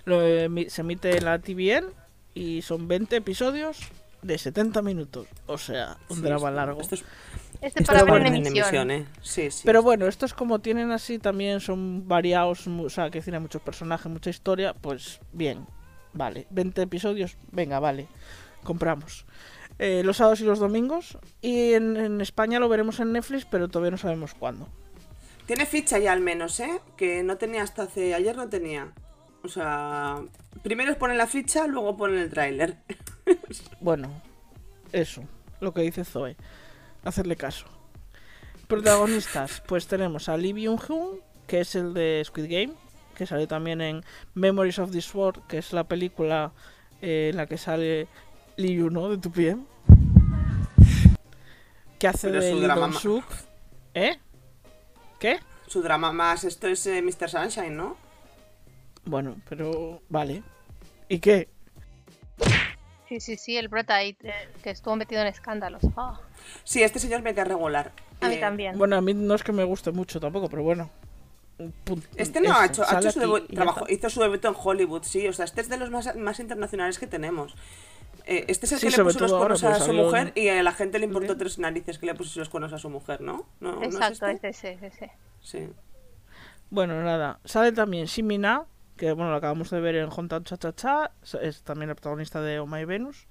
Lo 0.04 0.22
emi- 0.22 0.68
se 0.68 0.82
emite 0.82 1.16
en 1.16 1.24
la 1.24 1.38
TVN 1.38 1.86
y 2.34 2.62
son 2.62 2.88
20 2.88 3.16
episodios 3.16 3.78
de 4.22 4.38
70 4.38 4.82
minutos, 4.82 5.26
o 5.46 5.58
sea, 5.58 5.96
un 6.08 6.16
Sí, 6.16 6.22
drama 6.22 6.36
esto- 6.48 6.50
largo. 6.50 6.80
Esto 6.80 6.94
es, 6.96 7.04
Este 7.60 7.80
esto 7.80 7.84
para 7.92 7.98
es 8.00 8.04
ver 8.06 8.26
en 8.26 8.34
emisión. 8.36 8.56
emisión, 8.56 8.90
¿eh? 8.90 9.06
Sí, 9.22 9.50
sí. 9.50 9.62
Pero 9.64 9.82
bueno, 9.82 10.06
estos 10.06 10.34
como 10.34 10.58
tienen 10.60 10.90
así 10.92 11.18
también 11.18 11.60
son 11.60 12.06
variados, 12.08 12.66
o 12.66 12.90
sea, 12.90 13.10
que 13.10 13.20
tienen 13.20 13.42
muchos 13.42 13.62
personajes, 13.62 14.10
mucha 14.10 14.30
historia, 14.30 14.72
pues 14.74 15.20
bien, 15.32 15.66
vale. 16.14 16.46
20 16.50 16.82
episodios, 16.82 17.36
venga, 17.52 17.78
vale, 17.80 18.08
compramos. 18.62 19.26
Eh, 19.78 20.02
los 20.04 20.16
sábados 20.18 20.40
y 20.40 20.44
los 20.44 20.58
domingos. 20.58 21.18
Y 21.42 21.74
en, 21.74 21.96
en 21.96 22.20
España 22.20 22.60
lo 22.60 22.68
veremos 22.68 23.00
en 23.00 23.12
Netflix, 23.12 23.44
pero 23.44 23.68
todavía 23.68 23.90
no 23.90 23.98
sabemos 23.98 24.34
cuándo. 24.34 24.68
Tiene 25.46 25.66
ficha 25.66 25.98
ya 25.98 26.12
al 26.12 26.20
menos, 26.20 26.58
¿eh? 26.60 26.80
Que 26.96 27.22
no 27.22 27.36
tenía 27.36 27.62
hasta 27.62 27.82
hace... 27.82 28.14
Ayer 28.14 28.36
no 28.36 28.48
tenía. 28.48 28.92
O 29.42 29.48
sea... 29.48 30.22
Primero 30.62 30.96
ponen 30.96 31.18
la 31.18 31.26
ficha, 31.26 31.66
luego 31.66 31.96
ponen 31.96 32.18
el 32.18 32.30
tráiler. 32.30 32.76
Bueno, 33.80 34.10
eso, 34.92 35.22
lo 35.60 35.74
que 35.74 35.82
dice 35.82 36.04
Zoe. 36.04 36.36
Hacerle 37.04 37.36
caso. 37.36 37.66
Protagonistas, 38.66 39.62
pues 39.66 39.86
tenemos 39.86 40.28
a 40.28 40.36
Lee 40.36 40.52
Byung-hun, 40.52 41.20
que 41.46 41.60
es 41.60 41.74
el 41.74 41.92
de 41.92 42.22
Squid 42.24 42.50
Game, 42.50 42.72
que 43.14 43.26
sale 43.26 43.46
también 43.46 43.80
en 43.80 44.04
Memories 44.34 44.78
of 44.78 44.90
this 44.90 45.14
World, 45.14 45.46
que 45.46 45.58
es 45.58 45.72
la 45.72 45.84
película 45.84 46.52
eh, 47.02 47.28
en 47.30 47.36
la 47.36 47.46
que 47.46 47.58
sale 47.58 48.08
Lee 48.56 48.74
Yuno 48.76 49.08
de 49.08 49.18
2PM. 49.18 49.64
Que 51.98 52.08
hace 52.08 52.28
Pero 52.28 52.42
de 52.42 52.50
su 52.50 52.56
Lee 52.56 52.64
drama. 52.64 53.00
¿Eh? 53.94 54.18
¿Qué? 55.18 55.38
Su 55.66 55.82
drama 55.82 56.12
más... 56.12 56.44
Esto 56.44 56.66
es 56.68 56.86
eh, 56.86 57.00
Mr. 57.02 57.28
Sunshine, 57.30 57.76
¿no? 57.76 57.96
Bueno, 59.04 59.36
pero 59.48 60.02
vale. 60.08 60.42
¿Y 61.08 61.18
qué? 61.18 61.48
Sí, 63.08 63.20
sí, 63.20 63.36
sí, 63.36 63.56
el 63.56 63.68
ahí, 63.88 64.16
eh, 64.22 64.32
que 64.62 64.70
estuvo 64.70 64.96
metido 64.96 65.20
en 65.20 65.28
escándalos. 65.28 65.82
Ah, 65.96 66.20
Sí, 66.64 66.82
este 66.82 66.98
señor 66.98 67.22
me 67.22 67.34
cae 67.34 67.44
regular. 67.44 67.92
a 68.20 68.28
mí 68.28 68.34
Eh, 68.36 68.40
también. 68.40 68.78
Bueno, 68.78 68.96
a 68.96 69.00
mí 69.00 69.12
no 69.14 69.34
es 69.34 69.42
que 69.42 69.52
me 69.52 69.62
guste 69.64 69.92
mucho 69.92 70.20
tampoco, 70.20 70.48
pero 70.48 70.62
bueno. 70.62 70.90
Este 72.16 72.40
no 72.40 72.46
eso, 72.46 72.58
ha 72.58 72.66
hecho, 72.66 72.84
ha 72.84 72.98
hecho 72.98 73.10
su 73.12 73.46
trabajo, 73.46 73.86
hizo 73.88 74.10
su 74.10 74.20
debut 74.20 74.44
en 74.44 74.54
Hollywood, 74.60 75.02
sí, 75.04 75.28
o 75.28 75.32
sea, 75.32 75.44
este 75.44 75.60
es 75.60 75.68
de 75.68 75.76
los 75.76 75.90
más, 75.90 76.16
más 76.16 76.40
internacionales 76.40 76.98
que 76.98 77.06
tenemos. 77.06 77.54
Eh, 78.26 78.46
este 78.48 78.66
es 78.66 78.72
el 78.72 78.78
Sí, 78.78 78.88
que 78.88 78.96
le 78.96 79.04
puso 79.04 79.20
los 79.20 79.32
ahora, 79.32 79.54
cuernos 79.54 79.64
a 79.64 79.70
pues 79.70 79.84
su 79.84 79.92
mujer 79.92 80.32
y 80.34 80.48
a 80.48 80.62
la 80.62 80.72
gente 80.72 80.98
le 80.98 81.04
importó 81.04 81.36
tres 81.36 81.58
narices 81.58 81.98
que 81.98 82.06
le 82.06 82.14
puso 82.14 82.38
los 82.40 82.48
cuernos 82.48 82.72
a 82.72 82.78
su 82.78 82.88
mujer, 82.88 83.20
¿no? 83.20 83.46
¿No, 83.60 83.72
¿no 83.72 83.82
es 83.82 83.94
Exacto, 83.94 84.26
este? 84.26 84.48
es 84.48 84.64
ese, 84.64 84.72
es 84.72 84.94
ese. 84.94 85.12
Sí. 85.40 85.68
Bueno, 86.70 87.02
nada. 87.02 87.38
Sale 87.44 87.72
también 87.72 88.06
Shimina, 88.06 88.64
que 88.96 89.12
bueno, 89.12 89.30
lo 89.30 89.36
acabamos 89.36 89.70
de 89.70 89.80
ver 89.80 89.96
en 89.96 90.08
Hometown 90.10 90.44
Cha 90.44 90.56
Cha 90.56 90.74
Cha. 90.74 91.10
Es 91.40 91.62
también 91.62 91.88
la 91.88 91.94
protagonista 91.94 92.40
de 92.40 92.58
Oh 92.58 92.66
My 92.66 92.84
Venus. 92.84 93.28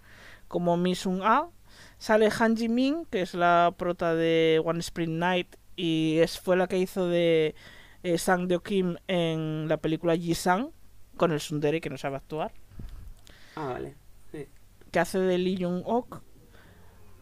Como 0.48 0.78
Misung 0.78 1.22
A. 1.24 1.50
Sale 1.98 2.30
Han 2.40 2.56
Ji 2.56 2.70
Min, 2.70 3.06
que 3.06 3.22
es 3.22 3.34
la 3.34 3.74
prota 3.76 4.14
de 4.14 4.62
One 4.64 4.80
Spring 4.80 5.18
Night. 5.18 5.56
Y 5.76 6.20
es, 6.20 6.40
fue 6.40 6.56
la 6.56 6.68
que 6.68 6.78
hizo 6.78 7.08
de 7.08 7.56
eh, 8.04 8.18
Sang 8.18 8.48
Deo 8.48 8.62
Kim 8.62 8.96
en 9.08 9.68
la 9.68 9.78
película 9.78 10.16
Ji 10.16 10.36
Sang. 10.36 10.70
Con 11.18 11.32
el 11.32 11.40
Sundere, 11.40 11.80
que 11.80 11.90
no 11.92 11.98
sabe 11.98 12.16
actuar. 12.18 12.52
Ah, 13.56 13.68
vale. 13.74 13.96
Sí. 14.32 14.48
Que 14.92 15.00
hace 15.00 15.20
de 15.20 15.38
Lee 15.38 15.58
Jung 15.64 15.84
Ok. 15.86 16.22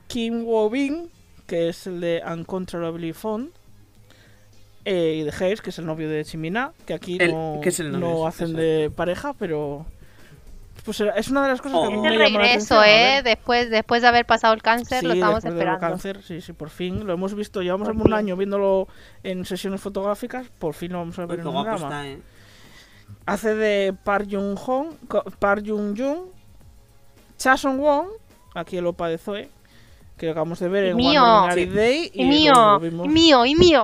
Kim 0.07 0.45
Wo 0.45 0.69
Bin, 0.69 1.09
que 1.45 1.69
es 1.69 1.88
el 1.88 1.99
de 1.99 2.21
Uncontrollably 2.25 3.13
Fond. 3.13 3.51
eh, 4.86 5.17
y 5.19 5.23
de 5.23 5.32
Hayes, 5.32 5.61
que 5.61 5.69
es 5.69 5.77
el 5.77 5.86
novio 5.86 6.09
de 6.09 6.25
Chimina, 6.25 6.73
que 6.88 6.93
aquí 6.95 7.17
El- 7.19 7.32
no, 7.34 7.59
que 7.61 7.71
no 7.84 8.25
hacen 8.25 8.53
de 8.53 8.89
pareja, 8.95 9.34
pero 9.34 9.86
pues 10.84 10.99
era- 11.01 11.13
es 11.13 11.27
una 11.29 11.43
de 11.43 11.49
las 11.49 11.61
cosas 11.61 11.77
Oh. 11.79 11.88
que 11.89 11.95
Es 11.95 12.01
me 12.01 12.07
el 12.09 12.17
la 12.19 12.25
regreso, 12.25 12.79
atención, 12.79 12.79
a 12.79 13.17
¿eh? 13.17 13.23
Después, 13.23 13.69
después 13.69 14.01
de 14.01 14.07
haber 14.07 14.25
pasado 14.25 14.53
el 14.53 14.61
cáncer, 14.61 14.99
Sí, 15.01 15.07
lo 15.07 15.13
estamos 15.13 15.36
después 15.43 15.53
de 15.55 15.65
lo 15.65 15.71
esperando. 15.71 15.88
cáncer, 15.95 16.21
sí, 16.23 16.41
sí, 16.41 16.53
por 16.53 16.69
fin 16.69 17.05
lo 17.05 17.13
hemos 17.13 17.34
visto. 17.36 17.61
Llevamos 17.61 17.88
Por 17.88 17.97
un 17.97 18.03
fin. 18.03 18.13
año 18.13 18.36
viéndolo 18.38 18.88
en 19.23 19.45
sesiones 19.45 19.82
fotográficas, 19.82 20.47
por 20.59 20.73
fin 20.73 20.91
lo 20.93 20.99
vamos 20.99 21.17
a 21.19 21.23
Uy, 21.23 21.27
ver 21.27 21.38
qué 21.38 21.41
en 21.49 21.55
un 21.55 21.63
drama. 21.63 21.75
está, 21.77 22.07
¿eh? 22.07 22.19
Hace 23.25 23.55
de 23.55 23.93
Park 24.03 24.27
Jung 24.32 24.57
Hong, 24.57 24.93
Park 25.39 25.63
Jung 25.67 25.97
Jung, 25.97 26.29
Cha 27.38 27.57
Song 27.57 27.79
Won, 27.79 28.07
aquí 28.55 28.77
el 28.77 28.86
opa 28.88 29.09
de 29.09 29.17
Zoe, 29.17 29.49
que 30.17 30.29
acabamos 30.29 30.59
de 30.59 30.69
ver 30.69 30.86
Y 30.86 30.89
en 30.89 30.95
mío. 30.97 31.23
One 31.23 31.53
Sí. 31.53 31.65
Day 31.65 32.11
Y 32.13 32.23
luego 32.25 32.32
mío, 32.32 32.53
lo 32.53 32.77
y 32.86 32.89
vimos 32.89 33.07
mío, 33.07 33.45
y 33.45 33.55
mío. 33.55 33.84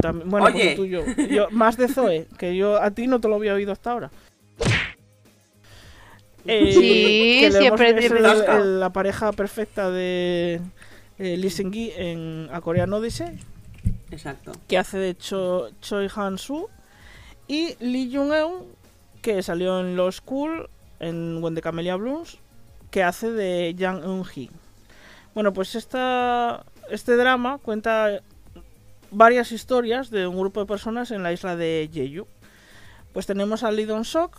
también- 0.00 0.30
bueno, 0.30 0.46
como 0.46 0.58
Oye. 0.58 0.74
tú 0.76 0.84
y 0.84 0.90
yo. 0.90 1.02
Yo- 1.30 1.48
más 1.50 1.76
de 1.76 1.88
Zoe, 1.88 2.26
que 2.38 2.56
yo 2.56 2.80
a 2.82 2.90
ti 2.90 3.06
no 3.06 3.20
te 3.20 3.28
lo 3.28 3.34
había 3.36 3.54
oído 3.54 3.72
hasta 3.72 3.90
ahora. 3.92 4.10
Eh, 6.46 6.72
Sí, 6.72 7.38
que 7.40 7.52
siempre 7.52 7.90
es 8.04 8.10
el- 8.12 8.80
la 8.80 8.90
pareja 8.90 9.32
perfecta 9.32 9.90
de 9.90 10.60
eh, 11.18 11.36
Lee 11.36 11.48
Seung-gi 11.50 11.92
en 11.96 12.48
A 12.52 12.60
Korean 12.60 12.92
Odyssey 12.92 13.38
Exacto. 14.10 14.52
que 14.68 14.76
hace 14.78 14.98
de 14.98 15.16
Cho- 15.16 15.70
Choi 15.80 16.08
Han-soo, 16.14 16.68
y 17.48 17.76
Lee 17.80 18.10
Jung-eun, 18.12 18.64
que 19.22 19.42
salió 19.42 19.80
en 19.80 19.96
Law 19.96 20.10
School, 20.12 20.68
en 21.00 21.42
When 21.42 21.54
the 21.54 21.62
Camellia 21.62 21.96
Blooms, 21.96 22.38
que 22.90 23.02
hace 23.02 23.30
de 23.32 23.74
Jang 23.78 24.02
Eun-hee. 24.02 24.50
Bueno, 25.34 25.52
pues 25.52 25.74
esta, 25.74 26.64
este 26.90 27.16
drama 27.16 27.58
cuenta 27.58 28.20
varias 29.10 29.50
historias 29.52 30.10
de 30.10 30.26
un 30.26 30.38
grupo 30.38 30.60
de 30.60 30.66
personas 30.66 31.10
en 31.10 31.22
la 31.22 31.32
isla 31.32 31.56
de 31.56 31.88
Jeju. 31.92 32.26
Pues 33.12 33.26
tenemos 33.26 33.62
a 33.62 33.70
Lee 33.70 33.84
Dong-sok, 33.84 34.36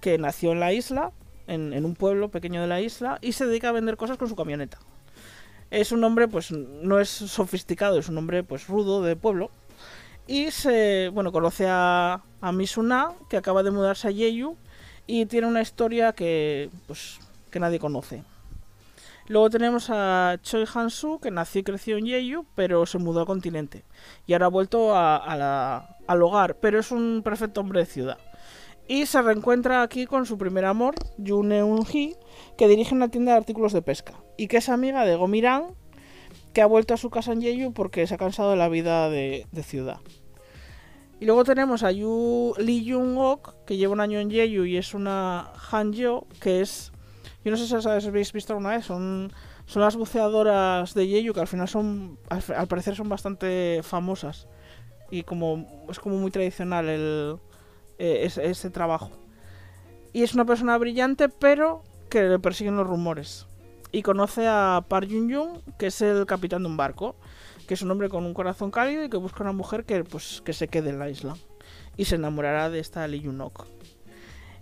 que 0.00 0.18
nació 0.18 0.52
en 0.52 0.60
la 0.60 0.72
isla, 0.72 1.12
en, 1.46 1.84
un 1.84 1.94
pueblo 1.94 2.30
pequeño 2.30 2.60
de 2.60 2.66
la 2.66 2.80
isla, 2.80 3.18
y 3.22 3.32
se 3.32 3.46
dedica 3.46 3.68
a 3.68 3.72
vender 3.72 3.96
cosas 3.96 4.18
con 4.18 4.28
su 4.28 4.36
camioneta. 4.36 4.78
Es 5.70 5.92
un 5.92 6.04
hombre, 6.04 6.28
pues 6.28 6.52
no 6.52 7.00
es 7.00 7.08
sofisticado, 7.08 7.98
es 7.98 8.08
un 8.08 8.18
hombre 8.18 8.42
pues 8.42 8.68
rudo 8.68 9.02
de 9.02 9.16
pueblo. 9.16 9.50
Y 10.26 10.50
se, 10.50 11.08
bueno, 11.12 11.32
conoce 11.32 11.66
a, 11.68 12.22
a 12.40 12.52
Misuna, 12.52 13.12
que 13.28 13.36
acaba 13.36 13.62
de 13.62 13.70
mudarse 13.70 14.08
a 14.08 14.12
Jeju, 14.12 14.56
y 15.06 15.26
tiene 15.26 15.46
una 15.46 15.62
historia 15.62 16.12
que, 16.12 16.70
pues, 16.86 17.18
que 17.50 17.60
nadie 17.60 17.78
conoce. 17.78 18.22
Luego 19.28 19.50
tenemos 19.50 19.90
a 19.90 20.38
Choi 20.42 20.64
Han-soo, 20.72 21.18
que 21.18 21.32
nació 21.32 21.60
y 21.60 21.64
creció 21.64 21.96
en 21.96 22.06
Jeju, 22.06 22.46
pero 22.54 22.86
se 22.86 22.98
mudó 22.98 23.20
al 23.20 23.26
continente. 23.26 23.84
Y 24.26 24.32
ahora 24.32 24.46
ha 24.46 24.50
vuelto 24.50 24.96
al 24.96 26.22
hogar, 26.22 26.56
pero 26.60 26.78
es 26.78 26.92
un 26.92 27.22
perfecto 27.24 27.60
hombre 27.60 27.80
de 27.80 27.86
ciudad. 27.86 28.18
Y 28.88 29.06
se 29.06 29.20
reencuentra 29.20 29.82
aquí 29.82 30.06
con 30.06 30.26
su 30.26 30.38
primer 30.38 30.64
amor, 30.64 30.94
Yoon 31.18 31.50
Eun-hee, 31.50 32.16
que 32.56 32.68
dirige 32.68 32.94
una 32.94 33.08
tienda 33.08 33.32
de 33.32 33.38
artículos 33.38 33.72
de 33.72 33.82
pesca. 33.82 34.14
Y 34.36 34.46
que 34.46 34.58
es 34.58 34.68
amiga 34.68 35.04
de 35.04 35.16
Gomirang, 35.16 35.74
que 36.52 36.62
ha 36.62 36.66
vuelto 36.66 36.94
a 36.94 36.96
su 36.96 37.10
casa 37.10 37.32
en 37.32 37.42
Jeju 37.42 37.72
porque 37.72 38.06
se 38.06 38.14
ha 38.14 38.18
cansado 38.18 38.52
de 38.52 38.56
la 38.56 38.68
vida 38.68 39.10
de, 39.10 39.46
ciudad. 39.62 39.98
Y 41.18 41.26
luego 41.26 41.44
tenemos 41.44 41.82
a 41.82 41.90
Yu, 41.90 42.54
Lee 42.58 42.88
Jung-ok, 42.88 43.64
que 43.66 43.76
lleva 43.76 43.92
un 43.92 44.00
año 44.00 44.20
en 44.20 44.30
Jeju 44.30 44.64
y 44.64 44.76
es 44.76 44.94
una 44.94 45.52
Hanjo, 45.70 46.26
que 46.40 46.60
es... 46.60 46.92
Yo 47.44 47.50
no 47.50 47.56
sé 47.56 47.66
si 47.66 47.88
habéis 48.08 48.32
visto 48.32 48.52
alguna 48.52 48.70
vez, 48.70 48.86
son, 48.86 49.32
son 49.66 49.82
las 49.82 49.96
buceadoras 49.96 50.94
de 50.94 51.06
Jeju, 51.08 51.32
que 51.32 51.40
al 51.40 51.46
final 51.46 51.68
son, 51.68 52.18
al, 52.28 52.42
al 52.56 52.68
parecer 52.68 52.94
son 52.94 53.08
bastante 53.08 53.80
famosas. 53.82 54.46
Y 55.10 55.24
como 55.24 55.86
es 55.88 55.98
como 55.98 56.16
muy 56.16 56.30
tradicional 56.30 56.88
el, 56.88 57.38
eh, 57.98 58.20
ese, 58.22 58.48
ese 58.48 58.70
trabajo. 58.70 59.12
Y 60.12 60.22
es 60.22 60.34
una 60.34 60.44
persona 60.44 60.76
brillante, 60.78 61.28
pero 61.28 61.82
que 62.08 62.22
le 62.22 62.38
persiguen 62.38 62.76
los 62.76 62.86
rumores. 62.86 63.46
Y 63.92 64.02
conoce 64.02 64.46
a 64.46 64.84
Park 64.88 65.08
Jun 65.10 65.32
Jung, 65.32 65.58
que 65.78 65.86
es 65.86 66.00
el 66.02 66.26
capitán 66.26 66.62
de 66.62 66.68
un 66.68 66.76
barco, 66.76 67.16
que 67.66 67.74
es 67.74 67.82
un 67.82 67.90
hombre 67.90 68.08
con 68.08 68.24
un 68.24 68.34
corazón 68.34 68.70
cálido 68.70 69.04
y 69.04 69.10
que 69.10 69.16
busca 69.16 69.42
una 69.42 69.52
mujer 69.52 69.84
que, 69.84 70.04
pues, 70.04 70.42
que 70.44 70.52
se 70.52 70.68
quede 70.68 70.90
en 70.90 70.98
la 70.98 71.10
isla. 71.10 71.36
Y 71.96 72.04
se 72.04 72.16
enamorará 72.16 72.70
de 72.70 72.78
esta 72.78 73.06
Lee 73.06 73.20
Yunok. 73.20 73.66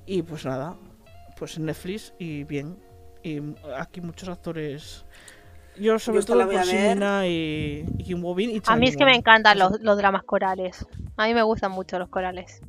Y 0.06 0.22
pues 0.22 0.44
nada, 0.44 0.76
pues 1.38 1.58
Netflix 1.58 2.14
y 2.18 2.44
bien. 2.44 2.76
Y 3.22 3.40
aquí 3.76 4.00
muchos 4.00 4.28
actores. 4.28 5.04
Yo 5.76 5.98
sobre 5.98 6.22
todo 6.22 6.48
por. 6.48 6.64
Simina 6.64 7.26
y, 7.26 7.84
y 7.98 8.04
Kim 8.04 8.22
Woo-bin 8.22 8.50
y 8.50 8.62
A 8.66 8.76
mí 8.76 8.88
es 8.88 8.96
que 8.96 9.04
me 9.04 9.14
encantan 9.14 9.58
los, 9.58 9.80
los 9.80 9.96
dramas 9.96 10.22
corales. 10.24 10.86
A 11.16 11.26
mí 11.26 11.34
me 11.34 11.42
gustan 11.42 11.72
mucho 11.72 11.98
los 11.98 12.08
corales. 12.08 12.60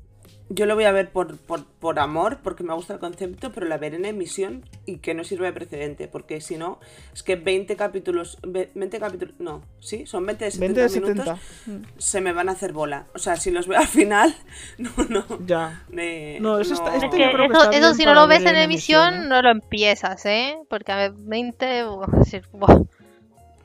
Yo 0.50 0.68
lo 0.68 0.76
voy 0.76 0.84
a 0.84 0.92
ver 0.92 1.10
por, 1.10 1.38
por, 1.38 1.66
por 1.66 1.98
amor, 1.98 2.38
porque 2.44 2.64
me 2.64 2.72
gusta 2.76 2.94
el 2.94 3.00
concepto, 3.00 3.52
pero 3.52 3.66
la 3.66 3.80
veré 3.80 3.96
en 3.98 4.06
emisión 4.06 4.64
y 4.86 4.98
que 4.98 5.16
no 5.16 5.24
sirva 5.24 5.48
de 5.48 5.54
precedente, 5.54 6.08
porque 6.08 6.40
si 6.40 6.56
no, 6.56 6.80
es 7.16 7.24
que 7.24 7.36
20 7.36 7.76
capítulos, 7.76 8.38
ve- 8.44 8.70
20 8.76 9.00
capítulos, 9.00 9.34
no, 9.40 9.64
sí, 9.80 10.06
son 10.06 10.24
20 10.28 10.46
de 10.46 10.52
70 10.52 10.82
20 10.82 10.94
de 10.94 11.02
minutos, 11.02 11.40
70. 11.66 11.90
se 11.98 12.22
me 12.22 12.32
van 12.32 12.50
a 12.50 12.52
hacer 12.52 12.74
bola. 12.74 13.08
O 13.16 13.18
sea, 13.18 13.38
si 13.38 13.50
los 13.50 13.68
veo 13.68 13.80
al 13.80 13.88
final, 13.88 14.36
no, 14.78 14.92
no. 15.10 15.26
Ya. 15.48 15.84
eh, 15.98 16.38
No, 16.40 16.60
eso 16.60 16.76
está- 16.76 16.96
Es 16.96 17.02
yo 17.02 17.10
que 17.10 17.16
creo 17.16 17.32
que 17.48 17.54
eso, 17.54 17.64
está 17.64 17.76
eso 17.78 17.94
si 17.96 18.06
no 18.06 18.14
lo 18.14 18.28
ves 18.28 18.42
en 18.42 18.50
en 18.50 18.58
emisión, 18.58 19.08
emisión, 19.08 19.26
¿eh? 19.26 19.28
no 19.30 19.42
lo 19.42 19.50
empiezas, 19.50 20.24
¿eh? 20.28 20.58
Porque 20.70 20.92
a 20.92 20.98
ver, 20.98 21.14
20... 21.18 21.86
buah, 21.86 22.08
decir, 22.20 22.44
buah. 22.54 22.82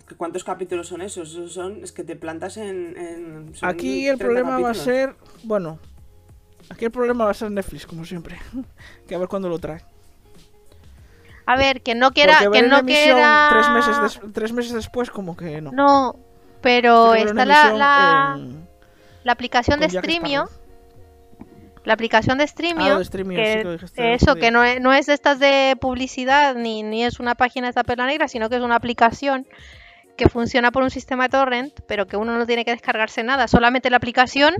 ¿Que 0.09 0.14
¿Cuántos 0.16 0.45
capítulos 0.45 0.89
son 0.89 1.03
esos? 1.03 1.28
Esos 1.31 1.53
son, 1.53 1.85
es 1.85 1.93
que 1.93 2.05
te 2.05 2.16
plantas 2.16 2.57
en... 2.57 2.97
en- 2.97 3.53
Aquí 3.61 4.09
el 4.09 4.16
30 4.16 4.24
problema 4.24 4.59
va 4.61 4.70
a 4.70 4.74
ser. 4.74 5.14
Bueno. 5.45 5.78
Aquí 6.71 6.85
el 6.87 6.91
problema 6.91 7.25
va 7.25 7.33
a 7.33 7.35
ser 7.35 7.51
Netflix, 7.51 7.87
como 7.87 8.05
siempre. 8.05 8.39
que 9.09 9.14
a 9.14 9.18
ver 9.18 9.29
cuándo 9.29 9.49
lo 9.49 9.59
trae. 9.59 9.83
A 11.47 11.57
ver, 11.57 11.83
que 11.83 11.95
no 11.95 12.12
quiera... 12.12 12.39
Porque 12.45 12.61
Que 12.62 12.68
no 12.68 12.85
quiera... 12.85 13.49
tres, 13.51 13.68
meses 13.71 14.03
des- 14.03 14.33
tres 14.33 14.53
meses 14.53 14.73
después, 14.73 15.11
como 15.11 15.37
que 15.37 15.61
no. 15.61 15.73
No, 15.73 16.16
pero 16.61 17.12
que 17.12 17.23
está 17.23 17.45
la, 17.45 17.73
la, 17.73 18.35
en- 18.39 18.68
la 19.25 19.33
aplicación 19.33 19.81
de 19.81 19.91
Streamio. 19.91 20.49
La 21.85 21.95
aplicación 21.95 22.39
de 22.39 22.47
Streamio. 22.47 22.95
Ah, 22.95 22.99
de 22.99 23.05
Streamio, 23.05 23.39
sí, 23.39 23.45
que, 23.45 23.62
que 23.62 23.68
dijiste 23.71 24.09
el 24.09 24.14
eso, 24.14 24.37
que 24.37 24.51
no 24.51 24.62
es, 24.62 24.81
no 24.81 24.93
es 24.93 25.07
de 25.07 25.14
estas 25.14 25.39
de 25.41 25.77
publicidad 25.81 26.55
ni, 26.55 26.83
ni 26.83 27.05
es 27.05 27.18
una 27.18 27.35
página 27.35 27.66
de 27.66 27.71
esta 27.71 27.85
perla 27.85 28.07
negra, 28.07 28.29
sino 28.29 28.49
que 28.51 28.57
es 28.57 28.62
una 28.62 28.77
aplicación 28.77 29.47
que 30.16 30.29
funciona 30.29 30.71
por 30.71 30.83
un 30.83 30.91
sistema 30.91 31.31
torrent, 31.31 31.73
pero 31.89 32.07
que 32.07 32.18
uno 32.18 32.37
no 32.37 32.47
tiene 32.47 32.64
que 32.66 32.71
descargarse 32.73 33.25
nada, 33.25 33.49
solamente 33.49 33.89
la 33.91 33.97
aplicación. 33.97 34.55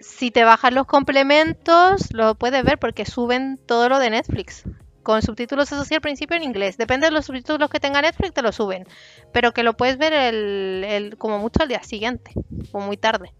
Si 0.00 0.30
te 0.30 0.44
bajas 0.44 0.72
los 0.72 0.86
complementos, 0.86 2.12
lo 2.12 2.34
puedes 2.34 2.64
ver 2.64 2.78
porque 2.78 3.04
suben 3.06 3.58
todo 3.66 3.88
lo 3.88 3.98
de 3.98 4.10
Netflix. 4.10 4.64
Con 5.02 5.22
subtítulos, 5.22 5.70
eso 5.72 5.84
sí, 5.84 5.94
al 5.94 6.00
principio 6.00 6.36
en 6.36 6.42
inglés. 6.42 6.76
Depende 6.76 7.06
de 7.06 7.12
los 7.12 7.26
subtítulos 7.26 7.70
que 7.70 7.80
tenga 7.80 8.02
Netflix, 8.02 8.32
te 8.34 8.42
lo 8.42 8.52
suben. 8.52 8.86
Pero 9.32 9.52
que 9.52 9.62
lo 9.62 9.76
puedes 9.76 9.98
ver 9.98 10.12
el, 10.12 10.84
el- 10.84 11.16
como 11.18 11.38
mucho 11.38 11.62
al 11.62 11.68
día 11.68 11.82
siguiente, 11.82 12.32
o 12.72 12.80
muy 12.80 12.96
tarde. 12.96 13.32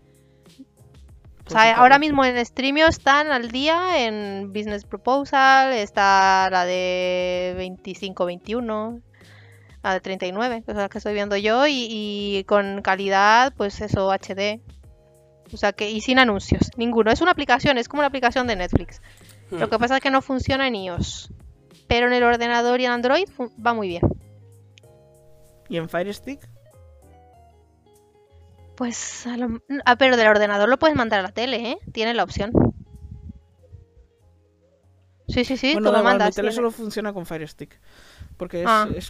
O 1.46 1.48
Pues 1.48 1.50
sea, 1.50 1.76
está 1.76 1.76
ahora 1.76 1.98
mismo 1.98 2.24
en 2.24 2.44
Streamio 2.44 2.88
están 2.88 3.28
al 3.28 3.50
día 3.52 4.04
en 4.06 4.52
Business 4.52 4.84
Proposal, 4.84 5.72
está 5.74 6.48
la 6.50 6.64
de 6.64 7.54
25-21, 7.56 9.00
la 9.82 9.94
de 9.94 10.00
39, 10.00 10.62
que 10.64 10.72
es 10.72 10.76
la 10.76 10.88
que 10.88 10.98
estoy 10.98 11.14
viendo 11.14 11.36
yo, 11.36 11.66
y, 11.68 11.86
y 11.90 12.44
con 12.44 12.82
calidad, 12.82 13.54
pues 13.56 13.80
eso, 13.80 14.10
HD. 14.12 14.60
O 15.52 15.56
sea, 15.56 15.72
que 15.72 15.90
y 15.90 16.00
sin 16.00 16.18
anuncios, 16.18 16.70
ninguno. 16.76 17.10
Es 17.10 17.20
una 17.20 17.30
aplicación, 17.30 17.78
es 17.78 17.88
como 17.88 18.00
una 18.00 18.08
aplicación 18.08 18.46
de 18.46 18.56
Netflix. 18.56 19.00
Lo 19.50 19.66
Hmm. 19.66 19.70
que 19.70 19.78
pasa 19.78 19.96
es 19.96 20.02
que 20.02 20.10
no 20.10 20.22
funciona 20.22 20.66
en 20.66 20.74
iOS. 20.74 21.30
Pero 21.88 22.08
en 22.08 22.12
el 22.14 22.24
ordenador 22.24 22.80
y 22.80 22.84
en 22.86 22.90
Android 22.92 23.28
va 23.64 23.72
muy 23.74 23.86
bien. 23.88 24.02
¿Y 25.68 25.76
en 25.76 25.88
Fire 25.88 26.12
Stick? 26.12 26.40
Pues, 28.76 29.26
a 29.26 29.36
lo- 29.36 29.62
ah, 29.84 29.96
pero 29.96 30.16
del 30.16 30.28
ordenador 30.28 30.68
lo 30.68 30.78
puedes 30.78 30.96
mandar 30.96 31.20
a 31.20 31.22
la 31.22 31.32
tele, 31.32 31.70
¿eh? 31.70 31.78
Tiene 31.92 32.12
la 32.12 32.24
opción. 32.24 32.52
Sí, 35.28 35.44
sí, 35.44 35.56
sí, 35.56 35.72
bueno, 35.72 35.90
tú 35.90 35.96
lo 35.96 36.02
mandas. 36.04 36.34
tele 36.34 36.48
tiene- 36.48 36.54
solo 36.56 36.70
funciona 36.70 37.12
con 37.12 37.26
Fire 37.26 37.48
Stick. 37.48 37.80
Porque 38.36 38.60
es. 38.62 38.66
Ah. 38.68 38.88
es- 38.94 39.08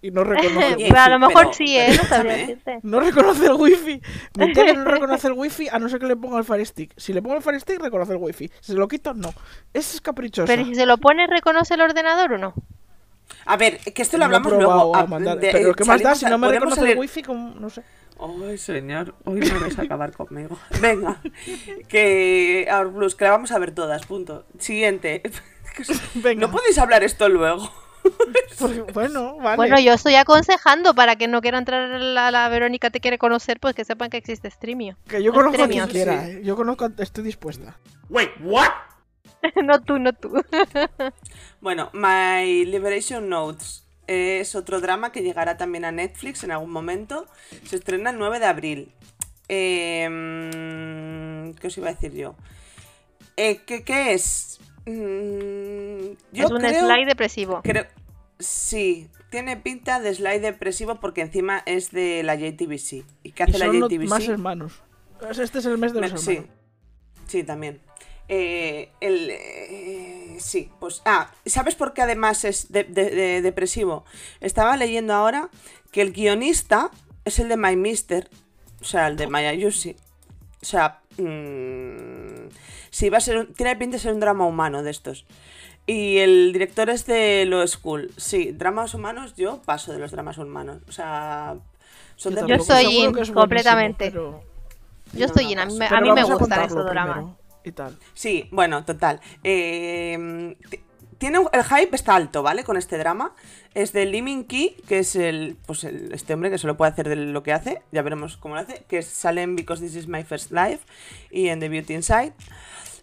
Y 0.00 0.10
no 0.12 0.22
reconoce. 0.22 0.74
Oye, 0.76 0.86
Pero 0.88 1.00
a 1.00 1.08
lo 1.08 1.18
mejor 1.18 1.42
pero- 1.42 1.52
sí, 1.52 1.76
¿eh? 1.76 1.92
No 1.96 2.04
sabría 2.04 2.34
¿eh? 2.36 2.40
decirte. 2.40 2.78
No 2.82 3.00
reconoce 3.00 3.46
el 3.46 3.54
wifi. 3.54 4.00
Mi 4.38 4.52
tele 4.52 4.74
no 4.74 4.84
reconoce 4.84 5.26
el 5.26 5.32
wifi 5.32 5.68
a 5.68 5.78
no 5.78 5.88
ser 5.88 5.98
que 5.98 6.06
le 6.06 6.16
ponga 6.16 6.38
el 6.38 6.44
Fire 6.44 6.64
Stick. 6.64 6.92
Si 6.96 7.12
le 7.12 7.20
pongo 7.20 7.36
el 7.36 7.42
Fire 7.42 7.60
Stick, 7.60 7.80
reconoce 7.80 8.12
el 8.12 8.18
wifi. 8.18 8.48
Si 8.60 8.72
se 8.72 8.78
lo 8.78 8.86
quito, 8.86 9.12
no. 9.14 9.34
Es 9.74 10.00
caprichosa. 10.00 10.46
Pero 10.46 10.64
si 10.64 10.74
se 10.74 10.86
lo 10.86 10.98
pone, 10.98 11.26
¿reconoce 11.26 11.74
el 11.74 11.80
ordenador 11.80 12.32
o 12.34 12.38
no? 12.38 12.54
A 13.44 13.56
ver, 13.56 13.78
que 13.78 14.02
esto 14.02 14.16
lo 14.18 14.24
hablamos 14.26 14.48
probado 14.52 14.74
luego. 14.78 14.96
a 14.96 15.00
ah, 15.00 15.06
mandar- 15.06 15.38
de- 15.38 15.50
Pero 15.52 15.74
¿qué 15.74 15.84
más 15.84 16.00
da 16.02 16.14
si 16.14 16.26
a- 16.26 16.30
no 16.30 16.38
me 16.38 16.48
reconoce 16.48 16.80
salir- 16.80 16.92
el 16.92 16.98
wifi? 16.98 17.22
Como... 17.22 17.54
No 17.56 17.68
sé. 17.68 17.82
Ay, 18.20 18.58
señor, 18.58 19.14
hoy 19.24 19.40
no 19.40 19.60
vais 19.60 19.78
a 19.78 19.82
acabar 19.82 20.12
conmigo. 20.12 20.58
Venga, 20.80 21.20
que 21.88 22.66
Our 22.72 22.88
Blues, 22.90 23.14
que 23.14 23.24
la 23.24 23.30
vamos 23.30 23.52
a 23.52 23.58
ver 23.58 23.72
todas, 23.72 24.06
punto. 24.06 24.44
Siguiente. 24.58 25.22
Venga. 26.14 26.46
No 26.46 26.50
podéis 26.52 26.78
hablar 26.78 27.04
esto 27.04 27.28
luego. 27.28 27.70
Bueno, 28.92 29.36
vale. 29.36 29.56
Bueno, 29.56 29.78
yo 29.78 29.92
estoy 29.92 30.16
aconsejando 30.16 30.94
para 30.94 31.16
que 31.16 31.28
no 31.28 31.40
quiera 31.40 31.58
entrar 31.58 31.88
la, 32.00 32.30
la 32.30 32.48
Verónica 32.48 32.90
te 32.90 33.00
quiere 33.00 33.16
conocer, 33.18 33.60
pues 33.60 33.74
que 33.74 33.84
sepan 33.84 34.10
que 34.10 34.16
existe 34.16 34.50
Streamio. 34.50 34.96
que 35.08 35.22
yo 35.22 35.32
conozco 35.32 35.62
a 35.62 35.68
quien 35.68 35.86
quiera, 35.86 36.24
Sí. 36.24 36.30
¿eh? 36.32 36.40
Yo 36.44 36.56
conozco, 36.56 36.86
a- 36.86 36.92
estoy 37.02 37.22
dispuesta. 37.24 37.78
Wait, 38.08 38.30
what? 38.42 38.68
no 39.64 39.80
tú, 39.82 39.98
no 39.98 40.12
tú. 40.12 40.32
Bueno, 41.60 41.90
My 41.92 42.64
Liberation 42.64 43.28
Notes 43.28 43.84
es 44.06 44.54
otro 44.54 44.80
drama 44.80 45.12
que 45.12 45.22
llegará 45.22 45.56
también 45.56 45.84
a 45.84 45.92
Netflix 45.92 46.42
en 46.42 46.50
algún 46.50 46.70
momento. 46.70 47.26
Se 47.64 47.76
estrena 47.76 48.10
el 48.10 48.18
9 48.18 48.38
de 48.40 48.46
abril. 48.46 48.92
Eh, 49.48 50.08
mm, 50.08 51.52
¿Qué 51.60 51.66
os 51.68 51.78
iba 51.78 51.88
a 51.90 51.92
decir 51.94 52.12
yo? 52.14 52.34
Eh, 53.36 53.60
¿qué, 53.66 53.82
qué 53.84 54.14
es? 54.14 54.57
Mm, 54.88 56.16
yo 56.32 56.44
es 56.46 56.50
un 56.50 56.58
creo, 56.58 56.86
slide 56.86 57.06
depresivo. 57.06 57.60
creo- 57.62 57.86
Sí, 58.38 59.08
tiene 59.30 59.56
pinta 59.56 59.98
de 60.00 60.14
slide 60.14 60.40
depresivo 60.40 61.00
porque 61.00 61.22
encima 61.22 61.62
es 61.66 61.90
de 61.90 62.22
la 62.22 62.36
JTBC. 62.36 63.04
¿Y 63.24 63.32
qué 63.32 63.42
hace 63.42 63.58
la 63.58 63.66
son 63.66 63.80
JTBC? 63.80 64.08
más 64.08 64.28
hermanos. 64.28 64.72
Este 65.28 65.58
es 65.58 65.66
el 65.66 65.76
mes 65.78 65.92
de 65.92 66.00
los 66.02 66.12
Me- 66.12 66.18
sí, 66.18 66.30
hermanos. 66.36 66.50
sí, 67.26 67.42
también. 67.42 67.80
Eh, 68.28 68.90
el, 69.00 69.30
eh, 69.30 70.36
sí, 70.38 70.70
pues. 70.78 71.02
Ah, 71.04 71.32
¿sabes 71.46 71.74
por 71.74 71.94
qué 71.94 72.02
además 72.02 72.44
es 72.44 72.70
de- 72.70 72.84
de- 72.84 73.10
de- 73.10 73.42
depresivo? 73.42 74.04
Estaba 74.40 74.76
leyendo 74.76 75.14
ahora 75.14 75.48
que 75.90 76.02
el 76.02 76.12
guionista 76.12 76.90
es 77.24 77.40
el 77.40 77.48
de 77.48 77.56
My 77.56 77.74
Mister, 77.74 78.28
o 78.80 78.84
sea, 78.84 79.08
el 79.08 79.16
de 79.16 79.26
My 79.26 79.46
Ayushi. 79.46 79.96
O 80.62 80.64
sea, 80.64 81.00
mm, 81.16 82.07
sí, 82.98 83.10
va 83.10 83.18
a 83.18 83.20
ser 83.20 83.36
un- 83.38 83.54
tiene 83.54 83.76
pinta 83.76 83.96
de 83.96 84.02
ser 84.02 84.12
un 84.12 84.20
drama 84.20 84.44
humano 84.46 84.82
de 84.82 84.90
estos. 84.90 85.24
Y 85.86 86.18
el 86.18 86.52
director 86.52 86.90
es 86.90 87.06
de 87.06 87.44
Lo 87.46 87.66
School. 87.66 88.10
Sí, 88.16 88.52
dramas 88.52 88.92
humanos, 88.94 89.34
yo 89.36 89.62
paso 89.64 89.92
de 89.92 89.98
los 89.98 90.10
dramas 90.10 90.36
humanos. 90.38 90.78
O 90.88 90.92
sea, 90.92 91.56
son 92.16 92.34
de 92.34 92.40
tampoco, 92.40 92.62
estoy 92.62 92.84
seguro 92.92 93.10
in 93.10 93.18
es 93.22 93.30
completamente. 93.30 94.10
pero- 94.10 94.42
Yo 95.12 95.20
No, 95.20 95.24
estoy 95.26 95.44
no 95.46 95.50
in, 95.52 95.58
a 95.60 95.66
mí, 95.66 95.78
a 95.90 96.00
mí 96.02 96.12
me 96.12 96.24
gustan 96.24 96.64
esos 96.66 96.84
dramas. 96.84 97.24
Y 97.64 97.72
tal. 97.72 97.96
Sí, 98.14 98.48
bueno, 98.52 98.84
total. 98.84 99.20
Eh, 99.44 100.54
tiene 101.18 101.38
el 101.52 101.64
hype 101.64 101.96
está 101.96 102.14
alto, 102.14 102.42
¿vale? 102.42 102.62
Con 102.64 102.76
este 102.76 102.98
drama. 102.98 103.34
Es 103.74 103.92
de 103.92 104.06
Min 104.22 104.44
Ki, 104.44 104.76
que 104.88 104.98
es 105.00 105.16
el, 105.16 105.56
pues 105.66 105.84
el, 105.84 106.12
este 106.12 106.34
hombre 106.34 106.50
que 106.50 106.58
solo 106.58 106.76
puede 106.76 106.92
hacer 106.92 107.08
de 107.08 107.16
lo 107.16 107.42
que 107.42 107.52
hace. 107.52 107.82
Ya 107.92 108.02
veremos 108.02 108.36
cómo 108.36 108.54
lo 108.54 108.60
hace. 108.60 108.84
Que 108.88 109.02
sale 109.02 109.42
en 109.42 109.56
Because 109.56 109.82
This 109.82 109.96
Is 109.96 110.06
My 110.08 110.22
First 110.24 110.52
Life 110.52 110.80
y 111.30 111.48
en 111.48 111.60
The 111.60 111.68
Beauty 111.68 111.94
Inside. 111.94 112.32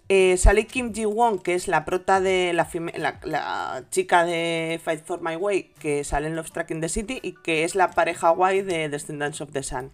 Eh, 0.08 0.38
sale 0.38 0.68
Kim 0.68 0.94
Ji 0.94 1.06
Won, 1.08 1.40
que 1.40 1.56
es 1.56 1.68
la 1.68 1.84
prota 1.84 2.22
de 2.22 2.54
la, 2.54 2.66
fime- 2.66 2.94
la, 2.98 3.20
la 3.24 3.84
chica 3.90 4.24
de 4.24 4.80
Fight 4.84 5.04
for 5.04 5.22
My 5.22 5.36
Way, 5.36 5.72
que 5.80 6.04
sale 6.04 6.28
en 6.28 6.36
Love 6.36 6.48
Struck 6.48 6.70
in 6.70 6.80
the 6.80 6.90
City 6.90 7.20
y 7.24 7.32
que 7.34 7.64
es 7.64 7.74
la 7.74 7.90
pareja 7.90 8.30
guay 8.30 8.62
de 8.62 8.88
Descendants 8.90 9.42
of 9.42 9.52
the 9.52 9.64
Sun. 9.64 9.92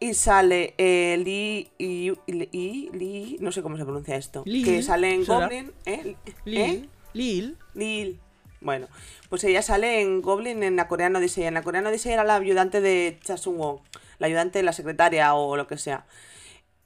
Y 0.00 0.14
sale 0.14 0.74
eh, 0.78 1.16
Lee, 1.24 1.70
y, 1.78 2.12
y- 2.26 2.90
Lee- 2.92 3.36
no 3.40 3.52
sé 3.52 3.62
cómo 3.62 3.76
se 3.76 3.84
pronuncia 3.84 4.16
esto, 4.16 4.42
Lil, 4.46 4.64
que 4.64 4.82
sale 4.82 5.14
en. 5.14 5.24
Goblin, 5.24 5.72
¿eh? 5.86 6.16
¿Eh? 6.26 6.34
Lil. 6.44 6.90
Lil. 7.12 7.56
Lil. 7.74 8.20
Bueno, 8.60 8.88
pues 9.28 9.44
ella 9.44 9.62
sale 9.62 10.00
en 10.00 10.22
Goblin 10.22 10.62
en 10.64 10.74
la 10.74 10.88
coreana 10.88 11.20
Odyssey. 11.20 11.44
En 11.44 11.54
la 11.54 11.62
coreana 11.62 11.90
Odyssey 11.90 12.12
era 12.12 12.24
la 12.24 12.34
ayudante 12.36 12.80
de 12.80 13.18
Cha 13.22 13.36
Sung 13.36 13.58
Won, 13.60 13.78
la 14.18 14.26
ayudante 14.26 14.58
de 14.58 14.62
la 14.64 14.72
secretaria 14.72 15.34
o 15.34 15.56
lo 15.56 15.68
que 15.68 15.78
sea. 15.78 16.04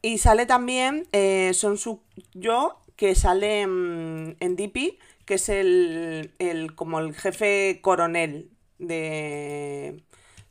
Y 0.02 0.18
sale 0.18 0.46
también 0.46 1.06
eh, 1.12 1.52
Son 1.54 1.76
Suk 1.78 2.02
Yo, 2.34 2.80
que 2.96 3.14
sale 3.14 3.62
en, 3.62 4.36
en 4.40 4.56
DP, 4.56 4.98
que 5.24 5.34
es 5.34 5.48
el, 5.48 6.32
el 6.38 6.74
como 6.74 7.00
el 7.00 7.14
jefe 7.14 7.80
coronel 7.82 8.50
de... 8.78 10.02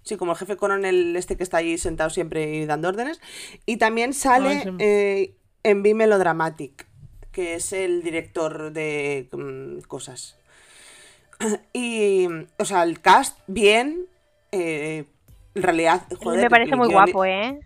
Sí, 0.03 0.15
como 0.15 0.31
el 0.33 0.37
jefe 0.37 0.55
coronel 0.55 1.15
este 1.17 1.35
que 1.35 1.43
está 1.43 1.57
allí 1.57 1.77
sentado 1.77 2.09
siempre 2.09 2.55
y 2.55 2.65
dando 2.65 2.87
órdenes. 2.89 3.19
Y 3.65 3.77
también 3.77 4.13
sale 4.13 4.51
ese- 4.53 4.69
eh, 4.79 5.33
en 5.63 5.83
Be 5.83 5.93
Melodramatic, 5.93 6.87
que 7.31 7.55
es 7.55 7.73
el 7.73 8.03
director 8.03 8.71
de 8.71 9.27
mm, 9.33 9.79
cosas. 9.87 10.37
Y, 11.73 12.27
o 12.57 12.65
sea, 12.65 12.83
el 12.83 12.99
cast, 13.01 13.37
bien. 13.47 14.05
eh, 14.51 15.05
en 15.55 15.63
realidad, 15.63 16.03
joder, 16.23 16.39
me 16.43 16.49
parece 16.49 16.75
muy 16.75 16.87
guapo, 16.87 17.25
¿eh? 17.25 17.59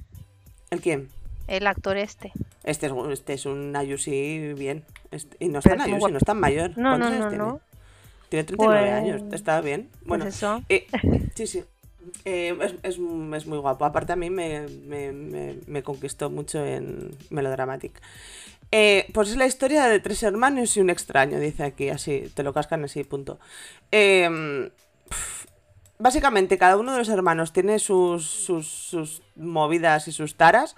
¿El 0.72 0.82
quién? 0.82 1.10
El 1.52 1.68
actor 1.68 1.98
este. 1.98 2.32
Este 2.64 2.88
es, 2.88 2.94
este 3.12 3.34
es 3.34 3.46
un 3.46 3.76
Ayushi 3.76 4.54
bien. 4.54 4.86
Este- 5.12 5.36
y 5.44 5.50
no 5.50 5.62
tan 5.62 5.74
es 5.82 5.88
muy 5.88 5.96
Ayushi, 5.98 6.12
no 6.14 6.18
es 6.18 6.24
tan 6.24 6.40
mayor. 6.40 6.70
No, 6.78 6.92
¿Cuántos 6.92 7.12
no, 7.12 7.20
no, 7.20 7.28
tiene? 7.30 7.38
no. 7.44 7.60
Tiene 8.30 8.44
39 8.46 8.80
Pues- 8.82 8.94
años, 8.94 9.34
está 9.34 9.60
bien. 9.62 9.90
Bueno, 10.06 10.24
Pues 10.26 10.36
eso. 10.38 10.64
eh, 10.70 10.88
sí, 11.36 11.48
sí. 11.48 11.64
Eh, 12.26 12.58
es, 12.62 12.72
es- 12.84 13.00
es 13.36 13.46
muy 13.48 13.58
guapo. 13.58 13.84
Aparte 13.86 14.14
a 14.14 14.16
mí 14.16 14.30
me, 14.30 14.68
me- 14.88 15.12
me- 15.12 15.58
me 15.68 15.84
conquistó 15.84 16.30
mucho 16.30 16.66
en 16.66 17.12
Melodramatic. 17.30 18.02
Eh, 18.72 19.08
pues 19.14 19.30
es 19.30 19.36
la 19.36 19.46
historia 19.46 19.88
de 19.88 20.00
tres 20.00 20.24
hermanos 20.24 20.78
y 20.78 20.80
un 20.80 20.90
extraño, 20.90 21.38
dice 21.40 21.64
aquí, 21.64 21.90
así, 21.90 22.32
te 22.34 22.44
lo 22.44 22.54
cascan 22.54 22.86
así, 22.86 23.04
punto. 23.04 23.38
Eh, 23.92 24.72
básicamente, 26.02 26.58
cada 26.58 26.78
uno 26.78 26.92
de 26.92 26.98
los 26.98 27.10
hermanos 27.10 27.54
tiene 27.54 27.80
sus, 27.80 28.26
sus, 28.26 29.22
movidas 29.36 30.08
y 30.08 30.12
sus 30.12 30.36
taras. 30.36 30.76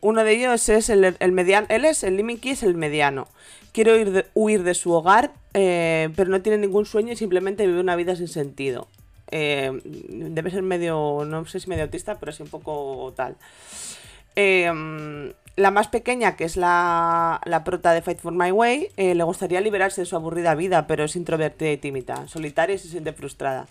Uno 0.00 0.24
de 0.24 0.32
ellos 0.32 0.68
es 0.68 0.90
el, 0.90 1.16
el 1.18 1.32
mediano, 1.32 1.66
él 1.70 1.84
es, 1.84 2.04
el 2.04 2.16
Limiki 2.16 2.50
es 2.50 2.62
el 2.62 2.74
mediano. 2.74 3.28
De, 3.74 4.26
huir 4.34 4.62
de 4.62 4.72
su 4.74 4.92
hogar, 4.92 5.32
eh, 5.52 6.08
pero 6.14 6.30
no 6.30 6.40
tiene 6.42 6.58
ningún 6.58 6.86
sueño 6.86 7.12
y 7.12 7.16
simplemente 7.16 7.66
vive 7.66 7.80
una 7.80 7.96
vida 7.96 8.14
sin 8.14 8.28
sentido. 8.28 8.86
Eh, 9.32 9.80
debe 9.84 10.52
ser 10.52 10.62
medio, 10.62 11.24
no 11.26 11.44
sé 11.46 11.58
si 11.58 11.68
medio 11.68 11.82
autista, 11.82 12.20
pero 12.20 12.30
sí 12.30 12.44
un 12.44 12.50
poco 12.50 13.12
tal. 13.16 13.36
Eh, 14.36 14.70
la 15.56 15.70
más 15.70 15.88
pequeña, 15.88 16.36
que 16.36 16.44
es 16.44 16.56
la, 16.56 17.40
la 17.44 17.62
prota 17.62 17.92
de 17.92 18.02
Fight 18.02 18.18
for 18.18 18.32
My 18.32 18.50
Way, 18.50 18.90
eh, 18.96 19.14
le 19.14 19.22
gustaría 19.22 19.60
liberarse 19.60 20.00
de 20.00 20.06
su 20.06 20.16
aburrida 20.16 20.54
vida, 20.54 20.86
pero 20.86 21.04
es 21.04 21.14
introvertida 21.14 21.70
y 21.70 21.76
tímida, 21.76 22.26
solitaria 22.26 22.74
y 22.74 22.78
se 22.78 22.88
siente 22.88 23.12
frustrada. 23.12 23.66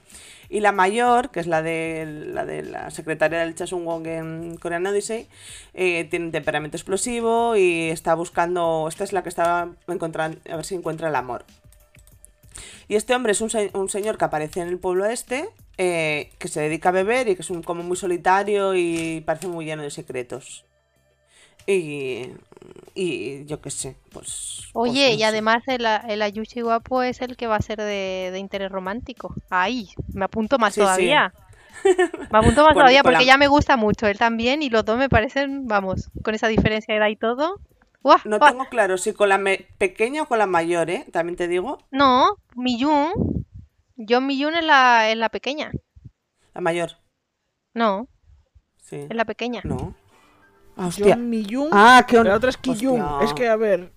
Y 0.49 0.61
la 0.61 0.71
mayor, 0.71 1.31
que 1.31 1.39
es 1.39 1.47
la 1.47 1.61
de 1.61 2.05
la, 2.05 2.45
de 2.45 2.61
la 2.61 2.89
secretaria 2.91 3.39
del 3.39 3.55
Chasung 3.55 3.85
Wong 3.85 4.07
en 4.07 4.57
Korean 4.57 4.85
Odyssey, 4.85 5.27
eh, 5.73 6.05
tiene 6.05 6.27
un 6.27 6.31
temperamento 6.31 6.77
explosivo 6.77 7.55
y 7.57 7.89
está 7.89 8.13
buscando, 8.13 8.85
esta 8.87 9.03
es 9.03 9.11
la 9.11 9.23
que 9.23 9.29
está 9.29 9.69
encontrando, 9.87 10.37
a 10.49 10.55
ver 10.55 10.65
si 10.65 10.75
encuentra 10.75 11.09
el 11.09 11.15
amor. 11.15 11.43
Y 12.87 12.95
este 12.95 13.15
hombre 13.15 13.31
es 13.31 13.41
un, 13.41 13.49
un 13.73 13.89
señor 13.89 14.17
que 14.17 14.25
aparece 14.25 14.61
en 14.61 14.67
el 14.67 14.77
pueblo 14.77 15.05
este, 15.05 15.49
eh, 15.77 16.31
que 16.37 16.47
se 16.47 16.61
dedica 16.61 16.89
a 16.89 16.91
beber 16.93 17.27
y 17.27 17.35
que 17.35 17.41
es 17.41 17.49
un, 17.49 17.63
como 17.63 17.83
muy 17.83 17.97
solitario 17.97 18.75
y 18.75 19.21
parece 19.25 19.47
muy 19.47 19.65
lleno 19.65 19.83
de 19.83 19.89
secretos. 19.89 20.65
Y, 21.65 22.29
y 22.95 23.45
yo 23.45 23.61
qué 23.61 23.69
sé, 23.71 23.95
pues... 24.11 24.69
pues 24.73 24.91
Oye, 24.91 25.09
no 25.09 25.15
y 25.15 25.19
sé. 25.19 25.25
además 25.25 25.63
el, 25.67 25.85
el 25.85 26.21
Ayushi 26.21 26.61
guapo 26.61 27.01
es 27.03 27.21
el 27.21 27.37
que 27.37 27.47
va 27.47 27.55
a 27.57 27.61
ser 27.61 27.77
de, 27.79 28.29
de 28.31 28.39
interés 28.39 28.71
romántico. 28.71 29.33
Ahí, 29.49 29.89
me 30.13 30.25
apunto 30.25 30.57
más 30.57 30.73
Sí, 30.73 30.81
sí. 30.81 30.85
todavía. 30.85 31.33
Me 32.31 32.37
apunto 32.39 32.63
más 32.63 32.73
todavía 32.73 32.99
la- 32.99 33.03
porque 33.03 33.25
ya 33.25 33.37
me 33.37 33.47
gusta 33.47 33.75
mucho 33.77 34.07
él 34.07 34.17
también 34.17 34.61
y 34.61 34.69
los 34.69 34.85
dos 34.85 34.97
me 34.97 35.09
parecen, 35.09 35.65
vamos, 35.67 36.11
con 36.23 36.33
esa 36.35 36.47
diferencia 36.47 36.93
de 36.93 36.99
edad 36.99 37.07
y 37.09 37.15
todo. 37.17 37.59
No 38.25 38.39
tengo 38.39 38.65
claro 38.65 38.97
si 38.97 39.11
con 39.13 39.27
la 39.29 39.37
me- 39.37 39.65
pequeña 39.77 40.21
o 40.23 40.27
con 40.27 40.37
la 40.37 40.45
mayor, 40.45 40.89
¿eh? 40.89 41.05
También 41.11 41.35
te 41.35 41.47
digo, 41.47 41.79
No, 41.89 42.35
Miyun. 42.55 43.11
Yo 43.95 44.21
Miyun 44.21 44.55
es 44.55 44.63
la, 44.65 45.09
es 45.09 45.17
la 45.17 45.29
pequeña. 45.29 45.71
la 46.53 46.61
mayor. 46.61 46.91
No, 47.73 48.07
Sí. 48.77 48.97
es 49.09 49.15
la 49.15 49.25
pequeña. 49.25 49.61
No. 49.63 49.95
Ah, 50.75 50.87
hostia. 50.87 51.15
John 51.15 51.29
Mi-young. 51.29 51.69
Ah, 51.71 52.05
qué 52.07 52.23
La 52.23 52.35
otra 52.35 52.49
es. 52.49 52.57
Hostia. 52.67 53.17
Es 53.21 53.33
que, 53.33 53.47
a 53.47 53.55
ver. 53.55 53.91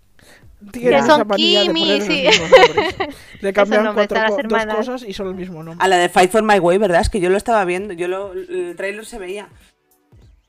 Tienen 0.73 1.03
son 1.05 1.21
esa 1.21 1.25
manía 1.25 1.61
de 1.61 1.67
Kimi, 1.67 2.01
sí. 2.01 2.25
nombres. 2.39 2.97
Le 3.41 3.53
cambian 3.53 3.93
cuatro 3.95 4.19
co- 4.27 4.43
dos 4.43 4.67
cosas 4.67 5.03
y 5.03 5.13
son 5.13 5.29
el 5.29 5.35
mismo 5.35 5.63
nombre. 5.63 5.85
A 5.85 5.89
la 5.89 5.97
de 5.99 6.09
Fight 6.09 6.31
for 6.31 6.43
My 6.43 6.59
Way, 6.59 6.79
¿verdad? 6.79 7.03
Es 7.03 7.11
que 7.11 7.21
yo 7.21 7.29
lo 7.29 7.37
estaba 7.37 7.65
viendo, 7.65 7.93
yo 7.93 8.09
lo, 8.09 8.33
el 8.33 8.75
trailer 8.77 9.05
se 9.05 9.19
veía. 9.19 9.49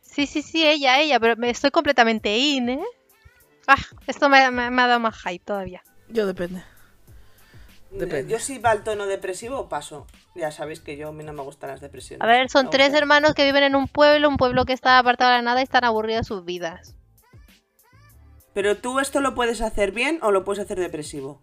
Sí, 0.01 0.25
sí, 0.25 0.41
sí, 0.41 0.65
ella, 0.65 0.99
ella, 1.01 1.19
pero 1.19 1.35
me 1.35 1.49
estoy 1.49 1.71
completamente 1.71 2.35
in, 2.37 2.69
¿eh? 2.69 2.79
Ah, 3.67 3.75
esto 4.07 4.29
me, 4.29 4.49
me- 4.49 4.71
me 4.71 4.81
ha 4.81 4.87
dado 4.87 4.99
más 5.01 5.15
hype 5.23 5.43
todavía. 5.43 5.83
Yo 6.07 6.25
depende. 6.25 6.63
Depende. 7.91 8.31
Yo 8.31 8.39
si 8.39 8.57
va 8.59 8.71
al 8.71 8.83
tono 8.83 9.05
depresivo, 9.05 9.69
paso. 9.69 10.07
Ya 10.35 10.51
sabéis 10.51 10.79
que 10.81 10.97
yo 10.97 11.09
a 11.09 11.11
mí 11.11 11.23
no 11.23 11.33
me 11.33 11.41
gustan 11.41 11.69
las 11.69 11.79
depresiones. 11.81 12.21
A 12.21 12.27
ver, 12.27 12.49
son 12.49 12.69
tres 12.69 12.93
hermanos 12.93 13.33
que 13.33 13.45
viven 13.45 13.63
en 13.63 13.75
un 13.75 13.87
pueblo, 13.87 14.27
un 14.27 14.37
pueblo 14.37 14.65
que 14.65 14.73
está 14.73 14.99
apartado 14.99 15.31
de 15.31 15.37
la 15.37 15.41
nada 15.41 15.61
y 15.61 15.63
están 15.63 15.83
aburridos 15.85 16.21
de 16.21 16.27
sus 16.27 16.45
vidas. 16.45 16.95
Pero 18.53 18.77
tú 18.77 18.99
esto 18.99 19.19
lo 19.21 19.33
puedes 19.35 19.61
hacer 19.61 19.91
bien 19.91 20.19
o 20.21 20.31
lo 20.31 20.43
puedes 20.43 20.63
hacer 20.63 20.79
depresivo. 20.79 21.41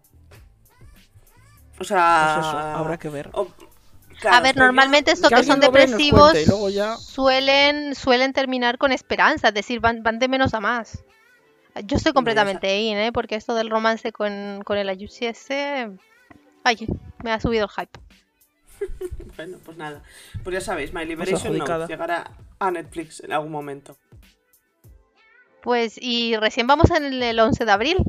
O 1.79 1.83
sea... 1.83 2.35
Pues 2.35 2.47
eso, 2.47 2.57
habrá 2.57 2.97
que 2.97 3.09
ver. 3.09 3.29
o- 3.33 3.47
claro, 4.19 4.37
a 4.37 4.41
ver, 4.41 4.55
normalmente 4.55 5.11
estos 5.11 5.29
que 5.29 5.43
son 5.43 5.59
depresivos 5.59 6.33
luego 6.47 6.69
ya- 6.69 6.95
suelen, 6.97 7.95
suelen 7.95 8.33
terminar 8.33 8.77
con 8.77 8.91
esperanza, 8.91 9.49
es 9.49 9.53
decir, 9.53 9.79
van, 9.79 10.03
van 10.03 10.19
de 10.19 10.27
menos 10.27 10.53
a 10.53 10.59
más. 10.59 11.03
Yo 11.83 11.97
estoy 11.97 12.13
completamente 12.13 12.79
in, 12.79 12.97
¿eh? 12.97 13.11
Porque 13.11 13.35
esto 13.35 13.55
del 13.55 13.69
romance 13.69 14.13
con, 14.13 14.61
con 14.63 14.77
el 14.77 14.87
Ayushi 14.87 15.25
ese... 15.25 15.89
Ay, 16.65 16.85
me 17.23 17.31
ha 17.31 17.39
subido 17.39 17.65
el 17.65 17.69
hype. 17.71 17.99
Bueno, 19.37 19.57
pues 19.65 19.75
nada. 19.77 20.01
Pues 20.43 20.53
ya 20.53 20.61
sabéis, 20.61 20.93
My 20.93 21.05
Liberation 21.05 21.57
no, 21.57 21.87
llegará 21.87 22.31
a 22.59 22.71
Netflix 22.71 23.21
en 23.21 23.33
algún 23.33 23.51
momento. 23.51 23.97
Pues, 25.61 25.97
y 26.01 26.35
recién 26.37 26.67
vamos 26.67 26.89
en 26.91 27.03
el, 27.05 27.21
el 27.23 27.39
11 27.39 27.65
de 27.65 27.71
abril. 27.71 27.97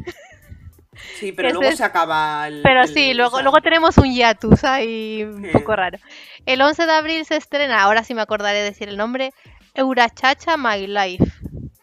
Sí, 1.18 1.30
pero 1.32 1.48
Ese 1.48 1.54
luego 1.58 1.70
es- 1.72 1.76
se 1.76 1.84
acaba 1.84 2.48
el. 2.48 2.62
Pero 2.62 2.80
el- 2.84 2.88
sí, 2.88 3.12
luego, 3.12 3.36
sea, 3.36 3.42
luego 3.42 3.60
tenemos 3.60 3.98
un 3.98 4.10
hiatus 4.14 4.64
ahí 4.64 5.24
un 5.24 5.50
poco 5.52 5.76
raro. 5.76 5.98
El 6.46 6.62
11 6.62 6.86
de 6.86 6.92
abril 6.92 7.26
se 7.26 7.36
estrena, 7.36 7.82
ahora 7.82 8.02
sí 8.02 8.14
me 8.14 8.22
acordaré 8.22 8.58
de 8.60 8.64
decir 8.64 8.88
el 8.88 8.96
nombre, 8.96 9.34
Eurachacha 9.74 10.56
My 10.56 10.86
Life. 10.86 11.22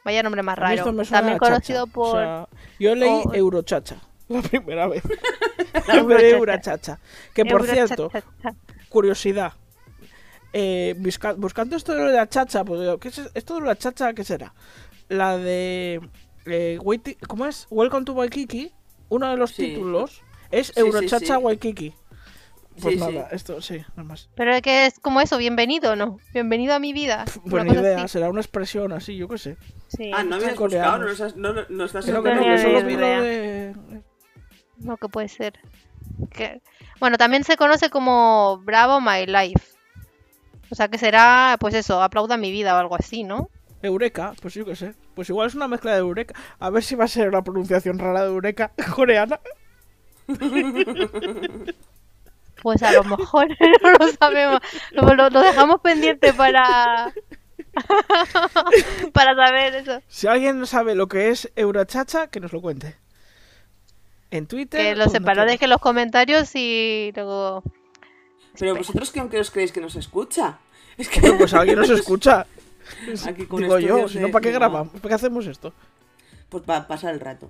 Vaya 0.04 0.24
nombre 0.24 0.42
más 0.42 0.58
raro. 0.58 0.84
También 0.84 1.38
chacha. 1.38 1.38
conocido 1.38 1.86
por... 1.86 2.18
O 2.18 2.20
sea, 2.20 2.48
yo 2.80 2.96
leí 2.96 3.22
o- 3.24 3.34
Eurochacha 3.36 3.98
la 4.30 4.42
primera 4.42 4.88
vez. 4.88 5.04
en 5.90 6.08
vez 6.08 6.18
de 6.22 6.30
Eurachacha. 6.32 7.00
Que 7.34 7.46
por 7.46 7.66
cierto, 7.66 8.12
curiosidad. 8.90 9.54
eh, 10.54 10.96
busca- 10.98 11.34
buscando 11.34 11.76
esto 11.76 11.94
de 11.94 12.12
la 12.12 12.28
chacha, 12.30 12.64
pues 12.64 12.80
digo, 12.82 12.98
¿qué 13.00 13.08
es 13.10 13.22
esto 13.34 13.56
de 13.56 13.62
la 13.62 13.76
chacha? 13.76 14.14
¿Qué 14.14 14.24
será? 14.24 14.54
La 15.10 15.38
de. 15.38 16.00
eh, 16.46 16.80
¿Cómo 17.28 17.46
es? 17.46 17.68
Welcome 17.70 18.06
to 18.06 18.14
Waikiki. 18.14 18.72
Uno 19.10 19.30
de 19.30 19.38
los 19.38 19.52
Sí. 19.52 19.68
títulos 19.68 20.22
es 20.52 20.68
sí, 20.68 20.74
Eurochacha 20.80 21.36
sí. 21.38 21.42
Waikiki. 21.42 21.94
Pues 22.82 22.96
Sí, 22.96 23.00
sí. 23.00 23.14
nada, 23.14 23.28
esto 23.32 23.62
sí, 23.62 23.78
nada 23.96 24.04
más. 24.04 24.30
Pero 24.34 24.52
es 24.56 24.64
que 24.64 24.88
es 24.88 25.00
como 25.00 25.22
eso, 25.22 25.38
bienvenido, 25.38 25.96
¿no? 25.96 26.18
Bienvenido 26.34 26.74
a 26.74 26.80
mi 26.80 26.92
vida. 26.92 27.26
Una 27.44 27.52
Buena 27.64 27.74
idea, 27.74 27.98
así. 28.04 28.14
será 28.14 28.32
una 28.32 28.42
expresión 28.42 28.92
así, 28.94 29.16
yo 29.16 29.28
qué 29.28 29.38
sé. 29.38 29.58
Sí. 29.90 30.10
Ah, 30.12 30.24
no 30.24 30.38
habías 30.38 30.56
coreanos. 30.56 31.08
buscado, 31.08 31.20
no 31.20 31.26
has, 31.28 31.36
no, 31.36 31.54
no- 31.54 31.66
nos 31.70 31.94
has 31.96 32.06
Creo 32.06 32.24
que 32.24 32.34
no, 32.34 32.42
que 32.42 32.58
solo 32.58 32.84
vi 32.84 32.96
lo 32.96 33.08
de. 33.08 33.74
No, 34.78 34.98
que 34.98 35.08
puede 35.10 35.28
ser. 35.30 35.54
Que- 36.32 36.62
Bueno, 37.00 37.18
también 37.18 37.44
se 37.44 37.58
conoce 37.58 37.90
como 37.90 38.60
Bravo 38.64 39.00
My 39.02 39.26
Life. 39.26 39.62
O 40.70 40.76
sea 40.76 40.88
que 40.88 40.98
será, 40.98 41.58
pues 41.60 41.74
eso, 41.76 42.02
aplauda 42.02 42.38
mi 42.38 42.52
vida 42.52 42.76
o 42.76 42.80
algo 42.80 42.96
así, 42.96 43.24
¿no? 43.24 43.50
Eureka, 43.82 44.34
pues 44.42 44.54
yo 44.54 44.66
qué 44.66 44.76
sé. 44.76 44.94
Pues 45.14 45.30
igual 45.30 45.48
es 45.48 45.56
una 45.56 45.68
mezcla 45.68 45.92
de 45.92 46.00
Eureka. 46.00 46.34
A 46.60 46.70
ver 46.70 46.84
si 46.84 46.96
va 46.96 47.06
a 47.06 47.08
ser 47.10 47.28
una 47.28 47.44
pronunciación 47.44 48.00
rara 48.00 48.22
de 48.22 48.28
Eureka 48.28 48.72
coreana. 48.96 49.40
Pues 52.62 52.82
a 52.82 52.94
lo 52.94 53.04
mejor 53.04 53.48
no 53.84 53.92
lo 53.92 54.08
sabemos. 54.20 54.60
Lo, 54.92 55.14
lo- 55.14 55.30
lo 55.30 55.42
dejamos 55.42 55.82
pendiente 55.82 56.34
para. 56.34 57.14
para 59.14 59.36
saber 59.36 59.76
eso. 59.76 60.02
Si 60.08 60.28
alguien 60.28 60.66
sabe 60.66 60.96
lo 60.96 61.08
que 61.08 61.30
es 61.30 61.52
Eurochacha, 61.56 62.28
que 62.28 62.40
nos 62.40 62.54
lo 62.54 62.62
cuente. 62.62 62.96
En 64.36 64.48
Twitter. 64.48 64.80
Que 64.82 64.96
lo 64.96 65.06
o 65.06 65.10
sepa, 65.10 65.18
donde 65.20 65.30
lo 65.30 65.34
quiera. 65.34 65.52
deje 65.52 65.66
en 65.66 65.70
los 65.70 65.80
comentarios 65.80 66.52
y 66.56 67.12
luego. 67.16 67.64
Pero 68.58 68.76
vosotros 68.76 69.12
que 69.12 69.22
os 69.40 69.52
creéis 69.52 69.72
que 69.72 69.82
nos 69.82 69.96
escucha. 69.96 70.58
Es 70.98 71.10
que 71.10 71.20
Hombre, 71.22 71.38
Pues 71.40 71.54
alguien 71.56 71.80
nos 71.80 71.90
escucha. 72.00 72.46
Aquí 73.28 73.46
con 73.48 73.62
Digo 73.62 73.80
yo, 73.80 74.08
si 74.08 74.20
no, 74.20 74.30
¿para 74.30 74.44
qué 74.44 74.52
grabamos? 74.52 74.94
¿Para 74.94 75.10
qué 75.10 75.14
hacemos 75.16 75.48
esto? 75.48 75.74
Pues 76.50 76.64
para 76.64 76.88
pasar 76.88 77.14
el 77.14 77.20
rato. 77.20 77.50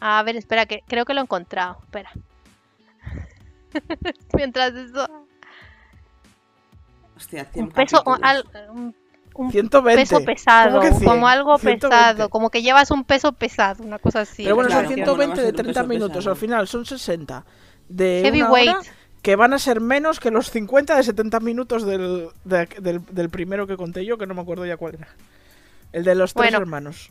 A 0.00 0.22
ver, 0.22 0.36
espera, 0.36 0.64
que 0.66 0.82
creo 0.86 1.04
que 1.04 1.12
lo 1.14 1.20
he 1.20 1.24
encontrado. 1.24 1.78
Espera. 1.84 2.10
Mientras 4.34 4.72
eso. 4.74 5.26
Hostia, 7.16 7.44
100 7.46 7.64
Un 7.66 7.70
peso. 7.72 8.02
capítulos. 8.04 8.20
al- 8.22 8.70
un- 8.70 8.96
un 9.34 9.50
120. 9.50 10.02
peso 10.02 10.24
pesado, 10.24 10.78
¿Cómo 10.78 10.80
que 10.82 10.92
100? 10.96 11.04
como 11.10 11.28
algo 11.28 11.58
120. 11.58 11.88
pesado, 11.88 12.28
como 12.30 12.50
que 12.50 12.62
llevas 12.62 12.90
un 12.90 13.04
peso 13.04 13.32
pesado, 13.32 13.82
una 13.84 13.98
cosa 13.98 14.20
así. 14.20 14.44
Pero 14.44 14.54
bueno, 14.56 14.68
Claro, 14.70 14.88
son 14.88 14.94
¿cómo 14.94 15.06
no 15.06 15.12
va 15.18 15.24
a 15.24 15.36
120 15.36 15.40
de 15.42 15.46
ser 15.46 15.54
un 15.54 15.56
30 15.62 15.80
peso 15.80 15.88
minutos. 15.88 16.16
pesado? 16.16 16.30
Al 16.32 16.36
final 16.38 16.68
son 16.68 16.86
60 16.86 17.44
de 17.88 18.20
una 18.20 18.28
Heavyweight. 18.30 18.70
hora 18.70 18.80
que 19.22 19.36
van 19.36 19.54
a 19.54 19.58
ser 19.58 19.80
menos 19.80 20.20
que 20.20 20.30
los 20.30 20.50
50 20.50 20.96
de 20.96 21.02
70 21.02 21.40
minutos 21.40 21.84
del, 21.86 22.28
de- 22.44 22.68
del, 22.80 23.00
del 23.10 23.30
primero 23.30 23.66
que 23.66 23.76
conté 23.76 24.04
yo, 24.04 24.18
que 24.18 24.26
no 24.26 24.34
me 24.34 24.42
acuerdo 24.42 24.66
ya 24.66 24.76
cuál 24.76 24.94
era. 24.96 25.08
El 25.92 26.04
de 26.04 26.14
los 26.14 26.34
tres 26.34 26.46
Bueno. 26.50 26.58
hermanos. 26.58 27.10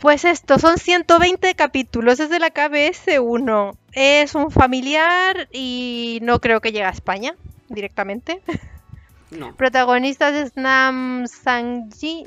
Pues 0.00 0.24
esto, 0.24 0.58
son 0.58 0.78
120 0.78 1.54
capítulos, 1.54 2.18
es 2.18 2.30
de 2.30 2.38
la 2.38 2.50
KBS 2.50 3.20
1. 3.20 3.76
Es 3.92 4.34
un 4.34 4.50
familiar 4.50 5.46
y 5.52 6.18
no 6.22 6.40
creo 6.40 6.60
que 6.60 6.72
llegue 6.72 6.84
a 6.86 6.90
España 6.90 7.34
directamente. 7.68 8.40
No. 9.38 9.54
Protagonistas 9.56 10.34
es 10.34 10.56
Nam 10.56 11.26
Sang-ji, 11.26 12.26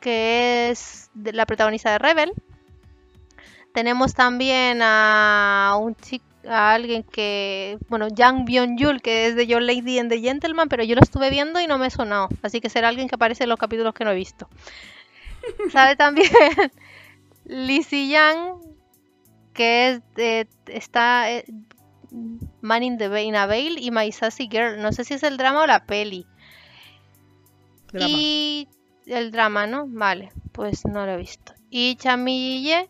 que 0.00 0.70
es 0.70 1.10
de- 1.14 1.32
la 1.32 1.46
protagonista 1.46 1.90
de 1.90 1.98
Rebel. 1.98 2.32
Tenemos 3.72 4.14
también 4.14 4.80
a 4.82 5.76
un 5.80 5.94
chico, 5.96 6.24
a 6.48 6.72
alguien 6.72 7.02
que, 7.04 7.78
bueno, 7.88 8.08
Jang 8.16 8.44
Byung-yul, 8.46 9.00
que 9.02 9.26
es 9.26 9.36
de 9.36 9.46
Your 9.46 9.62
Lady 9.62 9.98
and 9.98 10.10
the 10.10 10.20
Gentleman, 10.20 10.68
pero 10.68 10.82
yo 10.82 10.94
lo 10.96 11.02
estuve 11.02 11.30
viendo 11.30 11.60
y 11.60 11.66
no 11.66 11.78
me 11.78 11.86
he 11.86 11.90
sonado. 11.90 12.28
Así 12.42 12.60
que 12.60 12.70
será 12.70 12.88
alguien 12.88 13.08
que 13.08 13.14
aparece 13.14 13.44
en 13.44 13.50
los 13.50 13.58
capítulos 13.58 13.94
que 13.94 14.04
no 14.04 14.10
he 14.10 14.14
visto. 14.16 14.48
Sale 15.72 15.96
también 15.96 16.30
Lizzie 17.44 18.08
Yang, 18.08 18.54
que 19.52 19.90
es 19.90 20.14
de- 20.14 20.48
está 20.66 21.30
eh, 21.30 21.44
Man 22.60 22.82
in 22.82 22.98
the 22.98 23.08
Ba- 23.08 23.20
in 23.22 23.36
a 23.36 23.46
Veil 23.46 23.78
y 23.78 23.90
My 23.90 24.10
Sassy 24.12 24.48
Girl. 24.50 24.80
No 24.80 24.92
sé 24.92 25.04
si 25.04 25.14
es 25.14 25.22
el 25.22 25.36
drama 25.36 25.62
o 25.62 25.66
la 25.66 25.84
peli. 25.84 26.26
Drama. 27.92 28.06
Y 28.08 28.68
el 29.06 29.30
drama, 29.30 29.66
¿no? 29.66 29.86
Vale, 29.88 30.32
pues 30.52 30.84
no 30.84 31.06
lo 31.06 31.12
he 31.12 31.16
visto. 31.16 31.54
Y 31.70 31.96
Chamille, 31.96 32.88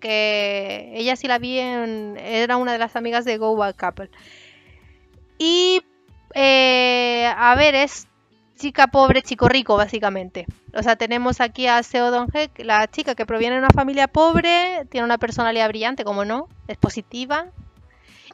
que 0.00 0.92
ella 0.94 1.16
sí 1.16 1.28
la 1.28 1.38
vi 1.38 1.58
en... 1.58 2.16
Era 2.18 2.56
una 2.56 2.72
de 2.72 2.78
las 2.78 2.96
amigas 2.96 3.24
de 3.24 3.38
Go 3.38 3.56
Back 3.56 3.76
Couple. 3.78 4.10
Y... 5.38 5.82
eh, 6.34 7.32
a 7.36 7.54
ver, 7.54 7.74
es 7.74 8.08
chica 8.56 8.86
pobre, 8.86 9.22
chico 9.22 9.48
rico, 9.48 9.76
básicamente. 9.76 10.46
O 10.74 10.82
sea, 10.82 10.96
tenemos 10.96 11.40
aquí 11.40 11.66
a 11.66 11.82
Seo 11.82 12.10
Dong-hye, 12.10 12.48
que- 12.48 12.64
la 12.64 12.86
chica 12.88 13.14
que 13.14 13.26
proviene 13.26 13.56
de 13.56 13.62
una 13.62 13.70
familia 13.70 14.08
pobre, 14.08 14.86
tiene 14.90 15.04
una 15.04 15.18
personalidad 15.18 15.68
brillante, 15.68 16.04
como 16.04 16.24
no, 16.24 16.48
es 16.68 16.76
positiva, 16.76 17.46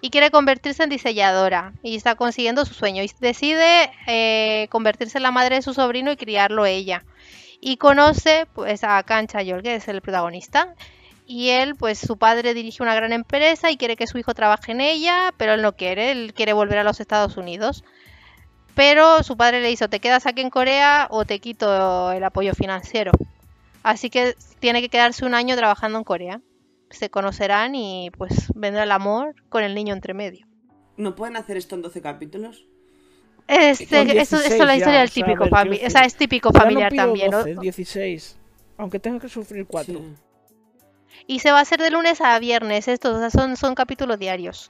y 0.00 0.10
quiere 0.10 0.30
convertirse 0.30 0.82
en 0.82 0.90
diseñadora 0.90 1.72
y 1.82 1.96
está 1.96 2.14
consiguiendo 2.14 2.64
su 2.64 2.74
sueño. 2.74 3.02
Y 3.02 3.10
decide 3.20 3.90
eh, 4.06 4.68
convertirse 4.70 5.18
en 5.18 5.22
la 5.22 5.30
madre 5.30 5.56
de 5.56 5.62
su 5.62 5.74
sobrino 5.74 6.12
y 6.12 6.16
criarlo 6.16 6.66
ella. 6.66 7.04
Y 7.60 7.76
conoce 7.76 8.46
pues 8.54 8.84
a 8.84 9.02
Kan 9.02 9.26
Chayol 9.26 9.62
que 9.62 9.76
es 9.76 9.88
el 9.88 10.00
protagonista. 10.00 10.74
Y 11.26 11.50
él 11.50 11.74
pues 11.74 11.98
su 11.98 12.16
padre 12.16 12.54
dirige 12.54 12.82
una 12.82 12.94
gran 12.94 13.12
empresa 13.12 13.70
y 13.70 13.76
quiere 13.76 13.96
que 13.96 14.06
su 14.06 14.18
hijo 14.18 14.32
trabaje 14.34 14.72
en 14.72 14.80
ella 14.80 15.34
pero 15.36 15.54
él 15.54 15.62
no 15.62 15.76
quiere. 15.76 16.12
Él 16.12 16.32
quiere 16.34 16.52
volver 16.52 16.78
a 16.78 16.84
los 16.84 17.00
Estados 17.00 17.36
Unidos. 17.36 17.84
Pero 18.74 19.22
su 19.24 19.36
padre 19.36 19.60
le 19.60 19.68
dice 19.68 19.84
o 19.84 19.88
te 19.90 20.00
quedas 20.00 20.26
aquí 20.26 20.40
en 20.40 20.50
Corea 20.50 21.08
o 21.10 21.24
te 21.24 21.40
quito 21.40 22.12
el 22.12 22.22
apoyo 22.22 22.54
financiero 22.54 23.10
así 23.82 24.10
que 24.10 24.36
tiene 24.60 24.80
que 24.80 24.88
quedarse 24.88 25.24
un 25.24 25.34
año 25.34 25.56
trabajando 25.56 25.98
en 25.98 26.04
Corea 26.04 26.40
se 26.90 27.10
conocerán 27.10 27.74
y 27.74 28.10
pues 28.16 28.50
vendrá 28.54 28.82
el 28.84 28.92
amor 28.92 29.34
con 29.48 29.62
el 29.64 29.74
niño 29.74 29.94
entre 29.94 30.14
medio. 30.14 30.46
¿No 30.96 31.14
pueden 31.14 31.36
hacer 31.36 31.56
esto 31.56 31.74
en 31.76 31.82
12 31.82 32.00
capítulos? 32.02 32.64
Este, 33.46 33.86
Con 33.86 34.10
esto, 34.10 34.36
esto 34.36 34.36
16 34.38 34.52
es 34.52 34.58
la 34.58 34.66
ya, 34.66 34.74
historia 34.76 34.98
del 35.00 35.08
o 35.08 35.12
sea, 35.12 35.22
a 35.22 35.26
típico 35.26 35.44
ver, 35.44 35.50
familiar. 35.50 35.78
quiero 35.78 35.86
O 35.88 35.90
sea, 35.90 36.02
es 36.04 36.14
típico 36.16 36.50
no 36.52 36.60
familiar 36.60 36.90
pido 36.92 37.04
también. 37.04 37.30
¿no? 37.30 37.38
12, 37.38 37.54
16. 37.60 38.36
Aunque 38.76 38.98
tenga 38.98 39.18
que 39.20 39.28
sufrir 39.28 39.66
4. 39.66 39.94
Sí. 39.94 40.04
Y 41.26 41.38
se 41.40 41.50
va 41.52 41.58
a 41.58 41.62
hacer 41.62 41.80
de 41.80 41.90
lunes 41.90 42.20
a 42.20 42.38
viernes. 42.38 42.88
Estos 42.88 43.16
o 43.16 43.18
sea, 43.18 43.30
son, 43.30 43.56
son 43.56 43.74
capítulos 43.74 44.18
diarios. 44.18 44.68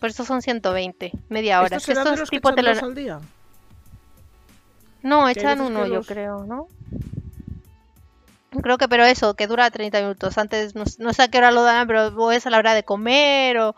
Por 0.00 0.10
eso 0.10 0.24
son 0.24 0.42
120, 0.42 1.12
media 1.28 1.58
hora. 1.60 1.76
¿Estos 1.76 1.82
Es 1.82 1.86
que 1.86 1.92
serán 1.92 2.02
esto 2.06 2.10
de 2.10 2.14
es 2.14 2.20
los 2.20 2.30
que 2.30 2.36
tipo 2.38 2.48
echan 2.50 2.64
dos 2.64 2.74
tele- 2.76 2.86
al 2.86 2.94
día? 2.94 3.20
No, 5.02 5.26
hay 5.26 5.32
echan 5.32 5.60
uno, 5.60 5.86
yo 5.86 6.02
creo, 6.02 6.44
¿no? 6.44 6.68
Creo 8.62 8.78
que, 8.78 8.88
pero 8.88 9.04
eso, 9.04 9.34
que 9.34 9.46
dura 9.46 9.70
30 9.70 10.00
minutos. 10.00 10.38
Antes, 10.38 10.74
no, 10.74 10.84
no 10.98 11.12
sé 11.12 11.22
a 11.22 11.28
qué 11.28 11.38
hora 11.38 11.50
lo 11.50 11.62
dan, 11.62 11.86
pero 11.86 12.30
es 12.32 12.46
a 12.46 12.50
la 12.50 12.58
hora 12.58 12.74
de 12.74 12.84
comer 12.84 13.58
o... 13.58 13.76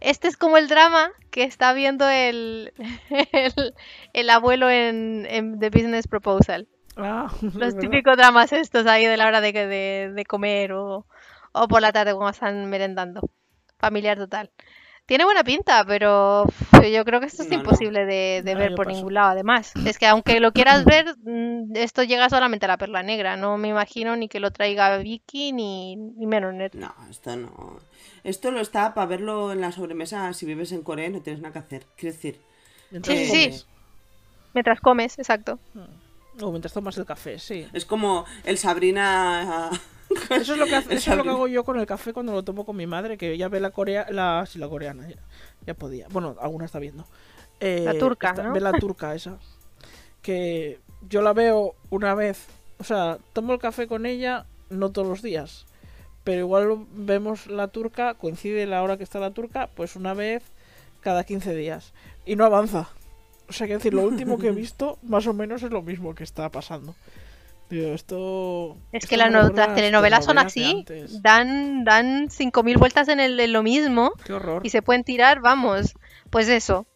Este 0.00 0.28
es 0.28 0.36
como 0.36 0.58
el 0.58 0.68
drama 0.68 1.12
que 1.30 1.44
está 1.44 1.72
viendo 1.72 2.08
el, 2.08 2.74
el, 3.32 3.74
el 4.12 4.30
abuelo 4.30 4.68
en, 4.68 5.26
en 5.28 5.58
The 5.58 5.70
Business 5.70 6.06
Proposal. 6.06 6.68
Ah, 6.96 7.32
Los 7.54 7.76
típicos 7.76 8.16
dramas 8.16 8.52
estos 8.52 8.86
ahí 8.86 9.06
de 9.06 9.16
la 9.16 9.26
hora 9.26 9.40
de, 9.40 9.52
de, 9.52 10.12
de 10.14 10.24
comer 10.24 10.72
o, 10.72 11.06
o 11.52 11.68
por 11.68 11.80
la 11.80 11.92
tarde 11.92 12.12
cuando 12.12 12.30
están 12.30 12.68
merendando. 12.68 13.22
Familiar 13.78 14.18
total. 14.18 14.50
Tiene 15.06 15.24
buena 15.26 15.44
pinta, 15.44 15.84
pero 15.86 16.46
yo 16.90 17.04
creo 17.04 17.20
que 17.20 17.26
esto 17.26 17.42
es 17.42 17.50
No, 17.50 17.56
no. 17.56 17.62
imposible 17.62 18.06
de, 18.06 18.40
de 18.42 18.54
No, 18.54 18.58
ver 18.60 18.74
por 18.74 18.86
paso. 18.86 18.96
ningún 18.96 19.14
lado. 19.14 19.30
Además, 19.30 19.72
es 19.84 19.98
que 19.98 20.06
aunque 20.06 20.40
lo 20.40 20.52
quieras 20.52 20.84
ver, 20.86 21.14
mm, 21.24 21.76
esto 21.76 22.02
llega 22.04 22.30
solamente 22.30 22.64
a 22.64 22.68
la 22.68 22.78
perla 22.78 23.02
negra. 23.02 23.36
No 23.36 23.58
me 23.58 23.68
imagino 23.68 24.16
ni 24.16 24.28
que 24.28 24.40
lo 24.40 24.50
traiga 24.50 24.96
Vicky 24.96 25.52
ni, 25.52 25.96
ni 25.96 26.26
menos 26.26 26.54
Net. 26.54 26.72
No, 26.74 26.94
esto 27.10 27.36
no. 27.36 27.78
Esto 28.22 28.50
lo 28.50 28.60
está 28.60 28.94
para 28.94 29.06
verlo 29.06 29.52
en 29.52 29.60
la 29.60 29.72
sobremesa 29.72 30.32
si 30.32 30.46
vives 30.46 30.72
en 30.72 30.82
Corea 30.82 31.10
no 31.10 31.20
tienes 31.20 31.42
nada 31.42 31.52
que 31.52 31.58
hacer. 31.58 31.86
Quiero 31.96 32.14
decir, 32.14 32.40
Mientras 32.90 33.18
Sí, 33.18 33.24
sí, 33.26 33.30
sí. 33.30 33.44
comes. 33.48 33.66
Mientras 34.54 34.80
comes, 34.80 35.18
exacto. 35.18 35.58
O 36.40 36.50
mientras 36.50 36.72
tomas 36.72 36.96
el 36.96 37.04
café, 37.04 37.38
sí. 37.38 37.66
es 37.72 37.84
como 37.84 38.24
el 38.44 38.56
Sabrina 38.56 39.68
Eso 40.30 40.52
es 40.54 40.58
lo 40.58 40.64
que, 40.66 40.74
hace- 40.76 40.94
eso 40.94 41.10
es 41.12 41.16
lo 41.16 41.22
que 41.22 41.28
hago 41.30 41.46
yo 41.48 41.64
con 41.64 41.78
el 41.78 41.86
café 41.86 42.12
cuando 42.12 42.32
lo 42.32 42.42
tomo 42.42 42.64
con 42.64 42.76
mi 42.76 42.86
madre, 42.86 43.16
que 43.18 43.36
ya 43.38 43.48
ve 43.48 43.60
la 43.60 43.70
corea, 43.70 44.06
la, 44.10 44.44
sí, 44.46 44.58
la 44.58 44.68
coreana, 44.68 45.08
ya, 45.08 45.16
ya 45.66 45.74
podía. 45.74 46.06
Bueno, 46.10 46.36
alguna 46.40 46.64
está 46.64 46.78
viendo. 46.78 47.04
Eh, 47.60 47.82
La 47.84 47.98
turca, 47.98 48.30
está- 48.30 48.42
¿no? 48.44 48.52
Ve 48.52 48.60
la 48.60 48.72
turca 48.72 49.14
esa. 49.14 49.38
Que 50.22 50.80
yo 51.08 51.22
la 51.22 51.32
veo 51.32 51.74
una 51.90 52.14
vez, 52.14 52.46
o 52.78 52.84
sea, 52.84 53.18
tomo 53.32 53.52
el 53.52 53.58
café 53.58 53.86
con 53.86 54.06
ella 54.06 54.46
no 54.70 54.90
todos 54.90 55.06
los 55.06 55.22
días, 55.22 55.66
pero 56.24 56.40
igual 56.40 56.86
vemos 56.92 57.46
la 57.46 57.68
turca, 57.68 58.14
coincide 58.14 58.66
la 58.66 58.82
hora 58.82 58.96
que 58.96 59.04
está 59.04 59.20
la 59.20 59.30
turca, 59.32 59.68
pues 59.74 59.96
una 59.96 60.14
vez 60.14 60.42
cada 61.00 61.24
15 61.24 61.54
días. 61.54 61.92
Y 62.24 62.36
no 62.36 62.44
avanza. 62.46 62.88
O 63.46 63.52
sea, 63.52 63.66
que 63.66 63.74
decir, 63.74 63.92
lo 63.92 64.02
último 64.02 64.38
que 64.38 64.48
he 64.48 64.52
visto 64.62 64.98
más 65.02 65.26
o 65.26 65.34
menos 65.34 65.62
es 65.62 65.70
lo 65.70 65.82
mismo 65.82 66.14
que 66.14 66.24
está 66.24 66.48
pasando. 66.48 66.94
Digo, 67.70 67.94
esto... 67.94 68.76
Es 68.92 69.04
esto 69.04 69.08
que 69.08 69.16
las, 69.16 69.30
telenovelas 69.30 69.54
son 69.54 69.74
telenovelas 69.74 70.26
de 70.26 70.40
así, 70.40 70.84
dan, 71.22 71.84
dan 71.84 72.28
5.000 72.28 72.78
vueltas 72.78 73.08
en, 73.08 73.20
el, 73.20 73.40
en 73.40 73.52
lo 73.52 73.62
mismo 73.62 74.12
Qué 74.24 74.34
horror. 74.34 74.64
y 74.64 74.70
se 74.70 74.82
pueden 74.82 75.04
tirar, 75.04 75.40
vamos, 75.40 75.94
pues 76.30 76.48
eso. 76.48 76.86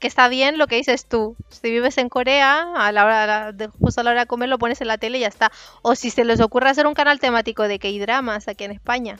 Que 0.00 0.08
está 0.08 0.28
bien 0.28 0.58
lo 0.58 0.66
que 0.66 0.76
dices 0.76 1.06
tú. 1.06 1.36
Si 1.48 1.70
vives 1.70 1.96
en 1.98 2.08
Corea, 2.08 2.72
a 2.74 2.90
la 2.90 3.04
hora 3.04 3.52
de, 3.52 3.68
justo 3.68 4.00
a 4.00 4.04
la 4.04 4.10
hora 4.10 4.20
de 4.22 4.26
comer 4.26 4.48
lo 4.48 4.58
pones 4.58 4.80
en 4.80 4.88
la 4.88 4.98
tele 4.98 5.18
y 5.18 5.20
ya 5.20 5.28
está. 5.28 5.52
O 5.82 5.94
si 5.94 6.10
se 6.10 6.24
les 6.24 6.40
ocurre 6.40 6.68
hacer 6.68 6.88
un 6.88 6.94
canal 6.94 7.20
temático 7.20 7.68
de 7.68 7.78
K-dramas 7.78 8.48
aquí 8.48 8.64
en 8.64 8.72
España 8.72 9.16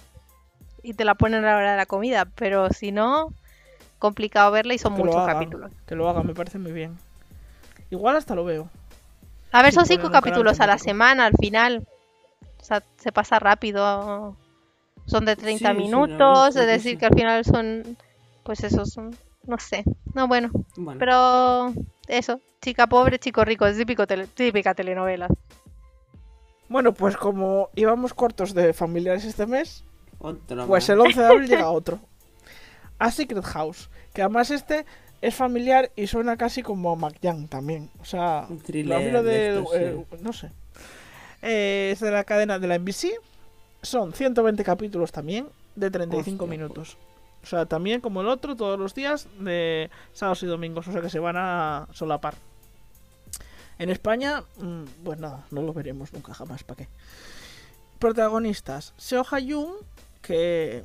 y 0.82 0.94
te 0.94 1.04
la 1.04 1.14
ponen 1.14 1.44
a 1.44 1.50
la 1.50 1.56
hora 1.56 1.70
de 1.72 1.76
la 1.76 1.86
comida, 1.86 2.26
pero 2.34 2.70
si 2.70 2.92
no, 2.92 3.32
complicado 3.98 4.50
verla 4.50 4.74
y 4.74 4.78
son 4.78 4.94
Que 4.94 5.04
muchos 5.04 5.26
capítulos. 5.26 5.72
Que 5.86 5.94
lo 5.94 6.08
hagan, 6.08 6.26
me 6.26 6.34
parece 6.34 6.58
muy 6.58 6.72
bien. 6.72 6.96
Igual 7.90 8.16
hasta 8.16 8.34
lo 8.34 8.44
veo. 8.44 8.68
A 9.52 9.62
ver, 9.62 9.72
son 9.72 9.86
cinco 9.86 10.10
capítulos 10.10 10.60
a 10.60 10.66
la 10.66 10.78
semana 10.78 11.26
al 11.26 11.34
final. 11.38 11.86
O 12.60 12.64
sea, 12.64 12.82
se 12.96 13.12
pasa 13.12 13.38
rápido. 13.38 14.36
Son 15.06 15.24
de 15.24 15.36
30 15.36 15.70
Sí, 15.70 15.76
sí, 15.76 15.82
minutos, 15.82 16.56
es 16.56 16.66
decir, 16.66 16.92
sí. 16.92 16.96
que 16.98 17.06
al 17.06 17.14
final 17.14 17.44
son, 17.44 17.96
pues 18.42 18.64
eso, 18.64 18.84
son, 18.84 19.14
no 19.46 19.56
sé. 19.58 19.84
No, 20.14 20.26
bueno, 20.26 20.50
Bueno, 20.76 20.98
pero 20.98 21.72
eso, 22.08 22.40
chica 22.60 22.88
pobre, 22.88 23.20
chico 23.20 23.44
rico, 23.44 23.66
es 23.66 23.76
típico 23.76 24.04
tele- 24.06 24.26
típica 24.26 24.74
telenovela. 24.74 25.28
Bueno, 26.68 26.92
pues 26.92 27.16
como 27.16 27.70
íbamos 27.76 28.14
cortos 28.14 28.52
de 28.52 28.72
familiares 28.72 29.24
este 29.24 29.46
mes, 29.46 29.84
otro 30.18 30.66
pues 30.66 30.84
más. 30.84 30.88
el 30.88 31.00
11 31.00 31.20
de 31.20 31.26
abril 31.26 31.48
llega 31.48 31.70
otro. 31.70 32.00
A 32.98 33.10
Secret 33.12 33.44
House. 33.44 33.88
Que 34.12 34.22
además 34.22 34.50
este 34.50 34.86
es 35.22 35.34
familiar 35.34 35.90
y 35.96 36.06
suena 36.06 36.36
casi 36.36 36.62
como 36.62 36.92
a 36.92 36.96
McYoung 36.96 37.48
también. 37.48 37.90
O 38.00 38.04
sea, 38.04 38.46
Un 38.48 38.60
thriller 38.60 39.12
lo 39.12 39.22
de 39.22 39.30
de- 39.32 39.58
estos, 39.58 39.74
eh, 39.76 40.06
no 40.20 40.32
sé. 40.32 40.50
Eh, 41.42 41.90
es 41.92 42.00
de 42.00 42.10
la 42.10 42.24
cadena 42.24 42.58
de 42.58 42.66
la 42.66 42.74
NBC. 42.76 43.18
Son 43.82 44.12
120 44.12 44.64
capítulos 44.64 45.12
también, 45.12 45.48
de 45.74 45.90
35 45.90 46.44
Hostia, 46.44 46.58
minutos. 46.58 46.96
O 47.42 47.46
sea, 47.46 47.66
también 47.66 48.00
como 48.00 48.20
el 48.22 48.28
otro, 48.28 48.56
todos 48.56 48.78
los 48.78 48.94
días 48.94 49.28
de 49.38 49.90
sábados 50.12 50.42
y 50.42 50.46
domingos. 50.46 50.88
O 50.88 50.92
sea 50.92 51.00
que 51.00 51.10
se 51.10 51.18
van 51.20 51.36
a 51.36 51.86
solapar. 51.92 52.34
En 53.78 53.90
España, 53.90 54.42
mm, 54.58 54.82
pues 55.04 55.18
nada, 55.20 55.44
no 55.50 55.62
lo 55.62 55.72
veremos 55.72 56.12
nunca 56.12 56.32
jamás, 56.34 56.64
¿para 56.64 56.78
qué? 56.78 56.88
Protagonistas. 57.98 58.94
Seo 58.96 59.24
Ha-yoon, 59.30 59.74
que... 60.22 60.84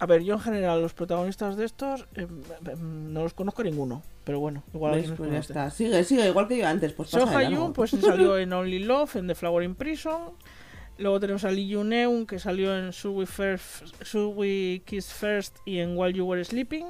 A 0.00 0.06
ver, 0.06 0.22
yo 0.22 0.34
en 0.34 0.40
general 0.40 0.80
los 0.80 0.94
protagonistas 0.94 1.56
de 1.56 1.66
estos 1.66 2.06
em, 2.14 2.42
em, 2.66 3.12
no 3.12 3.22
los 3.22 3.34
conozco 3.34 3.62
ninguno. 3.62 4.02
Pero 4.24 4.40
bueno, 4.40 4.62
igual 4.72 5.02
los 5.02 5.10
Pues 5.12 5.30
ya 5.30 5.38
está. 5.38 5.70
Sigue, 5.70 6.02
sigue, 6.04 6.26
igual 6.28 6.48
que 6.48 6.56
yo 6.58 6.66
antes. 6.66 6.92
Pues 6.94 7.10
pasa 7.10 7.26
Ha-yoon, 7.38 7.52
largo. 7.52 7.72
pues 7.74 7.90
salió 8.00 8.38
en 8.38 8.52
Only 8.52 8.78
Love, 8.80 9.16
en 9.16 9.26
The 9.28 9.34
Flower 9.34 9.62
in 9.62 9.74
Prison. 9.74 10.32
Luego 10.96 11.20
tenemos 11.20 11.44
a 11.44 11.50
Lee 11.50 11.68
Yoon-eun, 11.68 12.26
que 12.26 12.38
salió 12.38 12.76
en 12.76 12.90
Should 12.90 13.16
We, 13.18 13.26
First, 13.26 14.02
Should 14.04 14.36
We 14.36 14.82
Kiss 14.86 15.12
First 15.12 15.56
y 15.66 15.78
en 15.78 15.96
While 15.96 16.12
You 16.14 16.26
Were 16.26 16.44
Sleeping. 16.44 16.86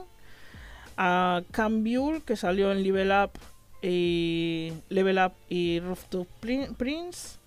A 0.97 1.43
Cam 1.51 1.83
Buell, 1.83 2.23
que 2.23 2.37
salió 2.37 2.71
en 2.73 2.83
Level 2.83 3.11
Up 3.11 3.31
y, 3.83 4.73
Level 4.89 5.19
Up 5.19 5.33
y 5.49 5.81
Rooftop 5.81 6.27
Prin- 6.41 6.75
Prince. 6.75 7.39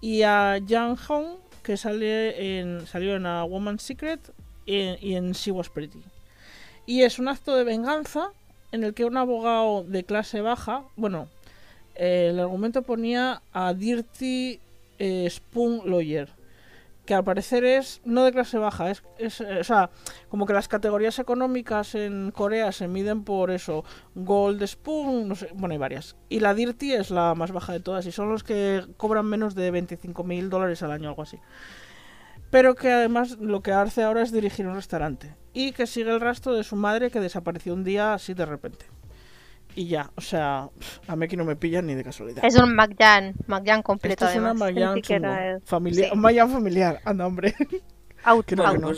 Y 0.00 0.22
a 0.22 0.58
Jang 0.66 0.96
Hong, 1.06 1.36
que 1.62 1.76
sale 1.76 2.58
en, 2.60 2.86
salió 2.86 3.14
en 3.16 3.26
A 3.26 3.44
Woman's 3.44 3.82
Secret 3.82 4.20
y, 4.66 5.14
en 5.14 5.32
She 5.32 5.50
Was 5.50 5.68
Pretty. 5.68 6.02
Y 6.86 7.02
es 7.02 7.18
un 7.18 7.28
acto 7.28 7.54
de 7.56 7.64
venganza 7.64 8.32
en 8.72 8.84
el 8.84 8.94
que 8.94 9.04
un 9.04 9.16
abogado 9.16 9.84
de 9.84 10.04
clase 10.04 10.40
baja, 10.40 10.84
bueno, 10.96 11.28
eh, 11.94 12.28
el 12.30 12.40
argumento 12.40 12.82
ponía 12.82 13.42
a 13.52 13.74
Dirty 13.74 14.60
eh, 14.98 15.28
Spoon 15.28 15.82
Lawyer, 15.84 16.30
que 17.04 17.14
al 17.14 17.24
parecer 17.24 17.64
es 17.64 18.00
no 18.04 18.24
de 18.24 18.32
clase 18.32 18.58
baja, 18.58 18.90
es, 18.90 19.02
es, 19.18 19.40
eh, 19.40 19.60
o 19.60 19.64
sea, 19.64 19.90
como 20.28 20.46
que 20.46 20.52
las 20.52 20.68
categorías 20.68 21.18
económicas 21.18 21.94
en 21.94 22.30
Corea 22.30 22.72
se 22.72 22.88
miden 22.88 23.24
por 23.24 23.50
eso, 23.50 23.84
Gold 24.14 24.64
Spoon, 24.66 25.28
no 25.28 25.34
sé, 25.34 25.50
bueno, 25.54 25.72
hay 25.72 25.78
varias. 25.78 26.16
Y 26.28 26.40
la 26.40 26.54
Dirty 26.54 26.92
es 26.94 27.10
la 27.10 27.34
más 27.34 27.52
baja 27.52 27.72
de 27.72 27.80
todas 27.80 28.06
y 28.06 28.12
son 28.12 28.30
los 28.30 28.44
que 28.44 28.86
cobran 28.96 29.26
menos 29.26 29.54
de 29.54 29.70
25 29.70 30.24
mil 30.24 30.48
dólares 30.48 30.82
al 30.82 30.92
año, 30.92 31.08
algo 31.08 31.22
así. 31.22 31.38
Pero 32.52 32.76
que 32.76 32.92
además 32.92 33.38
lo 33.40 33.62
que 33.62 33.72
hace 33.72 34.04
ahora 34.04 34.22
es 34.22 34.30
dirigir 34.30 34.68
un 34.68 34.76
restaurante. 34.76 35.34
Y 35.52 35.72
que 35.72 35.88
sigue 35.88 36.12
el 36.12 36.20
rastro 36.20 36.54
de 36.54 36.62
su 36.62 36.76
madre 36.76 37.10
que 37.10 37.18
desapareció 37.18 37.74
un 37.74 37.82
día 37.82 38.14
así 38.14 38.32
de 38.34 38.46
repente. 38.46 38.84
Y 39.74 39.86
ya, 39.88 40.10
o 40.16 40.20
sea, 40.20 40.68
a 41.08 41.16
mí 41.16 41.24
aquí 41.24 41.36
no 41.36 41.44
me 41.46 41.56
pillan 41.56 41.86
ni 41.86 41.94
de 41.94 42.04
casualidad. 42.04 42.44
Es 42.44 42.56
un 42.56 42.74
McJan, 42.76 43.32
McJan 43.46 43.82
completo 43.82 44.26
Esto 44.26 44.38
es 44.38 44.38
una 44.38 44.50
además. 44.50 44.94
siquiera 44.96 45.56
es- 45.56 45.64
familiar, 45.64 46.06
sí. 46.08 46.14
un 46.14 46.20
Mayan 46.20 46.50
familiar, 46.50 47.00
anda 47.04 47.26
hombre, 47.26 47.54
Out, 48.24 48.46
Que 48.46 48.54
no, 48.54 48.62
que 48.62 48.68
out, 48.68 48.80
no. 48.80 48.90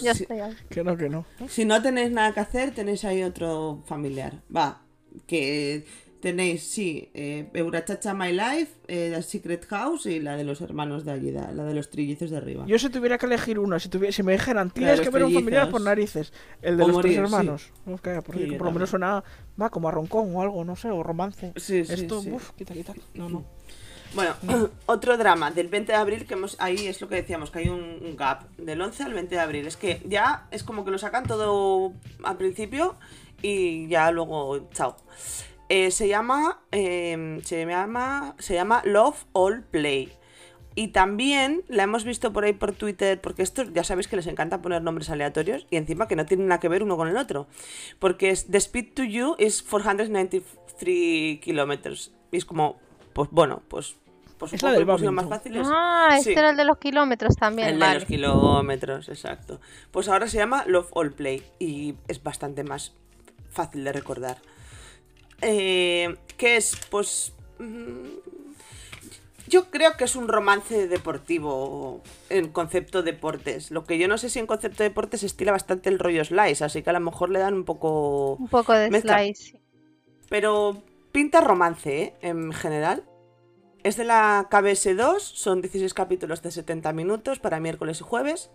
que 0.69 0.85
no, 0.85 0.97
que 0.99 1.09
no. 1.09 1.25
Si 1.49 1.65
no 1.65 1.81
tenéis 1.81 2.11
nada 2.11 2.35
que 2.35 2.41
hacer, 2.41 2.75
tenéis 2.75 3.07
ahí 3.07 3.23
otro 3.23 3.83
familiar. 3.87 4.43
Va, 4.55 4.83
que 5.27 5.87
tenéis, 6.25 6.63
sí, 6.63 7.11
eh, 7.13 7.51
Eurachacha 7.53 8.15
My 8.15 8.33
Life, 8.33 8.73
eh, 8.89 9.11
la 9.11 9.21
Secret 9.21 9.67
House 9.67 10.07
y 10.07 10.21
la 10.21 10.39
de 10.39 10.45
los 10.45 10.63
hermanos 10.63 11.05
de 11.05 11.13
allí, 11.13 11.31
la 11.31 11.53
de 11.53 11.75
los 11.75 11.91
trillizos 11.91 12.31
de 12.31 12.39
arriba. 12.39 12.65
Yo 12.67 12.79
si 12.79 12.89
tuviera 12.89 13.19
que 13.19 13.27
elegir 13.27 13.59
una, 13.59 13.79
si, 13.79 13.91
tuviera, 13.91 14.11
si 14.11 14.23
me 14.23 14.33
dijeran, 14.33 14.71
tienes 14.71 15.03
que 15.03 15.11
ver 15.11 15.23
un 15.23 15.35
familiar 15.35 15.71
por 15.71 15.83
narices, 15.83 16.33
el 16.63 16.79
de 16.79 16.85
O 16.85 16.87
los 16.87 16.97
morir, 16.97 17.13
tres 17.13 17.29
sí. 17.29 17.35
hermanos. 17.35 17.73
Uf, 17.85 18.01
que 18.01 18.23
por, 18.23 18.39
Sí, 18.39 18.47
por 18.53 18.69
lo 18.69 18.73
menos 18.73 18.89
suena, 18.89 19.23
va, 19.61 19.69
como 19.69 19.87
a 19.91 19.91
roncón 19.91 20.35
o 20.35 20.41
algo, 20.41 20.65
no 20.65 20.77
sé, 20.77 20.89
o 20.91 21.03
romance. 21.03 21.53
Sí, 21.57 21.85
sí, 21.85 21.93
Esto, 21.93 22.23
sí. 22.23 22.31
uff, 22.31 22.53
quita, 22.53 22.73
quita. 22.73 22.95
No, 23.13 23.29
no. 23.29 23.45
Bueno, 24.15 24.33
otro 24.87 25.19
drama 25.19 25.51
del 25.51 25.67
20 25.67 25.91
de 25.91 25.99
abril 25.99 26.25
que 26.25 26.35
hemos 26.35 26.57
ahí 26.61 26.87
es 26.87 27.01
lo 27.01 27.09
que 27.09 27.17
decíamos, 27.17 27.51
que 27.51 27.59
hay 27.59 27.69
un, 27.69 27.99
un 28.01 28.17
gap 28.17 28.49
del 28.57 28.81
11 28.81 29.03
al 29.03 29.13
20 29.13 29.35
de 29.35 29.41
abril. 29.41 29.67
Es 29.67 29.77
que 29.77 30.01
ya 30.07 30.47
es 30.53 30.63
como 30.63 30.85
que 30.85 30.93
lo 30.93 30.99
sacan 30.99 31.27
todo 31.27 31.93
al 32.23 32.37
principio 32.37 32.95
y 33.43 33.89
ya 33.89 34.11
luego 34.13 34.71
chao. 34.73 34.97
Eh, 35.69 35.91
se 35.91 36.09
llama 36.09 36.61
eh, 36.73 37.41
se 37.45 37.65
llama 37.65 38.35
se 38.39 38.55
llama 38.55 38.83
Love 38.85 39.25
All 39.33 39.63
Play. 39.63 40.13
Y 40.77 40.89
también 40.89 41.63
la 41.69 41.85
hemos 41.85 42.05
visto 42.05 42.33
por 42.33 42.45
ahí 42.45 42.53
por 42.53 42.73
Twitter, 42.73 43.21
porque 43.21 43.43
esto 43.43 43.63
ya 43.63 43.85
sabéis 43.85 44.09
que 44.09 44.17
les 44.17 44.27
encanta 44.27 44.61
poner 44.61 44.83
nombres 44.83 45.09
aleatorios 45.09 45.69
y 45.71 45.77
encima 45.77 46.09
que 46.09 46.17
no 46.17 46.27
tienen 46.27 46.49
nada 46.49 46.59
que 46.59 46.69
ver 46.69 46.83
uno 46.83 46.97
con 46.97 47.07
el 47.09 47.17
otro. 47.17 47.47
Porque 48.01 48.31
es 48.31 48.47
The 48.51 48.59
Speed 48.59 48.95
to 48.95 49.05
You 49.05 49.37
is 49.39 49.63
493 49.63 51.39
kilómetros. 51.41 52.13
Y 52.33 52.39
es 52.39 52.45
como, 52.45 52.79
pues 53.13 53.31
bueno, 53.31 53.63
pues, 53.69 53.95
pues 54.37 54.53
Es 54.53 54.61
supongo 54.61 54.73
la 54.73 54.79
del 54.79 54.85
que 54.85 54.87
lo 54.87 54.93
pusieron 54.95 55.15
más 55.15 55.29
fáciles. 55.29 55.69
Ah, 55.71 56.09
este 56.19 56.33
Sí. 56.33 56.39
era 56.39 56.51
el 56.51 56.57
de 56.57 56.65
los 56.65 56.79
kilómetros 56.79 57.37
también, 57.37 57.69
El 57.69 57.79
de 57.79 57.95
los 57.95 58.05
kilómetros, 58.05 59.09
exacto. 59.09 59.61
Pues 59.93 60.09
ahora 60.09 60.27
se 60.27 60.39
llama 60.39 60.65
Love 60.67 60.89
All 60.93 61.13
Play 61.13 61.43
y 61.61 61.95
es 62.09 62.21
bastante 62.23 62.65
más 62.65 62.95
fácil 63.51 63.85
de 63.85 63.93
recordar. 63.93 64.39
Eh, 65.45 66.17
¿Qué 66.37 66.57
es? 66.57 66.77
Pues. 66.91 67.33
mm, 67.59 68.09
Yo 69.47 69.71
creo 69.71 69.97
que 69.97 70.05
es 70.05 70.17
un 70.17 70.27
romance 70.29 70.89
deportivo 70.89 72.01
en 72.31 72.49
concepto 72.49 73.03
deportes. 73.03 73.71
Lo 73.71 73.85
que 73.85 73.99
yo 73.99 74.09
no 74.09 74.17
sé 74.19 74.31
si 74.31 74.39
en 74.39 74.47
concepto 74.47 74.83
deportes 74.83 75.23
estila 75.23 75.53
bastante 75.53 75.91
el 75.91 75.99
rollo 75.99 76.25
slice, 76.25 76.65
así 76.65 76.83
que 76.83 76.91
a 76.91 76.95
lo 76.95 77.01
mejor 77.01 77.29
le 77.31 77.39
dan 77.41 77.55
un 77.55 77.65
poco. 77.65 78.33
Un 78.35 78.49
poco 78.49 78.73
de 78.73 78.91
Mezcla. 78.91 79.19
slice. 79.23 79.61
Pero 80.31 80.83
pinta 81.13 81.41
romance, 81.43 82.03
¿eh? 82.03 82.15
En 82.23 82.53
general. 82.53 83.05
Es 83.83 83.99
de 83.99 84.05
la 84.05 84.49
KBS2, 84.51 85.19
son 85.21 85.61
16 85.61 85.93
capítulos 85.93 86.41
de 86.41 86.51
70 86.51 86.95
minutos 86.95 87.39
para 87.39 87.61
miércoles 87.61 88.01
y 88.01 88.05
jueves. 88.05 88.51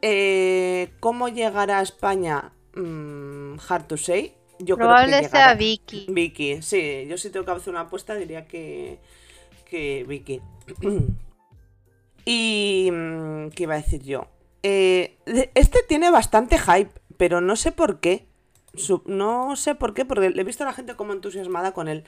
Eh, 0.00 0.90
¿Cómo 1.00 1.28
llegará 1.28 1.80
a 1.80 1.82
España? 1.82 2.52
Mm, 2.74 3.56
hard 3.68 3.86
to 3.86 3.98
say. 3.98 4.34
Yo 4.58 4.76
Probable 4.76 5.18
creo 5.18 5.22
que 5.22 5.28
sea. 5.28 5.54
Vicky. 5.54 6.06
Vicky, 6.08 6.62
sí. 6.62 7.06
Yo 7.08 7.18
si 7.18 7.30
tengo 7.30 7.44
que 7.44 7.52
hacer 7.52 7.70
una 7.70 7.80
apuesta 7.80 8.14
diría 8.14 8.46
que, 8.46 8.98
que 9.68 10.04
Vicky. 10.06 10.40
y... 12.24 12.88
mm, 12.92 13.48
¿Qué 13.50 13.62
iba 13.64 13.74
a 13.74 13.78
decir 13.78 14.02
yo? 14.02 14.28
Eh, 14.62 15.16
este 15.54 15.82
tiene 15.82 16.10
bastante 16.10 16.58
hype, 16.58 16.92
pero 17.16 17.40
no 17.40 17.56
sé 17.56 17.72
por 17.72 18.00
qué. 18.00 18.26
No 19.04 19.54
sé 19.54 19.74
por 19.76 19.94
qué, 19.94 20.04
porque 20.04 20.30
le 20.30 20.40
he 20.40 20.44
visto 20.44 20.64
a 20.64 20.66
la 20.66 20.72
gente 20.72 20.96
como 20.96 21.12
entusiasmada 21.12 21.72
con 21.72 21.86
él. 21.86 22.04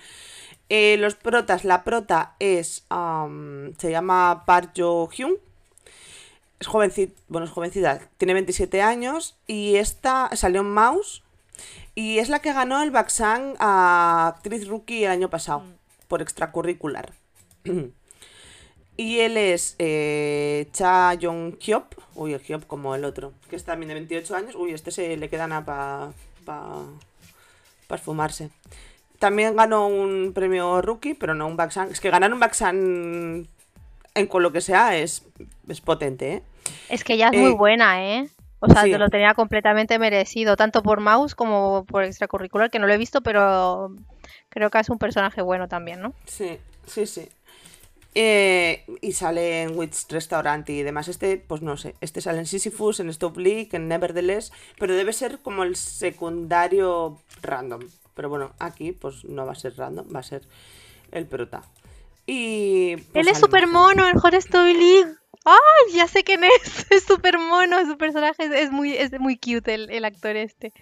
Eh, 0.69 0.97
los 0.99 1.15
protas, 1.15 1.65
la 1.65 1.85
prota 1.85 2.35
es. 2.41 2.87
se 3.79 3.91
llama 3.91 4.45
Park 4.47 4.73
Jo 4.77 5.09
Hyun. 5.09 5.37
es 6.59 6.67
jovencita, 6.67 7.15
bueno, 7.29 7.47
es 7.47 7.53
jovencita, 7.53 8.01
tiene 8.19 8.33
27 8.35 8.83
años 8.83 9.37
y 9.47 9.77
esta 9.77 10.31
salió 10.35 10.63
en 10.63 10.71
Mouse 10.73 11.23
y 11.97 12.19
es 12.21 12.29
la 12.29 12.39
que 12.39 12.53
ganó 12.53 12.81
el 12.83 12.93
Baxan 12.93 13.55
a 13.59 14.29
actriz 14.29 14.69
rookie 14.69 15.05
el 15.05 15.11
año 15.11 15.29
pasado 15.31 15.65
por 16.07 16.23
extracurricular. 16.23 17.13
y 18.97 19.19
él 19.21 19.37
es 19.37 19.75
eh, 19.79 20.69
Cha 20.73 21.15
Yong 21.15 21.59
Hyop, 21.59 21.95
uy, 22.15 22.35
el 22.35 22.41
Hyop 22.41 22.67
como 22.67 22.95
el 22.95 23.05
otro, 23.05 23.33
que 23.51 23.57
es 23.57 23.65
también 23.65 23.89
de 23.89 23.95
28 23.95 24.37
años, 24.37 24.55
uy, 24.55 24.73
este 24.73 24.91
se 24.93 25.17
le 25.17 25.29
queda 25.29 25.47
nada 25.49 25.65
para 25.65 26.13
pa, 26.45 26.85
pa 27.89 27.95
esfumarse. 27.97 28.51
También 29.19 29.57
ganó 29.57 29.89
un 29.89 30.33
premio 30.35 30.83
rookie, 30.83 31.15
pero 31.15 31.35
no 31.35 31.47
un 31.47 31.57
Baxan. 31.57 31.91
Es 31.91 32.01
que 32.01 32.11
ganar 32.11 32.33
un 32.33 32.39
Baxan 32.41 33.49
en 34.15 34.27
con 34.27 34.43
lo 34.43 34.53
que 34.53 34.61
sea 34.61 34.97
es, 34.99 35.25
es 35.69 35.81
potente, 35.81 36.33
¿eh? 36.35 36.43
Es 36.91 37.05
que 37.05 37.15
ella 37.15 37.31
es 37.33 37.39
muy 37.41 37.53
Eh, 37.53 37.55
buena, 37.55 38.05
¿eh? 38.05 38.29
O 38.61 38.69
sea, 38.69 38.83
sí. 38.83 38.91
te 38.91 38.99
lo 38.99 39.09
tenía 39.09 39.35
completamente 39.35 39.99
merecido, 39.99 40.57
tanto 40.57 40.83
por 40.83 41.01
Mouse 41.01 41.35
como 41.35 41.85
por 41.85 42.05
extracurricular, 42.05 42.71
que 42.71 42.79
no 42.79 42.87
lo 42.87 42.95
he 42.95 42.99
visto, 42.99 43.21
pero 43.21 43.95
creo 44.49 44.71
que 44.71 44.79
es 44.79 44.89
un 44.89 44.99
personaje 44.99 45.43
bueno 45.43 45.69
también, 45.69 46.01
¿no? 46.01 46.15
Sí, 46.25 46.59
sí, 46.87 47.07
sí. 47.07 47.29
Eh, 48.19 48.83
y 49.03 49.13
sale 49.13 49.65
en 49.65 49.77
Witch 49.77 50.09
Restaurant 50.09 50.67
y 50.71 50.83
demás. 50.83 51.07
Este, 51.09 51.37
pues 51.37 51.61
no 51.61 51.77
sé. 51.77 51.97
Este 52.01 52.23
sale 52.23 52.39
en 52.39 52.47
Sisyphus, 52.47 52.99
en 53.01 53.11
Stop 53.11 53.37
League, 53.37 53.69
en 53.73 53.89
Nevertheless. 53.89 54.53
Pero 54.79 54.97
debe 54.97 55.13
ser 55.13 55.41
como 55.41 55.65
el 55.65 55.77
secundario 55.77 57.19
random. 57.43 57.83
Pero 58.15 58.31
bueno, 58.31 58.53
aquí 58.59 58.93
pues 58.93 59.27
no 59.27 59.45
va 59.45 59.53
a 59.53 59.57
ser 59.57 59.77
random, 59.77 60.07
va 60.15 60.21
a 60.21 60.23
ser 60.23 60.49
el 61.13 61.27
prota. 61.27 61.63
Y. 62.25 62.97
pues, 62.97 63.27
Él 63.27 63.29
es 63.29 63.43
más 63.43 63.69
mono 63.69 64.09
en 64.09 64.17
Horror 64.17 64.37
Story 64.37 64.73
League. 64.73 65.15
¡Ay! 65.47 65.95
Ya 65.95 66.07
sé 66.09 66.23
quién 66.25 66.43
es. 66.45 66.87
Es 66.91 67.05
súper 67.05 67.39
mono. 67.39 67.85
Su 67.87 67.97
personaje 67.97 68.45
es, 68.45 68.51
es 68.53 68.71
muy, 68.71 68.95
es 68.95 69.11
muy 69.19 69.39
cute, 69.39 69.73
el, 69.75 69.89
el 69.91 70.05
actor 70.05 70.37
este. 70.37 70.73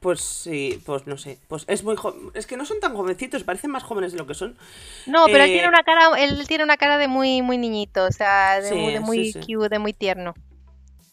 Pues 0.00 0.20
sí, 0.20 0.82
pues 0.84 1.06
no 1.06 1.16
sé. 1.16 1.38
Pues 1.48 1.64
es 1.66 1.82
muy 1.82 1.96
jo- 1.96 2.14
Es 2.34 2.46
que 2.46 2.58
no 2.58 2.66
son 2.66 2.78
tan 2.80 2.94
jovencitos, 2.94 3.42
parecen 3.44 3.70
más 3.70 3.82
jóvenes 3.84 4.12
de 4.12 4.18
lo 4.18 4.26
que 4.26 4.34
son. 4.34 4.58
No, 5.06 5.24
pero 5.26 5.44
él 5.44 5.50
Eh, 5.50 5.52
tiene 5.54 5.68
una 5.68 5.82
cara, 5.82 6.10
él 6.18 6.46
tiene 6.46 6.62
una 6.64 6.76
cara 6.76 6.98
de 6.98 7.08
muy, 7.08 7.40
muy 7.40 7.56
niñito, 7.56 8.04
o 8.04 8.10
sea, 8.12 8.60
de 8.60 8.68
Sí, 8.68 8.74
muy, 8.74 8.92
de 8.92 8.98
sí, 8.98 9.04
muy 9.04 9.32
sí. 9.32 9.40
cute, 9.40 9.68
de 9.70 9.78
muy 9.78 9.92
tierno. 9.94 10.34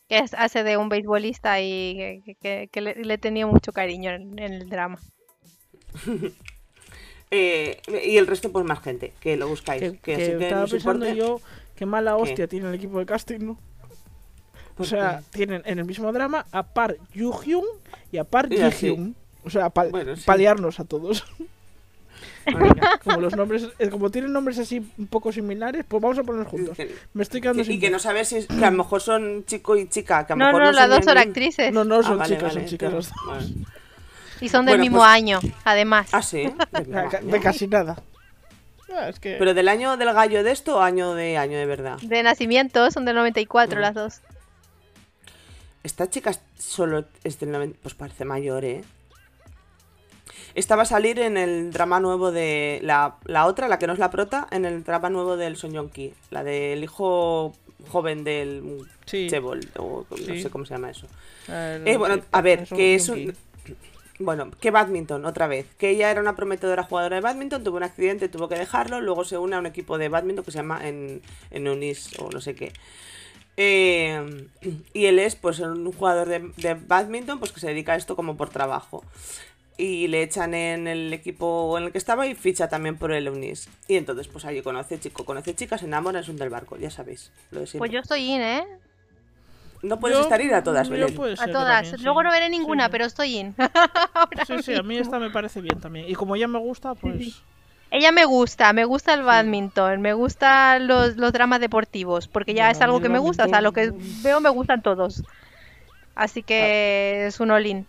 Que 0.10 0.18
es- 0.18 0.34
hace 0.34 0.64
de 0.64 0.76
un 0.76 0.90
beisbolista 0.90 1.62
y 1.62 1.96
que, 1.96 2.22
que- 2.26 2.36
que- 2.36 2.70
que 2.70 2.82
le, 2.82 2.96
le 2.96 3.18
tenía 3.18 3.48
mucho 3.48 3.72
cariño 3.72 4.12
en, 4.12 4.38
en 4.40 4.54
el 4.54 4.68
drama. 4.70 5.00
Eh, 7.34 7.82
y 8.06 8.18
el 8.18 8.28
resto, 8.28 8.52
pues 8.52 8.66
más 8.66 8.82
gente, 8.82 9.14
que 9.22 9.38
lo 9.38 9.48
buscáis. 9.48 9.82
Que, 9.82 9.92
Que, 9.94 9.98
que 10.00 10.14
así 10.16 10.26
que 10.38 10.44
estaba 10.44 10.62
no 10.64 10.68
pensando 10.68 11.14
yo 11.14 11.40
qué 11.82 11.86
mala 11.88 12.16
¿Qué? 12.16 12.22
hostia 12.22 12.46
tiene 12.48 12.70
el 12.70 12.76
equipo 12.76 13.00
de 13.00 13.08
casting, 13.08 13.40
¿no? 13.40 13.52
O 13.54 14.76
¿Por 14.76 14.86
sea, 14.86 15.24
qué? 15.32 15.38
tienen 15.40 15.64
en 15.66 15.80
el 15.80 15.86
mismo 15.86 16.12
drama 16.14 16.46
a 16.52 16.62
Par 16.62 16.96
Yu 17.12 17.34
Hyun 17.42 17.66
y 18.12 18.20
a 18.20 18.24
Par 18.24 18.54
Y 18.54 18.58
Ji 18.58 18.62
así. 18.62 18.86
Hyun. 18.86 19.16
O 19.44 19.50
sea, 19.50 19.72
pal- 19.72 19.90
Bueno, 19.90 20.16
sí. 20.16 20.22
paliarnos 20.24 20.80
a 20.80 20.84
todos. 20.86 21.26
Venga. 22.46 23.00
Como 23.04 23.20
los 23.20 23.36
nombres, 23.36 23.68
eh, 23.80 23.90
como 23.90 24.12
tienen 24.12 24.32
nombres 24.32 24.60
así 24.60 24.92
un 25.00 25.08
poco 25.08 25.32
similares, 25.32 25.86
pues 25.88 26.00
vamos 26.04 26.20
a 26.20 26.24
ponerlos 26.24 26.50
juntos. 26.50 26.78
Me 27.16 27.24
estoy 27.24 27.42
quedando 27.42 27.62
que- 27.62 27.66
sin 27.66 27.76
y 27.78 27.80
que 27.80 27.90
no 27.90 27.98
sabes 27.98 28.28
si 28.28 28.36
es- 28.38 28.46
que 28.48 28.64
a 28.64 28.70
lo 28.70 28.78
mejor 28.78 29.02
son 29.02 29.44
chico 29.48 29.76
y 29.76 29.90
chica. 29.90 30.28
Que 30.28 30.34
a 30.34 30.36
lo 30.36 30.40
No, 30.40 30.46
mejor 30.46 30.62
no, 30.66 30.72
las 30.74 30.82
son 30.88 30.90
dos 30.98 31.06
son 31.06 31.18
actrices 31.18 31.74
No, 31.74 31.84
no, 31.84 32.04
son 32.04 32.14
Ah, 32.14 32.16
vale, 32.18 32.36
chicas, 32.36 32.54
son 32.54 32.62
vale, 32.62 32.70
chicas 32.70 32.90
claro. 32.90 32.98
las 32.98 33.10
dos. 33.10 33.26
Vale. 33.56 33.66
y 34.40 34.50
son 34.50 34.66
del 34.68 34.74
Bueno, 34.74 34.82
mismo 34.84 34.98
pues- 35.00 35.10
año, 35.10 35.40
además. 35.64 36.10
Ah, 36.14 36.22
sí. 36.22 36.44
Ah, 36.72 36.80
De 37.24 37.32
ya. 37.32 37.40
casi 37.40 37.68
nada. 37.68 37.98
Ah, 38.94 39.10
es 39.10 39.20
que... 39.20 39.36
Pero 39.40 39.54
del 39.54 39.68
año 39.68 39.98
del 39.98 40.14
gallo 40.14 40.44
de 40.44 40.52
esto 40.52 40.78
o 40.78 40.82
año 40.82 41.14
de 41.14 41.38
año 41.38 41.58
de 41.58 41.66
verdad. 41.66 41.98
De 42.02 42.22
nacimiento, 42.24 42.90
son 42.92 43.06
del 43.06 43.16
94 43.16 43.78
Mm. 43.78 43.82
las 43.82 43.94
dos. 43.94 44.22
Esta 45.84 46.10
chica 46.10 46.32
solo 46.58 47.06
es 47.24 47.40
del 47.40 47.52
90. 47.52 47.80
Pues 47.82 47.96
parece 47.96 48.26
mayor, 48.26 48.66
¿eh? 48.66 48.84
Esta 50.54 50.76
va 50.76 50.84
a 50.84 50.86
salir 50.86 51.18
en 51.20 51.38
el 51.38 51.72
drama 51.72 52.00
nuevo 52.00 52.32
de. 52.32 52.80
La, 52.84 53.16
la 53.24 53.46
otra, 53.46 53.68
la 53.70 53.80
que 53.80 53.88
no 53.88 53.94
es 53.94 54.00
la 54.00 54.12
prota, 54.12 54.48
en 54.52 54.66
el 54.66 54.84
drama 54.84 55.10
nuevo 55.10 55.38
del 55.38 55.56
Son 55.56 55.72
Yong 55.72 55.90
Ki. 55.90 56.14
La 56.30 56.44
del 56.44 56.84
hijo 56.84 57.54
joven 57.90 58.24
del 58.24 58.86
Sí. 59.06 59.28
Chebol, 59.30 59.62
o 59.78 60.06
no 60.10 60.18
Sí. 60.18 60.42
sé 60.42 60.50
cómo 60.50 60.66
se 60.66 60.74
llama 60.74 60.92
eso. 60.92 61.08
el- 61.48 61.88
Eh, 61.88 61.98
bueno, 61.98 62.16
sí, 62.16 62.22
a 62.32 62.42
ver, 62.42 62.68
que 62.68 62.96
es 62.96 63.08
un. 63.10 63.34
Bueno, 64.22 64.52
que 64.60 64.72
badminton, 64.72 65.26
otra 65.26 65.48
vez. 65.48 65.66
Que 65.78 65.90
ella 65.90 66.12
era 66.12 66.22
una 66.22 66.36
prometedora 66.36 66.84
jugadora 66.84 67.16
de 67.16 67.22
badminton, 67.22 67.64
tuvo 67.64 67.78
un 67.78 67.84
accidente, 67.84 68.30
tuvo 68.30 68.48
que 68.48 68.56
dejarlo, 68.56 69.02
luego 69.02 69.24
se 69.24 69.38
une 69.38 69.56
a 69.56 69.60
un 69.60 69.66
equipo 69.66 69.98
de 69.98 70.10
badminton 70.10 70.46
que 70.46 70.52
se 70.52 70.58
llama 70.58 70.88
en, 70.88 71.22
en 71.50 71.68
Unis 71.68 72.18
o 72.20 72.30
no 72.30 72.42
sé 72.42 72.56
qué. 72.56 72.72
Eh, 73.58 74.48
y 74.94 75.06
él 75.06 75.20
es 75.20 75.36
pues 75.36 75.60
un 75.60 75.92
jugador 75.92 76.28
de, 76.30 76.52
de 76.58 76.74
badminton 76.76 77.40
pues 77.40 77.52
que 77.52 77.60
se 77.60 77.68
dedica 77.68 77.94
a 77.94 77.96
esto 77.96 78.16
como 78.16 78.38
por 78.38 78.50
trabajo. 78.50 79.04
Y 79.78 80.08
le 80.08 80.22
echan 80.22 80.54
en 80.54 80.88
el 80.88 81.12
equipo 81.12 81.78
en 81.78 81.86
el 81.86 81.92
que 81.92 81.98
estaba 81.98 82.28
y 82.28 82.36
ficha 82.36 82.70
también 82.70 82.98
por 82.98 83.12
el 83.12 83.28
Unis. 83.30 83.70
Y 83.88 83.96
entonces 83.96 84.28
pues 84.28 84.46
allí 84.46 84.62
conoce 84.62 85.00
chico, 85.00 85.26
conoce 85.26 85.56
chicas, 85.56 85.80
se 85.80 85.88
enamora, 85.88 86.20
es 86.20 86.30
un 86.30 86.38
del 86.38 86.50
barco, 86.50 86.78
ya 86.78 86.92
sabéis. 86.92 87.32
Lo 87.50 87.62
de. 87.62 87.78
Pues 87.78 87.92
yo 87.92 88.00
estoy 88.00 88.22
in, 88.22 88.42
¿eh? 88.42 88.66
No 89.84 90.00
puedes 90.00 90.18
Yo- 90.18 90.24
estar 90.24 90.40
ir 90.42 90.54
a 90.54 90.64
todas, 90.64 90.90
Belén. 90.90 91.10
A 91.12 91.48
todas. 91.48 91.82
también, 91.82 91.98
sí. 91.98 92.04
Luego 92.04 92.22
no 92.24 92.30
veré 92.32 92.50
ninguna, 92.50 92.84
Sí, 92.84 92.88
sí. 92.88 92.92
pero 92.92 93.06
estoy 93.06 93.38
in. 93.38 93.56
Sí, 94.48 94.62
sí, 94.64 94.76
a 94.76 94.84
mí 94.84 94.98
esta 94.98 95.18
me 95.20 95.30
parece 95.32 95.60
bien 95.62 95.80
también. 95.80 96.08
Y 96.08 96.14
como 96.14 96.36
ya 96.36 96.48
me 96.48 96.60
gusta, 96.60 96.94
pues... 96.96 97.42
Ella 97.90 98.12
me 98.14 98.24
gusta, 98.26 98.72
me 98.74 98.86
gusta 98.86 99.14
el 99.14 99.24
badminton, 99.24 100.00
me 100.02 100.14
gustan 100.14 100.88
los, 100.88 101.18
los 101.18 101.34
dramas 101.34 101.60
deportivos, 101.60 102.28
porque 102.30 102.54
ya 102.54 102.64
Bueno, 102.66 102.72
es 102.78 102.82
algo 102.82 103.02
que 103.02 103.10
me 103.10 103.20
gusta, 103.20 103.46
o 103.46 103.50
sea, 103.50 103.60
lo 103.60 103.74
que 103.74 103.92
veo 104.24 104.40
me 104.40 104.50
gustan 104.50 104.82
todos. 104.82 105.24
Así 106.16 106.42
que 106.44 107.26
es 107.28 107.40
un 107.42 107.52
all-in. 107.52 107.86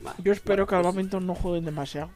Vale, 0.00 0.16
Yo 0.24 0.32
espero 0.32 0.66
que 0.66 0.74
al 0.74 0.82
badminton 0.82 1.26
no 1.26 1.34
jueguen 1.36 1.64
demasiado. 1.64 2.10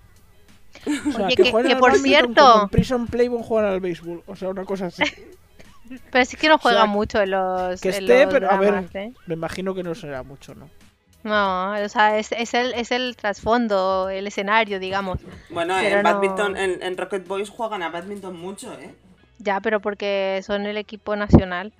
O 0.87 1.13
sea, 1.13 1.27
Oye, 1.27 1.37
que, 1.37 1.43
que- 1.45 1.53
que 1.69 1.77
por 1.77 1.95
cierto- 1.99 2.35
como 2.53 2.63
en 2.65 2.69
Prison 2.69 3.07
Playboy 3.07 3.43
juegan 3.45 3.71
al 3.73 3.81
béisbol. 3.81 4.23
O 4.27 4.35
sea, 4.35 4.49
una 4.49 4.65
cosa 4.65 4.87
así. 4.87 5.03
Pero 6.11 6.25
sí 6.25 6.37
que 6.37 6.49
no 6.49 6.59
juega 6.59 6.83
sea, 6.83 6.87
mucho 6.87 7.21
en 7.21 7.31
los, 7.33 7.81
Que 7.81 7.89
en 7.91 7.95
esté, 7.95 8.25
los 8.25 8.33
pero 8.33 8.51
a 8.51 8.59
ver, 8.59 8.89
¿eh? 8.95 9.13
me 9.27 9.35
imagino 9.35 9.75
que 9.75 9.83
no 9.83 9.95
será 9.95 10.23
mucho, 10.23 10.55
¿no? 10.55 10.69
No, 11.23 11.73
o 11.83 11.89
sea, 11.89 12.19
es, 12.19 12.33
es 12.33 12.53
el, 12.55 12.75
es 12.75 12.91
el 12.93 13.17
trasfondo, 13.17 14.11
el 14.11 14.27
escenario, 14.27 14.79
digamos. 14.79 15.21
Bueno, 15.49 15.75
Pero 15.81 15.97
en 15.97 16.03
no- 16.03 16.13
badminton, 16.13 16.57
en, 16.57 16.83
en 16.83 16.97
Rocket 16.97 17.27
Boys 17.27 17.49
juegan 17.51 17.83
a 17.83 17.89
badminton 17.91 18.37
mucho, 18.39 18.73
¿eh? 18.75 18.95
Ya, 19.39 19.61
pero 19.61 19.81
porque 19.81 20.43
son 20.45 20.67
el 20.67 20.77
equipo 20.77 21.17
nacional. 21.17 21.73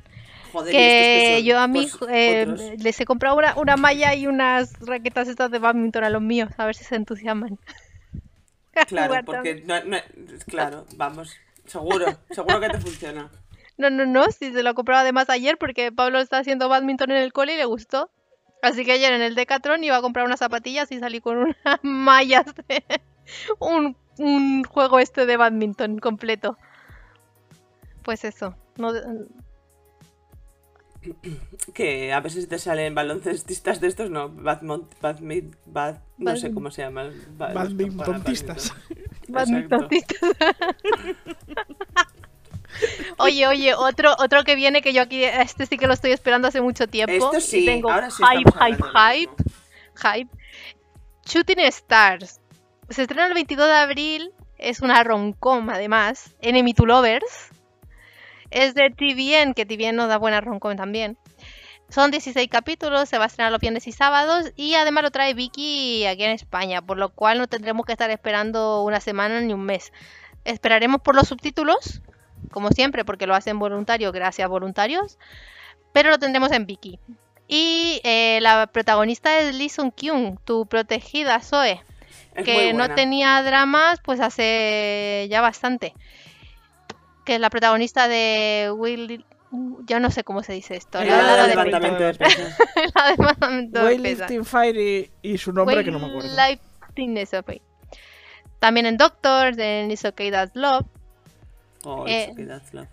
Joder, 0.53 0.75
¿y 0.75 0.79
estos 0.79 1.23
Que 1.37 1.43
yo 1.45 1.59
a 1.59 1.67
mí 1.69 1.89
Pues, 1.99 2.11
eh, 2.11 2.77
les 2.79 3.01
he 3.01 3.05
comprado 3.05 3.37
una, 3.37 3.55
una 3.57 3.77
malla 3.77 4.15
y 4.15 4.27
unas 4.27 4.73
raquetas 4.81 5.29
estas 5.29 5.51
de 5.51 5.59
badminton 5.59 6.05
a 6.05 6.11
los 6.11 6.23
míos, 6.23 6.51
a 6.57 6.65
ver 6.67 6.75
si 6.75 6.85
se 6.85 6.97
entusiasman. 6.97 7.59
Claro, 8.89 9.15
porque 9.25 9.63
no, 9.65 9.85
no- 9.85 9.99
claro, 10.47 10.85
vamos, 10.97 11.37
seguro, 11.67 12.07
seguro 12.31 12.59
que 12.61 12.69
te 12.71 12.79
funciona. 12.79 13.31
No, 13.77 13.91
no, 13.91 14.07
no, 14.07 14.25
sí 14.31 14.53
se 14.53 14.63
lo 14.63 14.71
he 14.71 14.75
comprado 14.75 15.01
además 15.03 15.29
ayer 15.31 15.59
porque 15.59 15.91
Pablo 15.93 16.21
está 16.21 16.39
haciendo 16.39 16.69
badminton 16.69 17.11
en 17.11 17.17
el 17.19 17.33
cole 17.33 17.55
y 17.55 17.57
le 17.57 17.65
gustó. 17.65 18.11
Así 18.63 18.85
que 18.85 18.93
ayer 18.93 19.13
en 19.13 19.21
el 19.23 19.35
Decathlon 19.35 19.83
iba 19.85 19.97
a 19.97 20.01
comprar 20.03 20.25
unas 20.27 20.39
zapatillas 20.39 20.91
y 20.93 20.99
salí 20.99 21.21
con 21.21 21.37
unas 21.39 21.57
mallas 21.83 22.47
de 22.69 22.83
un, 23.59 23.97
un 24.19 24.63
juego 24.65 24.99
este 25.01 25.27
de 25.27 25.37
badminton 25.37 25.99
completo. 25.99 26.57
Pues 28.03 28.25
eso. 28.25 28.55
No, 28.77 28.93
Que 31.75 32.13
a 32.15 32.21
veces 32.21 32.49
te 32.49 32.59
salen 32.59 32.95
baloncestistas 32.95 33.81
de 33.81 33.89
estos, 33.89 34.09
no, 34.11 34.31
badmont, 34.31 34.91
badmint, 35.03 35.55
bad, 35.67 35.97
no 36.17 36.35
sé 36.37 36.51
cómo 36.55 36.71
se 36.71 36.81
llama. 36.83 37.11
ba- 37.37 37.53
Badmintontistas. 37.53 38.73
badminton. 39.29 39.89
badmintontistas. 39.89 40.37
Oye, 43.19 43.47
oye, 43.47 43.75
otro, 43.75 44.15
otro 44.19 44.45
que 44.45 44.55
viene 44.55 44.83
que 44.83 44.93
yo 44.93 45.03
aquí, 45.03 45.25
este 45.25 45.67
sí 45.67 45.79
que 45.79 45.87
lo 45.87 45.95
estoy 45.95 46.13
esperando 46.13 46.49
hace 46.49 46.61
mucho 46.61 46.87
tiempo. 46.87 47.13
Esto 47.13 47.39
y 47.39 47.41
sí, 47.41 47.67
tengo 47.67 47.91
ahora 47.91 48.11
sí 48.11 48.23
hype, 48.23 48.51
hype, 48.53 48.83
hype, 48.83 49.33
hype. 49.97 50.31
Shooting 51.27 51.61
Stars. 51.61 52.41
Se 52.91 53.03
estrena 53.03 53.27
el 53.27 53.35
22 53.35 53.67
de 53.67 53.75
abril. 53.75 54.33
Es 54.59 54.81
una 54.81 55.03
rom-com, 55.03 55.71
además. 55.71 56.35
Enemy 56.41 56.75
to 56.75 56.87
Lovers. 56.87 57.51
Es 58.51 58.75
de 58.75 58.91
TVN, 58.91 59.55
que 59.55 59.67
TVN 59.67 59.97
nos 59.97 60.09
da 60.09 60.19
buena 60.19 60.41
rom-com 60.41 60.77
también. 60.77 61.19
Son 61.89 62.11
16 62.11 62.49
capítulos, 62.49 63.09
se 63.09 63.19
va 63.19 63.25
a 63.25 63.27
estrenar 63.27 63.53
los 63.53 63.61
viernes 63.61 63.87
y 63.87 63.93
sábados. 63.93 64.53
Y 64.57 64.75
además 64.75 65.05
lo 65.05 65.11
trae 65.11 65.35
Vicky 65.35 66.07
aquí 66.07 66.25
en 66.25 66.33
España, 66.33 66.83
por 66.83 66.99
lo 66.99 67.11
cual 67.11 67.39
no 67.39 67.47
tendremos 67.47 67.87
que 67.87 67.93
estar 67.93 68.11
esperando 68.11 68.83
una 68.83 69.01
semana 69.01 69.41
ni 69.41 69.53
un 69.53 69.65
mes. 69.65 69.93
Esperaremos 70.45 71.01
por 71.03 71.15
los 71.15 71.29
subtítulos, 71.29 72.03
como 72.51 72.71
siempre, 72.71 73.05
porque 73.05 73.27
lo 73.27 73.35
hacen 73.35 73.59
voluntarios, 73.59 74.13
gracias 74.13 74.49
voluntarios. 74.49 75.19
Pero 75.93 76.11
lo 76.11 76.19
tendremos 76.19 76.51
en 76.53 76.67
Viki. 76.67 76.99
Y 77.47 78.01
eh, 78.05 78.39
la 78.43 78.67
protagonista 78.67 79.39
es 79.39 79.55
Lee 79.55 79.69
Sung 79.69 79.93
Kyung, 79.95 80.39
tu 80.45 80.67
protegida 80.67 81.41
Zoe, 81.41 81.83
Es 82.35 82.45
que 82.45 82.73
no 82.73 82.95
tenía 82.95 83.43
dramas 83.43 84.01
pues 84.03 84.21
hace 84.21 85.27
ya 85.31 85.41
bastante. 85.41 85.95
Que 87.25 87.35
es 87.35 87.41
la 87.41 87.51
protagonista 87.51 88.09
de 88.09 88.73
Will, 88.75 89.25
Yo 89.87 90.01
no 90.01 90.11
sé 90.11 90.25
cómo 90.25 90.43
se 90.43 90.53
dice 90.53 90.77
esto. 90.77 91.01
El 91.01 91.09
La, 91.09 91.19
ala 91.19 91.37
la 91.37 91.43
de 91.43 91.49
de 91.49 91.49
levantamiento 91.57 92.03
de 92.05 92.15
pesas. 92.15 92.59
la 92.95 93.05
de 93.05 93.17
levantamiento 93.17 93.85
de 93.85 93.99
pesas. 93.99 94.49
Fire 94.49 94.77
y, 94.77 95.11
y 95.23 95.39
su 95.39 95.53
nombre 95.53 95.85
que 95.85 95.91
no 95.91 95.99
me 95.99 96.07
acuerdo. 96.07 96.31
Okay. 97.41 97.63
También 98.59 98.87
en 98.87 98.97
Doctors, 98.97 99.59
en 99.59 99.91
It's 99.91 100.05
Okay 100.05 100.31
That's 100.31 100.57
Love. 100.57 100.87
Oh, 101.85 102.07
Eh, 102.07 102.25
it's 102.25 102.33
okay, 102.33 102.47
that's 102.47 102.75
love. 102.75 102.89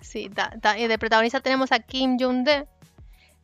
Sí, 0.00 0.30
y 0.78 0.86
de 0.86 0.98
protagonista 0.98 1.40
tenemos 1.40 1.72
a 1.72 1.78
Kim 1.80 2.16
Jong-de, 2.18 2.66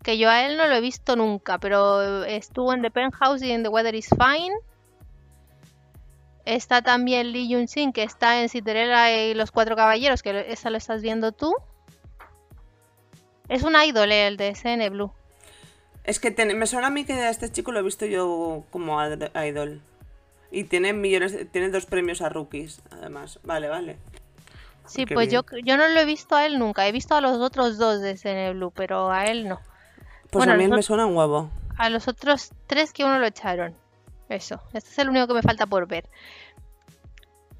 que 0.03 0.17
yo 0.19 0.31
a 0.31 0.47
él 0.47 0.57
no 0.57 0.67
lo 0.67 0.75
he 0.75 0.81
visto 0.81 1.15
nunca, 1.17 1.59
pero 1.59 2.25
estuvo 2.25 2.73
en 2.73 2.81
The 2.83 2.91
Penthouse 2.91 3.43
y 3.43 3.53
en 3.53 3.63
The 3.63 3.69
Weather 3.69 3.95
is 3.95 4.09
Fine. 4.09 4.55
Está 6.45 6.81
también 6.81 7.33
Lee 7.33 7.53
Jun-sin, 7.53 7.93
que 7.93 8.05
está 8.05 8.41
en 8.41 8.49
Cinderella 8.49 9.11
y 9.13 9.35
los 9.35 9.51
Cuatro 9.51 9.75
Caballeros, 9.75 10.23
que 10.23 10.47
esa 10.53 10.71
lo 10.71 10.77
estás 10.79 11.03
viendo 11.03 11.33
tú. 11.33 11.53
Es 13.49 13.63
un 13.65 13.75
idol 13.77 14.11
eh, 14.13 14.29
el 14.29 14.37
de 14.37 14.55
SN 14.55 14.89
Blue. 14.91 15.13
Es 16.05 16.21
que 16.21 16.31
ten- 16.31 16.57
me 16.57 16.67
suena 16.67 16.87
a 16.87 16.91
mí 16.91 17.05
que 17.05 17.15
a 17.15 17.31
este 17.31 17.51
chico 17.51 17.73
lo 17.73 17.81
he 17.81 17.83
visto 17.83 18.07
yo 18.07 18.63
como 18.71 18.99
idol. 19.05 19.83
Y 20.53 20.65
tiene 20.65 20.93
millones, 20.93 21.37
tiene 21.51 21.69
dos 21.71 21.87
premios 21.87 22.23
a 22.23 22.29
rookies, 22.29 22.81
además. 22.93 23.41
Vale, 23.43 23.69
vale. 23.69 23.99
Sí, 24.87 25.07
pues 25.07 25.31
yo, 25.31 25.43
bien. 25.51 25.65
yo 25.65 25.77
no 25.77 25.89
lo 25.89 26.01
he 26.01 26.05
visto 26.05 26.37
a 26.37 26.47
él 26.47 26.59
nunca. 26.59 26.87
He 26.87 26.93
visto 26.93 27.15
a 27.15 27.21
los 27.21 27.39
otros 27.39 27.79
dos 27.79 28.01
de 28.01 28.53
Blue, 28.55 28.73
pero 28.75 29.11
a 29.11 29.27
él 29.27 29.49
no. 29.49 29.61
Pues 30.31 30.45
Bueno, 30.45 30.53
a 30.53 30.57
mí 30.57 30.69
me 30.69 30.83
suena 30.83 31.07
un 31.07 31.17
huevo. 31.17 31.51
A 31.77 31.91
los 31.91 32.09
otros 32.09 32.51
tres 32.67 32.93
que 32.93 33.05
uno 33.05 33.19
lo 33.19 33.27
echaron. 33.27 33.75
Eso, 34.29 34.61
este 34.73 34.91
es 34.91 34.99
el 34.99 35.09
único 35.09 35.29
que 35.29 35.35
me 35.35 35.43
falta 35.43 35.67
por 35.67 35.87
ver. 35.87 36.09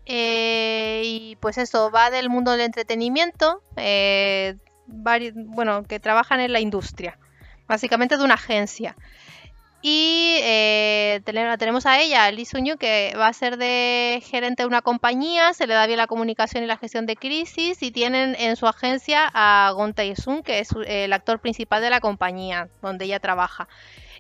Eh, 0.05 1.03
y 1.05 1.37
pues 1.37 1.59
eso, 1.59 1.91
va 1.91 2.11
del 2.11 2.29
mundo 2.29 2.53
del 2.53 2.61
entretenimiento. 2.63 3.63
eh, 3.77 4.57
bueno, 4.87 5.83
que 5.85 5.99
trabajan 6.01 6.41
en 6.41 6.53
la 6.53 6.61
industria. 6.61 7.19
Básicamente 7.67 8.17
de 8.17 8.25
una 8.25 8.35
agencia. 8.35 8.97
Y 9.89 10.41
eh, 10.43 11.21
tenemos 11.25 11.87
a 11.87 12.01
ella, 12.01 12.29
Lee 12.33 12.45
Sun-yu, 12.45 12.77
que 12.77 13.15
va 13.17 13.29
a 13.29 13.33
ser 13.33 13.57
de 13.57 14.21
gerente 14.27 14.65
de 14.65 14.67
una 14.67 14.83
compañía, 14.83 15.55
se 15.55 15.69
le 15.69 15.75
da 15.75 15.87
bien 15.87 15.99
la 15.99 16.09
comunicación 16.09 16.65
y 16.65 16.67
la 16.67 16.77
gestión 16.77 17.07
de 17.07 17.15
crisis, 17.15 17.81
y 17.85 17.93
tienen 17.93 18.35
en 18.37 18.57
su 18.57 18.67
agencia 18.67 19.31
a 19.33 19.71
Gon 19.77 19.95
Tae-sun, 19.95 20.43
que 20.43 20.59
es 20.59 20.71
el 20.89 21.13
actor 21.13 21.39
principal 21.39 21.83
de 21.83 21.91
la 21.91 22.01
compañía 22.01 22.69
donde 22.83 23.05
ella 23.05 23.21
trabaja. 23.21 23.69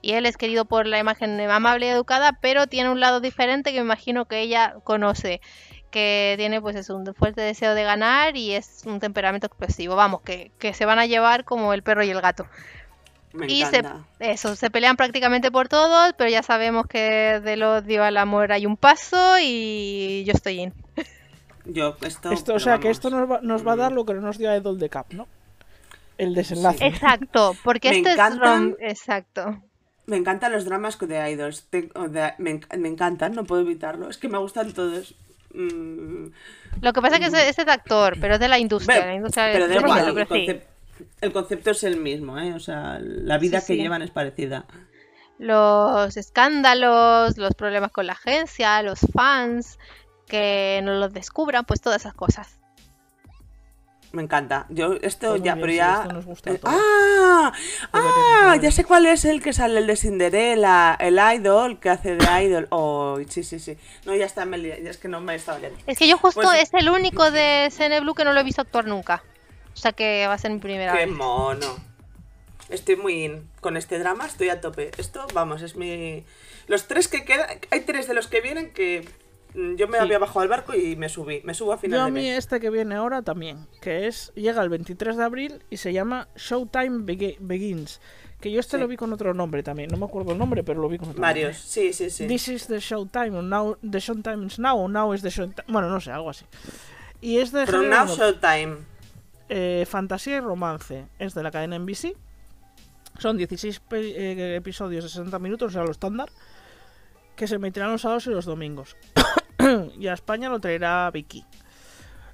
Y 0.02 0.12
él 0.12 0.26
es 0.26 0.36
querido 0.36 0.66
por 0.66 0.86
la 0.86 1.00
imagen 1.00 1.40
amable 1.40 1.86
y 1.86 1.88
educada, 1.88 2.38
pero 2.40 2.68
tiene 2.68 2.90
un 2.90 3.00
lado 3.00 3.18
diferente 3.18 3.72
que 3.72 3.80
me 3.80 3.86
imagino 3.86 4.26
que 4.26 4.42
ella 4.42 4.76
conoce, 4.84 5.40
que 5.90 6.34
tiene 6.36 6.60
pues 6.60 6.76
es 6.76 6.90
un 6.90 7.12
fuerte 7.12 7.40
deseo 7.40 7.74
de 7.74 7.82
ganar 7.82 8.36
y 8.36 8.52
es 8.52 8.84
un 8.86 9.00
temperamento 9.00 9.48
explosivo. 9.48 9.96
Vamos, 9.96 10.20
que, 10.20 10.52
que 10.60 10.74
se 10.74 10.84
van 10.84 11.00
a 11.00 11.06
llevar 11.06 11.44
como 11.44 11.72
el 11.72 11.82
perro 11.82 12.04
y 12.04 12.10
el 12.10 12.20
gato. 12.20 12.46
Me 13.36 13.46
Y 13.46 13.64
se, 13.64 13.82
eso, 14.20 14.56
se 14.56 14.70
pelean 14.70 14.96
prácticamente 14.96 15.50
por 15.50 15.68
todos, 15.68 16.12
pero 16.16 16.30
ya 16.30 16.42
sabemos 16.42 16.86
que 16.86 17.40
del 17.44 17.62
odio 17.62 18.02
al 18.04 18.16
amor 18.16 18.52
hay 18.52 18.66
un 18.66 18.76
paso 18.76 19.36
y 19.40 20.24
yo 20.26 20.32
estoy 20.32 20.60
in. 20.60 20.74
Yo, 21.64 21.96
esto. 22.02 22.30
Esto, 22.32 22.54
o 22.54 22.58
sea, 22.60 22.78
que 22.78 22.90
esto 22.90 23.10
nos 23.10 23.30
va, 23.30 23.40
nos 23.42 23.66
va 23.66 23.72
a 23.72 23.76
dar 23.76 23.92
lo 23.92 24.04
que 24.06 24.14
no 24.14 24.20
nos 24.20 24.38
dio 24.38 24.50
a 24.50 24.56
Idol 24.56 24.78
de 24.78 24.88
Cap, 24.88 25.12
¿no? 25.12 25.26
El 26.16 26.34
desenlace. 26.34 26.86
Exacto, 26.86 27.54
porque 27.64 27.90
Me 27.90 27.96
este 27.98 28.12
encantan. 28.12 28.40
es 28.40 28.70
rom- 28.70 28.76
Exacto. 28.80 29.62
Me 30.06 30.16
encantan 30.16 30.52
los 30.52 30.64
dramas 30.64 30.96
de 30.98 31.30
idols. 31.32 31.68
De- 31.72 31.90
me, 32.38 32.60
enc- 32.60 32.76
me 32.78 32.88
encantan, 32.88 33.34
no 33.34 33.44
puedo 33.44 33.62
evitarlo. 33.62 34.08
Es 34.08 34.16
que 34.18 34.28
me 34.28 34.38
gustan 34.38 34.72
todos. 34.72 35.14
Mm, 35.52 36.26
Lo 36.80 36.92
que 36.92 37.02
pasa 37.02 37.16
es 37.16 37.20
que 37.20 37.26
ese 37.26 37.48
es 37.62 37.68
actor, 37.68 38.16
pero 38.20 38.34
es 38.34 38.40
de 38.40 38.48
la 38.48 38.58
industria. 38.58 39.00
Ve- 39.00 39.06
la 39.06 39.14
industria 39.14 39.48
pero 39.52 39.66
del 39.68 39.80
igual, 39.80 40.12
pero 40.14 40.34
sí. 40.34 40.60
El 41.20 41.32
concepto 41.32 41.70
es 41.70 41.82
el 41.84 41.96
mismo, 41.98 42.38
¿eh? 42.38 42.54
O 42.54 42.60
sea, 42.60 42.98
la 43.00 43.38
vida 43.38 43.60
Sí, 43.60 43.66
que 43.68 43.72
sí. 43.74 43.82
llevan 43.82 44.02
es 44.02 44.10
parecida. 44.10 44.64
Los 45.38 46.16
escándalos, 46.16 47.36
los 47.36 47.54
problemas 47.54 47.92
con 47.92 48.06
la 48.06 48.14
agencia, 48.14 48.82
los 48.82 49.00
fans, 49.12 49.78
que 50.26 50.80
no 50.82 50.94
los 50.94 51.12
descubran, 51.12 51.64
pues 51.64 51.80
todas 51.80 52.02
esas 52.02 52.14
cosas. 52.14 52.58
Me 54.12 54.22
encanta. 54.22 54.64
Yo, 54.70 54.94
esto 55.02 55.30
Pues 55.30 55.42
ya, 55.42 55.54
bien, 55.56 55.60
pero 55.60 55.72
sí, 55.72 55.76
ya. 55.76 56.00
esto 56.02 56.12
nos 56.14 56.24
gusta 56.24 56.50
a 56.50 56.54
eh, 56.54 56.58
todos. 56.58 56.74
¡Ah! 56.78 57.52
¡Ah! 57.92 58.56
Ya 58.62 58.70
sé 58.70 58.84
cuál 58.84 59.04
es 59.04 59.26
el 59.26 59.42
que 59.42 59.52
sale, 59.52 59.78
el 59.80 59.86
de 59.86 59.96
Cinderella, 59.96 60.96
el 60.98 61.18
idol 61.34 61.80
que 61.80 61.90
hace 61.90 62.16
de 62.16 62.42
idol. 62.44 62.66
Oh, 62.70 63.18
sí, 63.28 63.42
sí, 63.42 63.58
sí. 63.58 63.76
No, 64.06 64.14
ya 64.14 64.24
está, 64.24 64.46
me 64.46 64.62
ya 64.62 64.90
es 64.90 64.96
que 64.96 65.08
no 65.08 65.20
me 65.20 65.34
estaba 65.34 65.58
liando. 65.58 65.78
Es 65.86 65.98
que 65.98 66.08
yo 66.08 66.16
justo 66.16 66.40
Pues- 66.40 66.62
es 66.62 66.72
el 66.74 66.88
único 66.88 67.30
de 67.30 67.68
CN 67.70 68.00
Blue 68.00 68.14
que 68.14 68.24
no 68.24 68.32
lo 68.32 68.40
he 68.40 68.44
visto 68.44 68.62
actuar 68.62 68.86
nunca. 68.86 69.22
O 69.76 69.78
sea 69.78 69.92
que 69.92 70.26
va 70.26 70.34
a 70.34 70.38
ser 70.38 70.50
mi 70.50 70.58
primera 70.58 70.92
¡Qué 70.92 71.06
vez. 71.06 71.14
mono! 71.14 71.76
Estoy 72.68 72.96
muy 72.96 73.24
in. 73.24 73.48
Con 73.60 73.76
este 73.76 73.98
drama 73.98 74.26
estoy 74.26 74.48
a 74.48 74.60
tope. 74.60 74.90
Esto, 74.98 75.24
vamos, 75.34 75.62
es 75.62 75.76
mi. 75.76 76.24
Los 76.66 76.88
tres 76.88 77.06
que 77.08 77.24
quedan. 77.24 77.46
Hay 77.70 77.80
tres 77.82 78.08
de 78.08 78.14
los 78.14 78.26
que 78.26 78.40
vienen 78.40 78.72
que. 78.72 79.08
mm, 79.54 79.76
Yo 79.76 79.86
me 79.86 79.98
Sí. 79.98 80.02
había 80.04 80.18
bajado 80.18 80.40
al 80.40 80.48
barco 80.48 80.74
y 80.74 80.96
me 80.96 81.08
subí. 81.08 81.42
Me 81.44 81.54
subo 81.54 81.72
a 81.74 81.78
final 81.78 82.00
Yo 82.00 82.04
a 82.06 82.08
mí 82.08 82.22
mes. 82.22 82.38
este 82.38 82.58
que 82.58 82.70
viene 82.70 82.96
ahora 82.96 83.22
también, 83.22 83.68
que 83.80 84.06
es 84.08 84.32
llega 84.34 84.62
el 84.62 84.68
23 84.68 85.16
de 85.16 85.22
abril 85.24 85.62
y 85.70 85.76
se 85.76 85.92
llama 85.92 86.26
Showtime 86.34 87.04
Begi- 87.04 87.36
Begins, 87.38 88.00
que 88.40 88.50
yo 88.50 88.58
este 88.58 88.78
Sí. 88.78 88.80
lo 88.80 88.88
vi 88.88 88.96
con 88.96 89.12
otro 89.12 89.32
nombre 89.32 89.62
también, 89.62 89.88
no 89.90 89.96
me 89.98 90.06
acuerdo 90.06 90.32
el 90.32 90.38
nombre, 90.38 90.64
pero 90.64 90.80
lo 90.80 90.88
vi 90.88 90.98
con 90.98 91.10
otro 91.10 91.20
Varios, 91.22 91.52
nombre. 91.52 91.68
sí, 91.68 91.92
sí, 91.92 92.10
sí. 92.10 92.26
This 92.26 92.48
is 92.48 92.66
the 92.66 92.80
Showtime, 92.80 93.42
now 93.42 93.76
the 93.88 93.98
Showtime 94.00 94.44
is 94.46 94.58
now, 94.58 94.88
now 94.88 95.14
is 95.14 95.22
the 95.22 95.30
Showtime, 95.30 95.64
bueno, 95.68 95.88
no 95.88 96.00
sé, 96.00 96.10
algo 96.10 96.30
así. 96.30 96.44
Y 97.20 97.38
es 97.38 97.52
de 97.52 97.64
From 97.66 97.82
género 97.82 98.04
now, 98.04 98.06
no- 98.06 98.16
Showtime. 98.16 98.76
Eh, 99.48 99.84
fantasía 99.88 100.36
y 100.36 100.40
romance, 100.40 101.08
es 101.18 101.34
de 101.34 101.42
la 101.42 101.50
cadena 101.50 101.78
NBC. 101.78 102.16
Son 103.18 103.36
16 103.36 103.80
pe- 103.80 104.32
eh, 104.32 104.56
episodios 104.56 105.04
de 105.04 105.10
60 105.10 105.38
minutos, 105.38 105.68
o 105.68 105.72
sea, 105.72 105.84
lo 105.84 105.90
estándar, 105.90 106.28
que 107.34 107.46
se 107.46 107.54
emitirán 107.56 107.92
los 107.92 108.02
sábados 108.02 108.26
y 108.26 108.30
los 108.30 108.44
domingos. 108.44 108.96
y 109.98 110.06
a 110.06 110.14
España 110.14 110.48
lo 110.48 110.60
traerá 110.60 111.10
Vicky. 111.10 111.44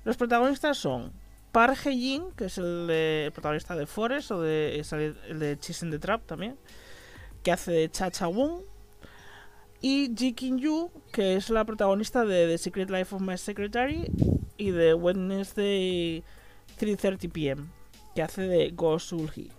Los 0.04 0.16
protagonistas 0.16 0.78
son 0.78 1.12
Park 1.52 1.86
Hae-jin, 1.86 2.32
que 2.36 2.46
es 2.46 2.58
el, 2.58 3.30
protagonista 3.32 3.76
de 3.76 3.86
Forest, 3.86 4.30
o 4.32 4.40
de, 4.40 4.80
es 4.80 4.92
el 4.92 5.38
de 5.38 5.58
Chasing 5.58 5.90
the 5.90 5.98
Trap 5.98 6.26
también, 6.26 6.56
que 7.44 7.52
hace 7.52 7.70
de 7.72 7.90
Cha 7.90 8.10
Cha 8.10 8.26
Woon. 8.26 8.62
Y 9.80 10.14
Ji 10.16 10.32
Kin 10.32 10.58
Yu, 10.58 10.90
que 11.12 11.34
es 11.36 11.50
la 11.50 11.64
protagonista 11.64 12.24
de 12.24 12.46
The 12.46 12.58
Secret 12.58 12.88
Life 12.88 13.14
of 13.14 13.20
My 13.20 13.36
Secretary 13.36 14.10
y 14.56 14.70
de 14.70 14.94
Wednesday 14.94 16.22
3.30 16.82 17.30
pm, 17.30 17.66
que 18.14 18.22
hace 18.22 18.42
de 18.42 18.70
Go 18.70 18.98
Sul-hee. 18.98 19.50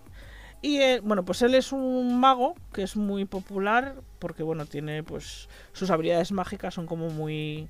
Y 0.61 0.77
él, 0.77 1.01
bueno, 1.01 1.25
pues 1.25 1.41
él 1.41 1.55
es 1.55 1.71
un 1.71 2.19
mago 2.19 2.55
que 2.71 2.83
es 2.83 2.95
muy 2.95 3.25
popular 3.25 3.95
porque, 4.19 4.43
bueno, 4.43 4.65
tiene 4.65 5.03
pues 5.03 5.49
sus 5.73 5.89
habilidades 5.89 6.31
mágicas 6.31 6.73
son 6.73 6.85
como 6.87 7.09
muy 7.09 7.67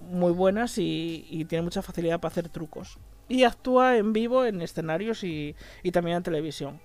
muy 0.00 0.32
buenas 0.32 0.78
y, 0.78 1.26
y 1.30 1.44
tiene 1.44 1.62
mucha 1.62 1.82
facilidad 1.82 2.20
para 2.20 2.32
hacer 2.32 2.48
trucos. 2.48 2.98
Y 3.28 3.44
actúa 3.44 3.96
en 3.96 4.12
vivo 4.12 4.44
en 4.44 4.60
escenarios 4.60 5.24
y, 5.24 5.54
y 5.82 5.90
también 5.90 6.18
en 6.18 6.22
televisión. 6.22 6.80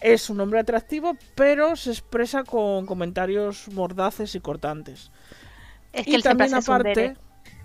Es 0.00 0.28
un 0.28 0.40
hombre 0.40 0.60
atractivo, 0.60 1.16
pero 1.34 1.76
se 1.76 1.90
expresa 1.90 2.42
con 2.42 2.86
comentarios 2.86 3.68
mordaces 3.68 4.34
y 4.34 4.40
cortantes. 4.40 5.12
Es 5.92 6.04
que 6.04 6.10
y 6.10 6.14
él 6.14 6.22
también 6.22 6.54
aparte... 6.54 7.16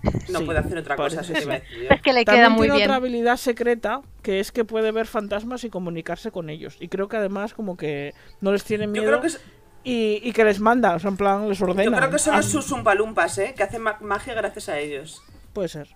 No 0.02 0.38
Sí, 0.38 0.44
puede 0.46 0.58
hacer 0.60 0.78
otra 0.78 0.96
cosa, 0.96 1.20
eso 1.20 1.32
iba 1.32 1.54
a 1.54 1.58
decir 1.60 1.78
yo. 1.82 1.88
Es 1.94 2.00
que 2.02 2.12
le 2.12 2.24
queda 2.24 2.34
También 2.44 2.52
muy 2.52 2.62
tiene 2.66 2.76
bien. 2.76 2.88
otra 2.88 2.96
habilidad 2.96 3.36
secreta 3.36 4.00
que 4.22 4.40
es 4.40 4.50
que 4.52 4.64
puede 4.64 4.92
ver 4.92 5.06
fantasmas 5.06 5.64
y 5.64 5.70
comunicarse 5.70 6.30
con 6.30 6.48
ellos. 6.48 6.76
Y 6.80 6.88
creo 6.88 7.08
que 7.08 7.16
además 7.18 7.52
como 7.54 7.76
que 7.76 8.14
no 8.40 8.52
les 8.52 8.64
tiene 8.64 8.84
Yo 8.84 8.90
miedo 8.90 9.06
creo 9.06 9.20
que, 9.20 9.26
es- 9.26 9.40
y, 9.84 10.20
y 10.22 10.32
que 10.32 10.44
les 10.44 10.60
manda, 10.60 10.94
o 10.94 10.98
sea, 10.98 11.10
en 11.10 11.16
plan 11.16 11.48
les 11.48 11.60
ordena. 11.60 11.84
yo 11.84 11.92
creo 11.96 12.10
que 12.10 12.18
son 12.18 12.36
los 12.36 12.46
Haz- 12.46 12.50
sus 12.50 12.70
umpalumpas, 12.72 13.36
¿eh? 13.38 13.54
Que 13.56 13.62
hacen 13.62 13.82
ma- 13.82 13.98
magia 14.00 14.34
gracias 14.34 14.68
a 14.70 14.78
ellos. 14.78 15.22
Puede 15.52 15.68
ser. 15.68 15.88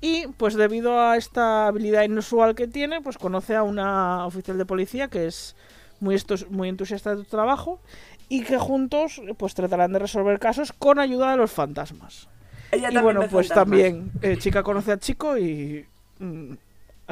Y 0.00 0.26
pues 0.36 0.54
debido 0.54 1.00
a 1.00 1.16
esta 1.16 1.66
habilidad 1.66 2.02
inusual 2.04 2.54
que 2.54 2.66
tiene, 2.68 3.00
pues 3.00 3.18
conoce 3.18 3.56
a 3.56 3.62
una 3.64 4.24
oficial 4.26 4.56
de 4.58 4.64
policía 4.66 5.08
que 5.08 5.26
es 5.26 5.56
muy, 6.00 6.14
estos- 6.14 6.48
muy 6.50 6.68
entusiasta 6.68 7.10
de 7.14 7.24
su 7.24 7.28
trabajo 7.30 7.80
y 8.28 8.42
que 8.44 8.58
juntos 8.58 9.20
pues 9.36 9.54
tratarán 9.54 9.92
de 9.92 9.98
resolver 10.00 10.38
casos 10.38 10.72
con 10.72 10.98
ayuda 11.00 11.32
de 11.32 11.36
los 11.38 11.50
fantasmas. 11.50 12.28
Ella 12.70 12.90
Y 12.92 12.98
bueno, 12.98 13.22
pues 13.30 13.48
también 13.48 14.10
eh, 14.22 14.36
chica 14.38 14.62
conoce 14.62 14.92
a 14.92 14.98
chico 14.98 15.36
y 15.38 15.86
mm, 16.18 16.52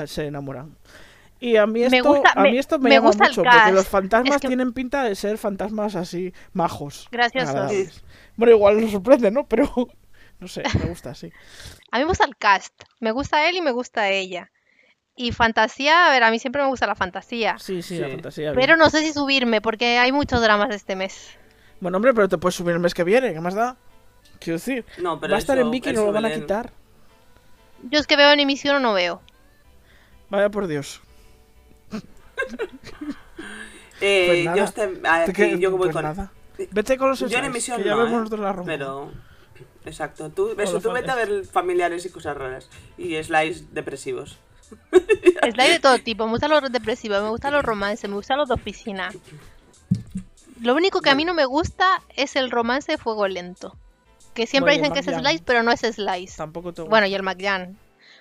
se 0.07 0.27
enamoran. 0.27 0.77
Y 1.39 1.57
a 1.57 1.67
mí 1.67 1.81
Me 1.81 1.99
esto, 1.99 2.09
gusta- 2.15 2.33
a 2.35 2.43
me- 2.43 2.51
mí 2.53 2.59
esto 2.59 2.79
me, 2.79 2.89
me 2.89 2.95
llama 2.97 3.09
gusta 3.09 3.25
mucho, 3.25 3.43
porque 3.43 3.73
los 3.73 3.87
fantasmas 3.89 4.37
Es 4.37 4.41
que- 4.43 4.49
tienen 4.49 4.73
pinta 4.73 5.05
de 5.05 5.15
ser 5.15 5.37
fantasmas 5.39 5.95
así 5.97 6.33
majos. 6.55 7.09
Graciosos. 7.11 7.51
agradables. 7.51 8.05
Bueno, 8.37 8.55
igual 8.55 8.81
nos 8.81 8.91
sorprende, 8.93 9.31
¿no? 9.31 9.47
Pero 9.47 9.71
no 10.41 10.49
sé, 10.49 10.63
me 10.79 10.87
gusta 10.89 11.11
así. 11.11 11.31
A 11.93 11.99
mí 11.99 12.05
me 12.05 12.09
gusta 12.09 12.25
el 12.25 12.37
cast. 12.37 12.73
Me 13.01 13.11
gusta 13.11 13.49
él 13.49 13.57
y 13.57 13.61
me 13.61 13.71
gusta 13.71 14.09
ella. 14.11 14.51
Y 15.15 15.33
fantasía, 15.33 16.07
a 16.07 16.11
ver, 16.11 16.23
a 16.25 16.31
mí 16.31 16.39
siempre 16.39 16.63
me 16.63 16.69
gusta 16.69 16.87
la 16.87 16.95
fantasía. 16.95 17.59
Sí, 17.59 17.81
sí, 17.83 17.99
la 17.99 18.07
Sí. 18.07 18.13
fantasía. 18.13 18.51
bien. 18.53 18.55
Pero 18.61 18.77
no 18.77 18.89
sé 18.91 19.01
si 19.03 19.13
subirme 19.13 19.61
porque 19.63 19.99
hay 19.99 20.13
muchos 20.13 20.41
dramas 20.43 20.75
este 20.75 20.97
mes. 20.97 21.31
Bueno, 21.81 21.97
hombre, 21.97 22.13
pero 22.15 22.29
te 22.29 22.39
puedes 22.39 22.55
subir 22.55 22.75
el 22.75 22.81
mes 22.81 22.93
que 22.95 23.05
viene, 23.05 23.33
¿qué 23.35 23.41
más 23.41 23.55
da? 23.55 23.77
Quiero 24.39 24.59
decir, 24.59 24.85
No, 24.99 25.19
pero 25.21 25.33
va 25.33 25.37
a 25.37 25.41
estar 25.41 25.59
en 25.59 25.71
Vicky 25.71 25.91
y 25.91 25.93
no 25.93 26.07
lo 26.07 26.13
van 26.13 26.25
a 26.27 26.33
quitar. 26.35 26.71
Yo 27.91 27.99
es 27.99 28.07
que 28.07 28.17
veo 28.17 28.31
en 28.33 28.41
emisión 28.41 28.77
o 28.77 28.81
no 28.81 28.93
veo. 28.95 29.21
Vaya 30.31 30.49
por 30.51 30.67
Dios. 30.67 31.01
Eh, 34.01 34.27
Pues 34.27 34.45
nada. 34.45 34.57
yo, 34.57 34.65
este- 35.33 35.59
yo 35.59 35.71
voy 35.71 35.79
Pues 35.79 35.93
con. 35.95 36.03
nada. 36.03 36.31
Vete 36.71 36.99
con 36.99 37.09
los 37.11 37.19
Yo 37.21 37.27
en 37.27 37.31
slides, 37.31 37.47
emisión 37.49 37.79
que 37.79 37.85
ya 37.85 37.93
no, 37.93 37.97
vemos 37.99 38.13
¿eh? 38.13 38.17
nosotros 38.17 38.41
la 38.41 38.53
Roma. 38.53 38.67
Pero. 38.67 39.11
Exacto. 39.87 40.31
Tú, 40.31 40.55
eso, 40.59 40.81
tú 40.81 40.91
vete 40.93 41.11
a 41.11 41.15
ver 41.15 41.45
familiares 41.47 42.05
y 42.05 42.11
cosas 42.11 42.37
raras. 42.37 42.69
Y 42.99 43.15
slides 43.23 43.73
depresivos. 43.73 44.39
Slide 44.93 45.71
de 45.73 45.81
todo 45.81 45.99
tipo. 46.01 46.25
Me 46.27 46.33
gustan 46.33 46.51
los 46.51 46.71
depresivos, 46.73 47.23
me 47.23 47.29
gustan 47.31 47.53
los 47.55 47.65
romances, 47.65 48.11
me 48.11 48.17
gustan 48.17 48.37
los 48.39 48.49
de 48.49 48.55
oficina. 48.55 49.11
Lo 50.61 50.75
único 50.75 51.01
que 51.01 51.11
a 51.11 51.15
mí 51.15 51.25
no 51.25 51.35
me 51.35 51.45
gusta 51.45 52.03
es 52.17 52.37
el 52.37 52.51
romance 52.51 52.93
de 52.93 52.99
fuego 52.99 53.29
lento. 53.29 53.77
Que 54.37 54.47
siempre 54.47 54.75
Bueno, 54.75 54.89
dicen 54.91 55.05
que 55.05 55.11
es 55.11 55.17
slice, 55.27 55.43
pero 55.45 55.63
no 55.63 55.73
es 55.73 55.81
slice. 55.81 56.37
Tampoco 56.37 56.73
te 56.73 56.83
Bueno, 56.83 57.07
y 57.07 57.15
el 57.15 57.23
McJan. 57.23 57.77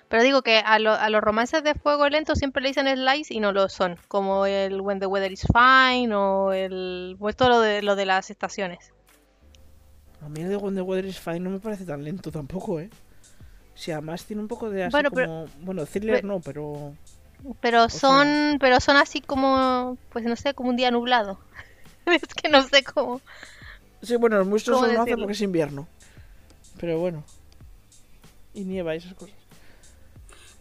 Pero 0.08 0.22
digo 0.22 0.42
que 0.42 0.58
a, 0.58 0.78
lo- 0.78 0.94
a 0.94 1.10
los 1.10 1.20
romances 1.20 1.62
de 1.64 1.74
fuego 1.74 2.08
lento 2.08 2.34
siempre 2.36 2.62
le 2.62 2.68
dicen 2.68 2.86
slice 2.88 3.34
y 3.34 3.40
no 3.40 3.52
lo 3.52 3.68
son. 3.68 3.98
Como 4.08 4.46
el 4.46 4.80
When 4.80 4.98
the 5.00 5.06
Weather 5.06 5.30
is 5.32 5.46
Fine 5.52 6.14
o 6.14 6.52
el. 6.52 7.16
Pues 7.18 7.36
todo 7.36 7.48
lo 7.50 7.60
de, 7.60 7.82
lo 7.82 7.96
de 7.96 8.06
las 8.06 8.30
estaciones. 8.30 8.92
A 10.22 10.28
mí 10.28 10.40
el 10.40 10.48
de 10.48 10.56
When 10.56 10.74
the 10.74 10.82
Weather 10.82 11.04
is 11.06 11.20
Fine 11.20 11.40
no 11.40 11.50
me 11.50 11.58
parece 11.60 11.84
tan 11.84 12.02
lento 12.02 12.30
tampoco, 12.30 12.80
¿eh? 12.80 12.88
Si 13.74 13.92
además 13.92 14.24
tiene 14.24 14.40
un 14.42 14.48
poco 14.48 14.70
de 14.70 14.84
así 14.84 14.92
Bueno, 14.92 15.10
pero- 15.10 15.26
como... 15.26 15.46
Bueno, 15.60 15.86
thriller 15.86 16.16
pero- 16.22 16.28
no, 16.28 16.40
pero... 16.40 16.94
Pero 17.60 17.88
sea- 17.90 18.00
son, 18.00 18.56
pero 18.58 18.80
son 18.80 18.96
así 18.96 19.20
como, 19.20 19.98
pues 20.10 20.24
no 20.24 20.34
sé, 20.36 20.54
como 20.54 20.70
un 20.70 20.76
día 20.76 20.90
nublado. 20.90 21.38
es 22.06 22.22
que 22.34 22.48
no 22.48 22.62
sé 22.62 22.82
cómo. 22.82 23.20
Sí, 24.02 24.16
bueno, 24.16 24.38
el 24.38 24.46
muestro 24.46 24.74
¿Cómo 24.74 24.86
solo 24.86 24.94
no 24.96 25.02
hace 25.02 25.10
decirlo? 25.10 25.24
porque 25.26 25.32
es 25.34 25.40
invierno. 25.42 25.86
Pero 26.78 26.98
bueno. 26.98 27.24
Y 28.54 28.64
nieva 28.64 28.94
y 28.94 28.98
esas 28.98 29.14
cosas. 29.14 29.34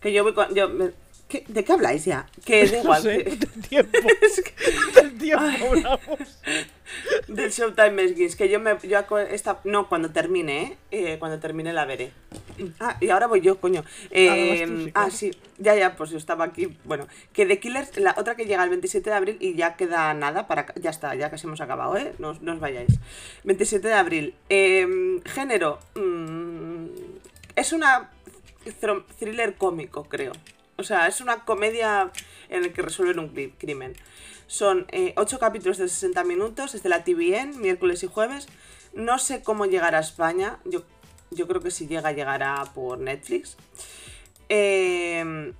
Que 0.02 0.14
yo 0.14 0.24
voy 0.24 0.34
con. 0.34 0.54
Yo, 0.54 0.70
me- 0.70 0.92
¿qué- 1.28 1.44
¿De 1.48 1.64
qué 1.64 1.74
habláis 1.74 2.06
ya? 2.06 2.28
Que 2.44 2.66
da 2.68 2.72
No 2.78 2.84
igual. 2.84 3.02
sé, 3.02 3.18
del 3.24 3.62
tiempo. 3.68 3.98
es 4.22 4.42
que- 4.42 5.02
del 5.02 5.18
tiempo 5.18 5.46
hablamos. 5.46 6.40
del 7.28 7.52
Showtime 7.52 8.10
Skins. 8.10 8.36
Que 8.36 8.49
yo 8.49 8.60
me. 8.60 8.78
Yo 8.84 8.99
esta, 9.20 9.60
no, 9.64 9.88
cuando 9.90 10.12
termine, 10.12 10.62
¿eh? 10.64 10.78
Eh, 10.91 11.16
Cuando 11.20 11.40
termine 11.40 11.74
la 11.74 11.86
veré. 11.86 12.12
Ah, 12.80 12.98
y 13.02 13.10
ahora 13.10 13.28
voy 13.28 13.41
yo, 13.41 13.60
coño. 13.60 13.84
Eh, 14.12 14.64
tú, 14.68 14.78
sí, 14.86 14.91
ah, 14.95 15.10
sí. 15.12 15.32
Ya, 15.57 15.76
ya, 15.76 15.95
pues 15.95 16.10
yo 16.10 16.18
estaba 16.18 16.45
aquí. 16.45 16.78
Bueno, 16.84 17.07
que 17.34 17.45
The 17.45 17.60
Killers, 17.60 17.98
la 17.98 18.16
otra 18.18 18.36
que 18.36 18.45
llega 18.45 18.64
el 18.64 18.70
27 18.70 19.10
de 19.10 19.16
abril 19.16 19.38
y 19.40 19.56
ya 19.56 19.76
queda 19.76 20.14
nada 20.14 20.48
para. 20.48 20.66
Ya 20.76 20.90
está, 20.90 21.16
ya 21.16 21.30
casi 21.30 21.48
hemos 21.48 21.62
acabado, 21.62 21.98
¿eh? 21.98 22.14
No, 22.20 22.30
os- 22.30 22.41
no 22.41 22.53
os 22.53 22.60
vayáis. 22.60 22.99
27 23.44 23.88
de 23.88 23.94
abril. 23.94 24.36
Eh, 24.49 25.22
género. 25.26 25.80
mm, 25.95 26.86
es 27.56 27.74
una 27.74 28.10
thriller 29.20 29.56
cómico, 29.56 30.06
creo. 30.06 30.34
O 30.78 30.84
sea, 30.84 31.07
es 31.07 31.22
una 31.22 31.45
comedia 31.45 32.12
en 32.49 32.64
la 32.64 32.70
que 32.70 32.82
resuelven 32.82 33.20
un 33.20 33.34
cri- 33.34 33.53
crimen. 33.57 33.94
Son 34.48 34.86
eh, 34.92 35.14
8 35.18 35.40
capítulos 35.40 35.78
de 35.78 35.88
60 35.88 36.24
minutos, 36.24 36.76
es 36.76 36.84
de 36.84 36.90
la 36.90 37.04
TVN, 37.04 37.60
miércoles 37.60 38.04
y 38.04 38.08
jueves. 38.08 38.48
No 38.94 39.18
sé 39.20 39.44
cómo 39.44 39.66
llegará 39.66 39.98
a 39.98 40.02
España. 40.02 40.60
Yo, 40.66 40.84
yo 41.32 41.48
creo 41.48 41.62
que 41.62 41.72
si 41.72 41.88
llega, 41.88 42.12
llegará 42.12 42.64
por 42.74 43.00
Netflix. 43.00 43.58
Eh, 44.50 45.54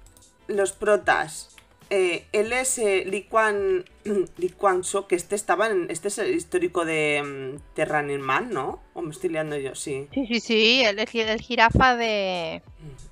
los 0.48 0.72
protas. 0.74 1.50
eh, 1.90 2.26
él 2.32 2.52
es 2.54 2.78
eh, 2.78 3.04
Lee 3.06 3.24
Kwan, 3.24 3.86
Lee 4.38 4.50
Kwan 4.50 4.82
que 5.08 5.16
este 5.16 5.36
estaba 5.36 5.68
en. 5.68 5.88
Este 5.90 6.08
es 6.08 6.18
el 6.20 6.34
histórico 6.36 6.86
de, 6.86 7.22
mm, 7.24 7.76
de 7.76 7.86
Running 7.86 8.22
Man, 8.22 8.50
¿no? 8.52 8.82
O 8.94 9.02
me 9.02 9.12
estoy 9.12 9.30
liando 9.32 9.58
yo, 9.58 9.76
sí. 9.76 10.08
Sí, 10.14 10.26
sí, 10.28 10.40
sí, 10.40 10.84
el, 10.84 11.00
el, 11.00 11.08
el 11.30 11.42
jirafa 11.42 11.96
de... 11.96 12.62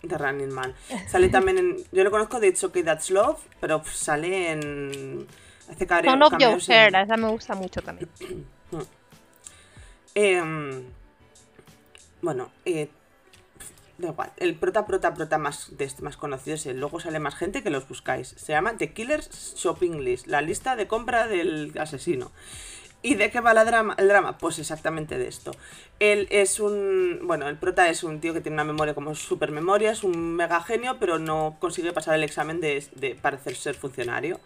De 0.04 0.18
Running 0.18 0.50
Man. 0.52 0.74
Sale 1.08 1.30
también 1.30 1.58
en. 1.58 1.78
Yo 1.92 2.04
lo 2.04 2.12
conozco 2.12 2.40
de 2.40 2.48
It's 2.50 2.64
Okay 2.64 2.84
That's 2.84 3.10
Love, 3.10 3.40
pero 3.60 3.84
sale 3.86 4.52
en. 4.52 5.28
Hace 5.70 5.88
care- 5.88 6.10
Son 6.10 6.22
of 6.24 6.34
Your 6.40 6.60
Hair, 6.68 6.96
esa 6.96 7.18
me 7.18 7.30
gusta 7.30 7.56
mucho 7.56 7.82
también. 7.82 8.10
Em, 10.16 10.84
bueno, 12.22 12.52
eh, 12.66 12.90
da 13.98 14.10
igual. 14.10 14.32
El 14.38 14.56
prota, 14.56 14.86
prota, 14.86 15.14
prota 15.14 15.38
más, 15.38 15.76
de 15.78 15.86
este 15.86 16.04
más 16.04 16.18
conocido 16.18 16.56
es 16.56 16.66
el. 16.68 16.80
Luego 16.80 17.00
sale 17.00 17.20
más 17.20 17.36
gente 17.36 17.64
que 17.64 17.70
los 17.72 17.88
buscáis. 17.88 18.28
Se 18.38 18.52
llama 18.52 18.78
The 18.78 18.94
Killer's 18.94 19.56
Shopping 19.58 20.02
List, 20.04 20.28
la 20.28 20.42
lista 20.42 20.76
de 20.76 20.88
compra 20.88 21.28
del 21.28 21.74
asesino. 21.80 22.32
¿Y 23.06 23.16
de 23.16 23.30
qué 23.30 23.42
va 23.42 23.54
la 23.54 23.66
drama, 23.66 23.96
el 24.00 24.08
drama? 24.08 24.38
Pues 24.38 24.60
exactamente 24.60 25.18
de 25.18 25.28
esto. 25.28 25.52
Él 26.00 26.26
es 26.32 26.62
un. 26.62 27.20
Bueno, 27.24 27.50
el 27.50 27.58
prota 27.58 27.90
es 27.90 28.04
un 28.04 28.22
tío 28.22 28.34
que 28.34 28.40
tiene 28.40 28.56
una 28.56 28.64
memoria 28.64 28.96
como 28.96 29.14
super 29.14 29.52
memoria, 29.52 29.92
es 29.92 30.06
un 30.06 30.36
mega 30.36 30.62
genio, 30.64 30.98
pero 31.00 31.20
no 31.20 31.58
consigue 31.60 31.92
pasar 31.92 32.16
el 32.16 32.24
examen 32.24 32.62
de, 32.62 32.82
de 32.96 33.16
parecer 33.16 33.56
ser 33.56 33.76
funcionario. 33.76 34.40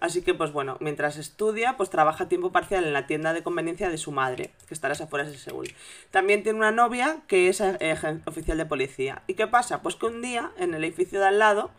Así 0.00 0.22
que, 0.22 0.34
pues 0.34 0.50
bueno, 0.50 0.78
mientras 0.80 1.16
estudia, 1.16 1.76
pues 1.76 1.88
trabaja 1.88 2.24
a 2.24 2.28
tiempo 2.28 2.50
parcial 2.50 2.82
en 2.82 2.92
la 2.92 3.06
tienda 3.06 3.32
de 3.32 3.44
conveniencia 3.44 3.88
de 3.88 3.98
su 3.98 4.10
madre, 4.10 4.50
que 4.66 4.74
está 4.74 4.88
a 4.88 4.90
las 4.90 5.00
afueras 5.00 5.30
de 5.30 5.38
Seúl. 5.38 5.72
También 6.10 6.42
tiene 6.42 6.58
una 6.58 6.72
novia 6.72 7.18
que 7.28 7.48
es 7.48 7.60
eh, 7.60 7.96
oficial 8.24 8.58
de 8.58 8.66
policía. 8.66 9.22
¿Y 9.28 9.34
qué 9.34 9.46
pasa? 9.46 9.80
Pues 9.80 9.94
que 9.94 10.06
un 10.06 10.20
día, 10.20 10.50
en 10.58 10.74
el 10.74 10.82
edificio 10.82 11.20
de 11.20 11.26
al 11.26 11.38
lado, 11.38 11.70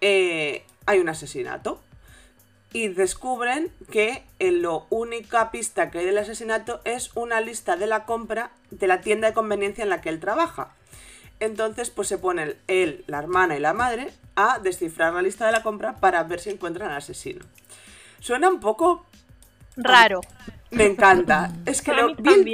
eh, 0.00 0.64
hay 0.86 0.98
un 0.98 1.08
asesinato. 1.08 1.80
Y 2.72 2.88
descubren 2.88 3.70
que 3.90 4.24
en 4.38 4.62
lo 4.62 4.86
única 4.88 5.50
pista 5.50 5.90
que 5.90 5.98
hay 5.98 6.06
del 6.06 6.18
asesinato 6.18 6.80
es 6.84 7.10
una 7.14 7.40
lista 7.40 7.76
de 7.76 7.86
la 7.86 8.04
compra 8.06 8.50
de 8.70 8.86
la 8.86 9.00
tienda 9.02 9.28
de 9.28 9.34
conveniencia 9.34 9.84
en 9.84 9.90
la 9.90 10.00
que 10.00 10.08
él 10.08 10.20
trabaja. 10.20 10.74
Entonces, 11.40 11.90
pues 11.90 12.08
se 12.08 12.18
ponen 12.18 12.56
él, 12.68 13.04
la 13.08 13.18
hermana 13.18 13.56
y 13.56 13.60
la 13.60 13.72
madre 13.74 14.10
a 14.36 14.58
descifrar 14.60 15.12
la 15.12 15.22
lista 15.22 15.44
de 15.46 15.52
la 15.52 15.62
compra 15.62 15.96
para 15.96 16.22
ver 16.22 16.40
si 16.40 16.50
encuentran 16.50 16.90
al 16.90 16.96
asesino. 16.98 17.44
Suena 18.20 18.48
un 18.48 18.60
poco. 18.60 19.04
Raro. 19.76 20.20
Me 20.70 20.84
encanta. 20.86 21.52
Es 21.66 21.82
que 21.82 21.92
lo 21.92 22.14
vi 22.22 22.30
el- 22.32 22.44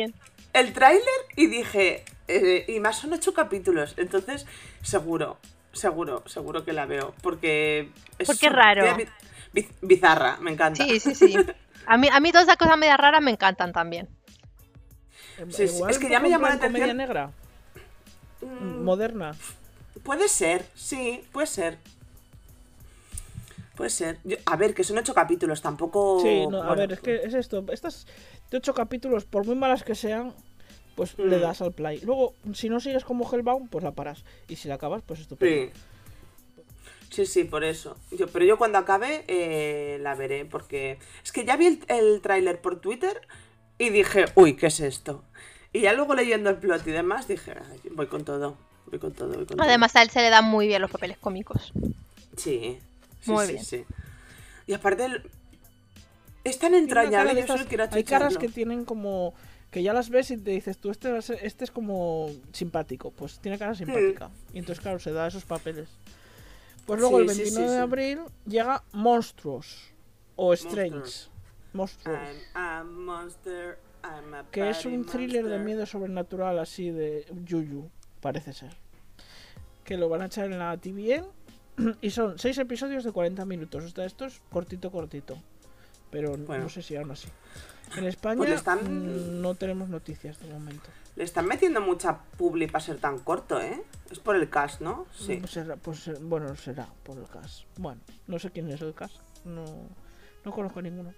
el 0.52 0.72
tráiler 0.72 1.02
y 1.36 1.46
dije. 1.46 2.04
eh, 2.30 2.66
y 2.68 2.78
más 2.80 2.98
son 2.98 3.12
ocho 3.14 3.32
capítulos. 3.32 3.94
Entonces, 3.96 4.44
seguro, 4.82 5.38
seguro, 5.72 6.22
seguro 6.26 6.62
que 6.64 6.72
la 6.74 6.84
veo. 6.84 7.14
Porque. 7.22 7.90
Porque 8.26 8.46
es 8.48 8.52
raro. 8.52 8.82
Bizarra, 9.82 10.36
me 10.40 10.52
encanta. 10.52 10.84
Sí, 10.84 11.00
sí, 11.00 11.14
sí. 11.14 11.34
A 11.86 11.96
mí, 11.96 12.08
a 12.12 12.20
mí 12.20 12.30
todas 12.32 12.46
esas 12.46 12.56
cosas 12.58 12.76
medio 12.76 12.96
raras 12.96 13.22
me 13.22 13.30
encantan 13.30 13.72
también. 13.72 14.08
Sí, 15.50 15.68
sí, 15.68 15.76
Igual 15.76 15.90
es 15.90 15.98
que 15.98 16.08
ya 16.10 16.20
me 16.20 16.28
llamó 16.30 16.48
la 16.48 16.58
comedia 16.58 16.92
negra, 16.94 17.30
Mm, 18.40 18.84
moderna. 18.84 19.34
Puede 20.04 20.28
ser, 20.28 20.64
sí, 20.74 21.24
puede 21.32 21.46
ser. 21.48 21.78
Puede 23.76 23.90
ser. 23.90 24.18
Yo- 24.24 24.36
a 24.46 24.56
ver, 24.56 24.74
que 24.74 24.84
son 24.84 24.98
ocho 24.98 25.14
capítulos, 25.14 25.62
tampoco. 25.62 26.20
Sí, 26.22 26.46
no, 26.48 26.62
a 26.62 26.74
ver, 26.74 26.92
es 26.92 27.00
que 27.00 27.16
es 27.24 27.34
esto. 27.34 27.64
Estas 27.72 28.06
de 28.50 28.58
ocho 28.58 28.74
capítulos, 28.74 29.24
por 29.24 29.44
muy 29.46 29.54
malas 29.54 29.82
que 29.84 29.94
sean, 29.94 30.34
pues 30.96 31.16
le 31.18 31.38
Mm. 31.38 31.40
das 31.40 31.62
al 31.62 31.72
play. 31.72 32.00
Luego, 32.00 32.34
si 32.54 32.68
no 32.68 32.80
sigues 32.80 33.04
como 33.04 33.28
Hellbound, 33.30 33.70
pues 33.70 33.84
la 33.84 33.92
paras. 33.92 34.24
Y 34.48 34.56
si 34.56 34.66
la 34.68 34.74
acabas, 34.74 35.02
pues 35.06 35.20
estupendo. 35.20 35.72
Sí. 35.72 35.80
Sí, 37.10 37.26
sí, 37.26 37.44
por 37.44 37.64
eso. 37.64 37.96
Yo, 38.10 38.28
pero 38.28 38.44
yo 38.44 38.58
cuando 38.58 38.78
acabe 38.78 39.24
eh, 39.28 39.98
la 40.00 40.14
veré, 40.14 40.44
porque 40.44 40.98
es 41.24 41.32
que 41.32 41.44
ya 41.44 41.56
vi 41.56 41.66
el, 41.66 41.80
el 41.88 42.20
tráiler 42.20 42.60
por 42.60 42.80
Twitter 42.80 43.20
y 43.78 43.90
dije, 43.90 44.26
uy, 44.34 44.54
¿qué 44.56 44.66
es 44.66 44.80
esto? 44.80 45.24
Y 45.72 45.80
ya 45.82 45.92
luego 45.94 46.14
leyendo 46.14 46.50
el 46.50 46.56
plot 46.56 46.86
y 46.86 46.90
demás 46.90 47.28
dije, 47.28 47.52
"Ay, 47.70 47.80
voy 47.92 48.06
con 48.06 48.24
todo, 48.24 48.56
voy 48.86 48.98
con 48.98 49.12
todo, 49.12 49.28
voy 49.28 49.46
con 49.46 49.56
todo". 49.58 49.62
Además, 49.62 49.94
a 49.96 50.02
él 50.02 50.10
se 50.10 50.20
le 50.20 50.30
dan 50.30 50.44
muy 50.46 50.66
bien 50.66 50.80
los 50.82 50.90
papeles 50.90 51.18
cómicos. 51.18 51.72
Sí, 52.36 52.78
sí, 53.20 53.30
Muy 53.30 53.46
sí, 53.46 53.52
bien. 53.52 53.64
sí. 53.64 53.84
Y 54.66 54.72
aparte, 54.74 55.04
el- 55.04 55.22
es 56.44 56.58
tan 56.58 56.74
entrañable, 56.74 57.34
de 57.34 57.40
yo 57.42 57.46
solo 57.46 57.56
estas- 57.62 57.68
quiero 57.68 57.84
Hay 57.90 58.04
caras 58.04 58.36
que 58.38 58.48
tienen 58.48 58.84
como. 58.84 59.34
Que 59.70 59.82
ya 59.82 59.92
las 59.92 60.08
ves 60.08 60.30
y 60.30 60.38
te 60.38 60.50
dices, 60.52 60.78
tú 60.78 60.90
este, 60.90 61.12
va 61.12 61.18
a 61.18 61.22
ser- 61.22 61.40
este 61.42 61.64
es 61.64 61.70
como 61.70 62.30
simpático. 62.52 63.10
Pues 63.10 63.38
tiene 63.38 63.58
cara 63.58 63.74
simpática. 63.74 64.30
Y 64.54 64.58
entonces, 64.60 64.80
claro, 64.80 64.98
se 64.98 65.12
da 65.12 65.26
esos 65.26 65.44
papeles. 65.44 65.90
Pues 66.88 67.00
luego 67.00 67.18
Sí, 67.18 67.22
el 67.24 67.30
sí, 67.30 67.42
29 67.42 67.68
sí, 67.68 67.74
de 67.74 67.80
abril 67.80 68.20
llega 68.46 68.82
Monstruos. 68.92 69.92
O 70.36 70.54
Strange. 70.54 71.28
Monstruos. 71.74 72.18
Monster, 72.86 73.78
Que 74.50 74.70
es 74.70 74.86
un 74.86 75.04
thriller 75.04 75.46
de 75.46 75.58
miedo 75.58 75.84
sobrenatural 75.84 76.58
así 76.58 76.90
de 76.90 77.26
Yuyu, 77.44 77.90
parece 78.22 78.54
ser. 78.54 78.74
Que 79.84 79.98
lo 79.98 80.08
van 80.08 80.22
a 80.22 80.26
echar 80.26 80.46
en 80.46 80.58
la 80.58 80.74
TVN 80.78 81.26
y 82.00 82.08
son 82.10 82.38
seis 82.38 82.56
episodios 82.56 83.04
de 83.04 83.12
40 83.12 83.44
minutos. 83.44 83.84
O 83.84 83.88
sea, 83.90 84.06
esto 84.06 84.24
es 84.24 84.40
cortito, 84.50 84.90
cortito. 84.90 85.36
Pero 86.10 86.38
Bueno. 86.38 86.64
no 86.64 86.68
sé 86.70 86.80
si 86.80 86.96
aún 86.96 87.10
así. 87.10 87.28
En 87.96 88.04
España 88.04 88.36
Pues 88.36 88.50
están- 88.50 88.84
mm, 88.84 89.40
no 89.40 89.54
tenemos 89.54 89.88
noticias 89.88 90.38
de 90.40 90.52
momento. 90.52 90.88
Le 91.16 91.24
están 91.24 91.46
metiendo 91.46 91.80
mucha 91.80 92.18
publi 92.36 92.66
para 92.68 92.84
ser 92.84 92.98
tan 92.98 93.18
corto, 93.18 93.60
¿eh? 93.60 93.82
Es 94.10 94.18
por 94.20 94.36
el 94.36 94.48
cast, 94.48 94.80
¿no? 94.80 95.06
Sí. 95.16 95.36
Pues 95.36 95.50
será- 95.52 95.76
pues 95.76 96.00
ser- 96.00 96.18
bueno, 96.20 96.54
será 96.56 96.86
por 97.02 97.18
el 97.18 97.26
cast. 97.26 97.64
Bueno, 97.76 98.00
no 98.26 98.38
sé 98.38 98.50
quién 98.50 98.68
es 98.70 98.80
el 98.82 98.94
cast. 98.94 99.16
No, 99.44 99.64
no 100.44 100.52
conozco 100.52 100.78
a 100.78 100.82
ninguno. 100.82 101.12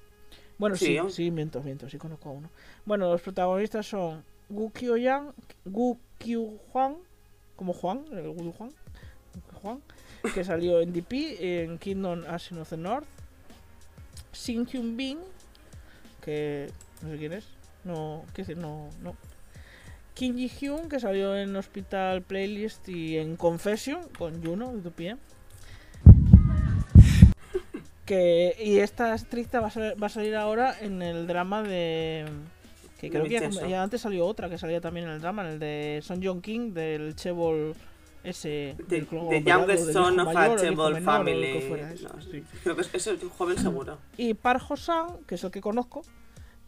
Bueno, 0.59 0.77
Sí, 0.77 0.87
sí, 0.87 0.95
yo- 0.95 1.11
sí, 1.11 1.31
miento, 1.31 1.63
miento, 1.63 1.89
sí 1.89 1.99
conozco 1.99 2.29
a 2.31 2.33
uno. 2.33 2.51
Bueno, 2.85 3.11
los 3.11 3.21
protagonistas 3.23 3.87
son 3.87 4.25
Gu 4.49 4.71
Kyo-yang, 4.73 5.33
Gu 5.65 5.99
Kyu-hwan, 6.19 6.97
como 7.57 7.73
Juan, 7.73 8.05
el 8.13 8.29
Gu 8.33 8.53
Juan, 8.53 8.71
Juan, 9.63 9.83
que 10.35 10.45
salió 10.45 10.81
en 10.81 10.93
DP, 10.93 11.63
en 11.63 11.79
Kingdom 11.79 12.25
Ashen 12.29 12.59
of 12.59 12.69
the 12.71 12.77
North, 12.77 13.07
Shin 14.33 14.67
Hyun 14.67 14.97
Bin, 14.97 15.19
que 16.21 16.71
no 17.03 17.11
sé 17.11 17.17
quién 17.19 17.33
es, 17.33 17.47
no, 17.85 18.25
qué 18.35 18.43
decir, 18.43 18.57
no, 18.57 18.89
no. 19.03 19.17
Kim 20.15 20.37
Ji 20.37 20.49
Hyun, 20.49 20.89
que 20.89 21.01
salió 21.01 21.37
en 21.37 21.55
Hospital 21.57 22.23
Playlist 22.23 22.89
y 22.89 23.17
en 23.17 23.37
Confession 23.37 24.01
con 24.19 24.45
Juno 24.45 24.73
de 24.73 24.83
tu 24.83 24.91
pie. 24.91 25.17
Que, 28.05 28.57
y 28.59 28.79
esta 28.79 29.15
estricta 29.15 29.61
va 29.61 29.69
a, 29.69 29.71
sal- 29.71 30.03
va 30.03 30.09
a 30.09 30.11
salir 30.11 30.35
ahora 30.35 30.75
en 30.81 31.01
el 31.01 31.27
drama 31.27 31.63
de. 31.63 32.27
Que 33.01 33.09
creo 33.09 33.23
que 33.25 33.31
ya, 33.31 33.49
ya 33.69 33.83
antes 33.83 34.01
salió 34.01 34.27
otra 34.27 34.51
que 34.51 34.59
salía 34.59 34.81
también 34.81 35.07
en 35.07 35.13
el 35.13 35.21
drama, 35.21 35.43
en 35.47 35.53
el 35.53 35.59
de 35.59 36.01
Son 36.03 36.23
Jong 36.23 36.43
King, 36.43 36.73
del 36.75 37.15
Chebol 37.15 37.75
ese. 38.25 38.77
The, 38.89 39.01
del 39.01 39.07
the 39.09 39.43
youngest 39.51 39.85
del 39.87 39.93
son 39.95 40.21
of 40.21 40.29
a 40.29 40.33
mayor 40.33 40.59
hijo 40.59 40.65
Chebol 40.71 41.03
family. 41.03 41.61
fuera 41.69 41.93
eso, 41.93 42.09
No, 42.15 42.23
sí. 42.23 42.43
Creo 42.63 42.77
que 42.77 42.83
es, 42.83 42.95
es 42.95 43.07
un 43.23 43.29
joven 43.31 43.59
seguro. 43.59 43.99
Y 44.17 44.35
Park 44.35 44.63
Ho-sang, 44.69 45.25
que 45.27 45.35
es 45.37 45.45
el 45.45 45.51
que 45.51 45.61
conozco, 45.61 46.03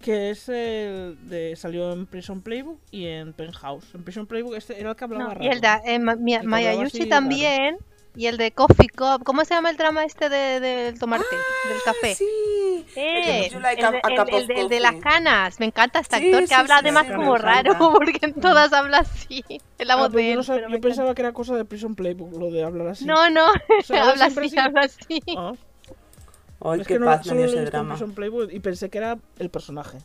que 0.00 0.30
es 0.30 0.48
el 0.48 1.16
de 1.28 1.54
salió 1.56 1.92
en 1.92 2.06
Prison 2.06 2.40
Playbook 2.42 2.80
y 2.90 3.06
en 3.06 3.32
Penthouse. 3.32 3.94
En 3.94 4.02
Prison 4.02 4.26
Playbook 4.26 4.54
este 4.56 4.80
era 4.80 4.90
el 4.90 4.96
que 4.96 5.04
hablaba 5.04 5.24
No, 5.24 5.30
raro. 5.30 5.44
y 5.44 5.48
el 5.48 5.60
de 5.60 5.68
eh, 5.84 5.98
Ma- 5.98 6.16
Mi- 6.16 6.34
El 6.34 6.46
Mayayushi 6.46 7.08
también. 7.08 7.76
Y 8.14 8.26
el 8.26 8.36
de 8.36 8.52
Coffee 8.52 8.89
Cup. 8.90 9.24
¿Cómo 9.24 9.44
se 9.47 9.55
llama 9.55 9.70
el 9.70 9.76
drama 9.78 10.05
este 10.05 10.28
de- 10.28 10.60
del 10.60 10.98
tomarte? 10.98 11.34
del 11.68 11.82
café. 11.82 12.14
Sí. 12.14 12.24
Eh, 12.94 13.18
el, 13.18 13.24
de- 13.24 13.47
el- 13.47 13.64
el 14.40 14.47
de, 14.47 14.55
el 14.60 14.68
de 14.68 14.80
las 14.80 14.93
coffee? 14.93 15.02
canas. 15.02 15.59
Me 15.60 15.66
encanta 15.66 16.01
este 16.01 16.18
Sí, 16.18 16.26
actor 16.26 16.40
que 16.40 16.47
sí, 16.48 16.55
habla 16.55 16.74
sí, 16.74 16.80
además 16.82 17.06
sí, 17.06 17.12
como 17.14 17.36
raro, 17.39 17.72
porque 17.78 18.18
en 18.26 18.34
todas 18.34 18.72
habla 18.74 18.98
así. 18.98 19.43
La 19.78 19.94
Ah, 19.94 19.97
voz 19.97 20.12
de 20.12 20.24
yo 20.24 20.30
él. 20.32 20.36
no 20.36 20.43
yo 20.43 20.80
pensaba 20.80 21.09
encanta. 21.09 21.14
que 21.14 21.22
era 21.22 21.32
cosa 21.32 21.56
de 21.56 21.64
Prison 21.64 21.94
Playbook, 21.94 22.39
lo 22.39 22.51
de 22.51 22.62
hablar 22.64 22.89
así. 22.89 23.06
No, 23.06 23.30
no, 23.30 23.47
O 23.47 23.82
sea, 23.82 24.02
habla 24.10 24.26
así, 24.26 24.40
así. 24.40 24.59
habla 24.59 24.80
así. 24.82 25.22
Ah, 25.36 25.52
Ay, 26.64 26.80
es 26.82 26.86
qué 26.86 26.94
que 26.94 27.01
no, 27.01 27.06
paz 27.06 27.26
me 27.26 27.36
dio 27.39 27.47
ese 27.47 27.64
drama. 27.64 27.97
Playbook 28.14 28.52
y 28.52 28.60
pensé 28.60 28.90
que 28.90 28.98
era 28.98 29.16
el 29.39 29.48
personaje. 29.51 29.98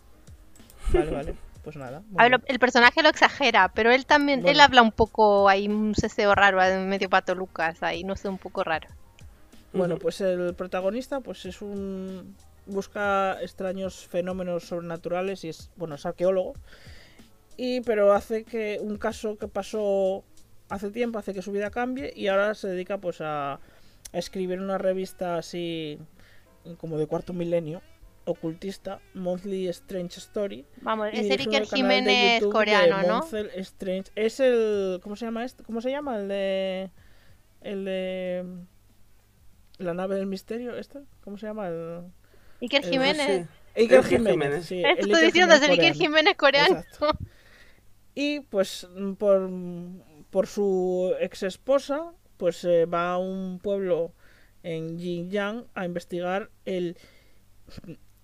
Vale, 0.94 1.12
vale. 1.12 1.36
Pues 1.68 1.76
nada. 1.76 2.02
A 2.16 2.30
ver, 2.30 2.42
el 2.46 2.60
personaje 2.60 3.04
lo 3.04 3.10
exagera, 3.10 3.74
pero 3.76 3.92
él 3.92 4.06
también, 4.06 4.48
él 4.48 4.62
habla 4.62 4.82
un 4.82 4.94
poco 4.94 5.50
ahí, 5.50 5.68
un 5.68 5.96
ceseo 5.96 6.34
raro, 6.34 6.60
medio 6.86 7.10
pato 7.10 7.36
Lucas, 7.36 7.84
ahí, 7.84 8.06
no 8.06 8.16
sé, 8.16 8.30
un 8.30 8.38
poco 8.38 8.64
raro. 8.64 8.88
Bueno, 9.74 9.98
pues 9.98 10.22
el 10.22 10.56
protagonista 10.56 11.20
pues 11.20 11.46
es 11.46 11.62
un 11.62 12.38
busca 12.68 13.38
extraños 13.42 14.08
fenómenos 14.08 14.64
sobrenaturales 14.64 15.44
y 15.44 15.50
es 15.50 15.70
bueno, 15.76 15.96
es 15.96 16.06
arqueólogo. 16.06 16.54
Y 17.58 17.82
pero 17.82 18.14
hace 18.14 18.46
que 18.46 18.80
un 18.82 18.96
caso 18.96 19.38
que 19.38 19.50
pasó 19.50 20.24
hace 20.70 20.90
tiempo 20.90 21.20
hace 21.20 21.34
que 21.34 21.42
su 21.42 21.52
vida 21.52 21.70
cambie 21.70 22.14
y 22.16 22.30
ahora 22.30 22.56
se 22.56 22.70
dedica 22.70 22.98
pues 22.98 23.20
a, 23.20 23.56
a 23.56 23.60
escribir 24.14 24.62
una 24.62 24.78
revista 24.78 25.36
así 25.36 26.00
como 26.78 26.98
de 26.98 27.08
cuarto 27.08 27.34
milenio 27.34 27.82
ocultista, 28.28 29.00
Monthly 29.14 29.68
Strange 29.70 30.20
Story. 30.20 30.66
Vamos, 30.82 31.10
es 31.14 31.24
dirige 31.30 31.50
Iker 31.50 31.62
el 31.64 31.68
canal 31.70 31.70
de 31.70 31.76
Jiménez 31.76 32.44
coreano, 32.52 33.02
¿no? 33.08 33.20
Monthly 33.20 33.50
Strange. 33.62 34.12
Es 34.16 34.40
el 34.40 35.00
¿cómo 35.02 35.16
se 35.16 35.26
llama 35.26 35.44
este? 35.46 35.64
¿Cómo 35.64 35.82
se 35.82 35.90
llama 35.90 36.18
el 36.18 36.28
de 36.28 36.92
el 37.62 37.86
de 37.86 38.46
la 39.80 39.94
nave 39.94 40.16
del 40.16 40.28
misterio 40.28 40.76
este? 40.78 41.00
¿Cómo 41.24 41.38
se 41.38 41.48
llama 41.48 41.68
el 41.70 42.04
Iker 42.62 42.84
el- 42.84 42.92
Jiménez. 42.92 43.26
Sí. 43.26 43.82
Iker 43.82 44.00
Iker 44.00 44.04
Jiménez, 44.06 44.32
Jiménez. 44.32 44.66
sí, 44.66 44.84
Esto 44.84 45.02
el 45.06 45.12
estoy 45.12 45.26
diciendo, 45.28 45.54
es 45.56 45.62
el 45.62 45.72
Iker 45.72 45.94
Jiménez 45.94 46.36
coreano. 46.36 46.80
Exacto. 46.80 47.18
Y 48.16 48.40
pues 48.40 48.88
mm, 48.96 49.14
por, 49.14 49.50
por 50.32 50.48
su 50.48 51.14
ex 51.20 51.44
esposa, 51.44 52.12
pues 52.38 52.64
eh, 52.64 52.86
va 52.86 53.12
a 53.12 53.18
un 53.20 53.60
pueblo 53.60 54.14
en 54.64 54.98
Xinjiang 54.98 55.66
a 55.76 55.86
investigar 55.86 56.50
el 56.66 56.98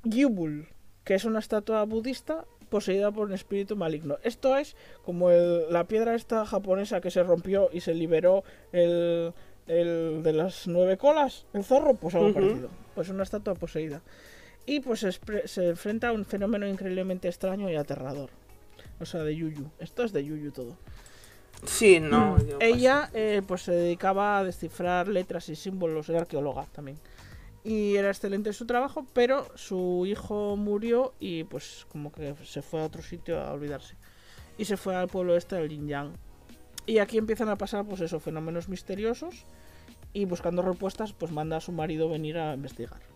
Gyubul, 0.03 0.67
que 1.03 1.15
es 1.15 1.25
una 1.25 1.39
estatua 1.39 1.83
budista 1.85 2.45
poseída 2.69 3.11
por 3.11 3.27
un 3.27 3.33
espíritu 3.33 3.75
maligno. 3.75 4.17
Esto 4.23 4.57
es 4.57 4.75
como 5.05 5.29
el- 5.29 5.71
la 5.71 5.85
piedra 5.85 6.15
esta 6.15 6.45
japonesa 6.45 7.01
que 7.01 7.11
se 7.11 7.23
rompió 7.23 7.69
y 7.71 7.81
se 7.81 7.93
liberó 7.93 8.43
el, 8.71 9.33
el 9.67 10.23
de 10.23 10.33
las 10.33 10.67
nueve 10.67 10.97
colas, 10.97 11.45
el 11.53 11.63
zorro, 11.63 11.93
pues 11.95 12.15
algo 12.15 12.27
Ujú. 12.29 12.33
parecido. 12.35 12.69
Pues 12.95 13.09
una 13.09 13.23
estatua 13.23 13.53
poseída. 13.55 14.01
Y 14.65 14.79
pues 14.79 15.01
se, 15.45 15.67
enfrenta 15.69 16.07
a 16.09 16.13
un 16.13 16.25
fenómeno 16.25 16.65
increíblemente 16.67 17.27
extraño 17.27 17.69
y 17.69 17.75
aterrador. 17.75 18.29
O 18.99 19.05
sea, 19.05 19.21
de 19.23 19.35
Yuyu. 19.35 19.69
Esto 19.79 20.03
es 20.03 20.13
de 20.13 20.23
Yuyu 20.23 20.51
todo. 20.51 20.77
Sí, 21.65 21.99
no. 21.99 22.37
Ella 22.59 23.09
eh, 23.13 23.41
pues 23.45 23.61
se 23.63 23.71
dedicaba 23.71 24.39
a 24.39 24.43
descifrar 24.43 25.07
letras 25.07 25.47
y 25.49 25.55
símbolos, 25.55 26.09
era 26.09 26.21
arqueóloga 26.21 26.65
también. 26.73 26.97
Y 27.63 27.95
era 27.95 28.09
excelente 28.09 28.49
en 28.49 28.53
su 28.53 28.65
trabajo, 28.65 29.05
pero 29.13 29.47
su 29.55 30.05
hijo 30.05 30.57
murió 30.57 31.13
y 31.19 31.45
pues 31.45 31.85
como 31.89 32.11
que 32.11 32.35
se 32.43 32.61
fue 32.61 32.81
a 32.81 32.85
otro 32.85 33.01
sitio 33.01 33.39
a 33.39 33.53
olvidarse. 33.53 33.95
Y 34.57 34.65
se 34.65 34.75
fue 34.75 34.95
al 34.95 35.07
pueblo 35.07 35.37
este 35.37 35.55
del 35.55 35.69
Xinjiang. 35.69 36.13
Y 36.85 36.97
aquí 36.97 37.17
empiezan 37.17 37.49
a 37.49 37.55
pasar 37.55 37.85
pues 37.85 38.01
esos 38.01 38.21
fenómenos 38.21 38.67
misteriosos 38.67 39.45
y 40.11 40.25
buscando 40.25 40.61
respuestas 40.61 41.13
pues 41.13 41.31
manda 41.31 41.57
a 41.57 41.61
su 41.61 41.71
marido 41.71 42.09
venir 42.09 42.37
a 42.37 42.53
investigar. 42.53 43.12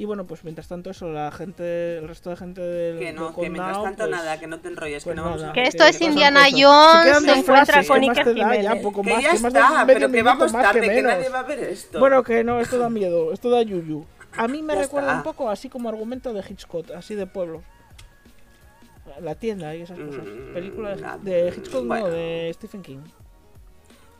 Y 0.00 0.04
bueno, 0.04 0.26
pues 0.26 0.44
mientras 0.44 0.68
tanto 0.68 0.90
eso, 0.90 1.12
la 1.12 1.32
gente, 1.32 1.98
el 1.98 2.06
resto 2.06 2.30
de 2.30 2.36
gente 2.36 2.60
del, 2.60 2.98
Que 3.00 3.12
no, 3.12 3.34
que 3.34 3.50
mientras 3.50 3.82
tanto 3.82 4.04
pues, 4.04 4.10
nada, 4.10 4.38
que 4.38 4.46
no 4.46 4.60
te 4.60 4.68
enrolles, 4.68 5.02
pues 5.02 5.12
que 5.12 5.16
no 5.16 5.24
vamos 5.24 5.42
a 5.42 5.52
Que 5.52 5.64
esto 5.64 5.82
es 5.84 6.00
Indiana. 6.00 6.42
Jones, 6.56 7.18
se 7.24 7.32
encuentra 7.32 7.84
con 7.84 8.00
¿qué 8.00 8.06
más 8.06 8.18
Iker 8.18 8.34
da? 8.36 8.54
Ya, 8.54 8.60
Jiménez. 8.62 8.82
poco 8.84 9.02
Que 9.02 9.10
más, 9.12 9.22
ya 9.24 9.32
que 9.32 9.38
más 9.40 9.52
de 9.52 9.58
está, 9.58 9.86
pero 9.86 10.08
que 10.12 10.22
vamos 10.22 10.52
tarde, 10.52 10.80
que 10.82 10.88
que, 10.88 11.02
nadie 11.02 11.28
va 11.28 11.40
a 11.40 11.42
ver 11.42 11.58
esto. 11.58 11.98
Bueno, 11.98 12.22
que 12.22 12.44
no, 12.44 12.60
esto 12.60 12.78
da 12.78 12.88
miedo, 12.88 13.32
esto 13.32 13.50
da 13.50 13.60
yuyu. 13.62 14.06
A 14.36 14.46
mí 14.46 14.62
me 14.62 14.74
Ya 14.76 14.82
recuerda 14.82 15.08
está. 15.08 15.16
un 15.18 15.24
poco 15.24 15.50
así 15.50 15.68
como 15.68 15.88
argumento 15.88 16.32
de 16.32 16.44
Hitchcock, 16.48 16.92
así 16.92 17.16
de 17.16 17.26
pueblos. 17.26 17.64
La 19.20 19.34
tienda 19.34 19.74
y 19.74 19.82
esas 19.82 19.98
cosas. 19.98 20.22
Mm, 20.24 20.54
Películas 20.54 21.00
la- 21.00 21.18
de 21.18 21.52
Hitchcock, 21.56 21.84
bueno. 21.84 22.06
no, 22.06 22.12
de 22.14 22.52
Stephen 22.54 22.82
King. 22.82 22.98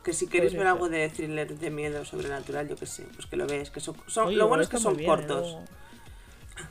Que 0.09 0.13
si 0.15 0.27
queréis 0.27 0.53
ver 0.53 0.65
algo 0.67 0.89
de 0.89 1.07
thriller 1.09 1.47
de 1.57 1.69
miedo 1.69 2.03
sobrenatural, 2.03 2.67
yo 2.67 2.75
que 2.75 2.85
sé, 2.87 3.05
pues 3.15 3.27
que 3.27 3.35
lo 3.37 3.45
veáis, 3.45 3.69
que 3.69 3.79
son, 3.79 3.95
son- 4.07 4.27
Oye, 4.27 4.37
lo 4.37 4.47
bueno 4.47 4.63
es 4.63 4.69
que 4.69 4.77
son 4.79 4.97
bien, 4.97 5.09
cortos. 5.09 5.57
¿eh? 5.59 5.65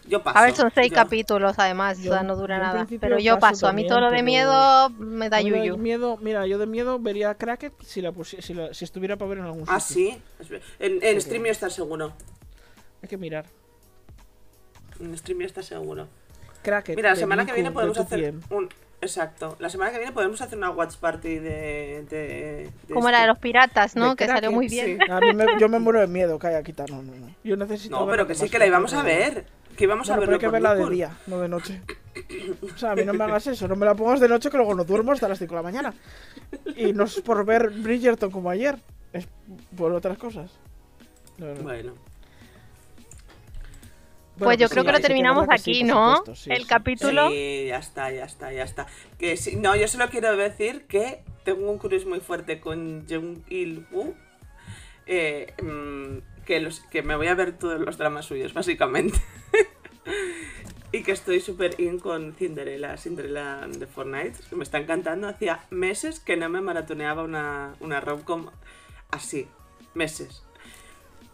Yo 0.06 0.22
paso. 0.22 0.38
A 0.38 0.42
ver, 0.42 0.54
son 0.54 0.70
seis 0.74 0.90
yo- 0.90 0.94
capítulos 0.96 1.54
además, 1.58 1.98
Yo- 1.98 2.10
o 2.10 2.14
sea, 2.14 2.22
no 2.22 2.36
dura 2.36 2.58
nada. 2.58 2.86
Pero 3.00 3.18
yo 3.18 3.38
paso 3.38 3.52
paso, 3.62 3.68
a 3.68 3.72
mí 3.72 3.86
todo 3.86 4.00
lo 4.00 4.10
de 4.10 4.22
miedo 4.22 4.90
me 4.90 5.30
da 5.30 5.40
yuyu. 5.40 5.78
miedo, 5.78 6.18
mira, 6.20 6.46
yo 6.46 6.58
de 6.58 6.66
miedo 6.66 6.98
vería 6.98 7.34
Cracket 7.36 7.72
si 7.84 8.02
la 8.02 8.12
pusi- 8.12 8.42
si, 8.42 8.52
la- 8.54 8.74
si 8.74 8.84
estuviera 8.84 9.16
para 9.16 9.28
ver 9.30 9.38
en 9.38 9.44
algún 9.44 9.60
sitio. 9.60 9.74
Ah, 9.74 9.80
sí. 9.80 10.20
En, 10.78 11.02
en 11.02 11.20
Streamio 11.20 11.52
está 11.52 11.70
seguro. 11.70 12.12
Hay 13.02 13.08
que 13.08 13.16
mirar. 13.16 13.46
En 15.00 15.16
Streamio 15.16 15.46
está 15.46 15.62
seguro. 15.62 16.06
Cracket. 16.62 16.96
Mira, 16.96 17.10
la 17.10 17.16
semana 17.16 17.46
que 17.46 17.52
viene 17.52 17.68
de 17.70 17.72
podemos 17.74 17.96
2 17.96 18.06
hacer 18.06 18.34
un. 18.50 18.68
Exacto. 19.00 19.56
La 19.60 19.68
semana 19.70 19.92
que 19.92 19.98
viene 19.98 20.12
podemos 20.12 20.40
hacer 20.40 20.58
una 20.58 20.70
watch 20.70 20.96
party 20.96 21.38
de. 21.38 22.04
de, 22.10 22.70
de 22.88 22.94
Como 22.94 23.10
la 23.10 23.20
de 23.20 23.28
los 23.28 23.38
piratas, 23.38 23.94
¿no? 23.94 24.16
Que 24.16 24.26
salió 24.26 24.50
muy 24.50 24.66
bien. 24.68 24.98
sí. 24.98 25.10
A 25.10 25.20
mí 25.20 25.32
me, 25.34 25.46
yo 25.60 25.68
me 25.68 25.78
muero 25.78 26.00
de 26.00 26.08
miedo, 26.08 26.38
calla, 26.38 26.62
quita, 26.62 26.84
no, 26.90 27.02
no, 27.02 27.14
no. 27.14 27.34
Yo 27.44 27.56
necesito 27.56 27.98
No, 27.98 28.06
pero 28.10 28.26
que 28.26 28.34
sí, 28.34 28.48
que 28.48 28.58
la 28.58 28.66
íbamos 28.66 28.92
a 28.94 29.02
ver. 29.02 29.44
Que 29.76 29.84
íbamos 29.84 30.08
Bueno, 30.08 30.22
a 30.22 30.26
pero 30.26 30.32
verlo 30.32 30.34
hay 30.34 30.40
que 30.40 30.48
verla 30.48 30.74
de 30.74 30.90
día, 30.90 31.16
no 31.28 31.38
de 31.38 31.48
noche. 31.48 31.80
O 32.74 32.76
sea, 32.76 32.92
a 32.92 32.96
mí 32.96 33.04
no 33.04 33.12
me 33.14 33.22
hagas 33.22 33.46
eso, 33.46 33.68
no 33.68 33.76
me 33.76 33.86
la 33.86 33.94
pongas 33.94 34.18
de 34.18 34.28
noche 34.28 34.50
que 34.50 34.56
luego 34.56 34.74
no 34.74 34.82
duermo 34.82 35.12
hasta 35.12 35.28
las 35.28 35.38
5 35.38 35.54
de 35.54 35.56
la 35.56 35.62
mañana. 35.62 35.94
Y 36.76 36.92
no 36.92 37.04
es 37.04 37.20
por 37.20 37.44
ver 37.44 37.70
Bridgerton 37.70 38.32
como 38.32 38.50
ayer, 38.50 38.76
es 39.12 39.28
por 39.76 39.92
otras 39.92 40.18
cosas. 40.18 40.50
No, 41.38 41.46
no. 41.54 41.62
Bueno. 41.62 41.92
Bueno, 44.38 44.44
Pues 44.44 44.58
yo 44.58 44.68
sí, 44.68 44.72
creo 44.72 44.84
que 44.84 44.92
lo 44.92 45.00
terminamos 45.00 45.46
que 45.48 45.54
aquí, 45.54 45.84
¿no? 45.84 46.18
supuesto, 46.18 46.34
sí, 46.36 46.50
El 46.52 46.62
sí. 46.62 46.68
capítulo. 46.68 47.28
Sí, 47.30 47.66
ya 47.68 47.78
está, 47.78 48.10
ya 48.12 48.24
está, 48.24 48.52
ya 48.52 48.62
está. 48.64 48.86
Que 49.18 49.36
sí, 49.36 49.56
no, 49.56 49.74
yo 49.76 49.88
solo 49.88 50.08
quiero 50.10 50.36
decir 50.36 50.86
que 50.86 51.22
tengo 51.44 51.70
un 51.70 51.78
crush 51.78 52.04
muy 52.06 52.20
fuerte 52.20 52.60
con 52.60 53.06
Jung 53.08 53.38
Il 53.48 53.86
Woo. 53.90 54.14
eh, 55.06 55.52
mm, 55.62 56.44
que, 56.44 56.60
los, 56.60 56.80
que 56.80 57.02
me 57.02 57.16
voy 57.16 57.26
a 57.28 57.34
ver 57.34 57.58
todos 57.58 57.80
los 57.80 57.98
dramas 57.98 58.26
suyos, 58.26 58.52
básicamente. 58.54 59.18
y 60.92 61.02
que 61.02 61.12
estoy 61.12 61.40
súper 61.40 61.78
in 61.80 61.98
con 61.98 62.34
Cinderella, 62.34 62.96
Cinderella 62.96 63.66
de 63.68 63.86
Fortnite. 63.86 64.38
que 64.48 64.56
me 64.56 64.64
está 64.64 64.78
encantando. 64.78 65.28
Hacía 65.28 65.64
meses 65.70 66.20
que 66.20 66.36
no 66.36 66.48
me 66.48 66.60
maratoneaba 66.60 67.22
una, 67.22 67.74
una 67.80 68.00
romcom 68.00 68.46
así. 69.10 69.48
Meses. 69.94 70.42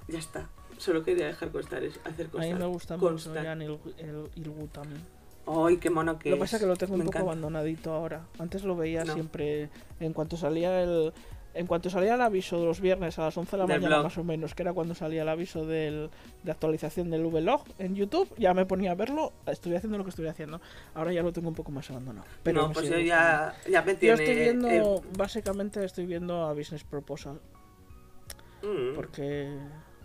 Ya 0.09 0.19
está. 0.19 0.49
Solo 0.79 1.03
quería 1.03 1.27
dejar 1.27 1.51
constar 1.51 1.83
hacer 1.85 2.27
A 2.27 2.31
cosas. 2.31 2.47
mí 2.47 2.55
me 2.55 2.67
gusta 2.67 2.97
mucho 2.97 3.09
constar. 3.09 3.45
Jan 3.45 3.63
Il, 3.63 3.79
el, 3.99 4.29
Ilgu 4.37 4.67
también. 4.69 5.03
Ay, 5.47 5.77
qué 5.77 5.91
mono 5.91 6.19
que 6.19 6.31
Lo 6.31 6.37
que 6.37 6.41
pasa 6.41 6.57
es. 6.57 6.63
que 6.63 6.67
lo 6.69 6.77
tengo 6.77 6.95
un 6.95 7.01
poco 7.01 7.11
encanta. 7.11 7.27
abandonadito 7.31 7.93
ahora. 7.93 8.23
Antes 8.39 8.65
lo 8.65 8.77
veía 8.77 9.05
No. 9.05 9.13
siempre 9.15 9.69
en 10.01 10.13
cuanto 10.13 10.37
salía 10.37 10.83
el 10.83 11.13
en 11.57 11.69
cuanto 11.69 11.89
salía 11.89 12.17
el 12.17 12.21
aviso 12.21 12.59
de 12.59 12.67
los 12.67 12.81
viernes 12.81 13.17
a 13.21 13.27
las 13.27 13.37
11 13.39 13.53
de 13.53 13.59
la 13.59 13.67
Del 13.67 13.77
mañana 13.81 13.97
blog. 13.99 14.05
más 14.07 14.19
o 14.19 14.25
menos, 14.25 14.55
que 14.57 14.63
era 14.65 14.73
cuando 14.73 14.93
salía 14.97 15.23
el 15.23 15.29
aviso 15.29 15.65
del, 15.65 16.11
de 16.43 16.51
actualización 16.51 17.11
del 17.11 17.25
vlog 17.27 17.63
en 17.79 17.95
YouTube, 17.95 18.29
ya 18.37 18.53
me 18.55 18.67
ponía 18.67 18.91
a 18.91 18.95
verlo, 18.97 19.33
estuve 19.47 19.77
haciendo 19.77 19.97
lo 19.97 20.03
que 20.03 20.11
estuve 20.11 20.29
haciendo. 20.29 20.61
Ahora 20.95 21.13
ya 21.13 21.23
lo 21.23 21.33
tengo 21.33 21.47
un 21.49 21.55
poco 21.55 21.71
más 21.71 21.89
abandonado. 21.91 22.27
Pero 22.43 22.63
no, 22.67 22.73
pues 22.73 22.89
yo 22.91 22.99
ya, 22.99 23.55
ya 23.71 23.83
me 23.83 23.93
Yo 23.93 23.99
tiene. 24.01 24.15
estoy 24.25 24.35
viendo, 24.35 24.69
eh, 24.69 25.01
básicamente 25.17 25.85
estoy 25.85 26.07
viendo 26.07 26.43
a 26.45 26.53
Business 26.55 26.83
Proposal, 26.83 27.39
mm, 28.63 28.97
porque 28.97 29.57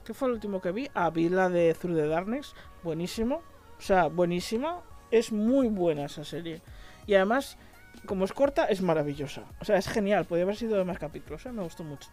¿Qué 0.05 0.13
fue 0.13 0.27
el 0.27 0.35
último 0.35 0.61
que 0.61 0.71
vi? 0.71 0.89
Ah, 0.93 1.09
vi 1.09 1.30
la 1.30 1.49
de 1.49 1.73
Through 1.73 1.95
the 1.95 2.07
Darkness. 2.07 2.53
Buenísimo. 2.84 3.41
O 3.77 3.81
sea, 3.81 4.07
buenísima. 4.07 4.81
Es 5.11 5.31
muy 5.31 5.67
buena 5.67 6.05
esa 6.05 6.23
serie. 6.23 6.61
Y 7.05 7.13
además, 7.15 7.57
como 8.05 8.26
es 8.26 8.34
corta, 8.34 8.65
es 8.65 8.81
maravillosa. 8.81 9.43
O 9.61 9.65
sea, 9.65 9.77
es 9.77 9.88
genial. 9.88 10.26
Podría 10.26 10.43
haber 10.43 10.55
sido 10.55 10.77
de 10.77 10.84
más 10.84 10.99
capítulos, 10.99 11.45
¿eh? 11.45 11.51
Me 11.51 11.63
gustó 11.63 11.84
mucho. 11.84 12.09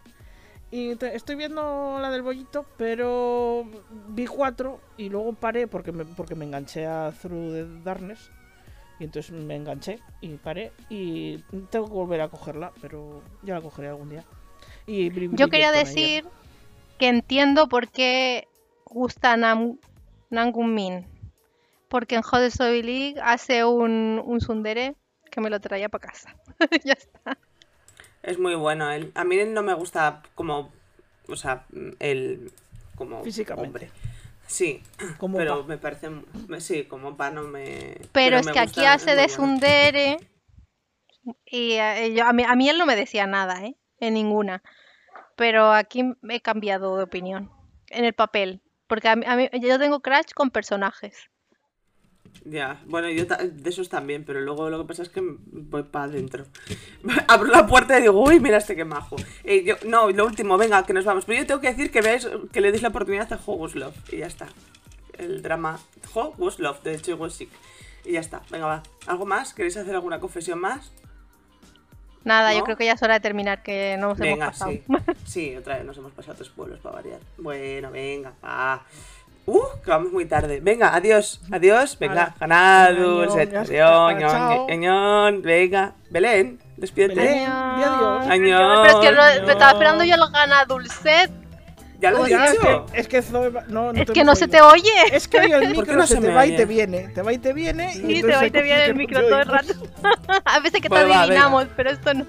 Y 0.69 0.95
te- 0.95 1.15
estoy 1.15 1.35
viendo 1.35 1.97
la 2.01 2.11
del 2.11 2.21
bollito, 2.23 2.65
pero 2.77 3.65
vi 4.09 4.25
cuatro 4.25 4.81
y 4.97 5.09
luego 5.09 5.31
paré 5.33 5.65
porque 5.67 5.91
me, 5.93 6.03
porque 6.03 6.35
me 6.35 6.43
enganché 6.45 6.85
a 6.85 7.11
Through 7.21 7.51
the 7.53 7.65
Darkness. 7.83 8.31
Y 8.99 9.05
entonces 9.05 9.31
me 9.31 9.55
enganché 9.55 9.99
y 10.21 10.29
paré. 10.37 10.71
Y 10.89 11.37
tengo 11.69 11.85
que 11.87 11.93
volver 11.93 12.21
a 12.21 12.29
cogerla, 12.29 12.73
pero 12.81 13.21
ya 13.43 13.53
la 13.55 13.61
cogeré 13.61 13.89
algún 13.89 14.09
día. 14.09 14.25
Y 14.87 15.09
Yo 15.35 15.47
quería 15.49 15.69
Bridgerton 15.71 15.75
ayer. 15.97 16.25
Que 16.97 17.07
entiendo 17.07 17.67
por 17.67 17.89
qué 17.89 18.47
gusta 18.85 19.37
Nam 19.37 19.77
Nangun 20.29 20.73
Min. 20.73 21.05
Porque 21.89 22.15
en 22.15 22.21
Hot 22.21 22.49
Soy 22.49 22.83
League 22.83 23.15
hace 23.23 23.63
un, 23.63 24.21
un 24.25 24.39
tsundere 24.39 24.95
que 25.31 25.39
me 25.41 25.49
lo 25.49 25.59
traía 25.61 25.87
para 25.89 26.07
casa. 26.09 26.35
ya 26.83 26.93
está. 26.93 27.37
Es 28.23 28.37
muy 28.39 28.55
bueno 28.55 28.91
él. 28.91 29.11
A 29.15 29.23
mí 29.23 29.37
no 29.45 29.63
me 29.63 29.73
gusta 29.73 30.21
como. 30.35 30.71
O 31.29 31.35
sea, 31.35 31.65
el. 31.99 32.51
Como. 32.95 33.23
Físicamente. 33.23 33.67
Hombre. 33.67 33.91
Sí, 34.47 34.81
Como 35.17 35.37
pero 35.37 35.61
pa. 35.61 35.67
me 35.67 35.77
parece. 35.77 36.09
me- 36.47 36.59
Sí, 36.61 36.83
como 36.85 37.15
pa 37.15 37.31
no 37.31 37.43
me. 37.43 37.97
Pero, 38.11 38.37
es 38.39 38.45
me 38.45 38.51
que 38.53 38.59
aquí 38.59 38.83
hace 38.85 39.11
de 39.11 39.15
bueno. 39.27 39.27
tsundere 39.33 40.17
y 41.45 41.73
eh, 41.73 42.13
yo- 42.15 42.25
a, 42.25 42.33
mí, 42.33 42.43
a 42.43 42.55
mí 42.55 42.69
él 42.69 42.77
no 42.77 42.85
me 42.85 42.95
decía 42.95 43.27
nada, 43.27 43.63
¿eh? 43.65 43.75
En 43.99 44.13
ninguna. 44.13 44.61
Pero 45.37 45.71
aquí 45.71 46.03
he 46.27 46.41
cambiado 46.41 46.97
de 46.97 47.03
opinión. 47.03 47.49
En 47.89 48.03
el 48.03 48.13
papel. 48.13 48.61
Porque 48.87 49.07
a 49.07 49.15
mí, 49.15 49.25
a 49.25 49.35
mí- 49.37 49.49
yo 49.61 49.79
tengo 49.79 50.01
crash 50.01 50.31
con 50.35 50.49
personajes. 50.49 51.29
Ya, 52.43 52.81
bueno, 52.85 53.09
yo 53.09 53.25
de 53.25 53.69
esos 53.69 53.89
también, 53.89 54.23
pero 54.25 54.41
luego 54.41 54.69
lo 54.69 54.79
que 54.81 54.87
pasa 54.87 55.01
es 55.03 55.09
que 55.09 55.21
voy 55.23 55.83
para 55.83 56.05
adentro. 56.05 56.45
Abro 57.27 57.49
la 57.49 57.65
puerta 57.67 57.97
y 57.97 58.01
digo, 58.01 58.21
uy, 58.21 58.39
mira 58.39 58.57
este 58.57 58.75
que 58.75 58.83
majo. 58.85 59.15
Eh, 59.43 59.63
yo, 59.63 59.75
no, 59.85 60.09
lo 60.11 60.25
último, 60.25 60.57
venga, 60.57 60.83
que 60.85 60.93
nos 60.93 61.05
vamos. 61.05 61.25
Pero 61.25 61.41
yo 61.41 61.47
tengo 61.47 61.61
que 61.61 61.69
decir 61.69 61.91
que 61.91 62.01
veáis, 62.01 62.27
que 62.51 62.61
le 62.61 62.71
deis 62.71 62.81
la 62.81 62.89
oportunidad 62.89 63.31
a 63.31 63.39
Hogwarts 63.45 63.75
Love. 63.75 64.13
Y 64.13 64.17
ya 64.17 64.27
está. 64.27 64.47
El 65.17 65.41
drama 65.41 65.79
Hogwarts 66.13 66.59
Love 66.59 66.81
de 66.83 66.99
Chego 67.01 67.29
Sick. 67.29 67.49
Y 68.05 68.13
ya 68.13 68.19
está, 68.21 68.41
venga, 68.49 68.65
va. 68.65 68.83
¿Algo 69.07 69.25
más? 69.25 69.53
¿Queréis 69.53 69.77
hacer 69.77 69.95
alguna 69.95 70.19
confesión 70.19 70.59
más? 70.59 70.91
Nada, 72.27 72.53
yo 72.53 72.63
creo 72.63 72.75
que 72.75 72.85
ya 72.85 72.91
es 72.93 73.01
hora 73.01 73.13
de 73.15 73.19
terminar, 73.21 73.63
que 73.63 73.95
no 73.97 74.09
nos 74.09 74.19
hemos 74.19 74.31
Venga, 74.33 74.45
pasado. 74.47 74.71
sí. 74.71 74.83
Sí, 75.25 75.55
otra 75.55 75.75
vez 75.77 75.85
nos 75.85 75.97
hemos 75.97 76.11
pasado 76.11 76.35
tres 76.35 76.49
pueblos 76.49 76.79
para 76.79 76.95
variar. 76.97 77.19
Bueno, 77.37 77.89
venga, 77.91 78.33
va. 78.43 78.81
Uh, 79.45 79.61
que 79.81 79.89
vamos 79.89 80.11
muy 80.11 80.25
tarde. 80.25 80.59
Venga, 80.61 80.93
adiós, 80.93 81.39
adiós. 81.49 81.97
Venga, 81.97 82.35
ganado. 82.37 83.23
Añón, 84.69 85.41
venga. 85.41 85.93
Belén, 86.09 86.59
despídete. 86.75 87.15
Belén. 87.15 87.47
Adiós. 87.49 88.27
Añón. 88.27 88.83
Pero 88.85 88.99
es 89.01 89.05
que 89.05 89.15
no- 89.15 89.45
me 89.45 89.51
estaba 89.53 89.71
esperando 89.71 90.03
yo 90.03 90.15
el 90.15 90.31
gana 90.31 90.65
dulcet. 90.65 91.31
Ya 91.99 92.11
lo 92.11 92.25
he 92.25 92.29
Ya, 92.29 92.45
es 92.45 92.51
dicho. 92.51 92.85
que, 92.91 92.99
es 92.99 93.07
que 93.07 93.21
Zoe 93.23 93.49
va- 93.49 93.63
no, 93.69 93.91
no 93.91 93.99
Es 94.01 94.05
te 94.07 94.13
que 94.13 94.23
no 94.23 94.35
se 94.35 94.47
te 94.47 94.61
oye. 94.61 94.89
Es 95.11 95.27
que 95.27 95.37
el 95.37 95.49
¿Por 95.51 95.61
qué 95.61 95.67
micro 95.69 95.95
no 95.95 96.05
se, 96.07 96.15
se 96.15 96.21
te 96.21 96.27
me 96.27 96.33
va 96.33 96.45
y 96.45 96.55
te 96.55 96.65
viene. 96.65 97.07
Te 97.09 97.21
va 97.23 97.33
y 97.33 97.37
te 97.39 97.53
viene. 97.53 97.91
Sí, 97.93 98.03
y 98.07 98.21
te 98.21 98.35
va 98.35 98.45
y 98.45 98.51
te 98.51 98.61
viene 98.61 98.85
el 98.85 98.95
micro 98.95 99.19
todo 99.27 99.39
el 99.39 99.47
rato. 99.47 99.73
A 100.45 100.59
veces 100.59 100.79
que 100.81 100.83
te 100.83 100.89
Pues 100.89 101.09
va, 101.09 101.21
adivinamos, 101.23 101.65
pero 101.75 101.89
esto 101.89 102.13
no. 102.13 102.25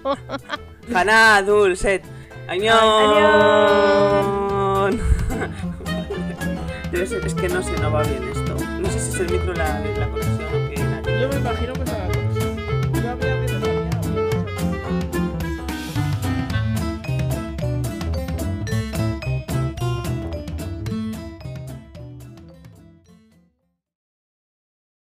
Ganá, 0.88 1.42
Dulcet. 1.42 2.02
Añón. 2.48 2.78
Es 6.92 7.34
que 7.34 7.48
no 7.50 7.62
sé, 7.62 7.72
no 7.82 7.92
va 7.92 8.02
bien 8.02 8.26
esto. 8.34 8.56
No 8.80 8.90
sé 8.90 8.98
si 8.98 9.10
es 9.10 9.20
el 9.20 9.30
micro 9.30 9.52
la, 9.52 9.78
la 9.98 10.08
conexión 10.08 10.46
o 10.46 10.70
qué. 10.70 11.20
Yo 11.20 11.28
me 11.28 11.36
imagino 11.36 11.74
que 11.74 11.84